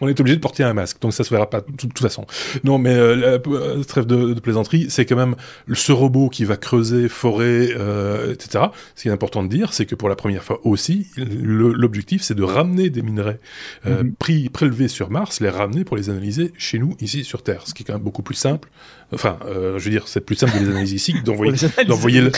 on 0.00 0.08
est 0.08 0.20
obligé 0.20 0.36
de 0.36 0.40
porter 0.40 0.64
un 0.64 0.74
masque, 0.74 1.00
donc 1.00 1.12
ça 1.12 1.24
se 1.24 1.30
verra 1.30 1.48
pas 1.48 1.60
de 1.60 1.76
toute 1.76 1.98
façon. 1.98 2.26
Non, 2.64 2.78
mais 2.78 2.94
euh, 2.94 3.14
la, 3.14 3.26
euh, 3.46 3.82
trêve 3.84 4.06
de, 4.06 4.34
de 4.34 4.40
plaisanterie, 4.40 4.86
c'est 4.88 5.06
quand 5.06 5.16
même 5.16 5.36
ce 5.72 5.92
robot 5.92 6.28
qui 6.28 6.44
va 6.44 6.56
creuser, 6.56 7.08
forer, 7.08 7.74
euh, 7.78 8.32
etc. 8.32 8.64
Ce 8.94 9.02
qui 9.02 9.08
est 9.08 9.12
important 9.12 9.42
de 9.42 9.48
dire, 9.48 9.72
c'est 9.72 9.86
que 9.86 9.94
pour 9.94 10.08
la 10.08 10.16
première 10.16 10.42
fois 10.42 10.60
aussi, 10.64 11.06
l'objectif, 11.16 12.22
c'est 12.22 12.34
de 12.34 12.42
ramener 12.42 12.90
des 12.90 13.02
minerais 13.02 13.38
euh, 13.86 14.02
mm 14.02 14.06
-hmm. 14.08 14.14
pris, 14.14 14.48
prélevés 14.48 14.88
sur 14.88 15.10
Mars, 15.10 15.40
les 15.40 15.50
ramener 15.50 15.84
pour 15.84 15.96
les 15.96 16.10
analyser 16.10 16.52
chez 16.58 16.78
nous, 16.78 16.96
ici 17.00 17.24
sur 17.24 17.42
Terre, 17.42 17.62
ce 17.66 17.74
qui 17.74 17.82
est 17.82 17.86
quand 17.86 17.94
même 17.94 18.02
beaucoup 18.02 18.22
plus 18.22 18.34
simple. 18.48 18.68
Enfin, 19.12 19.38
je 19.78 19.84
veux 19.84 19.90
dire, 19.90 20.08
c'est 20.08 20.24
plus 20.28 20.34
simple 20.34 20.54
de 20.58 20.64
les 20.64 20.70
analyser 20.70 20.96
ici 20.96 21.12
que 21.12 21.22
d'envoyer 21.22 22.22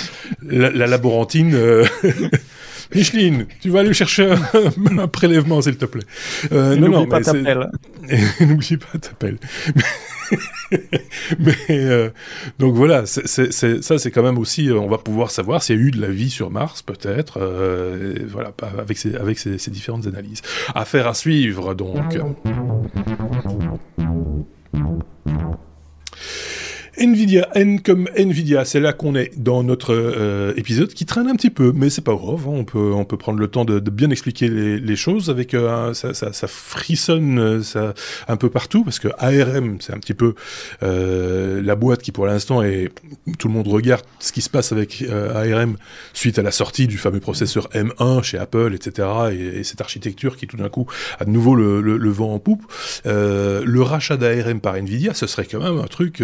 la, 0.43 0.71
la, 0.71 0.87
laborantine. 0.87 1.55
Micheline, 2.95 3.47
tu 3.61 3.71
vas 3.71 3.81
aller 3.81 3.95
chercher 3.95 4.31
un, 4.31 4.99
un 4.99 5.09
prélèvement, 5.09 5.61
s'il 5.63 5.77
te 5.77 5.85
plaît. 5.87 6.05
Euh, 6.53 6.77
non, 6.77 6.89
non, 6.89 7.07
pas. 7.07 7.21
N'oublie 8.41 8.77
pas 8.77 8.99
t'appelle. 8.99 9.39
mais 11.39 11.55
euh, 11.71 12.11
donc 12.59 12.75
voilà, 12.75 13.07
c 13.07 13.23
est, 13.23 13.53
c 13.53 13.69
est, 13.69 13.83
ça 13.83 13.99
c'est 13.99 14.11
quand 14.11 14.23
même 14.23 14.39
aussi, 14.39 14.69
euh, 14.69 14.79
on 14.79 14.89
va 14.89 14.99
pouvoir 14.99 15.31
savoir 15.31 15.63
s'il 15.63 15.77
y 15.77 15.79
a 15.79 15.83
eu 15.83 15.91
de 15.91 16.01
la 16.01 16.09
vie 16.09 16.31
sur 16.31 16.51
Mars 16.51 16.83
peut-être, 16.83 17.39
euh, 17.41 18.15
voilà, 18.29 18.53
avec 18.79 18.99
ces, 18.99 19.15
avec 19.15 19.39
ces, 19.39 19.59
ces, 19.59 19.71
différentes 19.71 20.07
analyses. 20.07 20.43
Affaire 20.75 21.07
à 21.07 21.15
suivre 21.15 21.75
donc. 21.75 22.19
Nvidia, 26.99 27.49
N 27.55 27.81
comme 27.81 28.09
Nvidia, 28.17 28.65
c'est 28.65 28.81
là 28.81 28.93
qu'on 28.93 29.15
est 29.15 29.33
dans 29.37 29.63
notre 29.63 29.95
euh, 29.95 30.53
épisode 30.57 30.93
qui 30.93 31.07
traîne 31.07 31.29
un 31.29 31.37
petit 31.37 31.51
peu, 31.51 31.73
mais 31.75 31.91
c'est 31.91 32.03
pas 32.05 32.15
grave, 32.15 32.47
hein, 32.47 32.53
on 32.53 32.65
peut 32.65 32.93
on 32.93 33.05
peut 33.05 33.17
prendre 33.17 33.39
le 33.39 33.49
temps 33.49 33.65
de, 33.65 33.79
de 33.79 33.91
bien 33.91 34.11
expliquer 34.11 34.49
les, 34.49 34.79
les 34.79 34.97
choses 34.97 35.31
avec 35.31 35.55
euh, 35.55 35.95
ça, 35.95 36.15
ça, 36.15 36.33
ça, 36.33 36.47
frissonne 36.47 37.39
euh, 37.39 37.63
ça 37.63 37.95
un 38.29 38.37
peu 38.37 38.51
partout 38.51 38.85
parce 38.85 38.99
que 38.99 39.09
ARM 39.19 39.79
c'est 39.81 39.93
un 39.93 39.99
petit 39.99 40.15
peu 40.15 40.35
euh, 40.83 41.61
la 41.63 41.75
boîte 41.75 42.03
qui 42.03 42.13
pour 42.13 42.27
l'instant 42.27 42.63
est 42.63 42.91
tout 43.39 43.49
le 43.49 43.55
monde 43.55 43.69
regarde 43.69 44.05
ce 44.19 44.33
qui 44.33 44.41
se 44.41 44.51
passe 44.51 44.73
avec 44.73 45.03
euh, 45.03 45.55
ARM 45.55 45.77
suite 46.13 46.39
à 46.39 46.43
la 46.43 46.51
sortie 46.51 46.87
du 46.87 46.99
fameux 46.99 47.21
processeur 47.21 47.69
M1 47.71 48.23
chez 48.23 48.39
Apple, 48.39 48.73
etc. 48.75 49.09
Et, 49.33 49.61
et 49.61 49.65
cette 49.65 49.81
architecture 49.81 50.37
qui 50.37 50.47
tout 50.47 50.57
d'un 50.57 50.69
coup 50.69 50.87
a 51.19 51.25
de 51.25 51.31
nouveau 51.31 51.55
le, 51.55 51.81
le, 51.81 51.97
le 51.97 52.11
vent 52.11 52.33
en 52.35 52.39
poupe. 52.39 52.65
Euh, 53.07 53.63
le 53.65 53.83
rachat 53.83 54.17
d'ARM 54.17 54.61
par 54.61 54.77
Nvidia, 54.77 55.15
ce 55.15 55.27
serait 55.27 55.47
quand 55.47 55.61
même 55.61 55.79
un 55.79 55.87
truc 55.87 56.21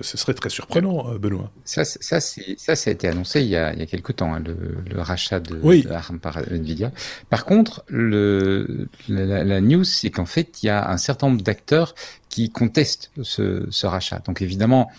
ce 0.00 0.16
serait 0.16 0.34
très 0.34 0.48
surprenant, 0.48 1.10
euh, 1.10 1.18
Benoît. 1.18 1.50
Ça, 1.64 1.84
ça, 1.84 2.20
ça, 2.20 2.76
ça 2.76 2.90
a 2.90 2.92
été 2.92 3.08
annoncé 3.08 3.40
il 3.40 3.48
y 3.48 3.56
a, 3.56 3.72
il 3.72 3.78
y 3.78 3.82
a 3.82 3.86
quelques 3.86 4.16
temps, 4.16 4.34
hein, 4.34 4.42
le, 4.44 4.56
le, 4.88 5.00
rachat 5.00 5.40
de, 5.40 5.58
oui. 5.62 5.82
de 5.82 5.90
ARM 5.90 6.18
par 6.20 6.38
Nvidia. 6.38 6.92
Par 7.30 7.44
contre, 7.44 7.84
le, 7.88 8.88
la, 9.08 9.44
la 9.44 9.60
news, 9.60 9.84
c'est 9.84 10.10
qu'en 10.10 10.26
fait, 10.26 10.62
il 10.62 10.66
y 10.66 10.68
a 10.70 10.90
un 10.90 10.96
certain 10.96 11.28
nombre 11.28 11.42
d'acteurs 11.42 11.94
qui 12.28 12.50
contestent 12.50 13.10
ce, 13.22 13.66
ce, 13.70 13.86
rachat. 13.86 14.20
Donc 14.24 14.42
évidemment, 14.42 14.90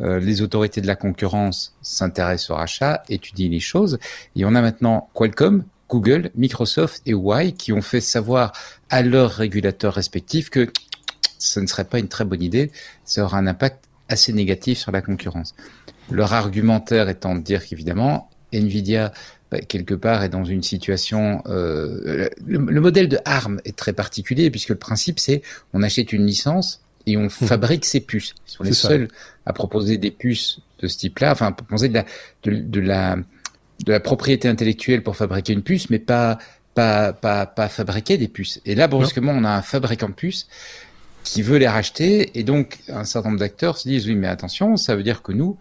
euh, 0.00 0.18
les 0.20 0.42
autorités 0.42 0.80
de 0.80 0.86
la 0.86 0.96
concurrence 0.96 1.74
s'intéressent 1.82 2.50
au 2.50 2.54
rachat, 2.54 3.02
étudient 3.08 3.50
les 3.50 3.60
choses, 3.60 3.98
et 4.36 4.44
on 4.44 4.54
a 4.54 4.62
maintenant 4.62 5.10
Qualcomm, 5.14 5.64
Google, 5.88 6.30
Microsoft 6.34 7.02
et 7.06 7.12
Huawei 7.12 7.52
qui 7.52 7.72
ont 7.72 7.82
fait 7.82 8.00
savoir 8.00 8.52
à 8.90 9.02
leurs 9.02 9.30
régulateurs 9.30 9.94
respectifs 9.94 10.50
que 10.50 10.70
ce 11.38 11.60
ne 11.60 11.66
serait 11.66 11.84
pas 11.84 11.98
une 11.98 12.08
très 12.08 12.24
bonne 12.24 12.42
idée, 12.42 12.70
ça 13.04 13.24
aura 13.24 13.38
un 13.38 13.46
impact 13.46 13.87
assez 14.08 14.32
négatif 14.32 14.78
sur 14.78 14.92
la 14.92 15.02
concurrence. 15.02 15.54
Leur 16.10 16.32
argumentaire 16.32 17.08
étant 17.08 17.34
de 17.34 17.40
dire 17.40 17.64
qu'évidemment, 17.64 18.30
Nvidia, 18.52 19.12
bah, 19.50 19.60
quelque 19.60 19.94
part, 19.94 20.22
est 20.22 20.28
dans 20.28 20.44
une 20.44 20.62
situation... 20.62 21.42
Euh, 21.46 22.28
le, 22.46 22.58
le, 22.58 22.80
modèle 22.80 23.08
de 23.08 23.18
ARM 23.24 23.60
est 23.64 23.76
très 23.76 23.92
particulier, 23.92 24.50
puisque 24.50 24.70
le 24.70 24.76
principe, 24.76 25.18
c'est 25.18 25.42
on 25.72 25.82
achète 25.82 26.12
une 26.12 26.26
licence 26.26 26.82
et 27.06 27.16
on 27.16 27.26
mmh. 27.26 27.30
fabrique 27.30 27.84
ses 27.84 28.00
puces. 28.00 28.34
Ils 28.46 28.50
sont 28.50 28.64
les 28.64 28.72
seuls 28.72 29.08
à 29.46 29.52
proposer 29.52 29.96
des 29.96 30.10
puces 30.10 30.60
de 30.80 30.88
ce 30.88 30.98
type-là, 30.98 31.32
enfin, 31.32 31.46
à 31.46 31.52
proposer 31.52 31.88
de 31.88 31.94
la, 31.94 32.04
de, 32.44 32.52
de, 32.52 32.80
la, 32.80 33.16
de 33.16 33.92
la 33.92 34.00
propriété 34.00 34.48
intellectuelle 34.48 35.02
pour 35.02 35.16
fabriquer 35.16 35.54
une 35.54 35.62
puce, 35.62 35.90
mais 35.90 35.98
pas, 35.98 36.38
pas, 36.74 37.12
pas, 37.12 37.46
pas 37.46 37.68
fabriquer 37.68 38.18
des 38.18 38.28
puces. 38.28 38.60
Et 38.64 38.74
là, 38.74 38.86
brusquement, 38.86 39.32
on 39.32 39.44
a 39.44 39.50
un 39.50 39.62
fabricant 39.62 40.08
de 40.08 40.14
puces 40.14 40.46
qui 41.28 41.42
veut 41.42 41.58
les 41.58 41.68
racheter. 41.68 42.38
Et 42.38 42.42
donc, 42.42 42.78
un 42.88 43.04
certain 43.04 43.28
nombre 43.28 43.40
d'acteurs 43.40 43.76
se 43.76 43.86
disent, 43.86 44.06
oui, 44.06 44.14
mais 44.14 44.28
attention, 44.28 44.76
ça 44.76 44.96
veut 44.96 45.02
dire 45.02 45.22
que 45.22 45.32
nous, 45.32 45.58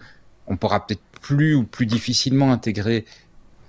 on 0.47 0.55
pourra 0.55 0.85
peut-être 0.85 1.01
plus 1.21 1.55
ou 1.55 1.63
plus 1.63 1.85
difficilement 1.85 2.53
intégrer 2.53 3.03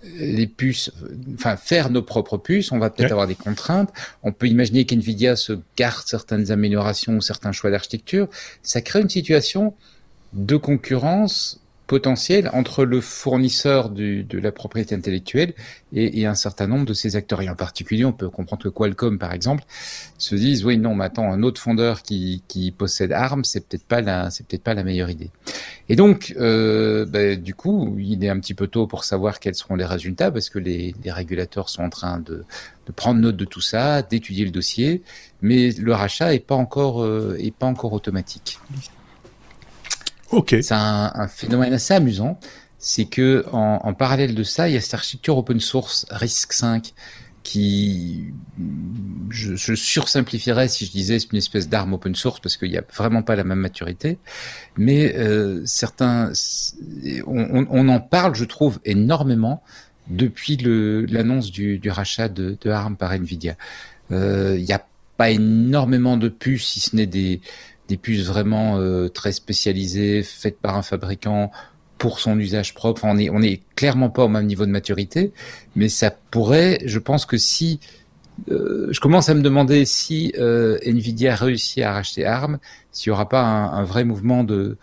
les 0.04 0.46
puces, 0.46 0.92
enfin 1.34 1.56
faire 1.56 1.90
nos 1.90 2.02
propres 2.02 2.38
puces, 2.38 2.70
on 2.70 2.78
va 2.78 2.88
peut-être 2.88 3.06
ouais. 3.06 3.12
avoir 3.12 3.26
des 3.26 3.34
contraintes. 3.34 3.92
On 4.22 4.30
peut 4.30 4.46
imaginer 4.46 4.86
qu'NVIDIA 4.86 5.34
se 5.34 5.58
garde 5.76 6.06
certaines 6.06 6.52
améliorations 6.52 7.16
ou 7.16 7.20
certains 7.20 7.50
choix 7.50 7.72
d'architecture. 7.72 8.28
Ça 8.62 8.80
crée 8.80 9.00
une 9.00 9.10
situation 9.10 9.74
de 10.34 10.56
concurrence 10.56 11.60
potentiel 11.88 12.50
entre 12.52 12.84
le 12.84 13.00
fournisseur 13.00 13.88
du, 13.88 14.22
de 14.22 14.38
la 14.38 14.52
propriété 14.52 14.94
intellectuelle 14.94 15.54
et, 15.92 16.20
et, 16.20 16.26
un 16.26 16.34
certain 16.34 16.66
nombre 16.66 16.84
de 16.84 16.92
ces 16.92 17.16
acteurs. 17.16 17.40
Et 17.40 17.48
en 17.48 17.56
particulier, 17.56 18.04
on 18.04 18.12
peut 18.12 18.28
comprendre 18.28 18.62
que 18.62 18.68
Qualcomm, 18.68 19.18
par 19.18 19.32
exemple, 19.32 19.64
se 20.18 20.34
disent 20.34 20.64
oui, 20.66 20.76
non, 20.76 20.94
mais 20.94 21.06
attends, 21.06 21.32
un 21.32 21.42
autre 21.42 21.60
fondeur 21.60 22.02
qui, 22.02 22.42
qui 22.46 22.70
possède 22.72 23.10
ARM, 23.10 23.42
c'est 23.42 23.66
peut-être 23.66 23.84
pas 23.84 24.02
la, 24.02 24.30
c'est 24.30 24.46
peut-être 24.46 24.62
pas 24.62 24.74
la 24.74 24.84
meilleure 24.84 25.08
idée. 25.08 25.30
Et 25.88 25.96
donc, 25.96 26.34
euh, 26.38 27.06
ben, 27.06 27.40
du 27.40 27.54
coup, 27.54 27.96
il 27.98 28.22
est 28.22 28.28
un 28.28 28.38
petit 28.38 28.54
peu 28.54 28.66
tôt 28.66 28.86
pour 28.86 29.04
savoir 29.04 29.40
quels 29.40 29.54
seront 29.54 29.74
les 29.74 29.86
résultats 29.86 30.30
parce 30.30 30.50
que 30.50 30.58
les, 30.58 30.94
les 31.02 31.10
régulateurs 31.10 31.70
sont 31.70 31.82
en 31.82 31.90
train 31.90 32.18
de, 32.18 32.44
de 32.86 32.92
prendre 32.92 33.18
note 33.18 33.36
de 33.36 33.46
tout 33.46 33.62
ça, 33.62 34.02
d'étudier 34.02 34.44
le 34.44 34.50
dossier, 34.50 35.02
mais 35.40 35.70
le 35.70 35.94
rachat 35.94 36.34
est 36.34 36.46
pas 36.46 36.54
encore, 36.54 37.02
euh, 37.02 37.34
est 37.38 37.54
pas 37.54 37.66
encore 37.66 37.94
automatique. 37.94 38.58
Ok. 40.30 40.56
C'est 40.60 40.72
un, 40.72 41.28
phénomène 41.28 41.72
assez 41.72 41.94
amusant. 41.94 42.38
C'est 42.78 43.06
que 43.06 43.44
en, 43.52 43.92
parallèle 43.94 44.34
de 44.34 44.42
ça, 44.42 44.68
il 44.68 44.74
y 44.74 44.76
a 44.76 44.80
cette 44.80 44.94
architecture 44.94 45.36
open 45.36 45.60
source 45.60 46.06
RISC-V 46.10 46.92
qui, 47.42 48.34
je, 49.30 49.54
je, 49.54 49.74
sursimplifierais 49.74 50.68
si 50.68 50.84
je 50.84 50.90
disais 50.90 51.18
c'est 51.18 51.32
une 51.32 51.38
espèce 51.38 51.68
d'arme 51.68 51.94
open 51.94 52.14
source 52.14 52.40
parce 52.40 52.58
qu'il 52.58 52.70
n'y 52.70 52.76
a 52.76 52.84
vraiment 52.94 53.22
pas 53.22 53.36
la 53.36 53.44
même 53.44 53.60
maturité. 53.60 54.18
Mais 54.76 55.16
euh, 55.16 55.62
certains, 55.64 56.32
on, 57.26 57.88
en 57.88 58.00
parle, 58.00 58.34
je 58.34 58.44
trouve, 58.44 58.80
énormément 58.84 59.62
depuis 60.08 60.56
l'annonce 60.58 61.50
du, 61.50 61.80
rachat 61.88 62.28
de, 62.28 62.58
de, 62.60 62.70
ARM 62.70 62.96
par 62.96 63.12
Nvidia. 63.12 63.56
Euh, 64.10 64.56
il 64.58 64.64
n'y 64.64 64.72
a 64.72 64.84
pas 65.16 65.30
énormément 65.30 66.16
de 66.16 66.28
puces, 66.28 66.66
si 66.66 66.80
ce 66.80 66.96
n'est 66.96 67.06
des 67.06 67.40
des 67.88 67.96
puces 67.96 68.26
vraiment 68.26 68.78
euh, 68.78 69.08
très 69.08 69.32
spécialisées, 69.32 70.22
faites 70.22 70.58
par 70.58 70.76
un 70.76 70.82
fabricant 70.82 71.50
pour 71.96 72.20
son 72.20 72.38
usage 72.38 72.74
propre. 72.74 73.04
Enfin, 73.04 73.14
on 73.14 73.18
est, 73.18 73.30
on 73.30 73.42
est 73.42 73.62
clairement 73.74 74.10
pas 74.10 74.24
au 74.24 74.28
même 74.28 74.46
niveau 74.46 74.66
de 74.66 74.70
maturité, 74.70 75.32
mais 75.74 75.88
ça 75.88 76.10
pourrait, 76.10 76.80
je 76.84 76.98
pense 76.98 77.26
que 77.26 77.36
si, 77.36 77.80
euh, 78.50 78.88
je 78.90 79.00
commence 79.00 79.28
à 79.28 79.34
me 79.34 79.42
demander 79.42 79.84
si 79.84 80.32
euh, 80.38 80.78
Nvidia 80.84 81.34
réussit 81.34 81.82
à 81.82 81.92
racheter 81.92 82.24
ARM, 82.24 82.58
s'il 82.92 83.08
y 83.08 83.10
aura 83.10 83.28
pas 83.28 83.42
un, 83.42 83.72
un 83.72 83.84
vrai 83.84 84.04
mouvement 84.04 84.44
de, 84.44 84.76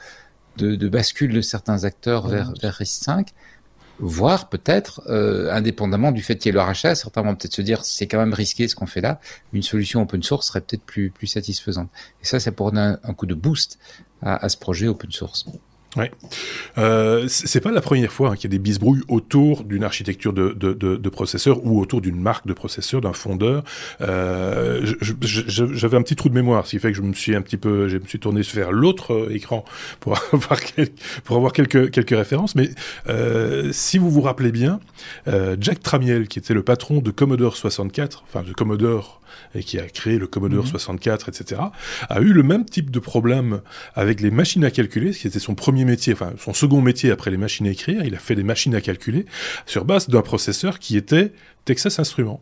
de, 0.58 0.76
de, 0.76 0.90
bascule 0.90 1.34
de 1.34 1.42
certains 1.42 1.86
acteurs 1.86 2.28
vers, 2.28 2.54
vers 2.62 2.74
RISC-V 2.74 3.26
voire 4.00 4.50
peut-être, 4.50 5.02
euh, 5.08 5.52
indépendamment 5.52 6.12
du 6.12 6.22
fait 6.22 6.36
qu'il 6.36 6.48
y 6.48 6.50
ait 6.50 6.54
le 6.54 6.62
rachat, 6.62 6.96
certains 6.96 7.22
vont 7.22 7.36
peut-être 7.36 7.54
se 7.54 7.62
dire 7.62 7.84
c'est 7.86 8.08
quand 8.08 8.20
même 8.20 8.34
risqué 8.34 8.68
ce 8.68 8.76
qu'on 8.76 8.86
fait 8.86 9.02
là, 9.02 9.20
une 9.54 9.64
solution 9.64 10.02
open 10.02 10.22
source 10.24 10.48
serait 10.48 10.62
peut-être 10.62 10.84
plus, 10.84 11.10
plus 11.10 11.28
satisfaisante. 11.28 11.90
Et 12.22 12.26
ça, 12.26 12.40
ça 12.40 12.52
pourrait 12.52 12.72
donner 12.72 12.96
un, 13.04 13.14
coup 13.14 13.26
de 13.26 13.36
boost 13.36 13.80
à 14.22 14.50
ce 14.50 14.58
projet 14.58 14.88
open 14.88 15.12
source. 15.12 15.46
Ouais. 15.96 16.12
Euh, 16.78 17.26
c'est 17.28 17.62
pas 17.62 17.72
la 17.72 17.82
première 17.82 18.12
fois 18.12 18.32
hein, 18.32 18.36
qu'il 18.36 18.52
y 18.52 18.54
a 18.54 18.58
des 18.58 18.60
bisbrouilles 18.60 19.04
autour 19.08 19.64
d'une 19.64 19.84
architecture 19.84 20.34
de, 20.34 20.50
de, 20.50 20.74
de, 20.74 20.98
de, 20.98 21.10
processeur 21.10 21.66
ou 21.66 21.80
autour 21.80 22.02
d'une 22.02 22.20
marque 22.20 22.48
de 22.48 22.54
processeur, 22.54 23.02
d'un 23.02 23.14
fondeur. 23.14 23.64
Euh, 24.02 24.86
J'avais 25.22 25.98
un 25.98 26.02
petit 26.02 26.16
trou 26.16 26.30
de 26.30 26.34
mémoire, 26.34 26.66
ce 26.66 26.72
qui 26.72 26.80
fait 26.80 26.92
que 26.92 26.98
je 26.98 27.02
me 27.02 27.14
suis 27.14 27.36
un 27.36 27.42
petit 27.42 27.58
peu, 27.58 27.88
je 27.88 27.98
me 27.98 28.06
suis 28.06 28.20
tourné 28.20 28.42
vers 28.42 28.72
l'autre 28.72 29.14
euh, 29.14 29.34
écran 29.34 29.64
pour 30.00 30.18
avoir 30.34 30.62
quelques, 30.62 30.94
pour 31.24 31.38
avoir 31.38 31.54
quelques 31.54 31.92
quelques 31.92 32.18
références. 32.18 32.56
Mais 32.56 32.70
euh, 33.10 33.72
si 33.72 33.98
vous 33.98 34.10
vous 34.10 34.22
rappelez 34.22 34.52
bien, 34.52 34.80
euh, 35.28 35.56
Jack 35.60 35.82
Tramiel, 35.82 36.28
qui 36.28 36.40
était 36.40 36.54
le 36.54 36.64
patron 36.64 37.00
de 37.00 37.12
Commodore 37.12 37.56
64, 37.56 38.24
enfin 38.28 38.44
de 38.44 38.54
Commodore 38.54 39.22
et 39.54 39.64
qui 39.64 39.80
a 39.80 39.88
créé 39.88 40.18
le 40.18 40.28
Commodore 40.28 40.66
mmh. 40.66 40.70
64, 40.70 41.30
etc., 41.30 41.62
a 42.10 42.22
eu 42.22 42.34
le 42.34 42.44
même 42.44 42.66
type 42.66 42.92
de 42.92 43.00
problème 43.00 43.62
avec 43.96 44.22
les 44.22 44.32
machines 44.32 44.64
à 44.64 44.72
calculer, 44.72 45.14
ce 45.14 45.20
qui 45.20 45.28
était 45.28 45.40
son 45.40 45.56
premier 45.56 45.85
métier, 45.86 46.14
enfin 46.14 46.34
son 46.38 46.54
second 46.54 46.82
métier 46.82 47.12
après 47.12 47.32
les 47.32 47.38
machines 47.38 47.68
à 47.68 47.72
écrire. 47.72 48.04
Il 48.04 48.16
a 48.16 48.20
fait 48.20 48.36
des 48.36 48.44
machines 48.44 48.76
à 48.76 48.82
calculer 48.82 49.26
sur 49.66 49.86
base 49.86 50.10
d'un 50.10 50.22
processeur 50.22 50.80
qui 50.80 50.98
était 50.98 51.32
Texas 51.66 52.00
Instruments. 52.00 52.42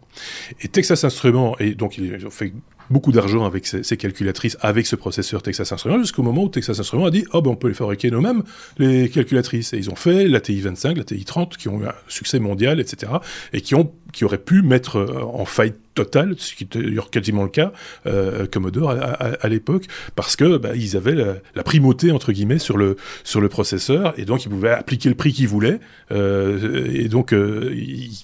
Et 0.62 0.68
Texas 0.68 1.04
Instruments, 1.04 1.56
et 1.60 1.76
donc 1.76 1.98
il 1.98 2.14
a 2.14 2.30
fait 2.30 2.54
beaucoup 2.90 3.12
d'argent 3.12 3.46
avec 3.46 3.66
ces, 3.66 3.84
ces, 3.84 3.98
calculatrices, 3.98 4.58
avec 4.62 4.86
ce 4.86 4.96
processeur 4.96 5.42
Texas 5.42 5.72
Instruments, 5.72 6.00
jusqu'au 6.00 6.24
moment 6.24 6.44
où 6.44 6.50
Texas 6.50 6.80
Instruments 6.80 7.06
a 7.06 7.12
dit 7.12 7.26
«Oh, 7.34 7.42
ben 7.42 7.52
on 7.52 7.56
peut 7.56 7.70
les 7.70 7.74
fabriquer 7.74 8.12
nous-mêmes, 8.12 8.44
les 8.78 9.10
calculatrices». 9.10 9.74
Et 9.74 9.78
ils 9.78 9.90
ont 9.90 9.96
fait 9.96 10.28
la 10.28 10.42
TI-25, 10.42 10.98
la 10.98 11.04
TI-30, 11.04 11.58
qui 11.58 11.70
ont 11.70 11.82
eu 11.82 11.86
un 11.86 11.94
succès 12.08 12.40
mondial, 12.40 12.80
etc., 12.80 13.14
et 13.54 13.62
qui, 13.62 13.76
ont, 13.76 13.92
qui 14.14 14.24
auraient 14.24 14.38
pu 14.38 14.62
mettre 14.62 15.06
en 15.34 15.46
faillite 15.46 15.76
total, 15.94 16.36
ce 16.38 16.56
qui 16.56 16.64
était 16.64 16.82
d'ailleurs 16.82 17.10
quasiment 17.10 17.44
le 17.44 17.50
cas, 17.50 17.72
euh, 18.06 18.46
Commodore 18.48 18.92
à, 18.92 19.48
l'époque, 19.48 19.86
parce 20.16 20.36
que 20.36 20.58
bah, 20.58 20.72
ils 20.76 20.98
avaient 20.98 21.16
la, 21.56 21.64
primauté 21.64 22.12
entre 22.12 22.32
guillemets 22.32 22.60
sur 22.60 22.78
le 22.78 22.98
sur 23.24 23.40
le 23.40 23.48
processeur 23.48 24.14
et 24.18 24.26
donc 24.26 24.44
ils 24.46 24.50
pouvaient 24.50 24.72
appliquer 24.72 25.10
le 25.10 25.16
prix 25.16 25.32
qu'ils 25.32 25.48
voulaient 25.48 25.80
euh, 26.12 26.92
et 26.94 27.08
donc 27.08 27.34
euh, 27.34 27.74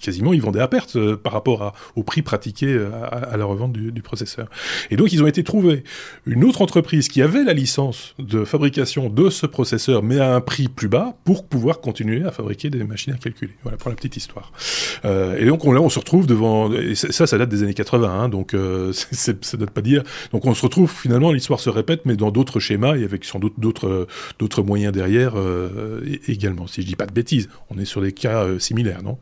quasiment 0.02 0.34
ils 0.34 0.42
vendaient 0.42 0.60
à 0.60 0.68
perte 0.68 0.96
euh, 0.98 1.16
par 1.16 1.34
rapport 1.34 1.74
au 1.96 2.04
prix 2.04 2.22
pratiqué 2.22 2.68
euh, 2.68 2.90
à, 3.04 3.38
la 3.38 3.46
revente 3.46 3.74
du, 3.74 4.02
processeur. 4.02 4.50
Et 4.92 4.96
donc 4.96 5.12
ils 5.14 5.24
ont 5.24 5.28
été 5.28 5.44
trouver 5.44 5.84
une 6.26 6.44
autre 6.44 6.62
entreprise 6.62 7.08
qui 7.08 7.22
avait 7.22 7.44
la 7.44 7.54
licence 7.54 8.16
de 8.18 8.44
fabrication 8.44 9.10
de 9.10 9.30
ce 9.30 9.46
processeur 9.46 10.04
mais 10.04 10.20
à 10.20 10.36
un 10.36 10.42
prix 10.42 10.68
plus 10.68 10.88
bas 10.88 11.18
pour 11.24 11.46
pouvoir 11.46 11.80
continuer 11.80 12.24
à 12.24 12.32
fabriquer 12.32 12.70
des 12.70 12.84
machines 12.84 13.14
à 13.14 13.18
calculer. 13.18 13.54
Voilà 13.64 13.78
pour 13.78 13.90
la 13.90 13.96
petite 13.96 14.18
histoire. 14.18 14.52
Euh, 15.06 15.38
et 15.38 15.46
donc 15.46 15.66
on, 15.66 15.78
là 15.80 15.86
on 15.86 15.89
se 15.89 15.99
retrouve 15.99 16.27
devant 16.27 16.71
et 16.73 16.95
ça 16.95 17.25
ça 17.25 17.38
date 17.38 17.49
des 17.49 17.63
années 17.63 17.73
80, 17.73 18.09
hein, 18.09 18.30
donc 18.30 18.53
euh, 18.53 18.91
ça 19.11 19.34
date 19.57 19.71
pas 19.71 19.82
dire. 19.82 20.03
Donc 20.32 20.45
on 20.45 20.53
se 20.53 20.61
retrouve 20.61 20.91
finalement, 20.91 21.32
l'histoire 21.32 21.59
se 21.59 21.69
répète, 21.69 22.01
mais 22.05 22.15
dans 22.15 22.32
d'autres 22.32 22.59
schémas 22.59 22.95
et 22.97 23.03
avec 23.03 23.25
sans 23.25 23.39
doute 23.39 23.53
d'autres 23.57 24.07
d'autres 24.38 24.61
moyens 24.61 24.93
derrière 24.93 25.34
euh, 25.38 26.01
également. 26.27 26.67
Si 26.67 26.82
je 26.82 26.88
dis 26.88 26.95
pas 26.95 27.05
de 27.05 27.13
bêtises, 27.13 27.49
on 27.69 27.77
est 27.80 27.86
sur 27.86 28.01
des 28.01 28.11
cas 28.11 28.43
euh, 28.43 28.59
similaires, 28.59 29.01
non? 29.03 29.17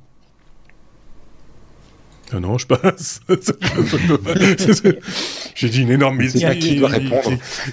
Ah 2.33 2.41
non, 2.41 2.57
je 2.57 2.67
passe. 2.67 3.21
J'ai 5.55 5.69
dit 5.69 5.81
une 5.83 5.91
énorme 5.91 6.17
bêtise. 6.17 6.45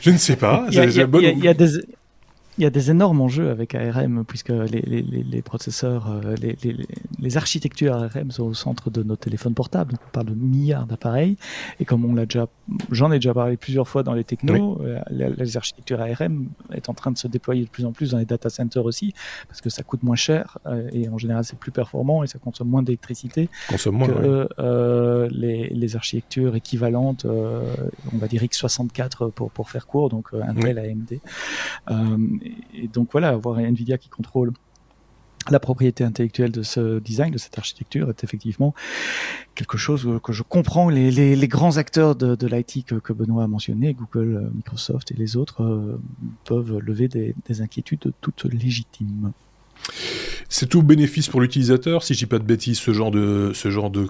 Je 0.01 0.11
ne 0.11 0.17
sais 0.17 0.37
pas. 0.37 0.65
Il 0.69 0.75
y 0.77 0.79
a, 0.79 0.85
il 0.85 0.95
y 0.95 1.01
a, 1.01 1.09
il 1.31 1.45
y 1.45 1.49
a 1.49 1.55
des, 1.55 1.81
il 2.59 2.63
y 2.63 2.67
a 2.67 2.71
des 2.71 2.91
énormes 2.91 3.21
enjeux 3.21 3.51
avec 3.51 3.75
ARM 3.75 4.25
puisque 4.25 4.51
les, 4.51 4.81
les, 4.81 5.03
les 5.03 5.43
processeurs, 5.43 6.09
euh, 6.09 6.37
les, 6.41 6.57
les, 7.19 7.37
architectures 7.37 7.95
ARM 7.95 8.31
sont 8.31 8.45
au 8.45 8.55
centre 8.55 8.91
de 8.91 9.03
nos 9.03 9.17
téléphones 9.17 9.55
portables. 9.55 9.95
On 10.07 10.11
parle 10.11 10.27
de 10.27 10.35
milliards 10.35 10.87
d'appareils 10.87 11.37
et 11.81 11.85
comme 11.85 12.05
on 12.05 12.15
l'a 12.15 12.27
déjà, 12.27 12.47
j'en 12.93 13.11
ai 13.11 13.17
déjà 13.17 13.35
parlé 13.35 13.57
plusieurs 13.57 13.89
fois 13.89 14.05
dans 14.05 14.15
les 14.15 14.23
technos, 14.23 14.79
oui. 14.81 14.87
Euh, 14.89 15.31
les, 15.37 15.57
architectures 15.57 16.01
ARM 16.01 16.47
est 16.73 16.89
en 16.89 16.95
train 16.95 17.11
de 17.11 17.19
se 17.19 17.27
déployer 17.27 17.65
de 17.65 17.69
plus 17.69 17.85
en 17.85 17.93
plus 17.93 18.13
dans 18.13 18.19
les 18.19 18.25
data 18.25 18.49
centers 18.51 18.85
aussi 18.85 19.15
parce 19.49 19.61
que 19.61 19.71
ça 19.71 19.83
coûte 19.83 20.03
moins 20.03 20.17
cher 20.17 20.59
euh, 20.67 20.89
et 20.93 21.09
en 21.09 21.19
général 21.19 21.45
c'est 21.45 21.59
plus 21.59 21.73
performant 21.73 22.23
et 22.23 22.27
ça 22.27 22.39
consomme 22.39 22.69
moins 22.69 22.83
d'électricité 22.83 23.49
que 23.69 23.89
moins, 23.89 24.09
ouais. 24.09 24.47
euh, 24.59 25.29
les, 25.31 25.97
architectures 25.97 26.57
équivalentes, 26.57 27.25
on 27.27 28.19
va 28.19 28.27
dire 28.27 28.43
x64 28.43 29.31
pour 29.31 29.51
pour 29.51 29.71
faire 29.71 29.87
court, 29.87 30.09
donc 30.09 30.29
Intel, 30.33 30.81
oui. 30.83 31.21
AMD 31.91 32.41
et 32.75 32.89
donc 32.89 33.09
voilà, 33.13 33.29
avoir 33.29 33.59
Nvidia 33.59 33.99
qui 33.99 34.09
contrôle 34.09 34.53
la 35.51 35.61
propriété 35.61 36.05
intellectuelle 36.05 36.53
de 36.53 36.63
ce 36.63 36.99
design, 36.99 37.33
de 37.33 37.39
cette 37.39 37.59
architecture, 37.59 38.09
est 38.09 38.25
effectivement 38.25 38.75
quelque 39.55 39.77
chose 39.77 40.09
que 40.23 40.33
je 40.33 40.43
comprends. 40.43 40.89
Les, 40.89 41.49
grands 41.49 41.77
acteurs 41.77 42.17
de, 42.17 42.47
l'IT 42.47 42.87
que, 42.87 43.13
Benoît 43.13 43.45
a 43.45 43.47
mentionné, 43.47 43.95
Google, 43.95 44.51
Microsoft 44.55 45.11
et 45.13 45.15
les 45.15 45.37
autres, 45.37 45.63
euh, 45.63 46.01
peuvent 46.45 46.79
lever 46.79 47.09
des, 47.09 47.35
des, 47.47 47.61
inquiétudes 47.61 48.13
toutes 48.21 48.45
légitimes. 48.45 49.33
C'est 50.49 50.69
tout 50.69 50.83
bénéfice 50.83 51.29
pour 51.29 51.41
l'utilisateur, 51.41 52.03
si 52.03 52.15
je 52.15 52.21
dis 52.21 52.27
pas 52.27 52.39
de 52.39 52.45
bêtises, 52.45 52.79
ce 52.79 52.93
genre 52.93 53.11
de 53.11 53.53
ce 53.55 53.71
genre 53.71 53.91
de 53.91 54.09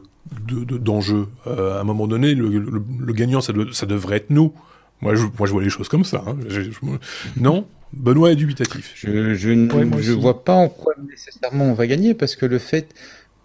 d'enjeu. 0.78 1.26
De, 1.46 1.50
de, 1.50 1.60
euh, 1.60 1.78
à 1.78 1.80
un 1.80 1.84
moment 1.84 2.06
donné, 2.06 2.34
le, 2.34 3.12
gagnant, 3.12 3.40
ça, 3.40 3.52
de, 3.52 3.70
ça 3.72 3.86
devrait 3.86 4.18
être 4.18 4.30
nous. 4.30 4.52
Moi 5.00 5.14
je, 5.14 5.24
vois 5.24 5.62
les 5.62 5.70
choses 5.70 5.88
comme 5.88 6.04
ça. 6.04 6.24
Hein. 6.26 6.36
Non, 7.36 7.66
Benoît 7.96 8.32
est 8.32 8.36
dubitatif. 8.36 8.92
Je, 8.94 9.34
je 9.34 9.50
ouais, 9.50 9.84
ne 9.84 10.00
je 10.00 10.12
vois 10.12 10.44
pas 10.44 10.54
en 10.54 10.68
quoi 10.68 10.94
nécessairement 11.08 11.64
on 11.64 11.74
va 11.74 11.86
gagner 11.86 12.14
parce 12.14 12.36
que 12.36 12.46
le 12.46 12.58
fait, 12.58 12.94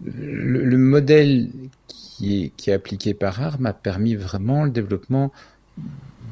le, 0.04 0.64
le 0.64 0.78
modèle 0.78 1.50
qui 1.88 2.44
est, 2.44 2.48
qui 2.56 2.70
est 2.70 2.72
appliqué 2.72 3.14
par 3.14 3.40
ARM 3.40 3.66
a 3.66 3.72
permis 3.72 4.14
vraiment 4.14 4.64
le 4.64 4.70
développement 4.70 5.32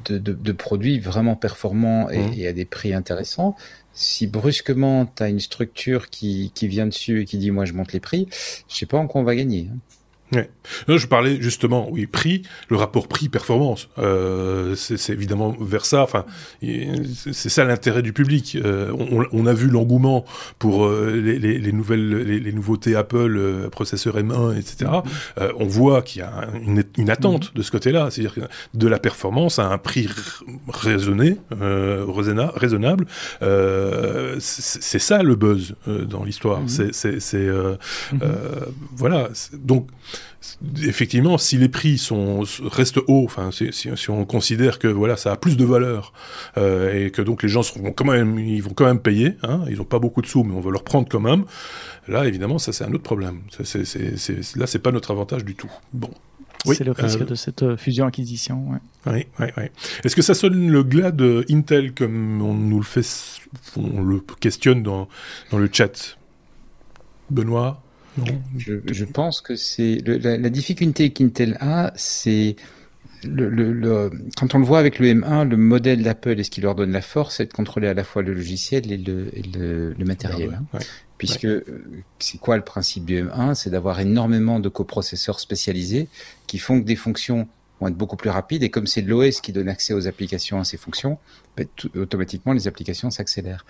de, 0.07 0.19
de, 0.19 0.33
de 0.33 0.53
produits 0.53 0.99
vraiment 0.99 1.37
performants 1.37 2.11
et, 2.11 2.19
mmh. 2.19 2.33
et, 2.37 2.47
à 2.49 2.53
des 2.53 2.65
prix 2.65 2.93
intéressants. 2.93 3.57
Si 3.93 4.27
brusquement 4.27 5.07
tu 5.07 5.23
as 5.23 5.29
une 5.29 5.41
structure 5.41 6.09
qui, 6.11 6.53
qui 6.55 6.69
vient 6.69 6.87
dessus 6.87 7.23
et 7.23 7.25
qui 7.25 7.39
dit 7.39 7.51
moi 7.51 7.65
je 7.65 7.73
monte 7.73 7.93
les 7.93 8.01
prix, 8.01 8.29
je 8.69 8.77
sais 8.77 8.87
pas 8.87 8.99
en 8.99 9.07
quoi 9.07 9.21
on 9.21 9.25
va 9.25 9.35
gagner. 9.35 9.69
Hein. 9.73 9.79
Ouais. 10.33 10.51
je 10.89 11.07
parlais 11.07 11.41
justement, 11.41 11.89
oui, 11.91 12.07
prix, 12.07 12.43
le 12.69 12.77
rapport 12.77 13.09
prix-performance. 13.09 13.89
Euh, 13.99 14.75
c'est 14.75 15.13
évidemment 15.13 15.57
vers 15.59 15.87
ça. 15.87 16.03
Enfin, 16.03 16.27
c'est 16.61 17.49
ça 17.49 17.65
l'intérêt 17.65 18.03
du 18.03 18.13
public. 18.13 18.57
Euh, 18.57 18.93
on, 18.93 19.25
on, 19.33 19.47
a 19.47 19.55
vu 19.55 19.69
l'engouement 19.69 20.25
pour 20.59 20.85
euh, 20.85 21.13
les, 21.17 21.39
les, 21.39 21.59
les, 21.59 21.73
nouvelles, 21.73 22.09
les, 22.09 22.41
les, 22.41 22.53
nouveautés 22.53 22.95
Apple, 22.95 23.37
euh, 23.39 23.69
processeur 23.71 24.17
M1, 24.17 24.59
etc. 24.59 24.91
Mm-hmm. 24.91 25.03
Euh, 25.41 25.53
on 25.57 25.67
voit 25.67 26.03
qu'il 26.03 26.21
y 26.21 26.25
a 26.25 26.49
une, 26.63 26.85
une 26.99 27.11
attente 27.11 27.47
mm-hmm. 27.47 27.57
de 27.57 27.63
ce 27.63 27.71
côté-là, 27.71 28.09
c'est-à-dire 28.11 28.49
de 28.75 28.89
la 28.89 28.99
performance 28.99 29.59
à 29.59 29.69
un 29.69 29.79
prix 29.79 30.09
raisonné, 30.69 31.39
raisonnable. 31.51 33.07
c'est 34.41 34.99
ça 34.99 35.23
le 35.23 35.35
buzz 35.35 35.75
dans 35.87 36.25
l'histoire. 36.25 36.63
Mm-hmm. 36.65 37.21
C'est 37.21 37.49
voilà. 38.97 39.31
Donc 39.55 39.89
effectivement, 40.83 41.39
si 41.39 41.57
les 41.57 41.69
prix 41.69 41.99
sont 41.99 42.45
restent 42.63 43.01
hauts, 43.07 43.25
enfin, 43.25 43.51
si, 43.51 43.73
si, 43.73 44.11
on 44.11 44.25
considère 44.25 44.79
que 44.79 44.89
voilà, 44.89 45.17
ça 45.17 45.33
a 45.33 45.37
plus 45.37 45.57
de 45.57 45.65
valeur 45.65 46.13
euh, 46.57 47.07
et 47.07 47.11
que 47.11 47.23
donc 47.23 47.43
les 47.43 47.49
gens 47.49 47.63
seront 47.63 47.93
quand 47.93 48.05
même, 48.05 48.39
ils 48.39 48.63
vont 48.63 48.73
quand 48.75 48.87
même 48.87 49.01
payer, 49.01 49.35
hein, 49.43 49.63
ils 49.69 49.77
n'ont 49.77 49.85
pas 49.85 49.99
beaucoup 49.99 50.23
de 50.23 50.27
sous, 50.27 50.45
mais 50.45 50.55
on 50.55 50.61
va 50.61 50.71
leur 50.71 50.85
prendre 50.85 51.09
quand 51.09 51.21
même. 51.21 51.45
Là, 52.07 52.27
évidemment, 52.27 52.59
ça 52.59 52.73
c'est 52.73 52.85
un 52.85 52.93
autre 52.93 53.03
problème. 53.03 53.41
C'est, 53.63 53.85
c'est, 53.85 54.57
là, 54.57 54.67
c'est 54.67 54.79
pas 54.79 54.93
notre 54.93 55.11
avantage 55.11 55.45
du 55.45 55.55
tout. 55.55 55.71
Bon. 55.93 56.11
Oui, 56.67 56.75
c'est 56.75 56.85
le 56.85 56.93
risque 56.93 57.21
euh, 57.21 57.25
de 57.25 57.35
cette 57.37 57.63
euh, 57.63 57.77
fusion-acquisition. 57.77 58.81
Oui, 59.07 59.27
oui, 59.39 59.47
oui. 59.57 59.65
Est-ce 60.03 60.17
que 60.17 60.23
ça 60.23 60.35
sonne 60.35 60.71
le 60.71 60.83
glas 60.83 61.13
de 61.13 61.45
Intel 61.51 61.95
comme 61.95 62.43
on 62.43 62.53
nous 62.53 62.79
le 62.79 62.85
fait, 62.85 63.07
on 63.77 64.03
le 64.03 64.21
questionne 64.41 64.83
dans, 64.83 65.09
dans 65.53 65.59
le 65.59 65.69
chat 65.73 66.19
Benoît? 67.31 67.81
Je, 68.57 69.05
pense 69.05 69.41
que 69.41 69.57
c'est 69.57 69.99
la, 70.05 70.51
difficulté 70.51 71.11
qu'Intel 71.11 71.57
a, 71.61 71.93
c'est 71.97 72.57
le, 73.25 74.11
quand 74.37 74.55
on 74.55 74.59
le 74.59 74.65
voit 74.65 74.79
avec 74.79 74.99
le 74.99 75.09
M1, 75.09 75.49
le 75.49 75.57
modèle 75.57 76.03
d'Apple 76.03 76.39
et 76.39 76.45
ce 76.45 76.51
qui 76.51 76.61
leur 76.61 76.75
donne 76.75 76.93
la 76.93 77.01
force, 77.01 77.37
c'est 77.37 77.47
de 77.47 77.53
contrôler 77.53 77.89
à 77.89 77.95
la 77.95 78.05
fois 78.05 78.23
le 78.23 78.33
logiciel 78.33 78.91
et 78.93 78.97
le, 78.97 79.95
matériel. 80.05 80.61
Hein. 80.73 80.79
Puisque 81.17 81.47
euh, 81.47 81.65
c'est 82.21 82.39
quoi 82.39 82.57
le 82.57 82.63
principe 82.63 83.05
du 83.05 83.25
M1 83.25 83.55
C'est 83.55 83.71
d'avoir 83.71 83.99
énormément 83.99 84.61
de 84.61 84.69
coprocesseurs 84.69 85.41
spécialisés 85.41 86.09
qui 86.47 86.59
font 86.59 86.81
que 86.81 86.87
des 86.87 86.97
fonctions 86.97 87.49
vont 87.81 87.89
être 87.89 87.97
beaucoup 87.97 88.17
plus 88.17 88.31
rapides. 88.31 88.63
Et 88.63 88.71
comme 88.71 88.87
c'est 88.87 89.03
l'OS 89.03 89.41
qui 89.41 89.53
donne 89.53 89.69
accès 89.69 89.95
aux 89.95 90.07
applications 90.07 90.61
à 90.61 90.65
ces 90.65 90.77
fonctions, 90.77 91.19
ben, 91.57 91.67
automatiquement 91.97 92.53
les 92.53 92.69
applications 92.69 93.11
s'accélèrent. 93.11 93.65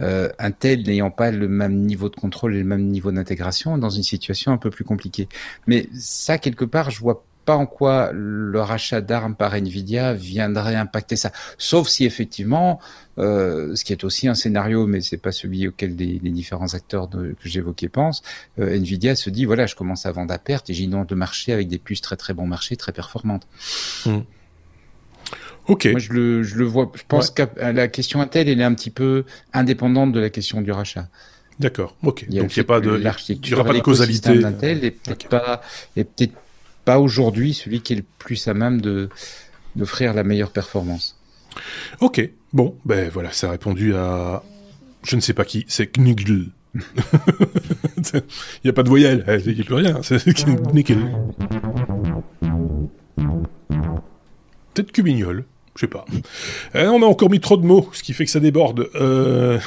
Euh, 0.00 0.30
Intel 0.38 0.82
n'ayant 0.82 1.10
pas 1.10 1.30
le 1.30 1.48
même 1.48 1.76
niveau 1.82 2.08
de 2.08 2.16
contrôle 2.16 2.54
et 2.54 2.58
le 2.58 2.64
même 2.64 2.86
niveau 2.86 3.12
d'intégration, 3.12 3.78
dans 3.78 3.90
une 3.90 4.02
situation 4.02 4.52
un 4.52 4.58
peu 4.58 4.70
plus 4.70 4.84
compliquée. 4.84 5.28
Mais 5.66 5.88
ça, 5.94 6.38
quelque 6.38 6.64
part, 6.64 6.90
je 6.90 7.00
vois 7.00 7.24
pas 7.44 7.56
en 7.56 7.66
quoi 7.66 8.10
le 8.12 8.60
rachat 8.60 9.00
d'armes 9.00 9.34
par 9.34 9.54
Nvidia 9.54 10.14
viendrait 10.14 10.76
impacter 10.76 11.16
ça. 11.16 11.32
Sauf 11.58 11.88
si 11.88 12.04
effectivement, 12.04 12.80
euh, 13.18 13.74
ce 13.74 13.84
qui 13.84 13.92
est 13.92 14.04
aussi 14.04 14.28
un 14.28 14.34
scénario, 14.34 14.86
mais 14.86 15.00
c'est 15.00 15.18
pas 15.18 15.32
celui 15.32 15.68
auquel 15.68 15.96
les, 15.96 16.18
différents 16.18 16.74
acteurs 16.74 17.08
que 17.10 17.34
j'évoquais 17.44 17.88
pensent, 17.88 18.22
euh, 18.58 18.76
Nvidia 18.76 19.14
se 19.14 19.30
dit 19.30 19.44
voilà, 19.44 19.66
je 19.66 19.74
commence 19.74 20.06
à 20.06 20.12
vendre 20.12 20.32
à 20.32 20.38
perte 20.38 20.70
et 20.70 20.74
j'inonde 20.74 21.10
le 21.10 21.16
marché 21.16 21.52
avec 21.52 21.68
des 21.68 21.78
puces 21.78 22.00
très 22.00 22.16
très 22.16 22.34
bon 22.34 22.46
marché, 22.46 22.76
très 22.76 22.92
performantes. 22.92 23.46
Hmm. 24.06 24.20
Ok. 25.66 25.86
Moi, 25.86 25.98
je 25.98 26.12
le, 26.12 26.42
je 26.42 26.56
le 26.56 26.64
vois. 26.64 26.92
Je 26.94 27.02
pense 27.08 27.30
que 27.30 27.42
la 27.58 27.88
question 27.88 28.20
Intel, 28.20 28.48
elle 28.48 28.60
est 28.60 28.64
un 28.64 28.74
petit 28.74 28.90
peu 28.90 29.24
indépendante 29.52 30.12
de 30.12 30.20
la 30.20 30.28
question 30.28 30.60
du 30.60 30.72
rachat. 30.72 31.08
D'accord. 31.58 31.96
Ok. 32.02 32.28
Donc 32.28 32.56
il 32.56 32.58
n'y 32.58 32.60
a 32.60 32.64
pas 32.64 32.80
de, 32.80 32.98
il 33.28 33.48
y 33.48 33.54
aura 33.54 33.64
pas 33.64 33.72
de 33.72 33.80
causalité. 33.80 34.38
D'Intel 34.38 34.84
est 34.84 34.90
peut-être 34.90 35.28
pas, 35.28 35.62
est 35.96 36.04
peut-être 36.04 36.34
pas 36.84 36.98
aujourd'hui 36.98 37.54
celui 37.54 37.80
qui 37.80 37.94
est 37.94 37.96
le 37.96 38.04
plus 38.18 38.48
à 38.48 38.54
même 38.54 38.80
de 38.80 39.08
d'offrir 39.76 40.14
la 40.14 40.22
meilleure 40.22 40.50
performance. 40.50 41.18
Ok, 42.00 42.28
bon, 42.52 42.76
ben 42.84 43.10
voilà, 43.12 43.32
ça 43.32 43.48
a 43.48 43.50
répondu 43.52 43.94
à 43.94 44.42
je 45.02 45.16
ne 45.16 45.20
sais 45.20 45.34
pas 45.34 45.44
qui, 45.44 45.64
c'est 45.68 45.86
Knigl. 45.86 46.50
Il 46.74 48.22
n'y 48.64 48.70
a 48.70 48.72
pas 48.72 48.82
de 48.82 48.88
voyelle, 48.88 49.24
il 49.46 49.54
n'y 49.54 49.60
a 49.60 49.64
plus 49.64 49.74
rien, 49.74 50.00
c'est 50.02 50.24
Knigl. 50.24 50.98
Peut-être 54.74 54.90
Cubignol, 54.90 55.44
je 55.76 55.80
sais 55.82 55.86
pas. 55.86 56.04
Euh, 56.74 56.88
on 56.88 57.02
a 57.02 57.06
encore 57.06 57.30
mis 57.30 57.40
trop 57.40 57.56
de 57.56 57.64
mots, 57.64 57.88
ce 57.92 58.02
qui 58.02 58.12
fait 58.12 58.24
que 58.24 58.30
ça 58.30 58.40
déborde. 58.40 58.88
Euh... 58.96 59.60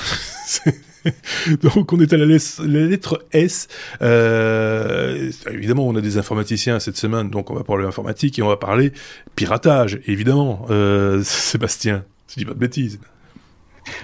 Donc 1.61 1.93
on 1.93 1.99
est 1.99 2.13
à 2.13 2.17
la, 2.17 2.25
lettre 2.25 3.25
S. 3.31 3.67
Euh, 4.01 5.31
évidemment, 5.51 5.87
on 5.87 5.95
a 5.95 6.01
des 6.01 6.17
informaticiens 6.17 6.79
cette 6.79 6.97
semaine, 6.97 7.29
donc 7.29 7.49
on 7.49 7.55
va 7.55 7.63
parler 7.63 7.85
informatique 7.85 8.39
et 8.39 8.41
on 8.41 8.47
va 8.47 8.57
parler 8.57 8.91
piratage, 9.35 9.99
évidemment. 10.07 10.65
Euh, 10.69 11.21
Sébastien, 11.23 12.03
je 12.29 12.35
dis 12.35 12.45
pas 12.45 12.53
de 12.53 12.59
bêtises. 12.59 12.99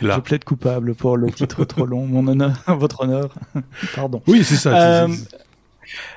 Là. 0.01 0.15
Je 0.15 0.21
plaide 0.21 0.45
coupable 0.45 0.95
pour 0.95 1.17
le 1.17 1.29
titre 1.31 1.65
trop 1.65 1.85
long, 1.85 2.05
mon 2.05 2.25
honneur, 2.27 2.53
votre 2.67 3.01
honneur. 3.01 3.33
Pardon. 3.95 4.21
Oui, 4.27 4.43
c'est 4.43 4.55
ça. 4.55 5.03
Euh, 5.03 5.07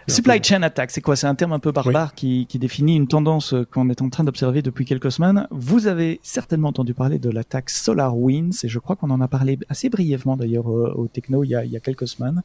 Supply 0.09 0.43
chain 0.43 0.63
attack, 0.63 0.91
c'est 0.91 1.01
quoi? 1.01 1.17
C'est 1.17 1.27
un 1.27 1.35
terme 1.35 1.53
un 1.53 1.59
peu 1.59 1.73
barbare 1.73 2.15
qui, 2.15 2.47
qui, 2.47 2.59
définit 2.59 2.97
une 2.97 3.09
tendance 3.09 3.55
qu'on 3.73 3.89
est 3.91 4.03
en 4.03 4.09
train 4.09 4.25
d'observer 4.25 4.63
depuis 4.63 4.85
quelques 4.85 5.11
semaines. 5.11 5.47
Vous 5.51 5.87
avez 5.87 6.21
certainement 6.23 6.69
entendu 6.69 6.95
parler 6.95 7.19
de 7.19 7.31
l'attaque 7.31 7.71
SolarWinds, 7.71 8.65
et 8.65 8.69
je 8.69 8.79
crois 8.79 8.97
qu'on 8.97 9.11
en 9.11 9.21
a 9.21 9.29
parlé 9.29 9.59
assez 9.69 9.89
brièvement 9.89 10.37
d'ailleurs 10.37 10.67
au, 10.67 11.09
Techno 11.09 11.45
il 11.45 11.49
y, 11.49 11.55
a, 11.55 11.65
il 11.65 11.71
y 11.71 11.77
a, 11.77 11.81
quelques 11.81 12.09
semaines. 12.09 12.43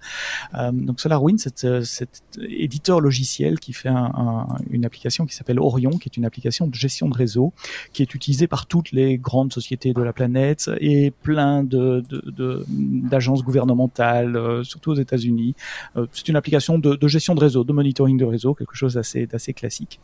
Euh, 0.56 0.72
donc 0.72 1.00
SolarWinds, 1.00 1.38
c'est 1.38 1.66
euh, 1.66 1.82
cet 1.84 2.40
éditeur 2.42 3.00
logiciel 3.00 3.60
qui 3.60 3.74
fait 3.74 3.90
un, 3.90 4.48
une 4.70 4.86
application 4.86 5.26
qui 5.26 5.36
s'appelle 5.36 5.60
Orion, 5.60 5.92
qui 5.92 6.10
est 6.10 6.18
une 6.18 6.26
application 6.26 6.68
de 6.68 6.74
gestion 6.74 7.10
de 7.10 7.16
réseau, 7.16 7.54
qui 7.94 8.02
est 8.02 8.14
utilisée 8.16 8.48
par 8.48 8.66
toutes 8.66 8.92
les 8.92 9.18
grandes 9.18 9.54
sociétés 9.54 9.94
de 9.94 10.02
la 10.02 10.14
planète 10.14 10.70
et 10.80 11.12
plein 11.12 11.64
de 11.64 12.04
d'agences 12.10 13.44
gouvernementales, 13.44 14.36
euh, 14.36 14.64
surtout 14.64 14.92
aux 14.92 14.96
États-Unis. 14.96 15.56
Euh, 15.98 16.08
c'est 16.12 16.28
une 16.28 16.36
application 16.36 16.80
de, 16.80 16.96
de 16.96 17.08
gestion 17.08 17.36
de 17.36 17.40
réseau 17.40 17.51
de 17.52 17.74
monitoring 17.74 18.18
de 18.18 18.26
réseau, 18.26 18.54
quelque 18.54 18.76
chose 18.76 18.96
d'assez 18.96 19.28
d'assez 19.28 19.54
classique. 19.54 20.00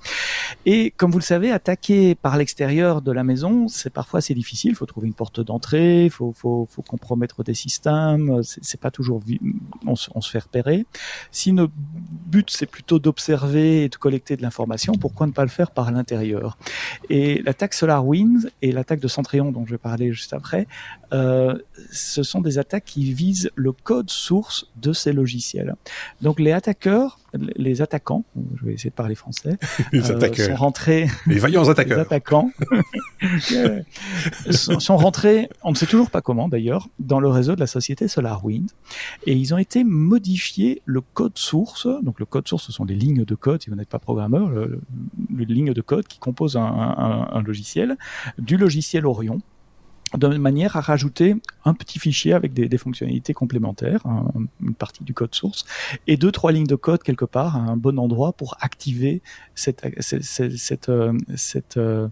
Et 0.65 0.91
comme 0.91 1.11
vous 1.11 1.19
le 1.19 1.23
savez, 1.23 1.51
attaquer 1.51 2.15
par 2.15 2.37
l'extérieur 2.37 3.01
de 3.01 3.11
la 3.11 3.23
maison, 3.23 3.67
c'est 3.67 3.89
parfois 3.89 4.19
assez 4.19 4.33
difficile. 4.33 4.71
Il 4.71 4.75
faut 4.75 4.85
trouver 4.85 5.07
une 5.07 5.13
porte 5.13 5.39
d'entrée, 5.39 6.05
il 6.05 6.11
faut, 6.11 6.33
faut, 6.33 6.67
faut, 6.69 6.81
compromettre 6.81 7.43
des 7.43 7.53
systèmes. 7.53 8.41
C'est 8.43 8.79
pas 8.79 8.91
toujours 8.91 9.21
on 9.85 9.95
se, 9.95 10.09
on 10.13 10.21
se 10.21 10.29
fait 10.29 10.39
repérer. 10.39 10.85
Si 11.31 11.53
notre 11.53 11.73
but 11.75 12.49
c'est 12.49 12.65
plutôt 12.65 12.99
d'observer 12.99 13.83
et 13.83 13.89
de 13.89 13.95
collecter 13.95 14.37
de 14.37 14.41
l'information, 14.41 14.93
pourquoi 14.93 15.27
ne 15.27 15.31
pas 15.31 15.43
le 15.43 15.49
faire 15.49 15.71
par 15.71 15.91
l'intérieur? 15.91 16.57
Et 17.09 17.41
l'attaque 17.43 17.73
SolarWinds 17.73 18.49
et 18.61 18.71
l'attaque 18.71 18.99
de 18.99 19.07
Centrion 19.07 19.51
dont 19.51 19.65
je 19.65 19.71
vais 19.71 19.77
parler 19.77 20.11
juste 20.11 20.33
après, 20.33 20.67
euh, 21.13 21.57
ce 21.91 22.23
sont 22.23 22.41
des 22.41 22.57
attaques 22.57 22.85
qui 22.85 23.13
visent 23.13 23.49
le 23.55 23.71
code 23.71 24.09
source 24.09 24.67
de 24.75 24.93
ces 24.93 25.13
logiciels. 25.13 25.75
Donc 26.21 26.39
les 26.39 26.51
attaqueurs 26.51 27.19
les 27.33 27.81
attaquants, 27.81 28.25
je 28.59 28.65
vais 28.65 28.73
essayer 28.73 28.89
de 28.89 28.95
parler 28.95 29.15
français, 29.15 29.57
les 29.91 30.11
euh, 30.11 30.33
sont 30.33 30.55
rentrés. 30.55 31.07
Les 31.25 31.39
vaillants 31.39 31.67
attaqueurs. 31.67 31.97
les 31.97 32.01
attaquants 32.01 32.51
sont, 34.51 34.97
rentrés, 34.97 35.49
on 35.63 35.71
ne 35.71 35.75
sait 35.75 35.85
toujours 35.85 36.09
pas 36.09 36.21
comment 36.21 36.47
d'ailleurs, 36.47 36.87
dans 36.99 37.19
le 37.19 37.27
réseau 37.27 37.55
de 37.55 37.59
la 37.59 37.67
société 37.67 38.07
SolarWind, 38.07 38.69
et 39.25 39.33
ils 39.33 39.53
ont 39.53 39.57
été 39.57 39.83
modifiés 39.83 40.81
le 40.85 41.01
code 41.01 41.37
source. 41.37 41.87
Donc 42.03 42.19
le 42.19 42.25
code 42.25 42.47
source, 42.47 42.65
ce 42.65 42.71
sont 42.71 42.85
les 42.85 42.95
lignes 42.95 43.25
de 43.25 43.35
code. 43.35 43.61
Si 43.61 43.69
vous 43.69 43.75
n'êtes 43.75 43.89
pas 43.89 43.99
programmeur, 43.99 44.49
le, 44.49 44.81
les 45.35 45.45
lignes 45.45 45.73
de 45.73 45.81
code 45.81 46.07
qui 46.07 46.19
composent 46.19 46.57
un 46.57 47.41
logiciel, 47.45 47.97
du 48.37 48.57
logiciel 48.57 49.05
Orion 49.05 49.41
de 50.15 50.27
manière 50.37 50.77
à 50.77 50.81
rajouter 50.81 51.35
un 51.65 51.73
petit 51.73 51.99
fichier 51.99 52.33
avec 52.33 52.53
des, 52.53 52.77
fonctionnalités 52.77 53.33
complémentaires, 53.33 54.01
une 54.61 54.73
partie 54.73 55.03
du 55.03 55.13
code 55.13 55.35
source, 55.35 55.65
et 56.07 56.17
deux, 56.17 56.31
trois 56.31 56.51
lignes 56.51 56.67
de 56.67 56.75
code 56.75 57.03
quelque 57.03 57.25
part 57.25 57.55
à 57.55 57.59
un 57.59 57.77
bon 57.77 57.99
endroit 57.99 58.33
pour 58.33 58.55
activer 58.61 59.21
cette, 59.55 59.85
cette, 59.99 60.89
euh, 60.89 61.13
euh, 61.77 62.07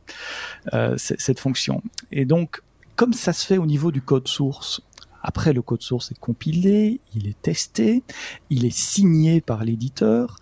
euh, 0.74 0.98
cette, 0.98 1.22
cette 1.22 1.40
fonction. 1.40 1.82
Et 2.12 2.26
donc, 2.26 2.62
comme 2.96 3.14
ça 3.14 3.34
se 3.34 3.46
fait 3.46 3.58
au 3.58 3.66
niveau 3.66 3.92
du 3.92 4.02
code 4.02 4.28
source, 4.28 4.82
après, 5.28 5.54
le 5.54 5.64
code 5.64 5.82
source 5.82 6.12
est 6.12 6.20
compilé, 6.20 7.02
il 7.16 7.28
est 7.28 7.42
testé, 7.42 8.04
il 8.52 8.64
est 8.64 8.76
signé 8.76 9.42
par 9.42 9.64
l'éditeur, 9.64 10.36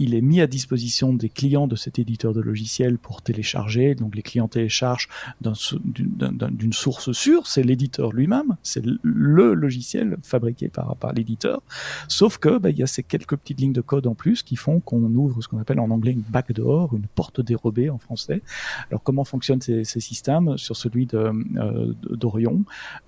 il 0.00 0.14
est 0.14 0.22
mis 0.22 0.40
à 0.40 0.46
disposition 0.46 1.12
des 1.12 1.28
clients 1.28 1.66
de 1.66 1.76
cet 1.76 1.98
éditeur 1.98 2.32
de 2.32 2.40
logiciel 2.40 2.98
pour 2.98 3.20
télécharger. 3.20 3.94
Donc 3.94 4.16
les 4.16 4.22
clients 4.22 4.48
téléchargent 4.48 5.08
d'une 5.40 6.72
source 6.72 7.12
sûre, 7.12 7.46
c'est 7.46 7.62
l'éditeur 7.62 8.12
lui-même, 8.12 8.56
c'est 8.62 8.82
le 8.84 9.54
logiciel 9.54 10.16
fabriqué 10.22 10.68
par, 10.68 10.96
l'éditeur. 11.14 11.62
Sauf 12.08 12.38
que 12.38 12.58
bah, 12.58 12.70
il 12.70 12.78
y 12.78 12.82
a 12.82 12.86
ces 12.86 13.02
quelques 13.02 13.36
petites 13.36 13.60
lignes 13.60 13.74
de 13.74 13.82
code 13.82 14.06
en 14.06 14.14
plus 14.14 14.42
qui 14.42 14.56
font 14.56 14.80
qu'on 14.80 15.02
ouvre 15.14 15.42
ce 15.42 15.48
qu'on 15.48 15.58
appelle 15.58 15.80
en 15.80 15.90
anglais 15.90 16.12
une 16.12 16.22
backdoor, 16.22 16.94
une 16.94 17.06
porte 17.14 17.42
dérobée 17.42 17.90
en 17.90 17.98
français. 17.98 18.42
Alors 18.90 19.02
comment 19.02 19.24
fonctionnent 19.24 19.60
ces, 19.60 19.84
systèmes? 19.84 20.56
Sur 20.56 20.76
celui 20.76 21.08
euh, 21.12 21.92
d'Orion, 22.10 22.62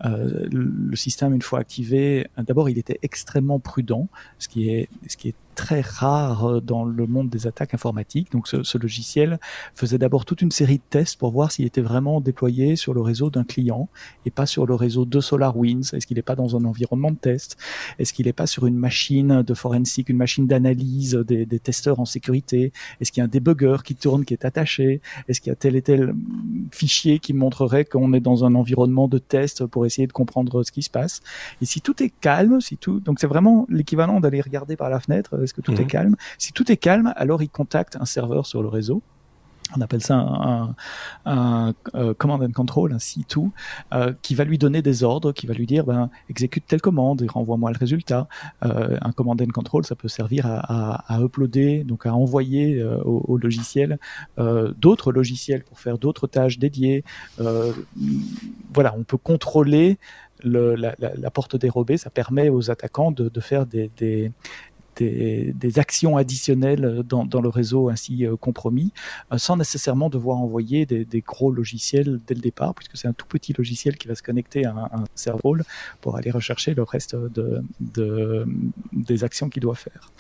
euh, 0.05 0.47
le 0.51 0.97
système 0.97 1.33
une 1.33 1.43
fois 1.43 1.61
activé, 1.61 2.27
d'abord 2.37 2.69
il 2.69 2.77
était 2.77 2.99
extrêmement 3.03 3.61
prudent, 3.61 4.09
ce 4.39 4.49
qui 4.49 4.69
très 5.55 5.81
rare 5.81 6.45
euh, 6.45 6.61
dans 6.61 6.85
le 6.85 7.07
monde 7.07 7.29
des 7.29 7.47
attaques 7.47 7.75
informatiques. 7.75 8.33
Donc 8.33 8.49
ce, 8.49 8.63
ce 8.63 8.79
logiciel 8.79 9.39
faisait 9.75 9.99
d'abord 9.99 10.25
toute 10.25 10.43
une 10.43 10.51
série 10.51 10.79
de 10.79 10.83
tests 10.89 11.19
pour 11.19 11.31
voir 11.31 11.53
s'il 11.53 11.65
était 11.65 11.81
vraiment 11.81 12.21
déployé 12.21 12.77
sur 12.77 12.95
le 12.95 13.01
réseau 13.01 13.31
d'un 13.31 13.45
client 13.45 13.89
et 14.27 14.31
pas 14.31 14.47
sur 14.47 14.67
le 14.67 14.75
réseau 14.75 15.05
de 15.05 15.21
SolarWinds. 15.21 15.95
Est-ce 15.95 16.07
qu'il 16.07 16.17
n'est 16.17 16.23
pas 16.23 16.35
dans 16.35 16.57
un 16.57 16.65
environnement 16.65 17.11
de 17.11 17.17
test? 17.17 17.57
Est-ce 17.99 18.13
qu'il 18.13 18.27
n'est 18.27 18.33
pas 18.33 18.47
sur 18.47 18.67
une 18.67 18.77
machine 18.77 19.43
de 19.43 19.55
forensique, 19.55 20.09
une 20.09 20.17
machine 20.17 20.47
d'analyse 20.47 21.15
des, 21.15 21.47
des, 21.47 21.59
testeurs 21.59 22.01
en 22.01 22.05
sécurité? 22.05 22.73
Est-ce 23.01 23.13
qu'il 23.13 23.21
y 23.21 23.23
a 23.23 23.25
un 23.25 23.29
debugger 23.29 23.79
qui 23.85 23.95
tourne, 23.95 24.25
qui 24.25 24.35
est 24.35 24.45
attaché? 24.45 25.01
Est-ce 25.29 25.41
qu'il 25.41 25.51
y 25.51 25.53
a 25.53 25.57
tel 25.57 25.77
et 25.77 25.83
tel 25.83 26.15
fichier 26.71 27.19
qui 27.19 27.33
montrerait 27.33 27.85
qu'on 27.85 28.13
est 28.13 28.21
dans 28.21 28.45
un 28.45 28.55
environnement 28.55 29.09
de 29.09 29.19
test 29.19 29.67
pour 29.67 29.87
essayer 29.87 30.07
de 30.07 30.13
comprendre 30.13 30.63
ce 30.63 30.73
qui 30.73 30.83
se 30.83 30.91
passe? 30.91 31.21
Et 31.61 31.67
si 31.67 31.81
tout 31.81 32.03
est 32.03 32.13
calme, 32.21 32.61
si 32.61 32.77
tout, 32.77 33.01
donc 33.01 33.21
c'est 33.21 33.27
vraiment 33.27 33.67
l'équivalent 33.69 34.21
d'aller 34.21 34.41
regarder 34.41 34.77
par 34.77 34.91
la 34.91 35.01
fenêtre 35.01 35.42
est-ce 35.43 35.55
que 35.55 35.61
tout 35.61 35.73
est 35.73 35.81
mhm. 35.81 35.87
calme? 35.87 36.17
Si 36.39 36.53
tout 36.53 36.71
est 36.71 36.77
calme, 36.77 37.13
alors 37.17 37.43
il 37.43 37.49
contacte 37.49 37.97
un 37.97 38.07
serveur 38.07 38.47
sur 38.47 38.63
le 38.63 38.69
réseau 38.69 39.03
on 39.77 39.81
appelle 39.81 40.03
ça 40.03 40.17
un, 40.17 40.75
un, 41.25 41.75
euh, 41.95 42.15
command 42.15 42.43
and 42.43 42.53
control, 42.53 42.93
un 42.93 42.99
C2, 42.99 43.51
euh, 43.93 44.13
qui 44.23 44.35
va 44.35 44.45
lui 44.45 44.59
donner 44.59 44.83
des 44.83 45.03
ordres, 45.03 45.33
qui 45.33 45.47
va 45.47 45.55
lui 45.55 45.67
dire 45.67 45.85
ben, 45.85 46.11
exécute 46.29 46.65
telle 46.67 46.81
commande 46.81 47.23
et 47.23 47.27
renvoie-moi 47.27 47.71
le 47.71 47.79
résultat. 47.79 48.29
Euh, 48.65 48.99
un 49.01 49.13
command 49.13 49.41
and 49.41 49.53
control, 49.53 49.85
ça 49.85 49.95
peut 49.95 50.09
servir 50.09 50.47
à, 50.47 50.59
à, 50.59 51.15
à 51.15 51.21
uploader, 51.23 51.85
donc 51.85 52.07
à 52.07 52.15
envoyer 52.15 52.81
euh, 52.81 52.99
au, 53.05 53.25
au, 53.29 53.39
logiciel 53.39 53.99
d'autres 54.77 55.13
logiciels 55.13 55.65
pour 55.65 55.81
faire 55.81 55.99
d'autres 55.99 56.27
tâches 56.27 56.59
dédiées. 56.59 57.05
voilà, 58.73 58.95
on 58.97 59.05
peut 59.05 59.17
contrôler 59.17 59.99
le, 60.45 60.75
la, 60.75 60.95
la, 60.99 61.15
la, 61.15 61.31
porte 61.31 61.57
dérobée, 61.57 61.97
ça 61.97 62.11
permet 62.11 62.49
aux 62.49 62.71
attaquants 62.71 63.11
de, 63.11 63.29
de 63.29 63.41
faire 63.41 63.67
des, 63.67 63.91
des, 63.97 64.33
des, 64.97 65.79
actions 65.79 66.17
additionnelles 66.17 67.03
dans, 67.05 67.41
le 67.41 67.49
réseau 67.49 67.89
ainsi 67.89 68.27
euh, 68.27 68.37
compromis, 68.37 68.93
euh, 69.33 69.39
sans 69.39 69.57
nécessairement 69.57 70.11
devoir 70.11 70.39
envoyer 70.39 70.87
des, 70.87 71.21
gros 71.21 71.51
logiciels 71.51 72.21
dès 72.27 72.35
le 72.35 72.41
départ, 72.41 72.75
puisque 72.75 72.97
c'est 72.97 73.09
un 73.09 73.13
tout 73.13 73.27
petit 73.27 73.53
logiciel 73.53 73.97
qui 73.97 74.09
va 74.09 74.15
se 74.15 74.23
connecter 74.23 74.65
à 74.67 74.73
un, 74.73 75.05
serveur 75.15 75.43
pour 76.01 76.17
aller 76.17 76.31
rechercher 76.31 76.75
le 76.75 76.83
reste 76.83 77.17
de, 77.17 77.63
de 77.81 78.47
des 78.93 79.25
actions 79.25 79.49
qu'il 79.49 79.63
doit 79.63 79.75
faire. 79.75 80.11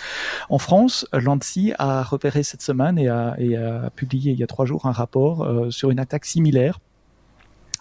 En 0.49 0.59
France, 0.59 1.07
l'ANSI 1.13 1.73
a 1.79 2.03
repéré 2.03 2.43
cette 2.43 2.63
semaine 2.63 2.99
et 2.99 3.09
a, 3.09 3.35
et 3.39 3.57
a, 3.57 3.91
publié 3.91 4.33
il 4.33 4.39
y 4.39 4.43
a 4.43 4.47
trois 4.47 4.67
jours 4.67 4.87
un 4.87 4.93
rapport 4.93 5.43
euh, 5.43 5.71
sur 5.71 5.91
une 5.91 6.01
attaque 6.01 6.25
similaire 6.25 6.81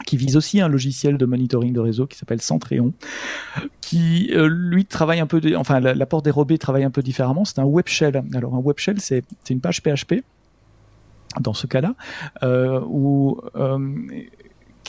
qui 0.05 0.17
vise 0.17 0.37
aussi 0.37 0.61
un 0.61 0.67
logiciel 0.67 1.17
de 1.17 1.25
monitoring 1.25 1.73
de 1.73 1.79
réseau 1.79 2.07
qui 2.07 2.17
s'appelle 2.17 2.41
Centréon, 2.41 2.93
qui 3.81 4.29
euh, 4.33 4.47
lui 4.47 4.85
travaille 4.85 5.19
un 5.19 5.27
peu, 5.27 5.41
enfin 5.55 5.79
la, 5.79 5.93
la 5.93 6.05
porte 6.05 6.25
dérobée 6.25 6.57
travaille 6.57 6.83
un 6.83 6.91
peu 6.91 7.01
différemment. 7.01 7.45
C'est 7.45 7.59
un 7.59 7.65
web 7.65 7.87
shell. 7.87 8.23
Alors 8.33 8.55
un 8.55 8.59
web 8.59 8.77
shell, 8.77 8.99
c'est 8.99 9.23
une 9.49 9.59
page 9.59 9.81
PHP 9.81 10.23
dans 11.39 11.53
ce 11.53 11.67
cas-là, 11.67 11.95
euh, 12.43 12.81
où 12.85 13.39
euh, 13.55 13.79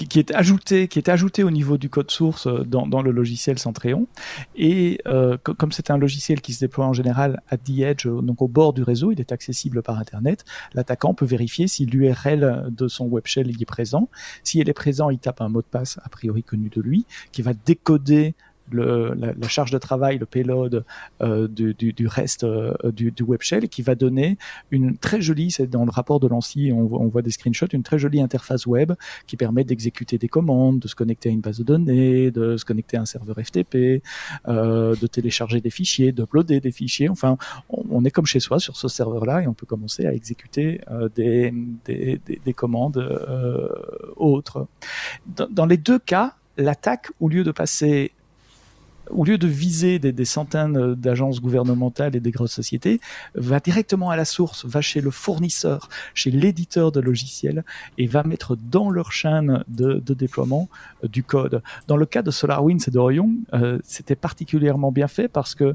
qui, 0.06 0.18
est 0.18 0.32
ajouté, 0.32 0.88
qui 0.88 0.98
est 0.98 1.08
ajouté 1.08 1.44
au 1.44 1.50
niveau 1.50 1.78
du 1.78 1.88
code 1.88 2.10
source 2.10 2.46
euh, 2.46 2.64
dans, 2.64 2.86
dans 2.86 3.02
le 3.02 3.10
logiciel 3.10 3.58
Centréon. 3.58 4.06
Et 4.56 4.98
euh, 5.06 5.36
comme 5.38 5.72
c'est 5.72 5.90
un 5.90 5.98
logiciel 5.98 6.40
qui 6.40 6.52
se 6.52 6.60
déploie 6.60 6.86
en 6.86 6.92
général 6.92 7.42
à 7.48 7.56
the 7.56 7.80
edge, 7.80 8.06
euh, 8.06 8.20
donc 8.20 8.42
au 8.42 8.48
bord 8.48 8.72
du 8.72 8.82
réseau, 8.82 9.12
il 9.12 9.20
est 9.20 9.32
accessible 9.32 9.82
par 9.82 9.98
Internet. 9.98 10.44
L'attaquant 10.74 11.14
peut 11.14 11.26
vérifier 11.26 11.68
si 11.68 11.86
l'URL 11.86 12.66
de 12.70 12.88
son 12.88 13.06
web 13.06 13.26
shell 13.26 13.50
est 13.50 13.64
présent. 13.64 14.08
Si 14.44 14.60
elle 14.60 14.68
est 14.68 14.74
présent, 14.74 15.10
il 15.10 15.18
tape 15.18 15.40
un 15.40 15.48
mot 15.48 15.62
de 15.62 15.66
passe 15.66 15.98
a 16.02 16.08
priori 16.08 16.42
connu 16.42 16.68
de 16.68 16.80
lui, 16.80 17.06
qui 17.32 17.42
va 17.42 17.52
décoder 17.54 18.34
le, 18.70 19.14
la, 19.14 19.32
la, 19.32 19.48
charge 19.48 19.70
de 19.70 19.78
travail, 19.78 20.18
le 20.18 20.26
payload 20.26 20.84
euh, 21.22 21.48
du, 21.48 21.74
du, 21.74 21.92
du, 21.92 22.06
reste 22.06 22.44
euh, 22.44 22.74
du, 22.84 23.10
du, 23.10 23.22
web 23.22 23.40
shell 23.42 23.68
qui 23.68 23.82
va 23.82 23.94
donner 23.94 24.38
une 24.70 24.96
très 24.96 25.20
jolie, 25.20 25.50
c'est 25.50 25.66
dans 25.66 25.84
le 25.84 25.90
rapport 25.90 26.20
de 26.20 26.28
l'ANSI, 26.28 26.72
on, 26.72 26.80
on, 26.94 27.08
voit 27.08 27.22
des 27.22 27.30
screenshots, 27.30 27.66
une 27.72 27.82
très 27.82 27.98
jolie 27.98 28.20
interface 28.20 28.66
web 28.66 28.92
qui 29.26 29.36
permet 29.36 29.64
d'exécuter 29.64 30.18
des 30.18 30.28
commandes, 30.28 30.78
de 30.78 30.88
se 30.88 30.94
connecter 30.94 31.28
à 31.28 31.32
une 31.32 31.40
base 31.40 31.58
de 31.58 31.64
données, 31.64 32.30
de 32.30 32.56
se 32.56 32.64
connecter 32.64 32.96
à 32.96 33.02
un 33.02 33.06
serveur 33.06 33.36
FTP, 33.42 34.02
euh, 34.48 34.94
de 34.96 35.06
télécharger 35.06 35.60
des 35.60 35.70
fichiers, 35.70 36.12
d'uploader 36.12 36.60
des 36.60 36.72
fichiers. 36.72 37.08
Enfin, 37.08 37.36
on, 37.68 37.84
on, 37.90 38.04
est 38.04 38.10
comme 38.10 38.26
chez 38.26 38.40
soi 38.40 38.58
sur 38.58 38.76
ce 38.76 38.88
serveur-là 38.88 39.42
et 39.42 39.46
on 39.46 39.54
peut 39.54 39.66
commencer 39.66 40.06
à 40.06 40.12
exécuter 40.12 40.80
euh, 40.90 41.08
des, 41.14 41.52
des, 41.84 42.20
des, 42.26 42.40
des, 42.44 42.52
commandes 42.52 42.98
euh, 42.98 43.68
autres. 44.16 44.66
Dans, 45.26 45.48
dans 45.50 45.66
les 45.66 45.76
deux 45.76 45.98
cas, 45.98 46.36
l'attaque, 46.56 47.10
au 47.20 47.28
lieu 47.28 47.44
de 47.44 47.50
passer 47.50 48.12
au 49.10 49.24
lieu 49.24 49.38
de 49.38 49.46
viser 49.46 49.98
des, 49.98 50.24
centaines 50.24 50.94
d'agences 50.94 51.40
gouvernementales 51.40 52.16
et 52.16 52.20
des 52.20 52.30
grosses 52.30 52.52
sociétés, 52.52 53.00
va 53.34 53.60
directement 53.60 54.10
à 54.10 54.16
la 54.16 54.24
source, 54.24 54.64
va 54.64 54.80
chez 54.80 55.00
le 55.00 55.10
fournisseur, 55.10 55.88
chez 56.14 56.30
l'éditeur 56.30 56.92
de 56.92 57.00
logiciels 57.00 57.64
et 57.98 58.06
va 58.06 58.22
mettre 58.22 58.56
dans 58.56 58.90
leur 58.90 59.12
chaîne 59.12 59.64
de, 59.68 60.00
déploiement 60.14 60.68
euh, 61.02 61.08
du 61.08 61.22
code. 61.22 61.62
Dans 61.88 61.96
le 61.96 62.06
cas 62.06 62.22
de 62.22 62.30
SolarWinds 62.30 62.84
et 62.86 62.90
d'Orion, 62.90 63.30
euh, 63.54 63.78
c'était 63.82 64.16
particulièrement 64.16 64.92
bien 64.92 65.08
fait 65.08 65.28
parce 65.28 65.54
que 65.54 65.74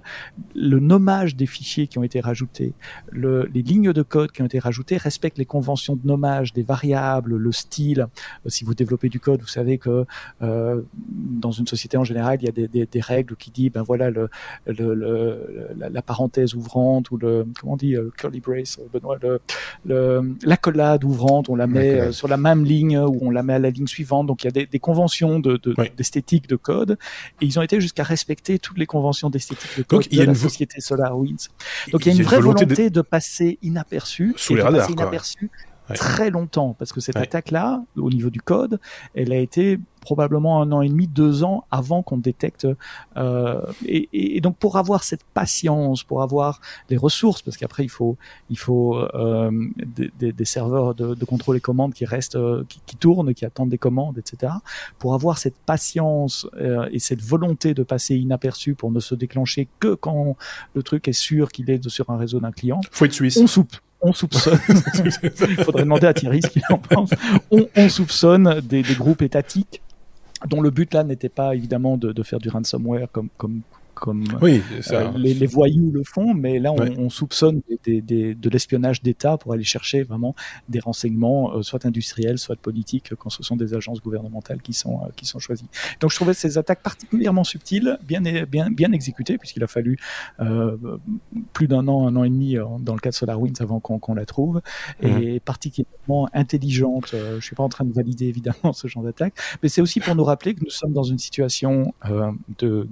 le 0.56 0.80
nommage 0.80 1.36
des 1.36 1.46
fichiers 1.46 1.88
qui 1.88 1.98
ont 1.98 2.04
été 2.04 2.20
rajoutés, 2.20 2.74
le, 3.12 3.50
les 3.54 3.62
lignes 3.62 3.94
de 3.94 4.02
code 4.04 4.32
qui 4.32 4.42
ont 4.42 4.46
été 4.46 4.60
rajoutées 4.60 4.98
respectent 4.98 5.38
les 5.38 5.46
conventions 5.46 5.96
de 5.96 6.06
nommage 6.06 6.54
des 6.54 6.64
variables, 6.64 7.36
le 7.36 7.52
style. 7.52 8.08
Euh, 8.46 8.50
si 8.50 8.64
vous 8.64 8.74
développez 8.74 9.10
du 9.10 9.20
code, 9.20 9.42
vous 9.42 9.48
savez 9.48 9.78
que 9.78 10.06
euh, 10.42 10.82
dans 10.94 11.52
une 11.52 11.68
société 11.68 11.98
en 11.98 12.04
général, 12.04 12.40
il 12.42 12.46
y 12.46 12.82
a 12.82 12.86
des 12.86 13.02
règles 13.02 13.17
qui 13.24 13.52
dit 13.52 13.70
ben 13.70 13.82
voilà 13.82 14.10
le, 14.10 14.30
le, 14.66 14.94
le 14.94 15.70
la, 15.78 15.90
la, 15.90 16.02
parenthèse 16.02 16.54
ouvrante 16.56 17.12
ou 17.12 17.18
le 17.18 17.46
comment 17.60 17.74
on 17.74 17.78
dit 17.78 17.96
euh, 17.96 18.12
curly 18.18 18.40
brace 18.40 18.80
euh, 18.80 18.88
Benoît 18.92 19.18
le 19.86 20.36
l'accolade 20.44 21.04
ouvrante 21.04 21.50
on 21.50 21.56
la 21.56 21.68
met 21.68 22.00
euh, 22.00 22.12
sur 22.12 22.28
la 22.28 22.38
même 22.38 22.66
ligne 22.66 22.98
ou 22.98 23.20
on 23.22 23.30
la 23.30 23.44
met 23.44 23.54
à 23.54 23.60
la 23.60 23.70
ligne 23.70 23.88
suivante. 23.88 24.28
Donc 24.28 24.44
il 24.44 24.48
y 24.48 24.50
a 24.50 24.52
des, 24.52 24.66
des 24.66 24.80
conventions 24.80 25.40
de, 25.40 25.58
de 25.58 25.74
oui. 25.78 25.92
d'esthétique 25.96 26.48
de 26.48 26.56
code 26.56 26.98
et 27.42 27.46
ils 27.46 27.60
ont 27.60 27.62
été 27.62 27.80
jusqu'à 27.82 28.04
respecter 28.04 28.60
toutes 28.60 28.78
les 28.78 28.86
conventions 28.86 29.30
d'esthétique 29.30 29.78
de 29.78 29.84
code 29.84 30.00
donc, 30.00 30.10
de 30.10 30.16
il 30.16 30.18
y 30.18 30.22
a 30.22 30.26
la 30.26 30.32
une 30.32 30.36
société 30.36 30.82
SolarWinds. 30.82 31.50
Donc 31.92 32.06
il 32.06 32.10
y 32.10 32.12
a 32.12 32.16
une, 32.16 32.24
vraie 32.24 32.38
volonté, 32.38 32.66
volonté 32.66 32.90
de... 32.90 32.96
de... 32.96 33.02
passer 33.02 33.60
inaperçu 33.62 34.34
sous 34.38 34.56
les 34.56 34.62
radars 34.62 34.90
inaperçu 34.90 35.50
ouais. 35.90 35.96
très 35.96 36.30
longtemps 36.30 36.76
parce 36.78 36.94
que 36.94 37.00
cette 37.00 37.16
ouais. 37.16 37.24
attaque 37.24 37.52
là 37.52 37.84
au 37.96 38.10
niveau 38.10 38.30
du 38.30 38.42
code 38.42 38.80
elle 39.16 39.32
a 39.32 39.38
été 39.38 39.80
probablement 40.08 40.62
un 40.62 40.72
an 40.72 40.82
et 40.82 40.88
demi, 40.88 41.06
deux 41.06 41.44
ans 41.44 41.66
avant 41.70 42.02
qu'on 42.02 42.18
détecte. 42.18 42.66
Euh, 43.18 43.62
et, 43.86 44.38
et, 44.38 44.40
donc 44.40 44.56
pour 44.56 44.78
avoir 44.78 45.04
cette 45.04 45.26
patience, 45.34 46.02
pour 46.04 46.22
avoir 46.22 46.62
les 46.90 46.96
ressources, 46.96 47.42
parce 47.42 47.58
qu'après 47.58 47.84
il 47.84 47.90
faut 47.90 48.16
il 48.50 48.58
faut 48.58 48.96
euh, 48.96 49.52
des, 49.76 50.10
des, 50.18 50.32
des, 50.32 50.46
serveurs 50.46 50.96
de, 50.96 51.14
de, 51.14 51.26
contrôle 51.26 51.58
et 51.58 51.60
commandes 51.60 51.94
qui 51.94 52.06
restent, 52.06 52.38
euh, 52.38 52.64
qui, 52.70 52.80
qui, 52.86 52.96
tournent, 52.96 53.34
qui 53.34 53.44
attendent 53.44 53.70
des 53.70 53.78
commandes, 53.78 54.18
etc. 54.18 54.54
Pour 54.98 55.14
avoir 55.14 55.38
cette 55.40 55.58
patience 55.58 56.48
euh, 56.56 56.88
et 56.94 57.00
cette 57.00 57.22
volonté 57.22 57.74
de 57.74 57.84
passer 57.84 58.16
inaperçu 58.16 58.76
pour 58.76 58.92
ne 58.92 59.02
se 59.02 59.14
déclencher 59.14 59.68
que 59.82 59.94
quand 59.94 60.38
le 60.74 60.84
truc 60.84 61.10
est 61.10 61.20
sûr 61.28 61.52
qu'il 61.52 61.70
est 61.70 61.86
sur 61.90 62.10
un 62.12 62.18
réseau 62.18 62.40
d'un 62.40 62.54
client. 62.54 62.80
Faut 62.92 63.04
être 63.04 63.12
suisse. 63.12 63.36
On 63.36 63.48
soupe 63.48 63.76
on 64.02 64.14
soupçonne, 64.14 64.60
il 65.48 65.56
faudrait 65.64 65.84
demander 65.84 66.08
à 66.08 66.14
Thierry 66.14 66.42
ce 66.42 66.50
qu'il 66.50 66.62
en 66.70 66.78
pense, 66.78 67.10
on, 67.52 67.68
on 67.76 67.90
soupçonne 67.90 68.62
des, 68.62 68.84
des, 68.84 68.96
groupes 68.96 69.22
étatiques 69.22 69.82
dont 70.48 70.62
le 70.62 70.70
but 70.70 70.94
là 70.94 71.04
n'était 71.04 71.30
pas 71.30 71.56
évidemment 71.56 71.98
de, 71.98 72.12
de, 72.12 72.24
faire 72.24 72.40
du 72.40 72.50
ransomware 72.50 73.08
comme, 73.12 73.30
comme, 73.38 73.62
comme 74.00 74.24
oui, 74.42 74.62
euh, 74.92 75.12
les, 75.16 75.34
les, 75.34 75.48
voyous 75.48 75.92
le 75.92 76.04
font, 76.04 76.34
mais 76.34 76.60
là 76.60 76.72
on, 76.72 76.78
ouais. 76.78 76.94
on 76.98 77.10
soupçonne 77.10 77.62
des, 77.86 78.02
des, 78.02 78.36
de 78.36 78.50
l'espionnage 78.50 79.02
d'État 79.02 79.38
pour 79.38 79.54
aller 79.54 79.64
chercher 79.64 80.04
vraiment 80.04 80.36
des 80.70 80.80
renseignements, 80.80 81.56
euh, 81.56 81.62
soit 81.64 81.86
industriels, 81.86 82.38
soit 82.38 82.56
politiques, 82.56 83.16
quand 83.16 83.30
ce 83.30 83.44
sont 83.44 83.56
des 83.56 83.74
agences 83.74 84.02
gouvernementales 84.02 84.62
qui 84.62 84.74
sont, 84.74 85.02
euh, 85.04 85.10
qui 85.16 85.26
sont 85.26 85.40
choisies. 85.40 85.70
Donc 86.00 86.12
je 86.12 86.16
trouvais 86.16 86.34
ces 86.34 86.58
attaques 86.58 86.82
particulièrement 86.82 87.44
subtiles, 87.44 87.98
bien, 88.04 88.22
bien, 88.22 88.70
bien 88.70 88.92
exécutées, 88.92 89.38
puisqu'il 89.38 89.64
a 89.64 89.68
fallu 89.68 89.98
euh, 90.40 90.78
plus 91.54 91.68
d'un 91.68 91.88
an, 91.88 92.08
un 92.08 92.16
an 92.16 92.24
et 92.24 92.30
demi 92.30 92.56
dans 92.80 92.94
le 92.94 93.00
cas 93.00 93.10
de 93.10 93.16
SolarWinds 93.16 93.62
avant 93.62 93.80
qu'on 93.80 94.00
qu 94.00 94.14
la 94.16 94.26
trouve, 94.26 94.62
mmh. 95.02 95.08
et 95.08 95.40
particulièrement 95.40 96.30
intelligente. 96.34 97.14
je 97.14 97.40
suis 97.42 97.56
pas 97.56 97.64
en 97.64 97.70
train 97.70 97.86
de 97.86 97.94
valider 97.94 98.26
évidemment 98.38 98.74
ce 98.74 98.88
genre 98.88 99.04
d'attaque, 99.04 99.34
mais 99.62 99.70
c'est 99.70 99.82
aussi 99.82 100.00
pour 100.00 100.16
nous 100.16 100.24
rappeler 100.24 100.54
que 100.54 100.64
nous 100.64 100.70
sommes 100.70 100.94
dans 100.94 101.04
une 101.04 101.18
situation 101.18 101.94
de 102.58 102.88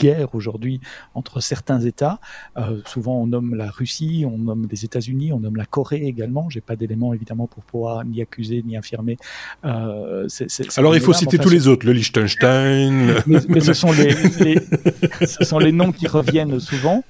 guerre 0.00 0.34
aujourd'hui 0.34 0.80
entre 1.14 1.40
certains 1.40 1.80
États. 1.80 2.18
Euh, 2.56 2.80
souvent, 2.86 3.16
on 3.16 3.26
nomme 3.26 3.54
la 3.54 3.70
Russie, 3.70 4.24
on 4.26 4.38
nomme 4.38 4.66
les 4.70 4.84
États-Unis, 4.84 5.32
on 5.32 5.40
nomme 5.40 5.56
la 5.56 5.66
Corée 5.66 6.04
également. 6.04 6.48
J'ai 6.48 6.62
pas 6.62 6.76
d'éléments 6.76 7.12
évidemment 7.12 7.46
pour 7.46 7.62
pouvoir 7.64 8.04
ni 8.04 8.22
accuser 8.22 8.62
ni 8.62 8.76
affirmer. 8.76 9.16
Euh, 9.64 10.26
c 10.28 10.44
est, 10.44 10.48
c 10.48 10.62
est, 10.64 10.78
Alors, 10.78 10.94
il 10.94 11.02
faut 11.02 11.12
citer 11.12 11.38
tous 11.38 11.50
les 11.50 11.68
autres, 11.68 11.86
le 11.86 11.92
Liechtenstein. 11.92 13.22
Mais, 13.26 13.40
mais 13.48 13.60
ce 13.60 13.74
sont 13.74 13.92
les, 13.92 14.14
les, 14.40 15.26
ce 15.26 15.44
sont 15.44 15.58
les 15.58 15.72
noms 15.72 15.92
qui 15.92 16.06
reviennent 16.06 16.58
souvent, 16.60 17.04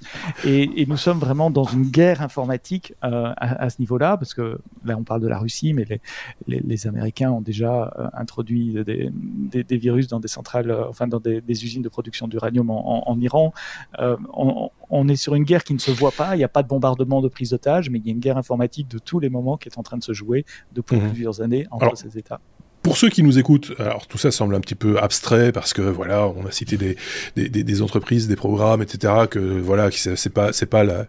et, 0.44 0.82
et, 0.82 0.86
nous 0.86 0.96
sommes 0.96 1.18
vraiment 1.18 1.50
dans 1.50 1.64
une 1.64 1.84
guerre 1.84 2.22
informatique 2.22 2.94
euh, 3.04 3.32
à, 3.36 3.64
à, 3.64 3.70
ce 3.70 3.76
niveau-là, 3.78 4.16
parce 4.16 4.34
que 4.34 4.58
là, 4.84 4.96
on 4.98 5.04
parle 5.04 5.20
de 5.20 5.28
la 5.28 5.38
Russie, 5.38 5.72
mais 5.72 5.84
les, 5.84 6.00
les, 6.48 6.60
les 6.60 6.86
Américains 6.86 7.30
ont 7.30 7.40
déjà 7.40 7.72
introduit 8.14 8.74
des, 8.84 9.10
des, 9.12 9.62
des, 9.62 9.76
virus 9.76 10.08
dans 10.08 10.20
des 10.20 10.28
centrales, 10.28 10.74
enfin 10.88 11.06
dans 11.06 11.20
des, 11.20 11.40
des 11.40 11.64
usines 11.64 11.82
de 11.82 11.88
production 11.88 12.26
d'uranium 12.26 12.70
en 12.70 12.79
en, 12.80 13.20
Iran. 13.20 13.52
On, 13.98 15.08
est 15.08 15.16
sur 15.16 15.34
une 15.34 15.44
guerre 15.44 15.64
qui 15.64 15.74
ne 15.74 15.78
se 15.78 15.90
voit 15.90 16.12
pas. 16.12 16.34
Il 16.34 16.38
n'y 16.38 16.44
a 16.44 16.48
pas 16.48 16.62
de 16.62 16.68
bombardement 16.68 17.20
de 17.20 17.28
prise 17.28 17.50
d'otages, 17.50 17.90
mais 17.90 17.98
il 17.98 18.06
y 18.06 18.10
a 18.10 18.12
une 18.12 18.20
guerre 18.20 18.38
informatique 18.38 18.88
de 18.88 18.98
tous 18.98 19.20
les 19.20 19.28
moments 19.28 19.56
qui 19.56 19.68
est 19.68 19.78
en 19.78 19.82
train 19.82 19.98
de 19.98 20.02
se 20.02 20.12
jouer 20.12 20.44
depuis 20.72 20.96
mmh. 20.96 21.10
plusieurs 21.10 21.40
années 21.40 21.66
entre 21.70 21.96
ces 21.96 22.18
États. 22.18 22.40
Pour 22.82 22.96
ceux 22.96 23.10
qui 23.10 23.22
nous 23.22 23.38
écoutent, 23.38 23.72
alors 23.78 24.06
tout 24.06 24.16
ça 24.16 24.30
semble 24.30 24.54
un 24.54 24.60
petit 24.60 24.74
peu 24.74 24.98
abstrait 24.98 25.52
parce 25.52 25.74
que 25.74 25.82
voilà, 25.82 26.26
on 26.28 26.46
a 26.46 26.50
cité 26.50 26.78
des, 26.78 26.96
des, 27.36 27.48
des 27.48 27.82
entreprises, 27.82 28.26
des 28.26 28.36
programmes, 28.36 28.80
etc. 28.80 29.12
Que 29.30 29.38
voilà, 29.38 29.90
c'est 29.90 30.32
pas 30.32 30.54
c'est 30.54 30.66
pas 30.66 30.82
la, 30.82 31.06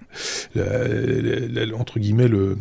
la, 0.53 1.75
entre 1.77 1.99
guillemets 1.99 2.27
le 2.27 2.57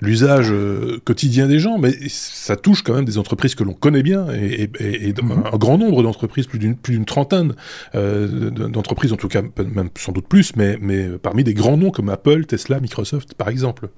l'usage 0.00 0.52
euh, 0.52 1.00
quotidien 1.04 1.48
des 1.48 1.58
gens, 1.58 1.78
mais 1.78 1.92
ça 2.08 2.56
touche 2.56 2.82
quand 2.82 2.94
même 2.94 3.06
des 3.06 3.16
entreprises 3.16 3.54
que 3.54 3.64
l'on 3.64 3.72
connaît 3.72 4.02
bien 4.02 4.26
et, 4.34 4.70
et, 4.78 5.08
et 5.08 5.14
mhm. 5.14 5.44
un 5.50 5.56
grand 5.56 5.78
nombre 5.78 6.02
d'entreprises, 6.02 6.46
plus 6.46 6.58
d'une 6.58 6.76
plus 6.76 6.94
d'une 6.94 7.06
trentaine 7.06 7.54
euh, 7.94 8.50
d'entreprises 8.50 9.14
en 9.14 9.16
tout 9.16 9.28
cas, 9.28 9.40
même 9.40 9.88
sans 9.96 10.12
doute 10.12 10.28
plus, 10.28 10.56
mais 10.56 10.76
mais 10.78 11.08
parmi 11.22 11.42
des 11.42 11.54
grands 11.54 11.78
noms 11.78 11.90
comme 11.90 12.10
Apple, 12.10 12.44
Tesla, 12.44 12.80
Microsoft, 12.80 13.32
par 13.32 13.48
exemple. 13.48 13.88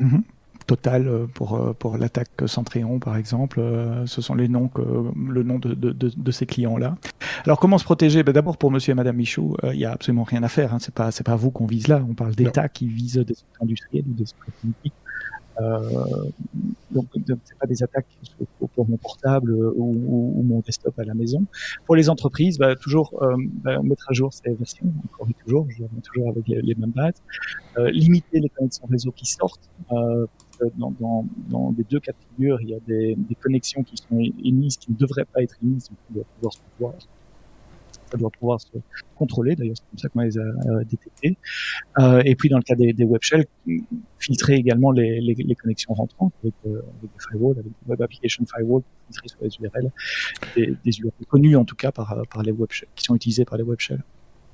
Mhm. 0.00 0.22
Total 0.68 1.08
euh, 1.08 1.26
pour, 1.26 1.56
euh, 1.56 1.72
pour 1.72 1.96
l'attaque 1.96 2.28
Centréon, 2.44 2.98
par 2.98 3.16
exemple. 3.16 3.58
Euh, 3.58 4.04
ce 4.04 4.20
sont 4.20 4.34
les 4.34 4.48
noms 4.48 4.68
que, 4.68 4.82
le 4.82 5.42
nom 5.42 5.58
de, 5.58 5.72
de, 5.72 5.92
de, 5.92 6.30
ces 6.30 6.44
clients-là. 6.44 6.96
Alors, 7.46 7.58
comment 7.58 7.78
se 7.78 7.84
protéger? 7.84 8.22
Ben, 8.22 8.32
D'abord, 8.32 8.58
pour 8.58 8.70
monsieur 8.70 8.92
et 8.92 8.94
madame 8.94 9.16
Michaud, 9.16 9.56
il 9.64 9.78
n'y 9.78 9.86
a 9.86 9.92
absolument 9.92 10.24
rien 10.24 10.42
à 10.42 10.48
faire. 10.48 10.74
Hein. 10.74 10.78
C'est 10.78 10.94
pas, 10.94 11.10
c'est 11.10 11.24
pas 11.24 11.36
vous 11.36 11.50
qu'on 11.50 11.64
vise 11.64 11.88
là. 11.88 12.04
On 12.06 12.12
parle 12.12 12.34
d'États 12.34 12.68
qui 12.68 12.86
visent 12.86 13.16
des 13.16 13.34
industriels 13.62 14.04
ou 14.08 14.12
des 14.12 14.26
politiques. 14.60 14.92
Euh, 15.60 16.24
donc, 16.90 17.06
c'est 17.44 17.58
pas 17.58 17.66
des 17.66 17.82
attaques 17.82 18.06
pour 18.74 18.88
mon 18.88 18.96
portable 18.96 19.52
ou, 19.52 20.34
ou, 20.36 20.42
mon 20.42 20.60
desktop 20.60 20.98
à 20.98 21.04
la 21.04 21.14
maison. 21.14 21.44
Pour 21.86 21.96
les 21.96 22.08
entreprises, 22.08 22.58
bah, 22.58 22.76
toujours 22.76 23.20
euh, 23.22 23.34
bah, 23.64 23.80
mettre 23.82 24.06
à 24.08 24.12
jour 24.12 24.32
ces 24.32 24.52
versions, 24.52 24.92
encore 25.04 25.28
et 25.28 25.34
toujours, 25.44 25.66
je 25.70 25.84
toujours 26.02 26.28
avec 26.28 26.46
les, 26.46 26.74
mêmes 26.74 26.90
bases. 26.90 27.22
Euh, 27.78 27.90
limiter 27.90 28.40
les 28.40 28.48
connexions 28.48 28.86
réseau 28.86 29.12
qui 29.12 29.26
sortent. 29.26 29.68
Dans, 30.76 31.74
les 31.76 31.84
deux 31.84 32.00
cas 32.00 32.12
de 32.12 32.36
figure, 32.36 32.60
il 32.60 32.70
y 32.70 32.74
a 32.74 32.80
des, 32.86 33.16
connexions 33.40 33.82
qui 33.82 33.96
sont 33.96 34.20
émises, 34.44 34.76
qui 34.76 34.92
ne 34.92 34.96
devraient 34.96 35.24
pas 35.24 35.42
être 35.42 35.56
émises, 35.62 35.88
donc 35.88 35.98
on 36.10 36.14
doit 36.14 36.50
pouvoir 36.76 37.00
se 37.00 37.06
ça 38.10 38.16
doit 38.16 38.30
pouvoir 38.30 38.60
se 38.60 38.68
contrôler. 39.16 39.54
D'ailleurs, 39.54 39.76
c'est 39.76 39.84
comme 39.90 39.98
ça 39.98 40.08
qu'on 40.08 40.20
les 40.20 40.38
a 40.38 40.42
euh, 40.42 40.84
détectés. 40.84 41.36
Euh, 41.98 42.22
et 42.24 42.34
puis, 42.34 42.48
dans 42.48 42.58
le 42.58 42.62
cas 42.62 42.74
des, 42.74 43.04
web 43.04 43.22
shells, 43.22 43.44
filtrer 44.18 44.54
également 44.54 44.92
les, 44.92 45.56
connexions 45.60 45.94
rentrantes 45.94 46.32
avec, 46.42 46.54
euh, 46.66 46.82
avec, 46.98 47.12
des 47.12 47.20
firewalls, 47.28 47.58
avec 47.58 47.72
des 47.72 47.90
web 47.90 48.02
application 48.02 48.44
firewall, 48.46 48.82
filtrer 49.06 49.28
sur 49.28 49.38
les 49.42 49.50
URL, 49.60 49.90
des, 50.84 50.98
URL 51.00 51.26
connus 51.28 51.56
en 51.56 51.64
tout 51.64 51.76
cas 51.76 51.92
par, 51.92 52.24
les 52.42 52.52
web 52.52 52.68
qui 52.94 53.04
sont 53.04 53.14
utilisés 53.14 53.44
par 53.44 53.58
les 53.58 53.64
web 53.64 53.78
shells. 53.78 54.02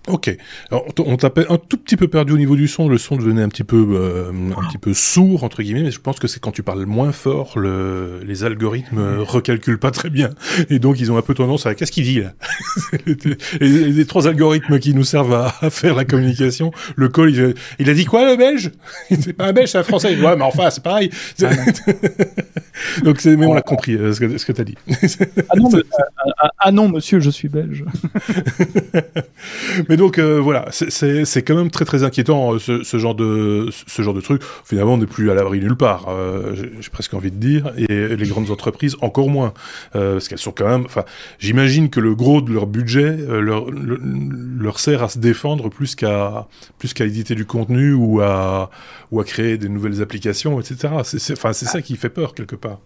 Ok. 0.06 0.36
Alors, 0.70 0.84
on 0.98 1.16
t'a 1.16 1.32
un 1.48 1.56
tout 1.56 1.78
petit 1.78 1.96
peu 1.96 2.08
perdu 2.08 2.34
au 2.34 2.36
niveau 2.36 2.56
du 2.56 2.68
son. 2.68 2.88
Le 2.88 2.98
son 2.98 3.16
devenait 3.16 3.42
un 3.42 3.48
petit 3.48 3.64
peu, 3.64 3.86
euh, 3.92 4.30
un 4.54 4.68
petit 4.68 4.76
peu 4.76 4.92
sourd 4.92 5.44
entre 5.44 5.62
guillemets. 5.62 5.84
Mais 5.84 5.90
je 5.90 6.00
pense 6.00 6.18
que 6.18 6.28
c'est 6.28 6.40
quand 6.40 6.52
tu 6.52 6.62
parles 6.62 6.84
moins 6.84 7.12
fort, 7.12 7.58
le, 7.58 8.20
les 8.26 8.44
algorithmes 8.44 9.18
recalculent 9.20 9.78
pas 9.78 9.90
très 9.90 10.10
bien, 10.10 10.30
et 10.68 10.78
donc 10.78 11.00
ils 11.00 11.10
ont 11.10 11.16
un 11.16 11.22
peu 11.22 11.32
tendance 11.32 11.64
à 11.64 11.74
qu'est-ce 11.74 11.92
qu'il 11.92 12.04
dit 12.04 12.20
là? 12.20 12.32
Les, 13.60 13.92
les, 13.92 14.06
trois 14.06 14.26
algorithmes 14.28 14.78
qui 14.78 14.94
nous 14.94 15.04
servent 15.04 15.34
à, 15.34 15.70
faire 15.70 15.94
la 15.94 16.04
communication. 16.04 16.70
Le 16.96 17.08
call, 17.08 17.30
il, 17.30 17.54
il, 17.78 17.90
a 17.90 17.94
dit 17.94 18.04
quoi 18.04 18.30
le 18.30 18.36
belge? 18.36 18.72
C'est 19.10 19.32
pas 19.32 19.46
un 19.46 19.52
belge, 19.52 19.70
c'est 19.70 19.78
un 19.78 19.82
français. 19.82 20.16
Ouais, 20.20 20.36
mais 20.36 20.42
enfin 20.42 20.70
c'est 20.70 20.82
pareil. 20.82 21.10
Donc 23.04 23.20
c'est, 23.20 23.36
mais 23.36 23.46
on 23.46 23.54
l'a 23.54 23.62
compris 23.62 23.94
euh, 23.94 24.12
ce 24.12 24.20
que, 24.20 24.38
ce 24.38 24.44
que 24.44 24.52
t'as 24.52 24.64
dit. 24.64 24.76
ah, 25.48 25.56
non, 25.56 25.70
mais, 25.70 25.78
euh, 25.78 26.48
ah 26.58 26.72
non, 26.72 26.88
monsieur, 26.88 27.20
je 27.20 27.30
suis 27.30 27.48
belge. 27.48 27.84
Mais 29.88 29.93
donc 29.96 30.18
euh, 30.18 30.40
voilà, 30.40 30.66
c'est 30.70 31.42
quand 31.42 31.54
même 31.54 31.70
très 31.70 31.84
très 31.84 32.04
inquiétant 32.04 32.54
euh, 32.54 32.58
ce, 32.58 32.98
genre 32.98 33.14
de 33.14 33.68
ce 33.86 34.02
genre 34.02 34.14
de 34.14 34.20
truc. 34.20 34.42
Finalement, 34.64 34.94
on 34.94 34.98
n'est 34.98 35.06
plus 35.06 35.30
à 35.30 35.34
l'abri 35.34 35.60
nulle 35.60 35.76
part. 35.76 36.06
Euh, 36.08 36.54
J'ai 36.80 36.90
presque 36.90 37.14
envie 37.14 37.30
de 37.30 37.36
dire, 37.36 37.72
et 37.76 38.16
les 38.16 38.26
grandes 38.26 38.50
entreprises 38.50 38.96
encore 39.00 39.28
moins, 39.28 39.52
parce 39.92 40.28
qu'elles 40.28 40.38
sont 40.38 40.52
quand 40.52 40.68
même. 40.68 40.84
Enfin, 40.86 41.04
j'imagine 41.38 41.90
que 41.90 42.00
le 42.00 42.14
gros 42.14 42.40
de 42.40 42.52
leur 42.52 42.66
budget 42.66 43.16
leur, 43.28 44.80
sert 44.80 45.02
à 45.02 45.08
se 45.08 45.18
défendre 45.18 45.68
plus 45.68 45.94
qu'à 45.94 46.48
plus 46.78 46.94
qu'à 46.94 47.04
éditer 47.04 47.34
du 47.34 47.46
contenu 47.46 47.92
ou 47.92 48.20
à 48.20 48.70
ou 49.12 49.20
à 49.20 49.24
créer 49.24 49.56
des 49.56 49.68
nouvelles 49.68 50.02
applications, 50.02 50.58
etc. 50.60 50.94
Enfin 50.94 51.52
c'est 51.52 51.66
ça 51.66 51.82
qui 51.82 51.96
fait 51.96 52.08
peur 52.08 52.34
quelque 52.34 52.56
part. 52.56 52.78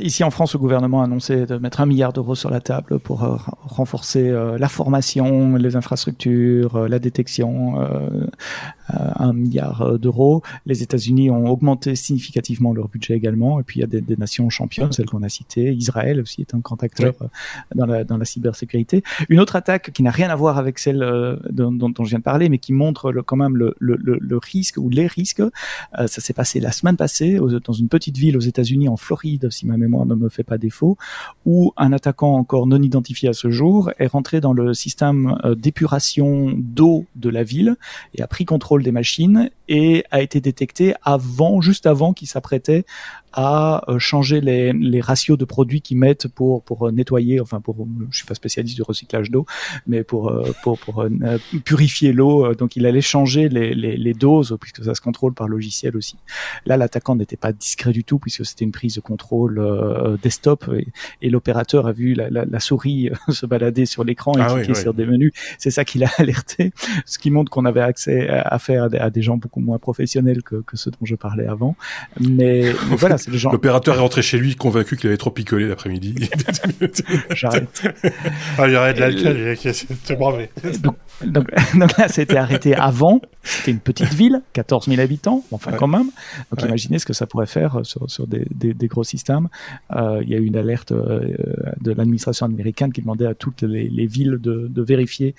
Ici 0.00 0.24
en 0.24 0.30
France, 0.30 0.54
le 0.54 0.58
gouvernement 0.58 1.02
a 1.02 1.04
annoncé 1.04 1.44
de 1.44 1.56
mettre 1.58 1.80
un 1.80 1.86
milliard 1.86 2.12
d'euros 2.12 2.34
sur 2.34 2.50
la 2.50 2.60
table 2.60 2.98
pour 2.98 3.20
renforcer 3.62 4.30
la 4.30 4.68
formation, 4.68 5.56
les 5.56 5.76
infrastructures, 5.76 6.18
euh, 6.38 6.88
la 6.88 6.98
détection, 6.98 7.74
un 8.88 9.32
milliard 9.32 9.98
d'euros. 9.98 10.42
Les 10.66 10.82
États-Unis 10.82 11.30
ont 11.30 11.46
augmenté 11.46 11.94
significativement 11.94 12.72
leur 12.72 12.88
budget 12.88 13.14
également. 13.14 13.60
Et 13.60 13.62
puis 13.62 13.78
il 13.78 13.80
y 13.80 13.84
a 13.84 13.86
des, 13.86 14.00
des 14.00 14.16
nations 14.16 14.48
championnes, 14.50 14.92
celles 14.92 15.06
qu'on 15.06 15.22
a 15.22 15.28
citées. 15.28 15.72
Israël 15.72 16.20
aussi 16.20 16.40
est 16.40 16.54
un 16.54 16.58
grand 16.58 16.82
acteur 16.82 17.14
dans, 17.74 17.86
la, 17.86 18.04
dans 18.04 18.16
la 18.16 18.24
cybersécurité. 18.24 19.02
Une 19.28 19.40
autre 19.40 19.56
attaque 19.56 19.92
qui 19.92 20.02
n'a 20.02 20.10
rien 20.10 20.30
à 20.30 20.36
voir 20.36 20.58
avec 20.58 20.78
celle 20.78 21.00
dont, 21.50 21.72
dont, 21.72 22.04
je 22.04 22.10
viens 22.10 22.18
de 22.18 22.24
parler, 22.24 22.48
mais 22.48 22.58
qui 22.58 22.72
montre 22.72 23.12
le, 23.12 23.22
quand 23.22 23.36
même 23.36 23.56
le, 23.56 23.74
le, 23.78 23.96
le, 23.96 24.38
risque 24.38 24.76
ou 24.78 24.88
les 24.88 25.06
risques. 25.06 25.42
ça 25.94 26.06
s'est 26.06 26.32
passé 26.32 26.60
la 26.60 26.72
semaine 26.72 26.96
passée 26.96 27.38
dans 27.64 27.72
une 27.72 27.88
petite 27.88 28.16
ville 28.16 28.36
aux 28.36 28.40
États-Unis, 28.40 28.88
en 28.88 28.96
Floride 28.96 29.48
si 29.50 29.66
ma 29.66 29.76
mémoire 29.76 30.06
ne 30.06 30.14
me 30.14 30.28
fait 30.28 30.42
pas 30.42 30.58
défaut, 30.58 30.96
où 31.44 31.72
un 31.76 31.92
attaquant 31.92 32.34
encore 32.34 32.66
non 32.66 32.80
identifié 32.80 33.28
à 33.28 33.32
ce 33.32 33.50
jour 33.50 33.90
est 33.98 34.06
rentré 34.06 34.40
dans 34.40 34.52
le 34.52 34.74
système 34.74 35.38
euh, 35.44 35.54
d'épuration 35.54 36.52
d'eau 36.56 37.06
de 37.16 37.28
la 37.28 37.42
ville 37.42 37.76
et 38.14 38.22
a 38.22 38.26
pris 38.26 38.44
contrôle 38.44 38.77
des 38.82 38.92
machines 38.92 39.50
et 39.68 40.04
a 40.10 40.22
été 40.22 40.40
détecté 40.40 40.94
avant, 41.02 41.60
juste 41.60 41.86
avant 41.86 42.12
qu'il 42.12 42.28
s'apprêtait 42.28 42.84
à 43.32 43.84
euh, 43.88 43.98
changer 43.98 44.40
les, 44.40 44.72
les 44.72 45.00
ratios 45.00 45.36
de 45.36 45.44
produits 45.44 45.82
qu'ils 45.82 45.98
mettent 45.98 46.28
pour 46.28 46.62
pour 46.62 46.88
euh, 46.88 46.90
nettoyer, 46.90 47.40
enfin 47.40 47.60
pour, 47.60 47.86
je 48.10 48.16
suis 48.16 48.26
pas 48.26 48.34
spécialiste 48.34 48.74
du 48.74 48.82
recyclage 48.82 49.30
d'eau, 49.30 49.44
mais 49.86 50.02
pour 50.02 50.32
pour, 50.62 50.78
pour 50.78 51.04
purifier 51.64 52.12
l'eau. 52.12 52.54
Donc 52.54 52.76
il 52.76 52.86
allait 52.86 53.00
changer 53.00 53.48
les, 53.48 53.74
les, 53.74 53.96
les, 53.96 54.14
doses 54.14 54.56
puisque 54.60 54.82
ça 54.82 54.94
se 54.94 55.00
contrôle 55.00 55.34
par 55.34 55.46
logiciel 55.46 55.96
aussi. 55.96 56.16
Là, 56.64 56.76
l'attaquant 56.76 57.16
n'était 57.16 57.36
pas 57.36 57.52
discret 57.52 57.92
du 57.92 58.04
tout 58.04 58.18
puisque 58.18 58.44
c'était 58.46 58.64
une 58.64 58.72
prise 58.72 58.94
de 58.94 59.00
contrôle 59.00 59.62
desktop 60.22 60.70
et, 61.20 61.30
l'opérateur 61.30 61.86
a 61.86 61.92
vu 61.92 62.14
la, 62.14 62.30
la, 62.30 62.46
la 62.46 62.60
souris 62.60 63.10
se 63.28 63.46
balader 63.46 63.86
sur 63.86 64.04
l'écran 64.04 64.32
et 64.34 64.40
ah 64.40 64.54
cliquer 64.54 64.74
sur 64.74 64.94
des 64.94 65.06
menus. 65.06 65.32
C'est 65.58 65.70
ça 65.70 65.84
qui 65.84 65.98
l'a 65.98 66.08
alerté, 66.18 66.72
ce 67.04 67.18
qui 67.18 67.30
montre 67.30 67.50
qu'on 67.50 67.64
avait 67.64 67.80
accès 67.80 68.28
à 68.28 68.58
à 68.76 68.88
des, 68.88 68.98
à 68.98 69.10
des 69.10 69.22
gens 69.22 69.36
beaucoup 69.36 69.60
moins 69.60 69.78
professionnels 69.78 70.42
que, 70.42 70.56
que, 70.56 70.76
ceux 70.76 70.90
dont 70.90 71.04
je 71.04 71.14
parlais 71.14 71.46
avant. 71.46 71.76
Mais, 72.20 72.72
voilà, 72.90 73.18
c'est 73.18 73.30
le 73.30 73.38
genre. 73.38 73.52
L'opérateur 73.52 73.96
est 73.96 74.00
rentré 74.00 74.22
chez 74.22 74.38
lui 74.38 74.56
convaincu 74.56 74.96
qu'il 74.96 75.08
avait 75.08 75.16
trop 75.16 75.30
picolé 75.30 75.68
l'après-midi. 75.68 76.28
j'arrête. 77.30 77.82
Ah, 78.58 78.68
j'arrête 78.68 78.98
l'alcool, 78.98 79.56
c'est 79.56 80.18
bravé. 80.18 80.50
Donc, 80.80 80.96
donc, 81.24 81.50
donc, 81.74 81.96
là, 81.98 82.08
c'était 82.08 82.36
arrêté 82.36 82.74
avant. 82.74 83.20
C'était 83.42 83.70
une 83.70 83.80
petite 83.80 84.12
ville, 84.12 84.42
14 84.52 84.88
000 84.88 85.00
habitants, 85.00 85.42
enfin 85.52 85.72
quand 85.72 85.86
même. 85.86 86.10
Donc 86.50 86.62
imaginez 86.62 86.98
ce 86.98 87.06
que 87.06 87.12
ça 87.12 87.26
pourrait 87.26 87.46
faire 87.46 87.80
sur, 87.82 88.10
sur 88.10 88.26
des, 88.26 88.46
des, 88.54 88.74
des, 88.74 88.88
gros 88.88 89.04
systèmes. 89.04 89.48
Euh, 89.96 90.20
il 90.22 90.28
y 90.28 90.34
a 90.34 90.38
eu 90.38 90.44
une 90.44 90.56
alerte 90.56 90.92
euh, 90.92 91.34
de 91.80 91.92
l'administration 91.92 92.46
américaine 92.46 92.92
qui 92.92 93.00
demandait 93.00 93.26
à 93.26 93.34
toutes 93.34 93.62
les, 93.62 93.88
les 93.88 94.06
villes 94.06 94.38
de, 94.38 94.68
de 94.68 94.82
vérifier 94.82 95.34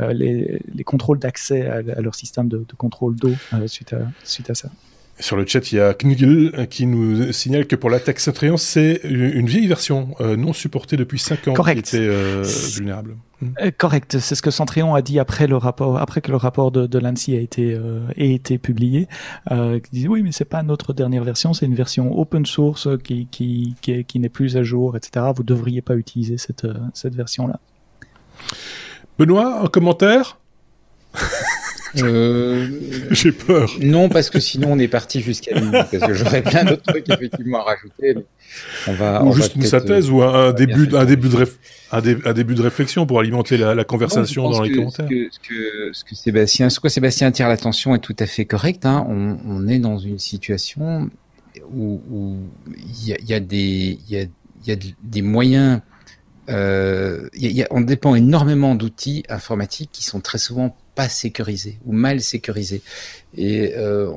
euh, 0.00 0.12
les, 0.12 0.60
les, 0.74 0.84
contrôles 0.84 1.20
d'accès 1.20 1.66
à, 1.66 1.76
à, 1.76 2.00
leur 2.00 2.16
système 2.16 2.48
de, 2.48 2.64
de 2.72 2.76
contrôle 2.76 3.16
d'eau 3.16 3.34
euh, 3.52 3.66
suite, 3.66 3.92
à, 3.92 4.00
suite 4.24 4.50
à 4.50 4.54
ça. 4.54 4.68
Sur 5.20 5.36
le 5.36 5.46
chat, 5.46 5.70
il 5.70 5.76
y 5.76 5.80
a 5.80 5.94
Knugel 5.94 6.66
qui 6.68 6.86
nous 6.86 7.32
signale 7.32 7.66
que 7.66 7.76
pour 7.76 7.90
l'attaque 7.90 8.18
Centrion, 8.18 8.56
c'est 8.56 9.00
une 9.04 9.46
vieille 9.46 9.66
version 9.66 10.14
euh, 10.20 10.36
non 10.36 10.52
supportée 10.52 10.96
depuis 10.96 11.18
5 11.18 11.48
ans 11.48 11.52
Correct. 11.52 11.84
qui 11.84 11.96
était 11.96 12.06
euh, 12.08 12.42
vulnérable. 12.74 13.16
Euh, 13.60 13.70
correct, 13.76 14.18
c'est 14.18 14.34
ce 14.34 14.42
que 14.42 14.50
Centrion 14.50 14.94
a 14.94 15.02
dit 15.02 15.18
après 15.18 15.46
le 15.46 15.56
rapport, 15.56 15.98
après 15.98 16.20
que 16.20 16.30
le 16.30 16.36
rapport 16.36 16.70
de, 16.70 16.86
de 16.86 16.98
l'ANSI 16.98 17.36
a 17.36 17.40
été 17.40 17.74
euh, 17.74 18.06
a 18.16 18.22
été 18.22 18.58
publié. 18.58 19.08
Euh, 19.50 19.80
qui 19.80 19.90
dit 19.92 20.08
oui, 20.08 20.22
mais 20.22 20.32
c'est 20.32 20.44
pas 20.44 20.62
notre 20.62 20.92
dernière 20.92 21.24
version, 21.24 21.52
c'est 21.52 21.66
une 21.66 21.74
version 21.74 22.18
open 22.18 22.46
source 22.46 22.88
qui 23.02 23.26
qui 23.30 23.74
qui, 23.82 24.04
qui 24.04 24.18
n'est 24.18 24.28
plus 24.28 24.56
à 24.56 24.62
jour, 24.62 24.96
etc. 24.96 25.26
Vous 25.34 25.42
devriez 25.42 25.82
pas 25.82 25.96
utiliser 25.96 26.38
cette 26.38 26.66
cette 26.94 27.14
version 27.14 27.46
là. 27.46 27.60
Benoît, 29.18 29.62
un 29.62 29.66
commentaire? 29.66 30.38
Euh... 31.98 32.68
J'ai 33.10 33.32
peur. 33.32 33.70
Non, 33.80 34.08
parce 34.08 34.30
que 34.30 34.40
sinon 34.40 34.72
on 34.72 34.78
est 34.78 34.88
parti 34.88 35.20
jusqu'à 35.20 35.54
minuit, 35.54 35.70
parce 35.90 36.06
que 36.06 36.14
j'aurais 36.14 36.42
plein 36.42 36.64
d'autres 36.64 36.82
trucs 36.82 37.08
effectivement 37.10 37.60
à 37.60 37.70
rajouter. 37.70 38.14
Mais 38.14 38.24
on 38.88 38.92
va, 38.94 39.22
ou 39.22 39.28
on 39.28 39.32
juste 39.32 39.56
va 39.56 39.62
une 39.62 39.68
synthèse 39.68 40.10
ou 40.10 40.22
un, 40.22 40.48
un 40.48 40.52
début, 40.52 40.88
un 40.94 41.04
début 41.04 41.28
de 41.28 41.36
réf... 41.36 41.58
un, 41.90 42.00
dé... 42.00 42.16
un, 42.24 42.32
début 42.32 42.54
de 42.54 42.62
réflexion 42.62 43.06
pour 43.06 43.20
alimenter 43.20 43.56
la, 43.56 43.74
la 43.74 43.84
conversation 43.84 44.44
non, 44.44 44.50
dans 44.50 44.62
les 44.62 44.70
que, 44.70 44.76
commentaires. 44.76 45.06
Ce 45.08 45.10
que, 45.10 45.28
ce 45.30 45.38
que, 45.38 45.92
ce 45.92 46.04
que 46.04 46.14
Sébastien, 46.14 46.70
ce 46.70 46.80
quoi 46.80 46.90
Sébastien 46.90 47.28
attire 47.28 47.48
l'attention 47.48 47.94
est 47.94 48.00
tout 48.00 48.16
à 48.18 48.26
fait 48.26 48.44
correct. 48.44 48.86
Hein. 48.86 49.04
On, 49.08 49.36
on, 49.46 49.68
est 49.68 49.78
dans 49.78 49.98
une 49.98 50.18
situation 50.18 51.10
où 51.74 52.36
il 52.76 53.08
y 53.08 53.12
a, 53.12 53.16
y 53.20 53.34
a 53.34 53.40
des, 53.40 53.98
il 54.08 54.14
y 54.14 54.18
a, 54.18 54.24
y 54.66 54.72
a 54.72 54.76
des 55.02 55.22
moyens 55.22 55.80
euh, 56.48 57.28
y 57.34 57.62
a, 57.62 57.68
on 57.70 57.80
dépend 57.80 58.14
énormément 58.14 58.74
d'outils 58.74 59.22
informatiques 59.28 59.90
qui 59.92 60.04
sont 60.04 60.20
très 60.20 60.38
souvent 60.38 60.76
pas 60.94 61.08
sécurisés 61.08 61.78
ou 61.84 61.92
mal 61.92 62.20
sécurisés. 62.20 62.82
Et 63.36 63.74
euh, 63.76 64.12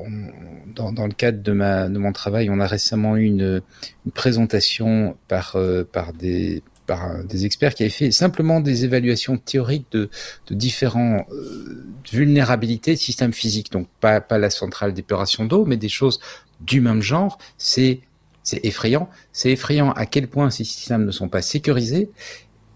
dans, 0.74 1.06
le 1.06 1.12
cadre 1.12 1.42
de, 1.42 1.52
ma, 1.52 1.88
de 1.88 1.98
mon 1.98 2.12
travail, 2.12 2.50
on 2.50 2.60
a 2.60 2.66
récemment 2.66 3.16
eu 3.16 3.24
une, 3.24 3.62
une 4.04 4.12
présentation 4.12 5.16
par, 5.28 5.56
euh, 5.56 5.84
par 5.84 6.12
des 6.12 6.62
par 6.86 7.24
des 7.24 7.46
experts 7.46 7.74
qui 7.74 7.82
avaient 7.82 7.90
fait 7.90 8.12
simplement 8.12 8.60
des 8.60 8.84
évaluations 8.84 9.38
théoriques 9.38 9.86
de, 9.90 10.08
de 10.48 10.54
euh, 10.54 11.84
vulnérabilités 12.12 12.94
de 12.94 12.98
systèmes 12.98 13.32
physiques. 13.32 13.72
Donc 13.72 13.88
pas, 14.00 14.20
pas 14.20 14.38
la 14.38 14.50
centrale 14.50 14.94
d'épuration 14.94 15.44
d'eau, 15.44 15.64
mais 15.64 15.76
des 15.76 15.88
choses 15.88 16.20
du 16.60 16.80
même 16.80 17.02
genre. 17.02 17.38
C'est 17.58 18.00
c'est 18.44 18.64
effrayant. 18.64 19.10
C'est 19.32 19.50
effrayant 19.50 19.90
à 19.92 20.06
quel 20.06 20.28
point 20.28 20.50
ces 20.50 20.62
systèmes 20.62 21.04
ne 21.04 21.10
sont 21.10 21.28
pas 21.28 21.42
sécurisés 21.42 22.08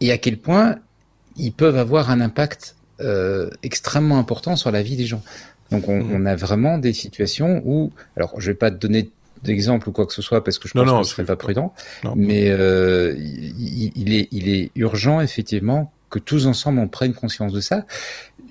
et 0.01 0.11
à 0.11 0.19
quel 0.19 0.37
point 0.37 0.81
ils 1.37 1.53
peuvent 1.53 1.77
avoir 1.77 2.11
un 2.11 2.21
impact 2.21 2.75
extrêmement 3.63 4.19
important 4.19 4.57
sur 4.57 4.71
la 4.71 4.83
vie 4.83 4.97
des 4.97 5.07
gens. 5.07 5.23
Donc 5.71 5.89
on, 5.89 6.03
mmh. 6.03 6.13
on, 6.13 6.27
a 6.27 6.35
vraiment 6.35 6.79
des 6.79 6.93
situations 6.93 7.63
où, 7.65 7.93
alors 8.17 8.41
je 8.41 8.51
vais 8.51 8.57
pas 8.57 8.71
te 8.71 8.77
donner 8.77 9.11
d'exemple 9.43 9.89
ou 9.89 9.93
quoi 9.93 10.07
que 10.07 10.13
ce 10.13 10.23
soit 10.23 10.45
parce 10.45 10.59
que 10.59 10.69
je 10.69 10.75
pense 10.75 10.87
non, 10.87 11.01
que 11.01 11.07
ce 11.07 11.13
serait 11.13 11.25
pas 11.25 11.37
prudent, 11.37 11.73
mais 12.15 12.51
euh, 12.51 13.15
il, 13.19 13.93
il, 13.95 14.13
est, 14.13 14.29
il 14.33 14.49
est 14.49 14.71
urgent 14.75 15.21
effectivement 15.21 15.93
que 16.11 16.19
tous 16.19 16.47
ensemble 16.47 16.81
on 16.81 16.89
prenne 16.89 17.15
conscience 17.15 17.53
de 17.53 17.61
ça. 17.61 17.87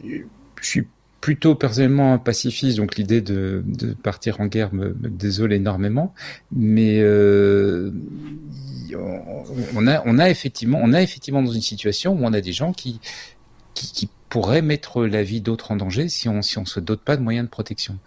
Je 0.04 0.24
suis 0.62 0.88
plutôt 1.22 1.56
personnellement 1.56 2.14
un 2.14 2.18
pacifiste, 2.18 2.78
donc 2.78 2.96
l'idée 2.96 3.22
de, 3.22 3.62
de, 3.66 3.94
partir 3.94 4.40
en 4.40 4.48
guerre 4.48 4.74
me, 4.74 4.96
me 5.02 5.10
désole 5.10 5.52
énormément, 5.52 6.14
mais 6.52 7.00
euh, 7.02 7.92
on, 9.76 9.86
a, 9.86 10.02
on 10.06 10.18
a 10.18 10.30
effectivement, 10.30 10.80
on 10.82 10.94
a 10.94 11.02
effectivement 11.02 11.44
dans 11.44 11.52
une 11.52 11.62
situation 11.62 12.14
où 12.14 12.20
on 12.24 12.32
a 12.32 12.40
des 12.40 12.54
gens 12.54 12.72
qui, 12.72 13.02
qui, 13.74 13.92
qui 13.92 14.10
pourraient 14.30 14.62
mettre 14.62 15.06
la 15.06 15.24
vie 15.24 15.42
d'autres 15.42 15.72
en 15.72 15.76
danger 15.76 16.08
si 16.08 16.30
on 16.30 16.42
si 16.42 16.58
on 16.58 16.66
se 16.66 16.80
dote 16.80 17.02
pas 17.02 17.18
de 17.18 17.22
moyens 17.22 17.46
de 17.46 17.50
protection. 17.50 17.98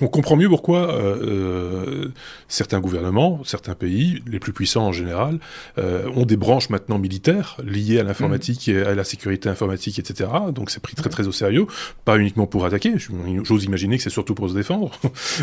On 0.00 0.08
comprend 0.08 0.36
mieux 0.36 0.48
pourquoi 0.48 0.92
euh, 0.94 1.16
euh, 1.22 2.12
certains 2.48 2.80
gouvernements, 2.80 3.40
certains 3.44 3.74
pays, 3.74 4.22
les 4.26 4.38
plus 4.38 4.52
puissants 4.52 4.86
en 4.86 4.92
général, 4.92 5.38
euh, 5.78 6.08
ont 6.14 6.26
des 6.26 6.36
branches 6.36 6.70
maintenant 6.70 6.98
militaires 6.98 7.56
liées 7.64 7.98
à 7.98 8.02
l'informatique 8.02 8.68
et 8.68 8.82
à 8.82 8.94
la 8.94 9.04
sécurité 9.04 9.48
informatique, 9.48 9.98
etc. 9.98 10.30
Donc 10.52 10.70
c'est 10.70 10.80
pris 10.80 10.94
très 10.94 11.10
très 11.10 11.26
au 11.26 11.32
sérieux, 11.32 11.66
pas 12.04 12.18
uniquement 12.18 12.46
pour 12.46 12.64
attaquer. 12.64 12.94
J'ose 13.42 13.64
imaginer 13.64 13.96
que 13.96 14.02
c'est 14.02 14.10
surtout 14.10 14.34
pour 14.34 14.48
se 14.48 14.54
défendre. 14.54 14.92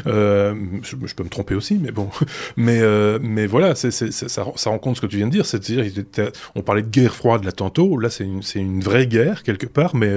je, 0.06 0.76
je, 0.84 1.16
peux 1.16 1.24
me 1.24 1.30
tromper 1.30 1.56
aussi, 1.56 1.80
mais 1.82 1.92
bon. 1.92 2.10
Mais 2.58 2.82
mais 3.20 3.48
voilà, 3.48 3.76
ça, 3.76 3.92
ça 3.92 4.70
rend 4.70 4.80
compte 4.80 4.98
ce 4.98 5.02
que 5.02 5.08
tu 5.08 5.18
viens 5.18 5.28
de 5.28 5.32
dire. 5.32 5.46
C'est-à-dire, 5.46 5.86
on 6.56 6.62
parlait 6.62 6.82
de 6.82 6.90
guerre 6.90 7.16
froide 7.16 7.44
là 7.44 7.52
tantôt. 7.52 7.98
Là, 7.98 8.10
c'est 8.10 8.26
une, 8.26 8.82
vraie 8.82 9.08
guerre 9.08 9.44
quelque 9.44 9.68
part, 9.68 9.96
mais 9.96 10.14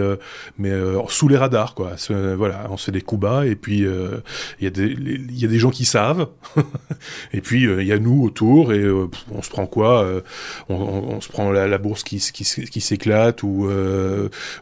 mais 0.59 0.73
sous 1.09 1.29
les 1.29 1.37
radars, 1.37 1.75
quoi. 1.75 1.97
voilà, 2.37 2.67
on 2.71 2.77
se 2.77 2.87
fait 2.87 2.93
des 2.93 3.01
coups 3.01 3.23
bas 3.23 3.47
et 3.47 3.55
puis 3.55 3.87
il 4.61 4.65
y, 4.65 4.67
a 4.67 4.71
des, 4.71 4.97
y 5.31 5.45
a 5.45 5.49
des 5.49 5.59
gens 5.59 5.71
qui 5.71 5.85
savent, 5.85 6.29
et 7.33 7.41
puis 7.41 7.67
euh, 7.67 7.83
il 7.83 7.89
y 7.89 7.93
a 7.93 7.99
nous 7.99 8.23
autour, 8.23 8.73
et 8.73 8.81
euh, 8.81 9.09
on 9.31 9.43
se 9.43 9.51
prend 9.51 9.67
quoi 9.67 10.05
euh, 10.05 10.21
on, 10.69 11.21
se 11.21 11.29
prend 11.29 11.51
la, 11.51 11.79
bourse 11.79 12.03
qui, 12.03 12.19
qui, 12.19 12.81
s'éclate, 12.81 13.43
ou, 13.43 13.69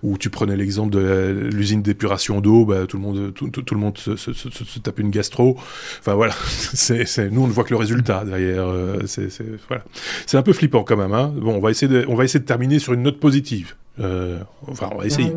ou 0.02 0.18
tu 0.18 0.30
prenais 0.30 0.56
l'exemple 0.56 0.92
de 0.92 1.48
l'usine 1.52 1.82
d'épuration 1.82 2.40
d'eau, 2.40 2.64
bah, 2.64 2.86
tout 2.86 2.96
le 2.96 3.02
monde, 3.02 3.32
tout, 3.34 3.74
le 3.74 3.80
monde 3.80 3.98
se, 3.98 4.78
tape 4.78 4.98
une 4.98 5.10
gastro. 5.10 5.56
Enfin 6.00 6.14
voilà, 6.14 6.34
c'est, 6.74 7.30
nous 7.30 7.42
on 7.42 7.46
ne 7.46 7.52
voit 7.52 7.64
que 7.64 7.70
le 7.70 7.76
résultat 7.76 8.24
derrière. 8.24 8.66
c'est, 9.06 9.28
voilà, 9.68 9.84
un 10.32 10.42
peu 10.42 10.52
flippant 10.52 10.84
quand 10.84 10.96
même. 10.96 11.14
Hein. 11.14 11.32
Bon, 11.34 11.54
on 11.54 11.60
va 11.60 11.70
essayer 11.70 11.88
de, 11.88 12.04
on 12.08 12.14
va 12.14 12.24
essayer 12.24 12.40
de 12.40 12.44
terminer 12.44 12.78
sur 12.78 12.92
une 12.92 13.02
note 13.02 13.20
positive. 13.20 13.74
Euh, 13.98 14.38
enfin, 14.66 14.90
on 14.92 14.98
va 14.98 15.06
essayer. 15.06 15.32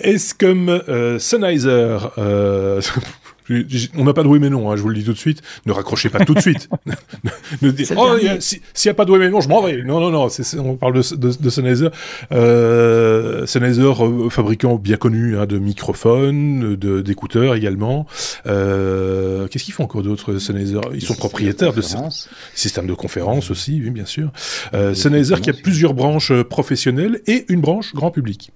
Est-ce 0.00 0.34
comme 0.34 0.68
euh, 0.68 1.18
Sennheiser, 1.18 1.98
euh, 2.18 2.80
on 3.96 4.04
n'a 4.04 4.12
pas 4.12 4.22
de 4.22 4.28
oui 4.28 4.38
mais 4.38 4.50
non, 4.50 4.70
hein, 4.70 4.76
je 4.76 4.82
vous 4.82 4.88
le 4.88 4.94
dis 4.94 5.04
tout 5.04 5.12
de 5.12 5.18
suite. 5.18 5.42
Ne 5.66 5.72
raccrochez 5.72 6.08
pas 6.08 6.24
tout 6.24 6.34
de 6.34 6.40
suite. 6.40 6.68
ne 7.62 7.70
oh, 7.96 8.16
s'il 8.40 8.60
n'y 8.84 8.90
a, 8.90 8.94
pas 8.94 9.04
de 9.04 9.12
oui 9.12 9.18
mais 9.18 9.30
non, 9.30 9.40
je 9.40 9.48
m'en 9.48 9.62
vais. 9.62 9.82
Non, 9.82 10.00
non, 10.00 10.10
non, 10.10 10.28
on 10.58 10.76
parle 10.76 10.94
de, 10.94 11.16
de, 11.16 11.32
de 11.38 11.50
Sennheiser. 11.50 11.88
Euh, 12.32 13.46
Sennheiser, 13.46 13.82
euh, 13.82 14.30
fabricant 14.30 14.76
bien 14.76 14.96
connu 14.96 15.36
hein, 15.38 15.46
de 15.46 15.58
microphones, 15.58 16.76
d'écouteurs 16.76 17.54
également. 17.54 18.06
Euh, 18.46 19.48
Qu'est-ce 19.48 19.64
qu'ils 19.64 19.74
font 19.74 19.84
encore 19.84 20.02
d'autres, 20.02 20.38
Sennheiser? 20.38 20.80
Ils 20.94 21.02
sont 21.02 21.14
propriétaires 21.14 21.72
de, 21.72 21.82
systèmes 22.54 22.86
de 22.86 22.94
conférence 22.94 23.50
aussi, 23.50 23.80
oui, 23.82 23.90
bien 23.90 24.06
sûr. 24.06 24.30
Euh, 24.74 24.94
Sennheiser 24.94 25.36
qui 25.42 25.50
a 25.50 25.52
plusieurs 25.52 25.94
branches 25.94 26.32
professionnelles 26.42 27.20
et 27.26 27.44
une 27.48 27.60
branche 27.60 27.94
grand 27.94 28.10
public. 28.10 28.50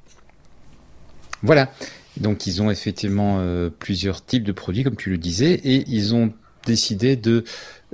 Voilà. 1.42 1.70
Donc 2.16 2.46
ils 2.46 2.62
ont 2.62 2.70
effectivement 2.70 3.36
euh, 3.40 3.70
plusieurs 3.70 4.24
types 4.24 4.44
de 4.44 4.52
produits, 4.52 4.84
comme 4.84 4.96
tu 4.96 5.10
le 5.10 5.18
disais, 5.18 5.52
et 5.52 5.84
ils 5.88 6.14
ont 6.14 6.32
décidé 6.66 7.16
de... 7.16 7.44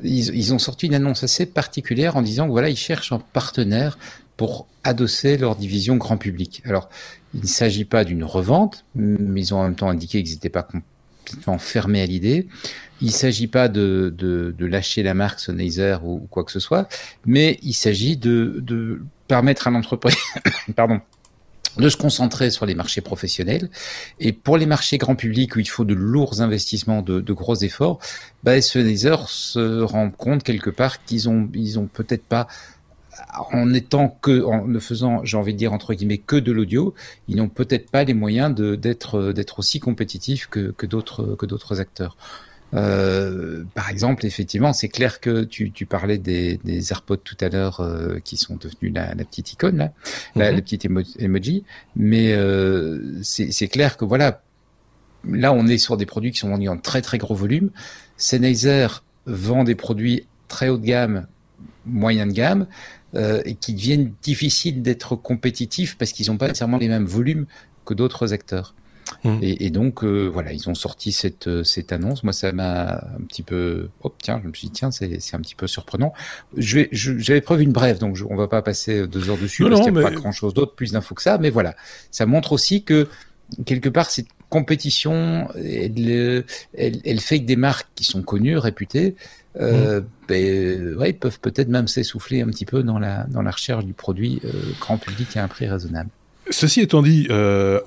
Ils, 0.02 0.54
ont 0.54 0.58
sorti 0.58 0.86
une 0.86 0.94
annonce 0.94 1.22
assez 1.22 1.44
particulière 1.44 2.16
en 2.16 2.22
disant 2.22 2.46
que 2.46 2.50
voilà, 2.50 2.70
ils 2.70 2.76
cherchent 2.76 3.12
un 3.12 3.18
partenaire 3.18 3.98
pour 4.36 4.66
adosser 4.84 5.36
leur 5.36 5.54
division 5.54 5.96
grand 5.96 6.16
public. 6.16 6.62
Alors, 6.64 6.88
il 7.34 7.42
ne 7.42 7.46
s'agit 7.46 7.84
pas 7.84 8.04
d'une 8.04 8.24
revente, 8.24 8.84
mais 8.94 9.40
ils 9.40 9.54
ont 9.54 9.58
en 9.58 9.64
même 9.64 9.76
temps 9.76 9.90
indiqué 9.90 10.22
qu'ils 10.22 10.32
n'étaient 10.32 10.48
pas 10.48 10.62
complètement 10.62 11.58
fermés 11.58 12.00
à 12.00 12.06
l'idée. 12.06 12.48
Il 13.00 13.08
ne 13.08 13.12
s'agit 13.12 13.46
pas 13.46 13.68
de, 13.68 14.12
de, 14.16 14.54
de, 14.56 14.66
lâcher 14.66 15.02
la 15.02 15.14
marque 15.14 15.40
Sennheiser 15.40 15.98
ou, 16.02 16.14
ou, 16.14 16.26
quoi 16.30 16.44
que 16.44 16.52
ce 16.52 16.60
soit, 16.60 16.88
mais 17.26 17.58
il 17.62 17.74
s'agit 17.74 18.16
de, 18.16 18.60
de 18.60 19.02
permettre 19.28 19.66
à 19.66 19.70
l'entreprise, 19.70 20.16
pardon, 20.76 21.00
de 21.78 21.88
se 21.88 21.96
concentrer 21.96 22.50
sur 22.50 22.66
les 22.66 22.74
marchés 22.74 23.00
professionnels. 23.00 23.70
Et 24.20 24.32
pour 24.32 24.56
les 24.56 24.66
marchés 24.66 24.98
grand 24.98 25.16
public 25.16 25.56
où 25.56 25.60
il 25.60 25.68
faut 25.68 25.84
de 25.84 25.94
lourds 25.94 26.40
investissements, 26.40 27.02
de, 27.02 27.20
de 27.20 27.32
gros 27.32 27.56
efforts, 27.56 27.98
bah, 28.42 28.60
se 28.60 29.82
rend 29.82 30.10
compte 30.10 30.42
quelque 30.42 30.70
part 30.70 31.04
qu'ils 31.04 31.28
ont, 31.28 31.48
ils 31.54 31.78
ont 31.78 31.86
peut-être 31.86 32.24
pas 32.24 32.46
en 33.52 33.72
étant 33.72 34.08
que, 34.20 34.44
en 34.44 34.66
ne 34.66 34.78
faisant, 34.78 35.24
j'ai 35.24 35.36
envie 35.36 35.52
de 35.52 35.58
dire 35.58 35.72
entre 35.72 35.94
guillemets, 35.94 36.18
que 36.18 36.36
de 36.36 36.52
l'audio, 36.52 36.94
ils 37.28 37.36
n'ont 37.36 37.48
peut-être 37.48 37.90
pas 37.90 38.04
les 38.04 38.14
moyens 38.14 38.54
d'être, 38.54 39.32
d'être 39.32 39.58
aussi 39.58 39.80
compétitifs 39.80 40.46
que, 40.46 40.72
que 40.72 40.86
d'autres, 40.86 41.36
que 41.36 41.46
d'autres 41.46 41.80
acteurs. 41.80 42.16
Euh, 42.74 43.64
par 43.74 43.90
exemple, 43.90 44.24
effectivement, 44.24 44.72
c'est 44.72 44.88
clair 44.88 45.20
que 45.20 45.44
tu, 45.44 45.70
tu 45.72 45.86
parlais 45.86 46.18
des, 46.18 46.58
des, 46.64 46.92
AirPods 46.92 47.18
tout 47.18 47.36
à 47.40 47.48
l'heure 47.48 47.80
euh, 47.80 48.18
qui 48.24 48.36
sont 48.36 48.56
devenus 48.56 48.92
la, 48.94 49.14
la, 49.14 49.24
petite 49.24 49.52
icône, 49.52 49.76
là, 49.76 49.92
la, 50.34 50.50
mhm. 50.50 50.56
la, 50.56 50.62
petite 50.62 50.86
emoji, 51.18 51.64
mais 51.96 52.32
euh, 52.32 53.20
c'est 53.22 53.68
clair 53.68 53.96
que 53.96 54.04
voilà, 54.04 54.42
là 55.28 55.52
on 55.52 55.66
est 55.66 55.78
sur 55.78 55.96
des 55.96 56.06
produits 56.06 56.30
qui 56.30 56.38
sont 56.38 56.48
vendus 56.48 56.68
en 56.68 56.78
très 56.78 57.02
très 57.02 57.18
gros 57.18 57.34
volume. 57.34 57.70
Sennheiser 58.16 58.86
vend 59.26 59.64
des 59.64 59.74
produits 59.74 60.26
très 60.48 60.68
haut 60.68 60.78
de 60.78 60.86
gamme, 60.86 61.26
moyen 61.84 62.26
de 62.26 62.32
gamme, 62.32 62.66
euh, 63.14 63.42
et 63.44 63.54
qui 63.54 63.74
deviennent 63.74 64.14
difficiles 64.22 64.80
d'être 64.80 65.16
compétitifs 65.16 65.98
parce 65.98 66.12
qu'ils 66.12 66.30
n'ont 66.30 66.38
pas 66.38 66.48
nécessairement 66.48 66.78
les 66.78 66.88
mêmes 66.88 67.04
volumes 67.04 67.46
que 67.84 67.92
d'autres 67.92 68.32
acteurs. 68.32 68.74
Mmh. 69.24 69.38
Et, 69.40 69.66
et, 69.66 69.70
donc 69.70 70.02
euh, 70.02 70.26
voilà, 70.26 70.52
ils 70.52 70.68
ont 70.68 70.74
sorti 70.74 71.12
cette 71.12 71.46
euh, 71.46 71.62
cette 71.62 71.92
annonce. 71.92 72.24
Moi, 72.24 72.32
ça 72.32 72.50
m'a 72.52 72.94
un 72.94 73.22
petit 73.28 73.42
peu. 73.42 73.88
Oh 74.02 74.12
tiens, 74.20 74.40
je 74.42 74.48
me 74.48 74.52
suis 74.52 74.66
dit 74.68 74.72
tiens, 74.72 74.90
c'est 74.90 75.20
c'est 75.20 75.36
un 75.36 75.40
petit 75.40 75.54
peu 75.54 75.66
surprenant. 75.66 76.12
Je 76.56 76.80
vais, 76.80 76.88
j'avais 76.92 77.40
prévu 77.40 77.62
une 77.62 77.72
brève, 77.72 77.98
donc 77.98 78.16
je, 78.16 78.24
on 78.28 78.34
va 78.34 78.48
pas 78.48 78.62
passer 78.62 79.06
deux 79.06 79.30
heures 79.30 79.38
dessus 79.38 79.62
non, 79.62 79.70
parce 79.70 79.82
qu'il 79.82 79.92
n'y 79.92 79.98
a 79.98 80.02
mais... 80.02 80.10
pas 80.10 80.20
grand 80.20 80.32
chose 80.32 80.54
d'autre, 80.54 80.74
plus 80.74 80.92
d'infos 80.92 81.14
que 81.14 81.22
ça. 81.22 81.38
Mais 81.38 81.50
voilà, 81.50 81.76
ça 82.10 82.26
montre 82.26 82.52
aussi 82.52 82.82
que 82.82 83.08
quelque 83.64 83.88
part 83.88 84.10
cette 84.10 84.28
compétition, 84.48 85.48
elle, 85.54 86.44
elle, 86.74 87.00
elle 87.04 87.20
fait 87.20 87.40
que 87.40 87.46
des 87.46 87.56
marques 87.56 87.88
qui 87.94 88.04
sont 88.04 88.22
connues, 88.22 88.58
réputées, 88.58 89.14
euh, 89.60 90.00
mmh. 90.00 90.06
ben, 90.28 90.94
ouais, 90.96 91.12
peuvent 91.12 91.40
peut-être 91.40 91.68
même 91.68 91.88
s'essouffler 91.88 92.42
un 92.42 92.46
petit 92.46 92.66
peu 92.66 92.82
dans 92.82 92.98
la 92.98 93.24
dans 93.24 93.42
la 93.42 93.50
recherche 93.50 93.84
du 93.84 93.92
produit 93.92 94.40
euh, 94.44 94.50
grand 94.80 94.98
public 94.98 95.36
à 95.36 95.44
un 95.44 95.48
prix 95.48 95.66
raisonnable. 95.66 96.10
Ceci 96.52 96.80
étant 96.80 97.02
dit, 97.02 97.26
euh, 97.30 97.80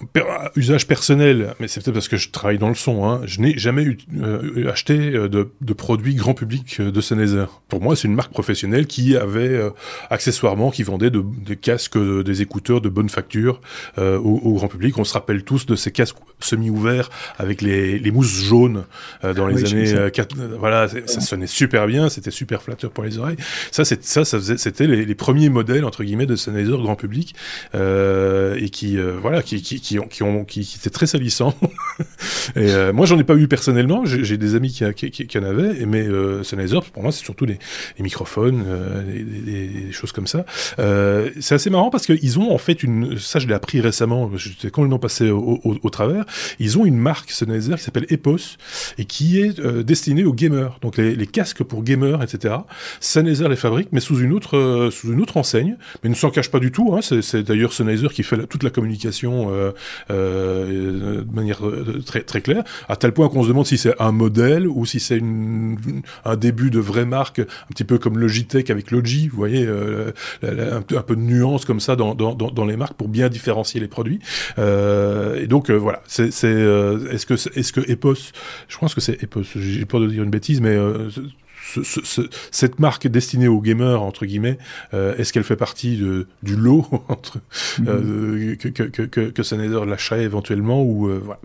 usage 0.55 0.87
personnel, 0.87 1.53
mais 1.59 1.67
c'est 1.67 1.81
peut-être 1.81 1.93
parce 1.93 2.07
que 2.07 2.17
je 2.17 2.29
travaille 2.29 2.57
dans 2.57 2.69
le 2.69 2.75
son, 2.75 3.05
hein, 3.05 3.21
je 3.25 3.39
n'ai 3.39 3.57
jamais 3.57 3.83
eu, 3.83 3.97
euh, 4.17 4.69
acheté 4.71 4.97
euh, 4.97 5.29
de, 5.29 5.49
de, 5.61 5.73
produits 5.73 6.15
grand 6.15 6.33
public 6.33 6.77
euh, 6.79 6.91
de 6.91 7.01
Sennheiser. 7.01 7.45
Pour 7.69 7.81
moi, 7.81 7.95
c'est 7.95 8.07
une 8.07 8.15
marque 8.15 8.31
professionnelle 8.31 8.87
qui 8.87 9.15
avait 9.15 9.47
euh, 9.47 9.69
accessoirement, 10.09 10.71
qui 10.71 10.83
vendait 10.83 11.11
de, 11.11 11.23
des 11.45 11.55
casques, 11.55 11.97
des 11.97 12.41
écouteurs 12.41 12.81
de 12.81 12.89
bonne 12.89 13.09
facture 13.09 13.61
euh, 13.97 14.17
au, 14.17 14.39
au, 14.43 14.53
grand 14.53 14.67
public. 14.67 14.97
On 14.97 15.03
se 15.03 15.13
rappelle 15.13 15.43
tous 15.43 15.65
de 15.65 15.75
ces 15.75 15.91
casques 15.91 16.17
semi-ouverts 16.39 17.09
avec 17.37 17.61
les, 17.61 17.99
les 17.99 18.11
mousses 18.11 18.43
jaunes 18.43 18.83
dans 19.23 19.47
les 19.47 19.63
oui, 19.63 19.93
années 19.93 20.11
4, 20.11 20.35
voilà, 20.59 20.87
ça 20.87 21.21
sonnait 21.21 21.47
super 21.47 21.87
bien, 21.87 22.09
c'était 22.09 22.31
super 22.31 22.61
flatteur 22.61 22.91
pour 22.91 23.03
les 23.03 23.17
oreilles. 23.17 23.37
Ça, 23.71 23.85
ça, 23.85 24.25
ça 24.25 24.39
c'était 24.57 24.87
les, 24.87 25.05
les, 25.05 25.15
premiers 25.15 25.49
modèles 25.49 25.85
entre 25.85 26.03
guillemets 26.03 26.25
de 26.25 26.35
Sennheiser 26.35 26.71
grand 26.71 26.95
public. 26.95 27.35
Euh, 27.73 28.54
et 28.57 28.69
qui 28.69 28.97
voilà 29.21 29.41
qui 29.41 29.61
qui 29.61 29.79
qui 29.79 29.99
ont 29.99 30.07
qui 30.07 30.23
ont 30.23 30.45
qui, 30.45 30.61
qui 30.61 30.77
étaient 30.77 30.89
très 30.89 31.07
salissants. 31.07 31.55
et 32.55 32.91
moi 32.93 33.05
j'en 33.05 33.19
ai 33.19 33.23
pas 33.23 33.35
eu 33.35 33.47
personnellement, 33.47 34.05
j'ai 34.05 34.37
des 34.37 34.55
amis 34.55 34.71
qui, 34.71 35.11
qui, 35.11 35.27
qui, 35.27 35.37
en 35.37 35.43
avaient, 35.43 35.85
mais 35.85 36.07
Sennheiser 36.43 36.79
pour 36.93 37.03
moi 37.03 37.11
c'est 37.11 37.23
surtout 37.23 37.45
les, 37.45 37.59
les 37.97 38.03
microphones, 38.03 38.63
des, 39.07 39.91
choses 39.91 40.11
comme 40.11 40.27
ça. 40.27 40.45
c'est 40.77 41.55
assez 41.55 41.69
marrant 41.69 41.89
parce 41.89 42.05
qu'ils 42.05 42.39
ont 42.39 42.53
en 42.53 42.57
fait 42.57 42.83
une 42.83 43.17
ça 43.17 43.39
je 43.39 43.47
l'ai 43.47 43.53
appris 43.53 43.81
récemment, 43.81 44.31
j'étais 44.35 44.69
complètement 44.69 44.99
passé 44.99 45.29
au, 45.29 45.59
au, 45.63 45.77
au, 45.81 45.89
travers. 45.89 46.25
Ils 46.59 46.77
ont 46.77 46.85
une 46.85 46.97
marque 46.97 47.31
Sennheiser 47.31 47.75
qui 47.75 47.83
s'appelle 47.83 48.05
Epos 48.09 48.57
et 48.97 49.05
qui 49.05 49.39
est 49.39 49.59
destinée 49.83 50.23
aux 50.23 50.33
gamers, 50.33 50.79
donc 50.81 50.97
les, 50.97 51.15
les 51.15 51.27
casques 51.27 51.63
pour 51.63 51.83
gamers, 51.83 52.21
etc. 52.21 52.55
Sennheiser 52.99 53.47
les 53.47 53.55
fabrique, 53.55 53.89
mais 53.91 53.99
sous 53.99 54.19
une 54.19 54.33
autre 54.33 54.89
sous 54.91 55.11
une 55.11 55.21
autre 55.21 55.37
enseigne, 55.37 55.77
mais 56.03 56.09
ne 56.09 56.15
s'en 56.15 56.29
cache 56.29 56.49
pas 56.49 56.59
du 56.59 56.71
tout. 56.71 56.95
Hein. 56.95 57.01
C'est 57.01 57.43
d'ailleurs 57.43 57.73
Sennheiser 57.73 58.07
qui 58.09 58.23
fait 58.23 58.44
toute 58.47 58.63
la 58.63 58.69
communication 58.69 59.47
euh, 59.49 59.71
euh, 60.09 61.23
de 61.23 61.35
manière 61.35 61.65
euh, 61.65 62.01
très 62.05 62.21
très 62.21 62.41
claire, 62.41 62.63
à 62.89 62.95
tel 62.95 63.11
point 63.11 63.29
qu'on 63.29 63.43
se 63.43 63.47
demande 63.47 63.65
si 63.65 63.77
c'est 63.77 63.99
un 63.99 64.11
modèle 64.11 64.67
ou 64.67 64.85
si 64.85 64.99
c'est 64.99 65.21
un 66.25 66.35
début 66.35 66.69
de 66.69 66.79
vraie 66.79 67.05
marque, 67.05 67.39
un 67.39 67.69
petit 67.69 67.83
peu 67.83 67.97
comme 67.97 68.17
Logitech 68.17 68.69
avec 68.69 68.91
Logi, 68.91 69.27
vous 69.27 69.37
voyez, 69.37 69.67
un, 69.67 70.81
peu 70.81 71.15
de 71.15 71.21
nuance 71.21 71.65
comme 71.65 71.79
ça 71.79 71.95
dans, 71.95 72.15
dans, 72.15 72.33
dans, 72.33 72.65
les 72.65 72.77
marques 72.77 72.95
pour 72.95 73.07
bien 73.07 73.29
différencier 73.29 73.79
les 73.79 73.87
produits. 73.87 74.19
et 74.57 75.47
donc 75.47 75.69
voilà, 75.69 76.01
c'est 76.07 76.27
est-ce 76.27 77.25
que 77.25 77.33
est-ce 77.33 77.73
que 77.73 77.81
Epos, 77.91 78.31
je 78.67 78.77
pense 78.77 78.93
que 78.93 79.01
c'est 79.01 79.21
Epos, 79.23 79.43
j'ai 79.55 79.85
peur 79.85 79.99
de 79.99 80.07
dire 80.07 80.23
une 80.23 80.29
bêtise, 80.29 80.61
mais 80.61 80.77
ce, 81.65 82.21
cette 82.51 82.79
marque 82.79 83.07
destinée 83.07 83.47
aux 83.47 83.61
gamers 83.61 84.01
entre 84.01 84.25
guillemets, 84.25 84.57
euh, 84.93 85.15
est-ce 85.17 85.33
qu'elle 85.33 85.43
fait 85.43 85.55
partie 85.55 85.97
de, 85.97 86.27
du 86.43 86.55
lot 86.55 86.85
entre, 87.07 87.39
euh, 87.87 88.55
que, 88.55 88.69
que, 88.69 88.83
que, 88.83 89.21
que 89.29 89.43
Sennheiser 89.43 89.85
lâcherait 89.85 90.23
éventuellement 90.23 90.83
ou 90.83 91.07
euh, 91.07 91.21
voilà. 91.23 91.39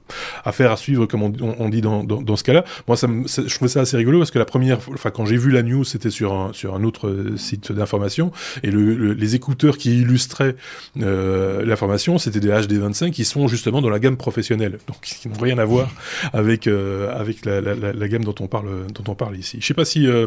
affaire 0.45 0.73
à 0.73 0.77
suivre 0.77 1.07
comme 1.07 1.23
on, 1.23 1.33
on 1.41 1.69
dit 1.69 1.81
dans, 1.81 2.05
dans, 2.05 2.23
dans 2.23 2.37
ce 2.37 2.45
cas-là. 2.45 2.65
Moi, 2.89 2.97
ça 2.97 3.07
me, 3.07 3.27
je 3.27 3.55
trouvais 3.55 3.69
ça 3.69 3.81
assez 3.81 3.97
rigolo 3.97 4.19
parce 4.19 4.31
que 4.31 4.39
la 4.39 4.45
première, 4.45 4.79
enfin 4.93 5.11
quand 5.11 5.27
j'ai 5.27 5.37
vu 5.37 5.51
la 5.51 5.63
news, 5.63 5.85
c'était 5.85 6.11
sur 6.11 6.33
un 6.33 6.53
sur 6.53 6.75
un 6.75 6.85
autre 6.85 7.35
site 7.37 7.73
d'information 7.73 8.33
et 8.63 8.71
le, 8.71 9.13
les 9.13 9.35
écouteurs 9.35 9.79
qui 9.79 10.01
illustraient 10.01 10.57
euh, 11.01 11.65
l'information, 11.65 12.19
c'était 12.19 12.41
des 12.41 12.49
HD25 12.49 13.11
qui 13.11 13.25
sont 13.25 13.49
justement 13.49 13.81
dans 13.81 13.91
la 13.91 13.99
gamme 13.99 14.17
professionnelle, 14.17 14.79
donc 14.87 15.01
qui 15.03 15.29
n'ont 15.29 15.39
rien 15.41 15.59
à 15.59 15.65
voir 15.65 15.91
avec 16.33 16.67
euh, 16.67 17.13
avec 17.19 17.45
la, 17.45 17.61
la, 17.61 17.75
la, 17.75 18.09
gamme 18.09 18.25
dont 18.25 18.35
on 18.41 18.47
parle 18.47 18.87
dont 18.93 19.05
on 19.11 19.15
parle 19.15 19.37
ici. 19.37 19.59
Je 19.61 19.67
sais 19.67 19.75
pas 19.75 19.85
si 19.85 20.07
euh, 20.11 20.27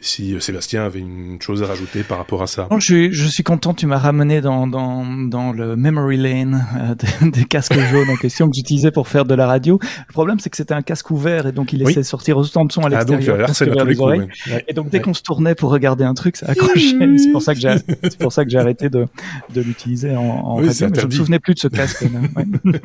si 0.00 0.34
euh, 0.34 0.40
Sébastien 0.40 0.84
avait 0.84 1.00
une 1.00 1.40
chose 1.40 1.62
à 1.62 1.66
rajouter 1.66 2.02
par 2.02 2.18
rapport 2.18 2.42
à 2.42 2.46
ça. 2.46 2.68
Non, 2.70 2.78
je, 2.78 3.10
je, 3.10 3.26
suis 3.26 3.42
content, 3.42 3.74
tu 3.74 3.86
m'as 3.86 3.98
ramené 3.98 4.40
dans, 4.40 4.66
dans, 4.66 5.04
dans, 5.04 5.52
le 5.52 5.76
memory 5.76 6.16
lane 6.16 6.66
euh, 6.76 7.26
des, 7.30 7.44
casques 7.44 7.78
jaunes 7.90 8.10
en 8.10 8.16
question 8.16 8.48
que 8.48 8.56
j'utilisais 8.56 8.90
pour 8.90 9.08
faire 9.08 9.24
de 9.24 9.34
la 9.34 9.46
radio. 9.46 9.78
Le 10.08 10.12
problème, 10.12 10.38
c'est 10.38 10.50
que 10.50 10.56
c'était 10.56 10.74
un 10.74 10.82
casque 10.82 11.10
ouvert 11.10 11.46
et 11.46 11.52
donc 11.52 11.72
il 11.72 11.82
laissait 11.82 12.02
sortir 12.02 12.36
autant 12.36 12.64
de 12.64 12.72
son 12.72 12.82
à 12.82 12.88
l'extérieur. 12.88 13.48
Ah, 13.48 13.64
donc, 13.64 13.88
les 13.88 14.00
oreilles. 14.00 14.28
Et 14.68 14.74
donc 14.74 14.90
dès 14.90 15.00
qu'on 15.00 15.14
se 15.14 15.22
tournait 15.22 15.54
pour 15.54 15.70
regarder 15.70 16.04
un 16.04 16.14
truc, 16.14 16.36
ça 16.36 16.46
accrochait. 16.50 17.18
c'est 17.18 17.32
pour 17.32 17.42
ça 17.42 17.54
que 17.54 17.60
j'ai, 17.60 17.74
c'est 18.02 18.18
pour 18.18 18.32
ça 18.32 18.44
que 18.44 18.50
j'ai 18.50 18.58
arrêté 18.58 18.88
de, 18.88 19.06
de 19.54 19.60
l'utiliser 19.60 20.14
en, 20.16 20.22
en 20.22 20.54
radio. 20.56 20.88
Mais 20.92 21.00
je 21.00 21.06
me 21.06 21.10
souvenais 21.10 21.38
plus 21.38 21.54
de 21.54 21.60
ce 21.60 21.68
casque. 21.68 22.02
ouais. 22.02 22.44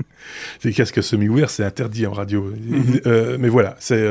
Les 0.64 0.74
casques 0.74 1.04
semi-ouverts, 1.04 1.50
c'est 1.50 1.64
interdit 1.64 2.08
en 2.08 2.14
radio. 2.14 2.54
Euh, 3.06 3.38
mais 3.40 3.50
voilà, 3.50 3.76
c'est. 3.80 4.02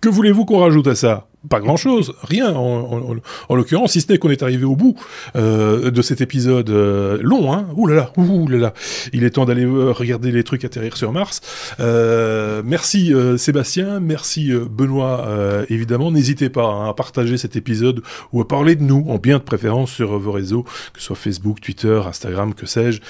Que 0.00 0.08
voulez-vous 0.08 0.44
qu'on 0.44 0.60
rajoute 0.60 0.86
à 0.88 0.94
ça? 0.94 1.26
Pas 1.48 1.60
grand-chose, 1.60 2.14
rien 2.22 2.54
en, 2.54 3.16
en, 3.48 3.54
l'occurrence, 3.54 3.92
si 3.92 4.00
ce 4.00 4.12
n'est 4.12 4.18
qu'on 4.18 4.30
est 4.30 4.42
arrivé 4.42 4.64
au 4.64 4.76
bout 4.76 4.96
euh, 5.36 5.90
de 5.90 6.02
cet 6.02 6.20
épisode 6.20 6.70
euh, 6.70 7.18
long. 7.22 7.52
Hein. 7.52 7.66
Ouh 7.76 7.86
là 7.86 7.94
là, 7.94 8.12
là 8.16 8.58
là, 8.58 8.74
il 9.12 9.24
est 9.24 9.30
temps 9.30 9.44
d'aller 9.44 9.64
euh, 9.64 9.92
regarder 9.92 10.30
les 10.30 10.44
trucs 10.44 10.64
atterrir 10.64 10.96
sur 10.96 11.12
Mars. 11.12 11.40
Euh, 11.80 12.62
merci 12.64 13.12
euh, 13.12 13.36
Sébastien, 13.36 14.00
merci 14.00 14.52
Benoît, 14.52 15.26
évidemment. 15.68 16.10
N'hésitez 16.10 16.48
pas 16.48 16.66
hein, 16.66 16.88
à 16.88 16.94
partager 16.94 17.36
cet 17.36 17.56
épisode 17.56 18.02
ou 18.32 18.40
à 18.40 18.48
parler 18.48 18.76
de 18.76 18.82
nous, 18.82 19.04
en 19.08 19.18
bien 19.18 19.38
de 19.38 19.42
préférence, 19.42 19.90
sur 19.90 20.18
vos 20.18 20.32
réseaux, 20.32 20.62
que 20.62 21.00
ce 21.00 21.06
soit 21.06 21.16
Facebook, 21.16 21.60
Twitter, 21.60 22.00
Instagram, 22.06 22.54
que 22.54 22.66
sais-je, 22.66 23.00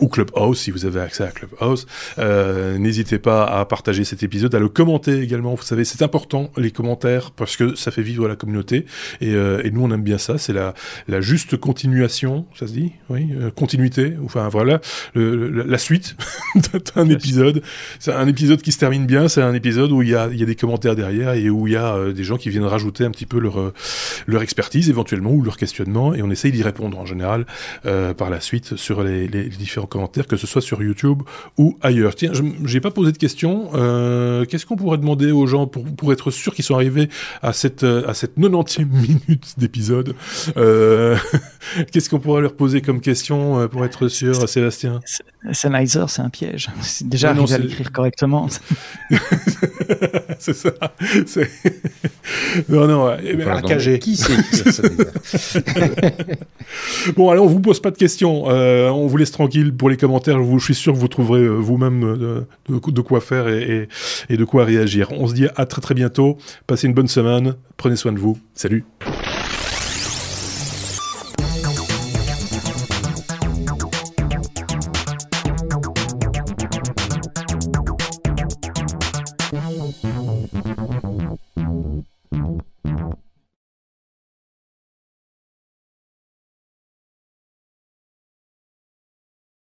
ou 0.00 0.08
Clubhouse, 0.08 0.58
si 0.58 0.70
vous 0.70 0.86
avez 0.86 1.00
accès 1.00 1.24
à 1.24 1.30
Clubhouse. 1.30 1.86
N'hésitez 2.78 3.18
pas 3.18 3.44
à 3.44 3.64
partager 3.64 4.04
cet 4.04 4.22
épisode, 4.22 4.54
à 4.54 4.58
le 4.58 4.68
commenter 4.68 5.20
également. 5.20 5.54
Vous 5.54 5.62
savez, 5.62 5.84
c'est 5.84 6.02
important, 6.02 6.50
les 6.56 6.70
commentaires 6.70 7.30
parce 7.36 7.56
que 7.56 7.74
ça 7.74 7.90
fait 7.90 8.02
vivre 8.02 8.28
la 8.28 8.36
communauté 8.36 8.86
et, 9.20 9.34
euh, 9.34 9.60
et 9.64 9.70
nous 9.70 9.82
on 9.82 9.90
aime 9.90 10.02
bien 10.02 10.18
ça. 10.18 10.38
C'est 10.38 10.52
la, 10.52 10.74
la 11.08 11.20
juste 11.20 11.56
continuation, 11.56 12.46
ça 12.54 12.66
se 12.66 12.72
dit, 12.72 12.92
oui, 13.08 13.28
euh, 13.34 13.50
continuité. 13.50 14.14
Enfin 14.24 14.48
voilà, 14.48 14.80
le, 15.14 15.48
la 15.48 15.78
suite 15.78 16.16
d'un 16.94 17.08
épisode. 17.08 17.62
C'est 17.98 18.12
un 18.12 18.28
épisode 18.28 18.62
qui 18.62 18.72
se 18.72 18.78
termine 18.78 19.06
bien. 19.06 19.28
C'est 19.28 19.42
un 19.42 19.54
épisode 19.54 19.92
où 19.92 20.02
il 20.02 20.10
y 20.10 20.14
a, 20.14 20.28
y 20.28 20.42
a 20.42 20.46
des 20.46 20.54
commentaires 20.54 20.96
derrière 20.96 21.32
et 21.32 21.50
où 21.50 21.66
il 21.66 21.72
y 21.72 21.76
a 21.76 21.94
euh, 21.94 22.12
des 22.12 22.24
gens 22.24 22.36
qui 22.36 22.50
viennent 22.50 22.64
rajouter 22.64 23.04
un 23.04 23.10
petit 23.10 23.26
peu 23.26 23.38
leur 23.38 23.72
leur 24.26 24.42
expertise 24.42 24.88
éventuellement 24.88 25.30
ou 25.30 25.42
leur 25.42 25.56
questionnement 25.56 26.14
et 26.14 26.22
on 26.22 26.30
essaye 26.30 26.52
d'y 26.52 26.62
répondre 26.62 26.98
en 26.98 27.06
général 27.06 27.46
par 28.16 28.30
la 28.30 28.40
suite 28.40 28.76
sur 28.76 29.02
les, 29.02 29.28
les, 29.28 29.48
différents 29.48 29.86
commentaires, 29.86 30.26
que 30.26 30.36
ce 30.36 30.46
soit 30.46 30.60
sur 30.60 30.82
YouTube 30.82 31.22
ou 31.58 31.78
ailleurs. 31.82 32.14
Tiens, 32.14 32.32
j'ai 32.64 32.80
pas 32.80 32.90
posé 32.90 33.12
de 33.12 33.18
questions. 33.18 33.70
Qu'est-ce 34.48 34.66
qu'on 34.66 34.76
pourrait 34.76 34.98
demander 34.98 35.30
aux 35.30 35.46
gens 35.46 35.66
pour, 35.66 35.84
pour 35.84 36.12
être 36.12 36.30
sûr 36.30 36.54
qu'ils 36.54 36.64
sont 36.64 36.74
arrivés 36.74 37.08
à 37.42 37.52
cette, 37.52 37.84
euh, 37.84 38.06
à 38.08 38.14
cette 38.14 38.38
90e 38.38 38.86
minute 38.90 39.54
d'épisode. 39.58 40.14
Euh, 40.56 41.16
Qu'est-ce 41.92 42.08
qu'on 42.08 42.20
pourrait 42.20 42.42
leur 42.42 42.54
poser 42.54 42.80
comme 42.80 43.00
question 43.00 43.60
euh, 43.60 43.68
pour 43.68 43.84
être 43.84 44.08
sûr, 44.08 44.48
Sébastien? 44.48 45.00
Sennheiser, 45.52 46.04
c'est 46.08 46.22
un 46.22 46.30
piège. 46.30 46.70
Déjà, 47.02 47.34
non, 47.34 47.50
à 47.52 47.58
l'écrire 47.58 47.92
correctement. 47.92 48.48
c'est 50.38 50.54
ça. 50.54 50.70
Non, 52.68 52.86
non, 52.86 53.16
eh 53.22 53.42
AKG. 53.42 53.98
Qui 53.98 54.16
c'est 54.16 54.32
Bon, 57.16 57.30
allez, 57.30 57.40
on 57.40 57.46
vous 57.46 57.60
pose 57.60 57.80
pas 57.80 57.90
de 57.90 57.96
questions. 57.96 58.44
Euh, 58.48 58.88
on 58.88 59.06
vous 59.06 59.16
laisse 59.18 59.32
tranquille 59.32 59.74
pour 59.74 59.90
les 59.90 59.96
commentaires. 59.96 60.38
Je, 60.42 60.64
suis 60.64 60.74
sûr 60.74 60.94
que 60.94 60.98
vous 60.98 61.08
trouverez 61.08 61.42
euh, 61.42 61.56
vous-même 61.56 62.46
de, 62.68 63.00
quoi 63.02 63.20
faire 63.20 63.48
et, 63.48 63.88
et 64.30 64.36
de 64.36 64.44
quoi 64.44 64.64
réagir. 64.64 65.12
On 65.12 65.26
se 65.26 65.34
dit 65.34 65.46
à 65.56 65.66
très 65.66 65.82
très 65.82 65.94
bientôt. 65.94 66.38
Passez 66.66 66.86
une 66.86 66.94
bonne 66.94 67.08
semaine. 67.08 67.54
Prenez 67.76 67.96
soin 67.96 68.12
de 68.12 68.18
vous. 68.18 68.38
Salut. 68.54 68.84